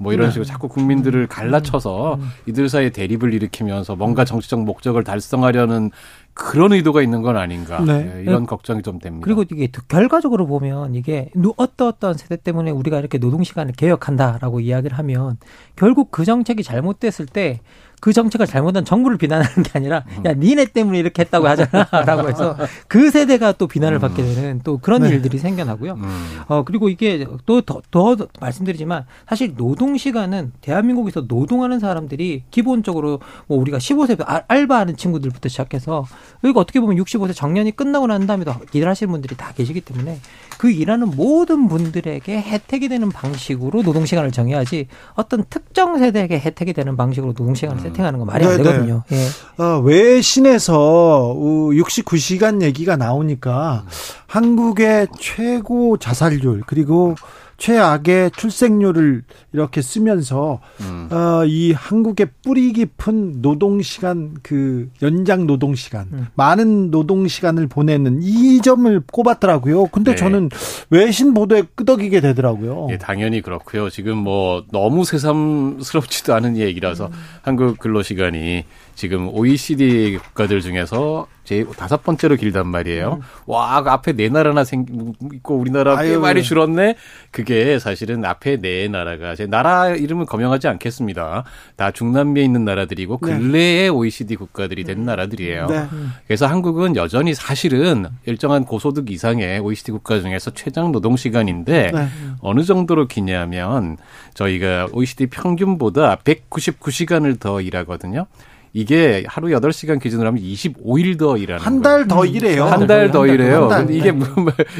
뭐 0.00 0.14
이런 0.14 0.28
네. 0.28 0.30
식으로 0.32 0.44
자꾸 0.46 0.68
국민들을 0.68 1.26
갈라쳐서 1.26 2.14
음. 2.14 2.28
이들 2.46 2.70
사이에 2.70 2.88
대립을 2.88 3.34
일으키면서 3.34 3.96
뭔가 3.96 4.24
정치적 4.24 4.64
목적을 4.64 5.04
달성하려는 5.04 5.90
그런 6.32 6.72
의도가 6.72 7.02
있는 7.02 7.20
건 7.20 7.36
아닌가 7.36 7.80
네. 7.84 8.04
네, 8.04 8.22
이런 8.22 8.46
걱정이 8.46 8.82
좀 8.82 8.98
됩니다. 8.98 9.24
그리고 9.24 9.42
이게 9.42 9.68
결과적으로 9.88 10.46
보면 10.46 10.94
이게 10.94 11.30
어떤 11.58 11.88
어떤 11.88 12.14
세대 12.14 12.36
때문에 12.36 12.70
우리가 12.70 12.98
이렇게 12.98 13.18
노동 13.18 13.44
시간을 13.44 13.74
개혁한다라고 13.74 14.60
이야기를 14.60 14.96
하면 14.98 15.36
결국 15.76 16.10
그 16.10 16.24
정책이 16.24 16.62
잘못됐을 16.62 17.26
때 17.26 17.60
그 18.00 18.12
정책을 18.12 18.46
잘못한 18.46 18.84
정부를 18.84 19.18
비난하는 19.18 19.62
게 19.62 19.70
아니라 19.74 20.04
야 20.24 20.32
니네 20.32 20.66
때문에 20.66 20.98
이렇게 20.98 21.22
했다고 21.22 21.46
하잖아라고 21.48 22.28
해서 22.28 22.56
그 22.88 23.10
세대가 23.10 23.52
또 23.52 23.66
비난을 23.66 23.98
음. 23.98 24.00
받게 24.00 24.22
되는 24.22 24.60
또 24.64 24.78
그런 24.78 25.02
네. 25.02 25.10
일들이 25.10 25.38
생겨나고요. 25.38 25.94
음. 25.94 26.40
어 26.48 26.64
그리고 26.64 26.88
이게 26.88 27.26
또더더 27.46 28.16
말씀드리지만 28.40 29.04
사실 29.28 29.54
노동 29.54 29.96
시간은 29.96 30.52
대한민국에서 30.60 31.26
노동하는 31.28 31.78
사람들이 31.78 32.44
기본적으로 32.50 33.20
뭐 33.46 33.58
우리가 33.58 33.78
15세 33.78 34.44
알바하는 34.48 34.96
친구들부터 34.96 35.48
시작해서 35.48 36.06
여기가 36.42 36.60
어떻게 36.60 36.80
보면 36.80 36.96
65세 36.96 37.34
정년이 37.34 37.72
끝나고 37.72 38.06
난 38.06 38.26
다음에도 38.26 38.54
일하시는 38.72 39.10
분들이 39.10 39.36
다 39.36 39.52
계시기 39.54 39.80
때문에 39.82 40.18
그 40.58 40.70
일하는 40.70 41.10
모든 41.16 41.68
분들에게 41.68 42.40
혜택이 42.40 42.88
되는 42.88 43.08
방식으로 43.08 43.82
노동 43.82 44.04
시간을 44.04 44.30
정해야지 44.30 44.88
어떤 45.14 45.44
특정 45.48 45.98
세대에게 45.98 46.38
혜택이 46.38 46.72
되는 46.72 46.96
방식으로 46.96 47.32
노동 47.32 47.54
시간을 47.54 47.78
음. 47.78 47.82
세팅하는 47.90 48.18
건 48.18 48.26
말이 48.26 48.44
안 48.44 48.56
네네. 48.56 48.62
되거든요. 48.62 49.02
예. 49.12 49.62
어, 49.62 49.80
외신에서 49.80 51.34
69시간 51.36 52.62
얘기가 52.62 52.96
나오니까 52.96 53.84
음. 53.84 53.90
한국의 54.26 55.08
최고 55.18 55.96
자살률 55.96 56.62
그리고 56.66 57.14
최악의 57.60 58.30
출생률을 58.32 59.22
이렇게 59.52 59.82
쓰면서 59.82 60.60
음. 60.80 61.08
어, 61.12 61.44
이 61.44 61.72
한국의 61.72 62.28
뿌리 62.42 62.72
깊은 62.72 63.42
노동 63.42 63.82
시간 63.82 64.34
그 64.42 64.88
연장 65.02 65.46
노동 65.46 65.74
시간 65.74 66.08
음. 66.12 66.26
많은 66.34 66.90
노동 66.90 67.28
시간을 67.28 67.68
보내는 67.68 68.20
이 68.22 68.60
점을 68.62 69.00
꼽았더라고요. 69.12 69.88
근데 69.88 70.12
네. 70.12 70.16
저는 70.16 70.48
외신 70.88 71.34
보도에 71.34 71.64
끄덕이게 71.74 72.20
되더라고요. 72.22 72.88
예, 72.90 72.98
당연히 72.98 73.42
그렇고요. 73.42 73.90
지금 73.90 74.16
뭐 74.16 74.64
너무 74.72 75.04
새삼스럽지도 75.04 76.34
않은 76.34 76.56
얘기라서 76.56 77.06
음. 77.06 77.12
한국 77.42 77.78
근로 77.78 78.02
시간이 78.02 78.64
지금 79.00 79.30
OECD 79.34 80.18
국가들 80.22 80.60
중에서 80.60 81.26
제 81.44 81.64
다섯 81.78 82.02
번째로 82.02 82.36
길단 82.36 82.66
말이에요. 82.66 83.14
음. 83.14 83.20
와, 83.46 83.82
그 83.82 83.88
앞에 83.88 84.12
네 84.12 84.28
나라나 84.28 84.62
생, 84.62 84.84
있고 85.32 85.56
우리나라 85.56 86.02
꽤 86.02 86.18
많이 86.18 86.42
줄었네? 86.42 86.96
그게 87.30 87.78
사실은 87.78 88.26
앞에 88.26 88.58
네 88.58 88.88
나라가, 88.88 89.34
제 89.34 89.46
나라 89.46 89.88
이름은 89.88 90.26
거명하지 90.26 90.68
않겠습니다. 90.68 91.44
다 91.76 91.90
중남미에 91.90 92.44
있는 92.44 92.66
나라들이고, 92.66 93.20
네. 93.22 93.38
근래의 93.38 93.88
OECD 93.88 94.36
국가들이 94.36 94.84
된 94.84 94.98
음. 94.98 95.04
나라들이에요. 95.06 95.66
네. 95.68 95.86
그래서 96.26 96.46
한국은 96.46 96.94
여전히 96.94 97.32
사실은 97.32 98.04
일정한 98.26 98.66
고소득 98.66 99.10
이상의 99.10 99.60
OECD 99.60 99.92
국가 99.92 100.20
중에서 100.20 100.50
최장 100.50 100.92
노동 100.92 101.16
시간인데, 101.16 101.90
네. 101.90 102.08
어느 102.42 102.64
정도로 102.64 103.08
기냐면, 103.08 103.96
저희가 104.34 104.88
OECD 104.92 105.28
평균보다 105.28 106.16
199시간을 106.16 107.40
더 107.40 107.62
일하거든요. 107.62 108.26
이게 108.72 109.24
하루 109.26 109.48
8시간 109.48 110.00
기준으로 110.00 110.28
하면 110.28 110.42
25일 110.42 111.18
더 111.18 111.36
일하는 111.36 111.60
한 111.64 111.82
달 111.82 112.06
더 112.06 112.24
일해요. 112.24 112.64
한 112.66 112.86
달 112.86 113.10
더 113.10 113.26
일해요. 113.26 113.66
근데 113.68 113.94
이게 113.94 114.12
네. 114.12 114.20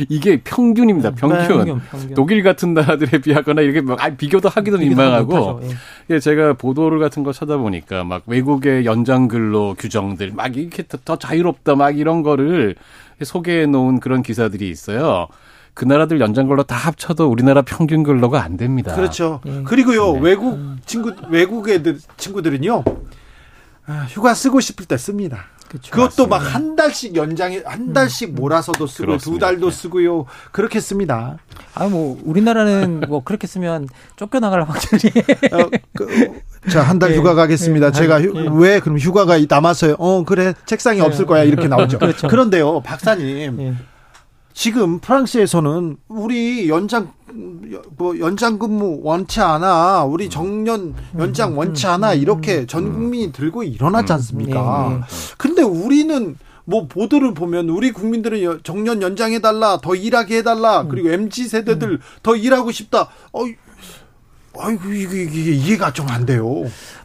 이게 0.09 0.41
평균입니다. 0.45 1.11
평균. 1.12 1.39
네, 1.39 1.49
평균, 1.49 1.81
평균. 1.91 2.15
독일 2.15 2.43
같은 2.45 2.73
나라들에 2.75 3.19
비하거나 3.21 3.62
이렇게 3.62 3.81
막 3.81 3.99
비교도 4.17 4.49
하기도 4.49 4.79
민망하고 4.79 5.61
예. 6.11 6.21
제가 6.21 6.53
보도를 6.53 7.01
같은 7.01 7.25
거 7.25 7.33
찾아보니까 7.33 8.05
막 8.05 8.23
외국의 8.27 8.85
연장 8.85 9.27
근로 9.27 9.75
규정들 9.77 10.33
막 10.35 10.57
이렇게 10.57 10.85
더 11.05 11.17
자유롭다 11.17 11.75
막 11.75 11.99
이런 11.99 12.23
거를 12.23 12.77
소개해 13.23 13.67
놓은 13.67 13.99
그런 14.01 14.23
기사들이 14.23 14.69
있어요. 14.71 15.27
그 15.75 15.85
나라들 15.85 16.21
연장 16.21 16.47
근로 16.47 16.62
다 16.62 16.77
합쳐도 16.77 17.29
우리나라 17.29 17.62
평균 17.62 18.03
근로가 18.05 18.43
안 18.45 18.57
됩니다. 18.57 18.95
그렇죠. 18.95 19.41
예. 19.47 19.62
그리고요 19.65 20.12
네. 20.15 20.21
외국 20.21 20.59
친구 20.87 21.12
외국 21.29 21.69
애들 21.69 21.99
친구들은요 22.17 22.85
아, 22.87 22.93
휴가 24.09 24.35
쓰고 24.35 24.61
싶을 24.61 24.86
때 24.86 24.97
씁니다. 24.97 25.47
그쵸, 25.69 25.93
그것도 25.93 26.27
막 26.27 26.39
한 26.39 26.74
달씩 26.74 27.15
연장해 27.15 27.62
한 27.65 27.81
음. 27.81 27.93
달씩 27.93 28.35
몰아서도 28.35 28.89
쓰고 28.89 29.07
그렇습니다. 29.07 29.20
두 29.32 29.39
달도 29.39 29.70
네. 29.70 29.77
쓰고요. 29.77 30.27
그렇게 30.51 30.81
씁니다. 30.81 31.36
아 31.74 31.86
뭐 31.89 32.20
우리나라는 32.24 33.02
뭐 33.09 33.23
그렇게 33.23 33.47
쓰면 33.47 33.86
쫓겨나갈 34.16 34.62
확률이. 34.65 35.12
어, 35.52 35.70
그, 35.97 36.40
자한 36.70 36.98
달 36.98 37.15
휴가 37.15 37.35
가겠습니다. 37.35 37.86
예, 37.89 37.93
제가 37.93 38.20
휴, 38.20 38.32
예. 38.36 38.48
왜 38.52 38.81
그럼 38.81 38.98
휴가가 38.98 39.39
남았어요? 39.48 39.94
어 39.98 40.24
그래 40.24 40.55
책상이 40.66 40.98
예. 40.98 41.02
없을 41.02 41.24
거야 41.27 41.44
이렇게 41.44 41.69
나오죠. 41.69 42.01
그렇죠. 42.01 42.27
그런데요 42.27 42.81
박사님 42.81 43.61
예. 43.61 43.74
지금 44.52 44.98
프랑스에서는 44.98 45.97
우리 46.09 46.69
연장 46.69 47.12
뭐 47.97 48.19
연장 48.19 48.59
근무 48.59 49.01
원치 49.02 49.40
않아. 49.40 50.05
우리 50.05 50.28
정년 50.28 50.94
연장 51.19 51.57
원치 51.57 51.86
않아. 51.86 52.15
이렇게 52.15 52.66
전 52.66 52.93
국민이 52.93 53.32
들고 53.32 53.62
일어나지 53.62 54.12
않습니까? 54.12 54.89
네, 54.90 54.97
네. 54.97 55.02
근데 55.39 55.62
우리는 55.62 56.36
뭐 56.65 56.86
보도를 56.86 57.35
보면 57.35 57.69
우리 57.69 57.93
국민들은 57.93 58.61
정년 58.62 59.02
연장해 59.02 59.40
달라, 59.40 59.78
더 59.82 59.94
일하게 59.94 60.39
해 60.39 60.43
달라. 60.43 60.86
그리고 60.89 61.11
MZ 61.11 61.48
세대들 61.48 61.98
더 62.23 62.36
일하고 62.36 62.70
싶다. 62.70 63.09
어 63.32 63.44
아이고 64.59 64.91
이게, 64.91 65.23
이게 65.23 65.53
이해가 65.53 65.93
좀 65.93 66.11
안 66.11 66.27
돼요. 66.27 66.45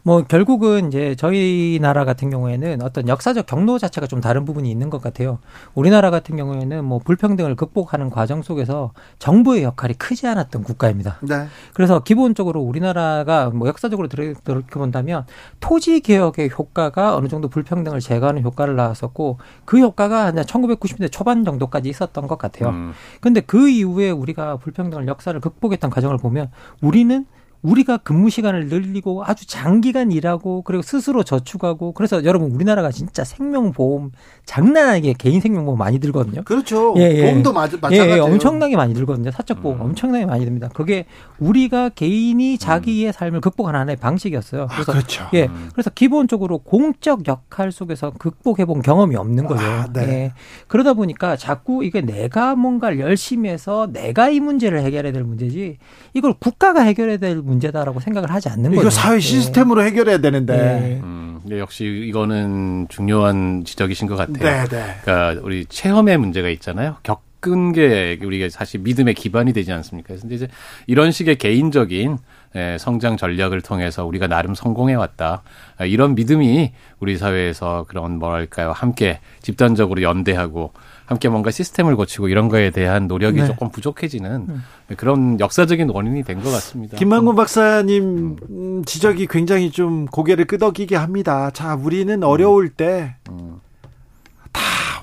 뭐 0.04 0.24
결국은 0.24 0.88
이제 0.88 1.16
저희 1.16 1.78
나라 1.82 2.06
같은 2.06 2.30
경우에는 2.30 2.82
어떤 2.82 3.08
역사적 3.08 3.46
경로 3.46 3.78
자체가 3.78 4.08
좀 4.08 4.20
다른 4.20 4.46
부분이 4.46 4.70
있는 4.70 4.90
것 4.90 5.02
같아요. 5.02 5.40
우리나라 5.76 6.10
같은 6.10 6.36
경우에는 6.38 6.84
뭐 6.84 7.00
불평등을 7.00 7.56
극복하는 7.56 8.10
과정 8.10 8.42
속에서 8.42 8.94
정부의 9.20 9.64
역할이 9.64 9.94
크지 9.96 10.28
않았던 10.28 10.64
국가입니다. 10.64 11.18
네. 11.22 11.48
그래서 11.74 12.00
기본적으로 12.04 12.62
우리나라가 12.62 13.50
뭐 13.52 13.68
역사적으로 13.68 14.10
이렇게 14.12 14.64
본다면 14.72 15.26
토지 15.60 16.00
개혁의 16.00 16.50
효과가 16.58 17.16
어느 17.16 17.28
정도 17.28 17.48
불평등을 17.48 18.00
제거하는 18.00 18.42
효과를 18.44 18.76
낳았었고 18.76 19.38
그 19.66 19.80
효과가 19.80 20.32
1990년대 20.32 21.12
초반 21.12 21.46
정도까지 21.46 21.90
있었던 21.90 22.28
것 22.28 22.38
같아요. 22.38 22.70
음. 22.70 22.94
근데 23.22 23.42
그 23.42 23.70
이후에 23.70 24.10
우리가 24.10 24.58
불평등을 24.58 25.08
역사를 25.08 25.40
극복했던 25.40 25.90
과정을 25.92 26.18
보면 26.18 26.50
우리는 26.82 27.26
우리가 27.66 27.98
근무 27.98 28.30
시간을 28.30 28.68
늘리고 28.68 29.24
아주 29.26 29.48
장기간 29.48 30.12
일하고 30.12 30.62
그리고 30.62 30.82
스스로 30.82 31.24
저축하고 31.24 31.94
그래서 31.94 32.24
여러분 32.24 32.52
우리나라가 32.52 32.92
진짜 32.92 33.24
생명보험 33.24 34.12
장난 34.46 34.90
아니게 34.90 35.16
개인 35.18 35.42
생명보험 35.42 35.78
많이 35.78 36.00
들거든요. 36.00 36.44
그렇죠. 36.44 36.94
예, 36.98 37.02
예. 37.02 37.22
보험도 37.24 37.54
맞, 37.54 37.66
마찬가지예요. 37.66 38.04
예, 38.04 38.16
예, 38.16 38.20
엄청나게 38.20 38.76
많이 38.76 38.94
들거든요. 38.94 39.32
사적 39.32 39.62
보험 39.62 39.80
음. 39.80 39.86
엄청나게 39.88 40.26
많이 40.26 40.46
듭니다. 40.46 40.70
그게 40.74 41.06
우리가 41.40 41.90
개인이 41.90 42.58
자기의 42.58 43.08
음. 43.08 43.12
삶을 43.12 43.42
극복하는 43.42 43.80
하나의 43.80 43.98
방식이었어요. 43.98 44.64
아, 44.64 44.68
그래서 44.68 44.92
아, 44.92 44.96
그렇죠. 44.96 45.26
예. 45.34 45.46
음. 45.46 45.70
그래서 45.74 45.90
기본적으로 45.90 46.60
공적 46.60 47.28
역할 47.28 47.72
속에서 47.72 48.12
극복해 48.12 48.66
본 48.66 48.82
경험이 48.82 49.16
없는 49.16 49.46
거죠. 49.48 49.66
아, 49.66 49.88
네. 49.92 50.02
예. 50.02 50.34
그러다 50.68 50.94
보니까 50.94 51.36
자꾸 51.36 51.84
이게 51.84 52.02
내가 52.02 52.56
뭔가를 52.56 53.00
열심히 53.00 53.50
해서 53.50 53.88
내가 53.92 54.30
이 54.30 54.40
문제를 54.40 54.82
해결해야 54.82 55.12
될 55.12 55.24
문제지 55.24 55.78
이걸 56.14 56.34
국가가 56.40 56.82
해결해야 56.82 57.18
될 57.18 57.38
문제 57.38 57.55
문제다라고 57.56 58.00
생각을 58.00 58.32
하지 58.32 58.50
않는 58.50 58.72
거죠. 58.72 58.82
이거 58.82 58.90
사회 58.90 59.16
예. 59.16 59.20
시스템으로 59.20 59.82
네. 59.82 59.88
해결해야 59.88 60.18
되는데. 60.20 60.56
네. 60.56 61.00
음, 61.04 61.42
역시 61.50 61.86
이거는 61.86 62.88
중요한 62.90 63.64
지적이신 63.66 64.08
것 64.08 64.16
같아요. 64.16 64.44
네, 64.44 64.66
네. 64.70 64.96
그러니까 65.04 65.42
우리 65.44 65.66
체험의 65.66 66.18
문제가 66.18 66.50
있잖아요. 66.50 66.98
겪은 67.04 67.72
게 67.74 68.20
우리가 68.24 68.50
사실 68.50 68.80
믿음의 68.82 69.14
기반이 69.14 69.54
되지 69.54 69.72
않습니까? 69.72 70.08
그래서 70.10 70.28
이제 70.30 70.48
이런 70.88 71.12
식의 71.12 71.38
개인적인 71.38 72.18
예, 72.56 72.78
성장 72.80 73.18
전략을 73.18 73.62
통해서 73.62 74.06
우리가 74.06 74.28
나름 74.28 74.56
성공해 74.56 74.94
왔다. 74.94 75.44
이런 75.82 76.16
믿음이 76.16 76.72
우리 77.00 77.18
사회에서 77.18 77.86
그런 77.90 78.18
뭐랄까요 78.18 78.72
함께 78.72 79.20
집단적으로 79.42 80.02
연대하고 80.02 80.72
함께 81.06 81.30
뭔가 81.30 81.52
시스템을 81.52 81.96
고치고 81.96 82.30
이런 82.30 82.50
거에 82.50 82.72
대한 82.72 83.08
노력이 83.08 83.42
네. 83.42 83.48
조금 83.48 83.70
부족해지는 83.70 84.32
음. 84.50 84.64
그런 84.98 85.40
역사적인 85.40 85.90
원인이 85.90 86.24
된 86.24 86.42
것 86.42 86.52
같습니다. 86.52 86.98
김만곤 86.98 87.36
박사님 87.36 88.36
음, 88.50 88.84
지적이 88.86 89.28
굉장히 89.28 89.72
좀 89.72 90.06
고개를 90.06 90.46
끄덕이게 90.46 90.96
합니다. 90.96 91.50
자, 91.52 91.76
우리는 91.76 92.24
어려울 92.24 92.70
때 92.70 93.16
음. 93.32 93.60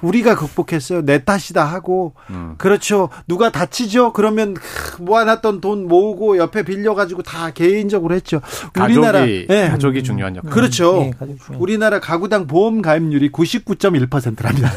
우리가 0.02 0.34
극복했어요. 0.34 1.04
내 1.04 1.24
탓이다 1.24 1.64
하고 1.64 2.14
음. 2.30 2.54
그렇죠. 2.58 3.08
누가 3.26 3.50
다치죠? 3.50 4.12
그러면 4.12 4.56
모아놨던 4.98 5.60
돈 5.60 5.88
모으고 5.88 6.36
옆에 6.36 6.64
빌려가지고 6.64 7.22
다 7.22 7.50
개인적으로 7.50 8.14
했죠. 8.14 8.40
우리나라 8.78 9.20
가족이, 9.20 9.46
네. 9.48 9.68
가족이 9.68 10.02
중요한 10.02 10.36
역할. 10.36 10.50
그렇죠. 10.50 10.98
네, 10.98 11.12
우리나라 11.56 12.00
가구당 12.00 12.46
보험 12.46 12.82
가입률이 12.82 13.30
99.1%랍니다. 13.30 14.70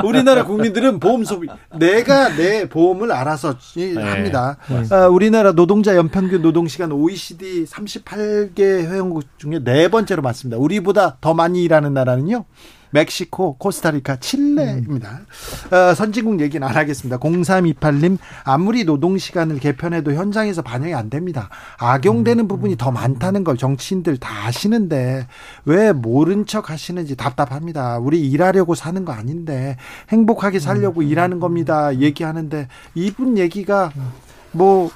우리나라 0.04 0.44
국민들은 0.44 1.00
보험 1.00 1.24
소비 1.24 1.48
내가 1.78 2.28
내 2.36 2.68
보험을 2.68 3.12
알아서 3.12 3.56
네. 3.76 3.94
합니다. 3.94 4.58
네. 4.68 4.94
아, 4.94 5.08
우리나라 5.08 5.52
노동자 5.52 5.96
연평균 5.96 6.42
노동 6.42 6.68
시간 6.68 6.92
OECD 6.92 7.64
38개 7.64 8.60
회원국 8.60 9.24
중에 9.38 9.60
네 9.64 9.88
번째로 9.88 10.20
많습니다. 10.22 10.58
우리보다 10.58 11.16
더 11.20 11.32
많이 11.32 11.64
일하는 11.64 11.94
나라는요. 11.94 12.44
멕시코, 12.94 13.56
코스타리카, 13.58 14.16
칠레입니다. 14.16 15.20
음. 15.72 15.74
어, 15.74 15.94
선진국 15.94 16.40
얘기는 16.40 16.66
안 16.66 16.76
하겠습니다. 16.76 17.18
0328님 17.18 18.18
아무리 18.44 18.84
노동 18.84 19.18
시간을 19.18 19.58
개편해도 19.58 20.12
현장에서 20.12 20.62
반영이 20.62 20.94
안 20.94 21.10
됩니다. 21.10 21.48
악용되는 21.78 22.44
음. 22.44 22.48
부분이 22.48 22.76
더 22.76 22.92
많다는 22.92 23.42
걸 23.42 23.56
정치인들 23.56 24.18
다 24.18 24.46
아시는데 24.46 25.26
왜 25.64 25.92
모른 25.92 26.46
척 26.46 26.70
하시는지 26.70 27.16
답답합니다. 27.16 27.98
우리 27.98 28.30
일하려고 28.30 28.76
사는 28.76 29.04
거 29.04 29.12
아닌데 29.12 29.76
행복하게 30.10 30.60
살려고 30.60 31.00
음. 31.00 31.08
일하는 31.08 31.40
겁니다. 31.40 31.98
얘기하는데 31.98 32.68
이분 32.94 33.38
얘기가 33.38 33.90
뭐 34.52 34.92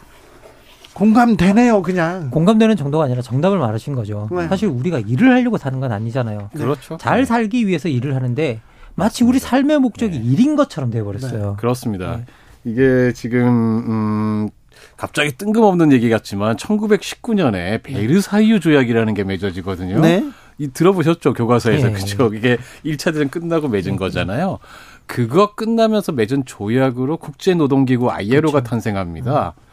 공감되네요, 0.99 1.83
그냥. 1.83 2.29
공감되는 2.31 2.77
정도가 2.77 3.05
아니라 3.05 3.23
정답을 3.23 3.59
말하신 3.59 3.95
거죠. 3.95 4.29
네. 4.33 4.49
사실 4.49 4.69
우리가 4.69 4.99
일을 4.99 5.31
하려고 5.31 5.57
사는 5.57 5.79
건 5.79 5.93
아니잖아요. 5.93 6.51
그렇죠. 6.55 6.97
잘 6.97 7.25
살기 7.25 7.69
위해서 7.69 7.89
일을 7.89 8.17
하는데 8.17 8.61
마치 8.97 9.23
우리 9.23 9.39
삶의 9.39 9.79
목적이 9.79 10.19
네. 10.19 10.25
일인 10.25 10.57
것처럼 10.57 10.91
되어버렸어요. 10.91 11.51
네. 11.51 11.57
그렇습니다. 11.57 12.17
네. 12.17 12.25
이게 12.65 13.13
지금 13.13 13.47
음, 13.47 14.49
갑자기 14.97 15.31
뜬금없는 15.39 15.93
얘기 15.93 16.11
같지만 16.11 16.57
1919년에 16.57 17.81
베르사유 17.85 18.59
조약이라는 18.59 19.15
게 19.15 19.23
맺어지거든요. 19.23 20.01
네. 20.01 20.29
이 20.59 20.67
들어보셨죠 20.73 21.35
교과서에서 21.35 21.87
네. 21.87 21.93
그죠? 21.93 22.33
이게 22.35 22.59
1차 22.85 23.13
대전 23.13 23.29
끝나고 23.29 23.69
맺은 23.69 23.95
거잖아요. 23.95 24.59
그거 25.07 25.55
끝나면서 25.55 26.11
맺은 26.11 26.45
조약으로 26.45 27.19
국제노동기구 27.19 28.11
ILO가 28.11 28.51
그렇죠. 28.51 28.69
탄생합니다. 28.69 29.55
음. 29.57 29.68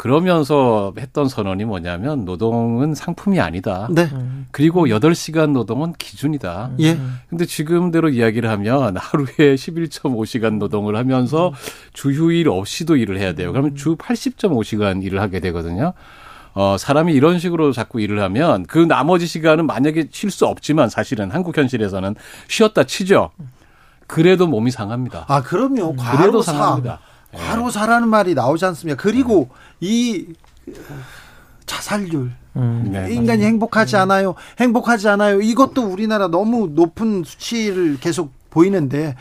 그러면서 0.00 0.94
했던 0.98 1.28
선언이 1.28 1.66
뭐냐면 1.66 2.24
노동은 2.24 2.94
상품이 2.94 3.38
아니다. 3.38 3.86
네. 3.90 4.08
그리고 4.50 4.86
8시간 4.86 5.50
노동은 5.50 5.92
기준이다. 5.92 6.70
예. 6.80 6.98
근데 7.28 7.44
지금대로 7.44 8.08
이야기를 8.08 8.48
하면 8.48 8.96
하루에 8.96 9.56
11.5시간 9.56 10.56
노동을 10.56 10.96
하면서 10.96 11.52
주휴일 11.92 12.48
없이도 12.48 12.96
일을 12.96 13.18
해야 13.18 13.34
돼요. 13.34 13.52
그러면 13.52 13.76
주 13.76 13.96
80.5시간 13.96 15.04
일을 15.04 15.20
하게 15.20 15.38
되거든요. 15.40 15.92
어, 16.54 16.76
사람이 16.78 17.12
이런 17.12 17.38
식으로 17.38 17.72
자꾸 17.72 18.00
일을 18.00 18.22
하면 18.22 18.64
그 18.64 18.78
나머지 18.78 19.26
시간은 19.26 19.66
만약에 19.66 20.08
쉴 20.12 20.30
수 20.30 20.46
없지만 20.46 20.88
사실은 20.88 21.30
한국 21.30 21.58
현실에서는 21.58 22.14
쉬었다 22.48 22.84
치죠. 22.84 23.32
그래도 24.06 24.46
몸이 24.46 24.70
상합니다. 24.70 25.26
아, 25.28 25.42
그럼요. 25.42 25.94
그래도 25.96 26.40
상합니다. 26.40 27.00
과로사라는 27.32 28.08
말이 28.08 28.34
나오지 28.34 28.64
않습니까? 28.66 29.00
그리고 29.00 29.48
이 29.80 30.26
자살률. 31.66 32.32
음, 32.56 32.88
네, 32.92 33.12
인간이 33.12 33.44
행복하지 33.44 33.96
음. 33.96 34.00
않아요. 34.02 34.34
행복하지 34.58 35.08
않아요. 35.08 35.40
이것도 35.40 35.82
우리나라 35.82 36.26
너무 36.28 36.68
높은 36.72 37.22
수치를 37.24 37.98
계속 38.00 38.32
보이는데 38.50 39.14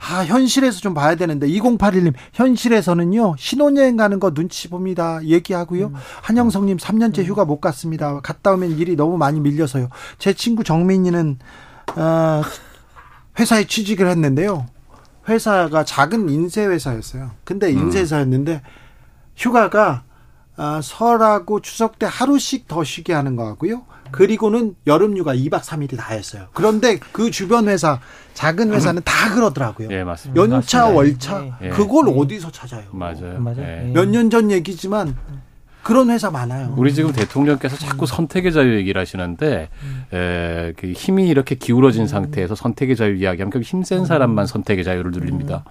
아 0.00 0.24
현실에서 0.24 0.80
좀 0.80 0.92
봐야 0.92 1.14
되는데 1.14 1.46
2081님 1.46 2.14
현실에서는요 2.32 3.36
신혼여행 3.38 3.96
가는 3.96 4.18
거 4.18 4.34
눈치 4.34 4.68
봅니다 4.68 5.20
얘기하고요 5.22 5.86
음. 5.86 5.94
한영성님 6.22 6.76
3년째 6.78 7.20
음. 7.20 7.24
휴가 7.24 7.44
못 7.44 7.60
갔습니다 7.60 8.20
갔다 8.20 8.52
오면 8.54 8.72
일이 8.72 8.96
너무 8.96 9.16
많이 9.16 9.38
밀려서요 9.38 9.88
제 10.18 10.32
친구 10.32 10.64
정민이는 10.64 11.38
어, 11.94 12.42
회사에 13.38 13.64
취직을 13.66 14.08
했는데요 14.08 14.66
회사가 15.28 15.84
작은 15.84 16.28
인쇄 16.28 16.66
회사였어요. 16.66 17.30
근데 17.44 17.70
음. 17.72 17.78
인쇄 17.78 18.00
회사였는데 18.00 18.62
휴가가 19.36 20.04
아, 20.56 20.80
설하고 20.82 21.60
추석 21.60 21.98
때 21.98 22.06
하루씩 22.08 22.68
더 22.68 22.84
쉬게 22.84 23.12
하는 23.12 23.36
거 23.36 23.46
하고요. 23.46 23.84
그리고는 24.10 24.76
여름 24.86 25.16
휴가 25.16 25.34
2박 25.34 25.62
3일이 25.62 25.96
다였어요. 25.96 26.48
그런데 26.52 26.98
그 27.12 27.30
주변 27.30 27.68
회사, 27.68 27.98
작은 28.34 28.72
회사는 28.72 29.02
다 29.04 29.34
그러더라고요. 29.34 29.88
예, 29.90 30.04
맞습니다. 30.04 30.40
연차, 30.40 30.86
월차, 30.86 31.58
예. 31.62 31.70
그걸 31.70 32.08
예. 32.08 32.12
어디서 32.14 32.52
찾아요? 32.52 32.84
맞아요. 32.92 33.40
맞아요. 33.40 33.62
예. 33.62 33.90
몇년 33.94 34.28
전 34.28 34.50
얘기지만 34.50 35.16
그런 35.82 36.10
회사 36.10 36.30
많아요. 36.30 36.74
우리 36.76 36.94
지금 36.94 37.12
대통령께서 37.12 37.76
자꾸 37.76 38.06
선택의 38.06 38.52
자유 38.52 38.76
얘기를 38.76 39.00
하시는데 39.00 39.68
에, 40.12 40.72
그 40.76 40.92
힘이 40.92 41.28
이렇게 41.28 41.56
기울어진 41.56 42.06
상태에서 42.06 42.54
선택의 42.54 42.96
자유 42.96 43.16
이야기하면 43.16 43.50
그 43.50 43.60
힘센 43.60 44.04
사람만 44.04 44.46
선택의 44.46 44.84
자유를 44.84 45.10
누립니다. 45.10 45.64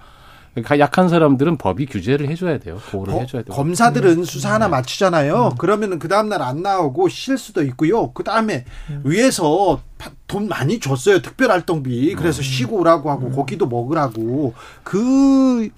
그러니까 0.54 0.78
약한 0.78 1.08
사람들은 1.08 1.56
법이 1.56 1.86
규제를 1.86 2.28
해줘야 2.28 2.58
돼요. 2.58 2.78
보호를 2.90 3.14
어, 3.14 3.18
해줘야 3.20 3.42
돼요. 3.42 3.54
검사들은 3.54 4.18
음. 4.18 4.24
수사 4.24 4.52
하나 4.52 4.68
맞추잖아요. 4.68 5.52
음. 5.52 5.56
그러면은 5.56 5.98
그 5.98 6.08
다음날 6.08 6.42
안 6.42 6.60
나오고 6.60 7.08
쉴 7.08 7.38
수도 7.38 7.62
있고요. 7.62 8.12
그 8.12 8.22
다음에 8.22 8.66
음. 8.90 9.00
위에서 9.04 9.80
돈 10.26 10.48
많이 10.48 10.78
줬어요. 10.78 11.22
특별활동비. 11.22 12.14
그래서 12.16 12.42
음. 12.42 12.44
쉬고 12.44 12.80
오라고 12.80 13.10
하고 13.10 13.28
음. 13.28 13.32
고기도 13.32 13.66
먹으라고. 13.66 14.52
그 14.82 15.70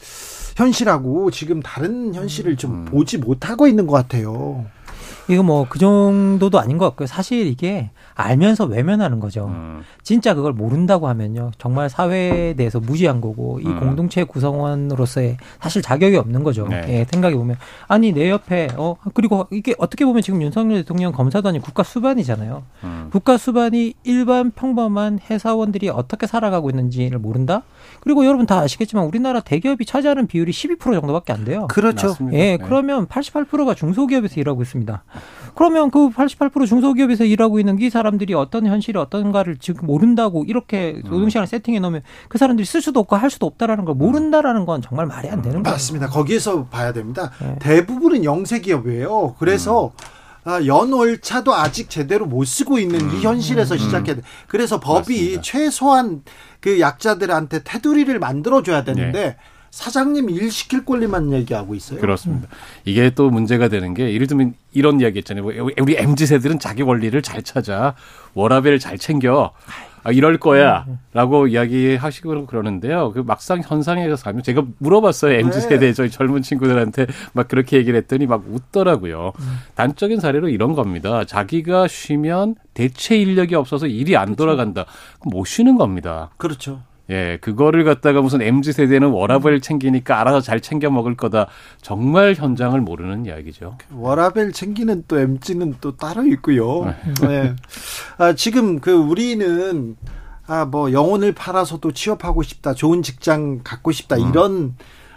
현실하고 0.56 1.30
지금 1.30 1.60
다른 1.60 2.14
현실을 2.14 2.56
좀 2.56 2.72
음. 2.72 2.84
보지 2.84 3.18
못하고 3.18 3.66
있는 3.66 3.86
것 3.86 3.92
같아요. 3.94 4.64
이거 5.28 5.42
뭐 5.42 5.64
그 5.68 5.78
정도도 5.78 6.60
아닌 6.60 6.78
것 6.78 6.84
같고요. 6.90 7.06
사실 7.06 7.46
이게 7.46 7.90
알면서 8.14 8.64
외면하는 8.66 9.18
거죠. 9.20 9.46
음. 9.46 9.82
진짜 10.02 10.34
그걸 10.34 10.52
모른다고 10.52 11.08
하면요. 11.08 11.50
정말 11.58 11.88
사회에 11.90 12.54
대해서 12.54 12.78
무지한 12.78 13.20
거고 13.20 13.58
이 13.60 13.66
음. 13.66 13.80
공동체 13.80 14.22
구성원으로서의 14.22 15.36
사실 15.60 15.82
자격이 15.82 16.16
없는 16.16 16.44
거죠. 16.44 16.68
네. 16.68 16.84
예, 16.88 17.04
생각해 17.10 17.34
보면 17.34 17.56
아니 17.88 18.12
내 18.12 18.30
옆에 18.30 18.68
어 18.76 18.96
그리고 19.14 19.46
이게 19.50 19.74
어떻게 19.78 20.04
보면 20.04 20.22
지금 20.22 20.42
윤석열 20.42 20.78
대통령 20.82 21.12
검사도 21.12 21.48
아닌 21.48 21.60
국가 21.60 21.82
수반이잖아요. 21.82 22.62
음. 22.84 23.08
국가 23.10 23.36
수반이 23.36 23.94
일반 24.04 24.50
평범한 24.50 25.18
회사원들이 25.28 25.88
어떻게 25.88 26.26
살아가고 26.26 26.70
있는지를 26.70 27.18
모른다. 27.18 27.62
그리고 28.00 28.24
여러분 28.26 28.46
다 28.46 28.60
아시겠지만 28.60 29.06
우리나라 29.06 29.40
대기업이 29.40 29.84
차지하는 29.86 30.26
비율이 30.26 30.52
12% 30.52 30.78
정도밖에 30.78 31.32
안 31.32 31.44
돼요. 31.44 31.66
그렇죠. 31.68 32.08
맞습니다. 32.08 32.38
예, 32.38 32.56
네. 32.56 32.58
그러면 32.58 33.06
88%가 33.06 33.74
중소기업에서 33.74 34.40
일하고 34.40 34.62
있습니다. 34.62 35.02
그러면 35.54 35.90
그 35.90 36.10
88% 36.10 36.66
중소기업에서 36.66 37.24
일하고 37.24 37.58
있는 37.60 37.80
이 37.80 37.90
사람들이 37.90 38.34
어떤 38.34 38.66
현실이 38.66 38.98
어떤가를 38.98 39.56
지금 39.58 39.86
모른다고 39.86 40.44
이렇게 40.44 41.00
노동시간을 41.04 41.46
세팅해 41.46 41.80
놓으면 41.80 42.02
그 42.28 42.38
사람들이 42.38 42.64
쓸 42.66 42.80
수도 42.82 43.00
없고 43.00 43.16
할 43.16 43.30
수도 43.30 43.46
없다라는 43.46 43.84
걸 43.84 43.94
모른다라는 43.94 44.66
건 44.66 44.82
정말 44.82 45.06
말이 45.06 45.28
안 45.28 45.42
되는 45.42 45.62
거예요. 45.62 45.74
맞습니다. 45.74 46.08
거기에서 46.08 46.64
봐야 46.66 46.92
됩니다. 46.92 47.30
네. 47.40 47.56
대부분은 47.60 48.24
영세 48.24 48.60
기업이에요. 48.60 49.36
그래서 49.38 49.86
음. 49.86 50.24
아, 50.46 50.64
연월차도 50.64 51.54
아직 51.54 51.88
제대로 51.88 52.26
못 52.26 52.44
쓰고 52.44 52.78
있는 52.78 53.00
음. 53.00 53.16
이 53.16 53.22
현실에서 53.22 53.74
음. 53.74 53.78
시작해야 53.78 54.16
돼. 54.16 54.22
그래서 54.46 54.78
법이 54.78 55.14
맞습니다. 55.14 55.42
최소한 55.42 56.22
그 56.60 56.80
약자들한테 56.80 57.62
테두리를 57.64 58.18
만들어줘야 58.18 58.84
되는데 58.84 59.20
네. 59.20 59.36
사장님 59.74 60.30
일 60.30 60.52
시킬 60.52 60.84
권리만 60.84 61.32
얘기하고 61.32 61.74
있어요. 61.74 61.98
그렇습니다. 62.00 62.46
이게 62.84 63.10
또 63.10 63.28
문제가 63.28 63.66
되는 63.66 63.92
게 63.92 64.14
예를 64.14 64.28
들면 64.28 64.54
이런 64.72 65.00
이야기 65.00 65.18
했잖아요. 65.18 65.44
우리 65.80 65.96
MZ 65.98 66.26
세들은 66.26 66.60
자기 66.60 66.84
권리를 66.84 67.20
잘 67.22 67.42
찾아 67.42 67.96
워라벨을 68.34 68.78
잘 68.78 68.98
챙겨. 68.98 69.50
아, 70.04 70.12
이럴 70.12 70.38
거야. 70.38 70.86
라고 71.12 71.48
이야기하시고 71.48 72.46
그러는데요. 72.46 73.10
그 73.12 73.24
막상 73.26 73.62
현상에 73.66 74.08
가서 74.08 74.22
가면 74.22 74.44
제가 74.44 74.62
물어봤어요. 74.78 75.40
MZ 75.40 75.62
세대 75.62 75.92
저희 75.92 76.08
젊은 76.08 76.42
친구들한테 76.42 77.08
막 77.32 77.48
그렇게 77.48 77.76
얘기를 77.76 77.98
했더니 77.98 78.26
막 78.26 78.44
웃더라고요. 78.48 79.32
단적인 79.74 80.20
사례로 80.20 80.50
이런 80.50 80.74
겁니다. 80.74 81.24
자기가 81.24 81.88
쉬면 81.88 82.54
대체 82.74 83.16
인력이 83.16 83.56
없어서 83.56 83.88
일이 83.88 84.16
안 84.16 84.36
돌아간다. 84.36 84.84
못 85.24 85.46
쉬는 85.46 85.78
겁니다. 85.78 86.30
그렇죠. 86.36 86.80
예, 87.10 87.38
그거를 87.40 87.84
갖다가 87.84 88.22
무슨 88.22 88.40
MZ 88.40 88.72
세대는 88.72 89.10
워라벨 89.10 89.60
챙기니까 89.60 90.20
알아서 90.20 90.40
잘 90.40 90.60
챙겨 90.60 90.88
먹을 90.90 91.16
거다. 91.16 91.48
정말 91.82 92.34
현장을 92.34 92.80
모르는 92.80 93.26
이야기죠. 93.26 93.76
워라벨 93.92 94.52
챙기는 94.52 95.04
또 95.06 95.18
MZ는 95.18 95.76
또 95.80 95.96
따로 95.96 96.24
있고요. 96.26 96.94
네. 97.20 97.26
네. 97.28 97.56
아, 98.16 98.32
지금 98.34 98.80
그 98.80 98.92
우리는 98.92 99.96
아, 100.46 100.64
뭐 100.64 100.92
영혼을 100.92 101.32
팔아서도 101.32 101.92
취업하고 101.92 102.42
싶다. 102.42 102.74
좋은 102.74 103.02
직장 103.02 103.60
갖고 103.62 103.92
싶다. 103.92 104.16
음. 104.16 104.30
이런 104.30 104.74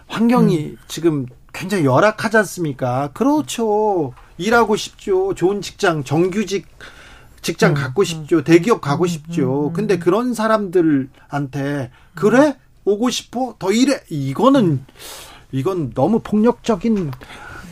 환경이 0.08 0.58
음. 0.58 0.78
지금 0.88 1.26
굉장히 1.54 1.86
열악하지 1.86 2.38
않습니까? 2.38 3.10
그렇죠. 3.14 4.14
일하고 4.38 4.76
싶죠. 4.76 5.34
좋은 5.34 5.62
직장, 5.62 6.04
정규직 6.04 6.68
직장 7.42 7.72
음, 7.72 7.76
갖고 7.76 8.02
음. 8.02 8.06
싶죠. 8.06 8.44
대기업 8.44 8.82
가고 8.82 9.06
음, 9.06 9.08
싶죠. 9.08 9.72
근데 9.74 9.98
그런 9.98 10.34
사람들한테 10.34 11.92
그래 12.16 12.58
오고 12.86 13.10
싶어 13.10 13.56
더 13.60 13.72
일해 13.72 14.02
이거는 14.10 14.86
이건 15.52 15.94
너무 15.94 16.20
폭력적인 16.20 17.12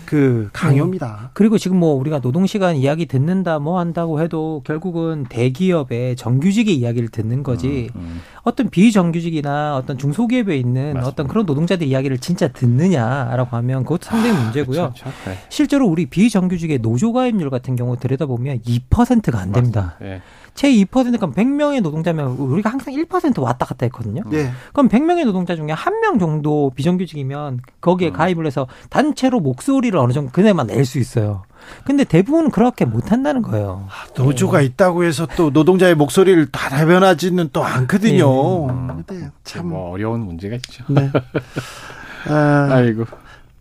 그 0.06 0.50
강요입니다. 0.54 1.20
네. 1.22 1.28
그리고 1.34 1.58
지금 1.58 1.78
뭐 1.78 1.94
우리가 1.96 2.20
노동 2.20 2.46
시간 2.46 2.76
이야기 2.76 3.06
듣는다 3.06 3.60
뭐 3.60 3.80
한다고 3.80 4.22
해도 4.22 4.62
결국은 4.66 5.26
대기업의 5.30 6.16
정규직의 6.16 6.76
이야기를 6.76 7.10
듣는 7.10 7.44
거지 7.44 7.90
음, 7.96 8.02
음. 8.02 8.22
어떤 8.44 8.70
비정규직이나 8.70 9.76
어떤 9.76 9.98
중소기업에 9.98 10.56
있는 10.56 10.94
맞습니다. 10.94 11.08
어떤 11.08 11.28
그런 11.28 11.46
노동자들 11.46 11.88
이야기를 11.88 12.20
진짜 12.20 12.48
듣느냐라고 12.48 13.56
하면 13.58 13.84
그것도 13.84 14.04
상당히 14.04 14.38
아, 14.38 14.44
문제고요. 14.44 14.82
그렇죠, 14.94 15.04
그렇죠. 15.04 15.18
네. 15.26 15.38
실제로 15.50 15.88
우리 15.88 16.06
비정규직의 16.06 16.80
노조 16.80 17.14
가입률 17.14 17.50
같은 17.50 17.76
경우 17.76 17.98
들여다보면 17.98 18.62
2%가 18.62 19.40
안 19.40 19.52
됩니다. 19.52 19.96
네. 20.00 20.22
제 20.56 20.72
2%니까 20.72 21.28
100명의 21.28 21.82
노동자면 21.82 22.28
우리가 22.38 22.70
항상 22.72 22.94
1% 22.94 23.42
왔다 23.42 23.66
갔다 23.66 23.86
했거든요. 23.88 24.24
네. 24.30 24.50
그럼 24.74 24.88
100명의 24.90 25.26
노동자 25.26 25.56
중에 25.56 25.72
한 25.72 25.96
명 26.02 26.18
정도 26.18 26.72
비정규직이면 26.76 27.60
거기에 27.82 28.10
음. 28.10 28.14
가입을 28.14 28.46
해서 28.48 28.68
단체로 28.90 29.40
목소리를 29.42 29.98
어느 30.00 30.14
정도 30.14 30.32
그네만 30.32 30.68
낼 30.68 30.86
수 30.86 30.98
있어요. 31.00 31.44
근데 31.84 32.04
대부분은 32.04 32.52
그렇게 32.52 32.86
못 32.86 33.12
한다는 33.12 33.42
거예요. 33.42 33.88
아, 33.90 34.06
노조가 34.22 34.60
네. 34.60 34.66
있다고 34.66 35.04
해서 35.04 35.28
또 35.36 35.50
노동자의 35.50 35.96
목소리를 35.96 36.46
다 36.52 36.70
대변하지는 36.70 37.50
또 37.52 37.64
않거든요. 37.64 38.68
네. 38.68 38.74
음, 38.74 39.32
참 39.44 39.68
뭐 39.68 39.92
어려운 39.92 40.22
문제가 40.22 40.56
있죠. 40.58 40.84
네. 40.90 41.10
아, 42.30 42.68
아이고. 42.72 43.06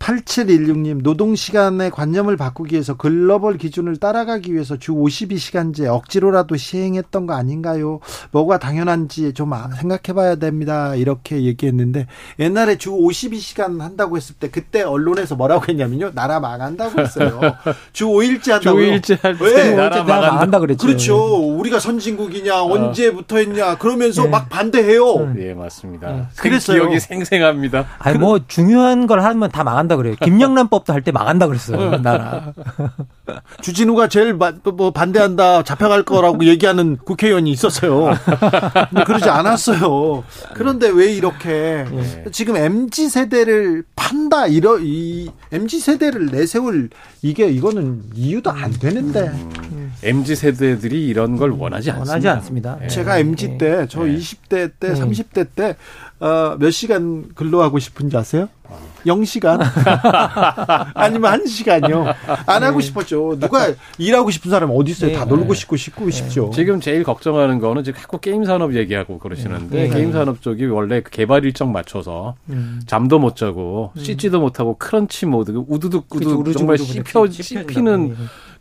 8716님, 0.05 1.01
노동시간의 1.01 1.89
관념을 1.89 2.37
바꾸기 2.37 2.73
위해서 2.73 2.95
글로벌 2.95 3.57
기준을 3.57 3.97
따라가기 3.97 4.53
위해서 4.53 4.77
주 4.77 4.93
52시간제 4.93 5.87
억지로라도 5.87 6.57
시행했던 6.57 7.25
거 7.25 7.33
아닌가요? 7.33 7.99
뭐가 8.31 8.59
당연한지 8.59 9.33
좀 9.33 9.53
아, 9.53 9.67
생각해 9.71 10.13
봐야 10.15 10.35
됩니다. 10.35 10.93
이렇게 10.93 11.41
얘기했는데, 11.41 12.05
옛날에 12.37 12.77
주 12.77 12.91
52시간 12.91 13.79
한다고 13.79 14.17
했을 14.17 14.35
때, 14.35 14.49
그때 14.49 14.83
언론에서 14.83 15.35
뭐라고 15.35 15.65
했냐면요. 15.67 16.11
나라 16.13 16.39
망한다고 16.39 17.01
했어요. 17.01 17.41
주 17.91 18.05
5일째 18.05 18.51
한다고. 18.51 18.79
주 18.79 18.85
5일째 18.85 19.21
할 19.23 19.37
때, 19.37 19.45
네. 19.45 19.75
나라 19.75 20.03
망한다 20.03 20.59
그랬죠. 20.59 20.85
그렇죠. 20.85 21.17
우리가 21.57 21.79
선진국이냐, 21.79 22.61
어. 22.61 22.71
언제부터 22.71 23.37
했냐, 23.37 23.79
그러면서 23.79 24.23
네. 24.23 24.29
막 24.29 24.49
반대해요. 24.49 25.33
네, 25.33 25.55
맞습니다. 25.55 26.11
네. 26.11 26.23
그랬어요. 26.37 26.81
기억이 26.81 26.99
생생합니다. 26.99 27.87
아니, 27.97 28.19
뭐, 28.19 28.39
중요한 28.47 29.07
걸 29.07 29.23
하면 29.23 29.49
다 29.49 29.63
망한다 29.63 29.94
그래요. 29.97 30.15
김영란법도 30.21 30.91
할 30.93 31.01
때 31.05 31.11
망한다 31.11 31.47
그랬어요. 31.47 31.97
나라. 32.01 32.53
주진우가 33.61 34.07
제일 34.07 34.33
뭐 34.33 34.91
반대한다, 34.91 35.63
잡혀갈 35.63 36.03
거라고 36.03 36.43
얘기하는 36.45 36.97
국회의원이 36.97 37.51
있었어요. 37.51 38.11
그러지 39.05 39.29
않았어요. 39.29 40.23
그런데 40.53 40.89
왜 40.89 41.11
이렇게 41.13 41.85
네. 41.89 42.25
지금 42.31 42.55
mz 42.57 43.09
세대를 43.09 43.83
판다 43.95 44.47
이러 44.47 44.77
이 44.79 45.29
mz 45.51 45.79
세대를 45.79 46.27
내세울 46.27 46.89
이게 47.21 47.47
이거는 47.49 48.03
이유도 48.15 48.51
안 48.51 48.71
되는데. 48.71 49.21
음. 49.21 49.93
MZ 50.03 50.35
세대들이 50.35 51.05
이런 51.07 51.37
걸 51.37 51.51
원하지 51.51 51.89
않습니다. 51.91 52.11
원하지 52.11 52.27
않습니다. 52.29 52.77
네. 52.81 52.87
제가 52.87 53.17
MZ 53.19 53.57
때, 53.57 53.87
저 53.89 54.03
네. 54.03 54.15
20대 54.17 54.71
때, 54.79 54.93
30대 54.93 55.47
때 55.55 55.75
어, 56.19 56.55
몇 56.59 56.69
시간 56.71 57.29
근로하고 57.33 57.79
싶은지 57.79 58.15
아세요? 58.17 58.49
0시간? 59.05 59.59
아니면 60.93 61.43
1시간요? 61.43 62.13
안 62.45 62.63
하고 62.63 62.79
네. 62.79 62.85
싶었죠. 62.85 63.37
누가 63.39 63.67
일하고 63.97 64.31
싶은 64.31 64.51
사람 64.51 64.71
어디 64.73 64.91
있어요? 64.91 65.11
네. 65.11 65.17
다 65.17 65.25
놀고 65.25 65.53
싶고 65.53 65.75
싶고 65.75 66.05
네. 66.05 66.11
싶죠. 66.11 66.51
지금 66.53 66.79
제일 66.79 67.03
걱정하는 67.03 67.59
거는 67.59 67.83
지금 67.83 67.99
자꾸 68.01 68.19
게임 68.19 68.43
산업 68.45 68.75
얘기하고 68.75 69.19
그러시는데 69.19 69.87
네. 69.87 69.89
게임 69.89 70.11
산업 70.11 70.41
쪽이 70.41 70.65
원래 70.65 71.01
그 71.01 71.11
개발 71.11 71.45
일정 71.45 71.71
맞춰서 71.71 72.35
음. 72.49 72.81
잠도 72.87 73.19
못 73.19 73.35
자고 73.35 73.91
음. 73.95 74.03
씻지도 74.03 74.39
못하고 74.39 74.77
crunch 74.77 75.25
mode 75.25 75.51
우두둑 75.51 76.07
우두둑 76.13 76.57
정말 76.57 76.77
씹혀 76.77 77.27
씹히는 77.29 78.15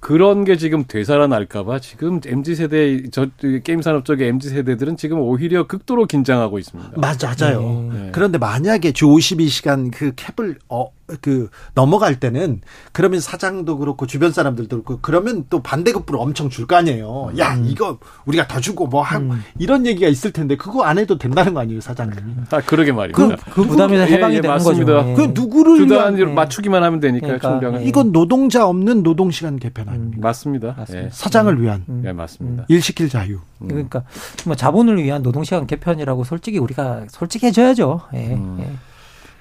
그런 0.04 0.44
게 0.44 0.58
지금 0.58 0.84
되살아날까봐 0.86 1.78
지금 1.78 2.20
mz 2.22 2.56
세대 2.56 3.08
저 3.10 3.26
게임 3.64 3.80
산업 3.80 4.04
쪽의 4.04 4.28
mz 4.28 4.50
세대들은 4.50 4.98
지금 4.98 5.18
오히려 5.18 5.66
극도로 5.66 6.04
긴장하고 6.04 6.58
있습니다. 6.58 6.92
맞아요. 7.00 7.88
네. 7.90 8.10
그런데 8.12 8.36
만약에 8.36 8.92
주 8.92 9.06
52시간 9.06 9.90
그 9.90 10.12
캡을 10.14 10.58
어, 10.68 10.88
그 11.20 11.50
넘어갈 11.74 12.18
때는 12.18 12.60
그러면 12.92 13.20
사장도 13.20 13.76
그렇고 13.78 14.06
주변 14.06 14.32
사람들도 14.32 14.82
그렇고 14.82 14.98
그러면 15.02 15.44
또 15.50 15.62
반대급부를 15.62 16.18
엄청 16.18 16.48
줄 16.48 16.64
거 16.66 16.76
아니에요. 16.76 17.30
야 17.38 17.54
음. 17.56 17.66
이거 17.66 17.98
우리가 18.24 18.48
더 18.48 18.58
주고 18.58 18.86
뭐 18.86 19.02
하고 19.02 19.24
음. 19.32 19.42
이런 19.58 19.84
얘기가 19.84 20.08
있을 20.08 20.32
텐데 20.32 20.56
그거 20.56 20.84
안 20.84 20.96
해도 20.98 21.18
된다는 21.18 21.52
거 21.52 21.60
아니에요 21.60 21.82
사장님. 21.82 22.44
아 22.50 22.60
그러게 22.62 22.90
말입니다. 22.92 23.36
그, 23.44 23.50
그 23.50 23.66
부담에서 23.66 24.04
해방이 24.04 24.34
예, 24.34 24.38
예, 24.38 24.40
되는 24.40 24.54
맞습니다. 24.56 24.92
거죠. 25.04 25.14
그 25.14 25.22
누구를 25.38 25.76
주단 25.76 26.14
네. 26.14 26.24
맞추기만 26.24 26.82
하면 26.82 27.00
되니까 27.00 27.26
그러니까. 27.26 27.48
총량은. 27.50 27.82
이건 27.86 28.12
노동자 28.12 28.66
없는 28.66 29.02
노동 29.02 29.30
시간 29.30 29.58
개편 29.58 29.90
아닙니까? 29.90 30.18
음, 30.18 30.20
맞습니다. 30.22 30.74
맞습니다. 30.78 31.06
예. 31.06 31.10
사장을 31.12 31.60
위한. 31.60 31.84
음. 31.90 32.02
예 32.06 32.12
맞습니다. 32.12 32.64
일 32.68 32.80
시킬 32.80 33.10
자유. 33.10 33.40
음. 33.60 33.68
그러니까 33.68 34.04
뭐 34.46 34.56
자본을 34.56 35.02
위한 35.02 35.22
노동 35.22 35.44
시간 35.44 35.66
개편이라고 35.66 36.24
솔직히 36.24 36.58
우리가 36.58 37.04
솔직해져야죠. 37.10 38.00
예. 38.14 38.38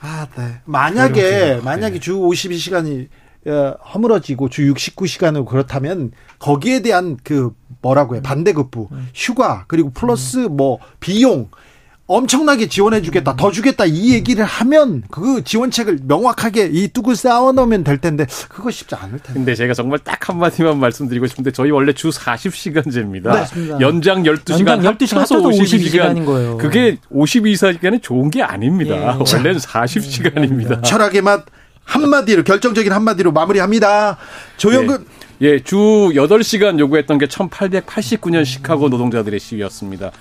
아, 0.03 0.27
네. 0.37 0.59
만약에 0.65 1.61
만약에 1.63 1.93
네. 1.95 1.99
주 1.99 2.17
52시간이 2.17 3.07
어, 3.47 3.77
허물어지고 3.93 4.49
주 4.49 4.61
69시간으로 4.73 5.45
그렇다면 5.45 6.11
거기에 6.39 6.81
대한 6.81 7.17
그 7.23 7.55
뭐라고 7.81 8.15
해 8.15 8.21
반대급부 8.21 8.89
음. 8.91 9.07
휴가 9.13 9.65
그리고 9.67 9.91
플러스 9.91 10.37
뭐 10.37 10.79
비용 10.99 11.49
엄청나게 12.05 12.67
지원해 12.67 13.01
주겠다, 13.01 13.35
더 13.37 13.49
주겠다 13.49 13.85
이 13.85 14.13
얘기를 14.13 14.43
하면 14.43 15.03
그 15.09 15.41
지원책을 15.43 15.99
명확하게 16.03 16.69
이 16.73 16.89
뚝을 16.89 17.15
쌓아 17.15 17.51
놓으면 17.53 17.85
될 17.85 17.97
텐데 17.99 18.25
그거 18.49 18.69
쉽지 18.71 18.95
않을 18.95 19.19
텐데. 19.19 19.33
근데 19.33 19.55
제가 19.55 19.73
정말 19.73 19.99
딱 19.99 20.27
한마디만 20.27 20.79
말씀드리고 20.79 21.27
싶은데 21.27 21.51
저희 21.51 21.71
원래 21.71 21.93
주 21.93 22.09
40시간제입니다. 22.09 23.55
네. 23.55 23.69
연장 23.79 24.23
12시간 24.23 24.67
연장 24.67 24.97
12시간 24.97 25.17
합쳐서 25.19 25.49
52시간인 25.49 26.25
거예요. 26.25 26.57
그게 26.57 26.97
52시간은 27.09 28.01
좋은 28.01 28.29
게 28.29 28.43
아닙니다. 28.43 28.95
예. 28.95 29.05
원래는 29.33 29.59
40시간입니다. 29.59 30.77
음, 30.77 30.81
철학의 30.83 31.21
맛 31.21 31.45
한마디로 31.85 32.43
결정적인 32.43 32.91
한마디로 32.91 33.31
마무리합니다. 33.31 34.17
조영근 34.57 35.05
예. 35.19 35.23
예, 35.41 35.59
주 35.59 35.75
8시간 35.75 36.79
요구했던 36.79 37.17
게 37.17 37.25
1889년 37.25 38.45
시카고 38.45 38.87
노동자들의 38.87 39.37
시위였습니다. 39.39 40.11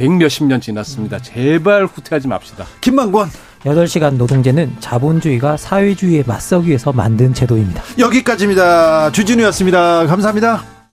백 0.00 0.10
몇십 0.10 0.46
년 0.46 0.62
지났습니다. 0.62 1.18
제발 1.18 1.84
후퇴하지 1.84 2.26
맙시다. 2.26 2.64
김만권. 2.80 3.28
8시간 3.64 4.14
노동제는 4.14 4.76
자본주의가 4.80 5.58
사회주의에 5.58 6.24
맞서기 6.26 6.68
위해서 6.68 6.90
만든 6.90 7.34
제도입니다. 7.34 7.82
여기까지입니다. 7.98 9.12
주진우였습니다. 9.12 10.06
감사합니다. 10.06 10.79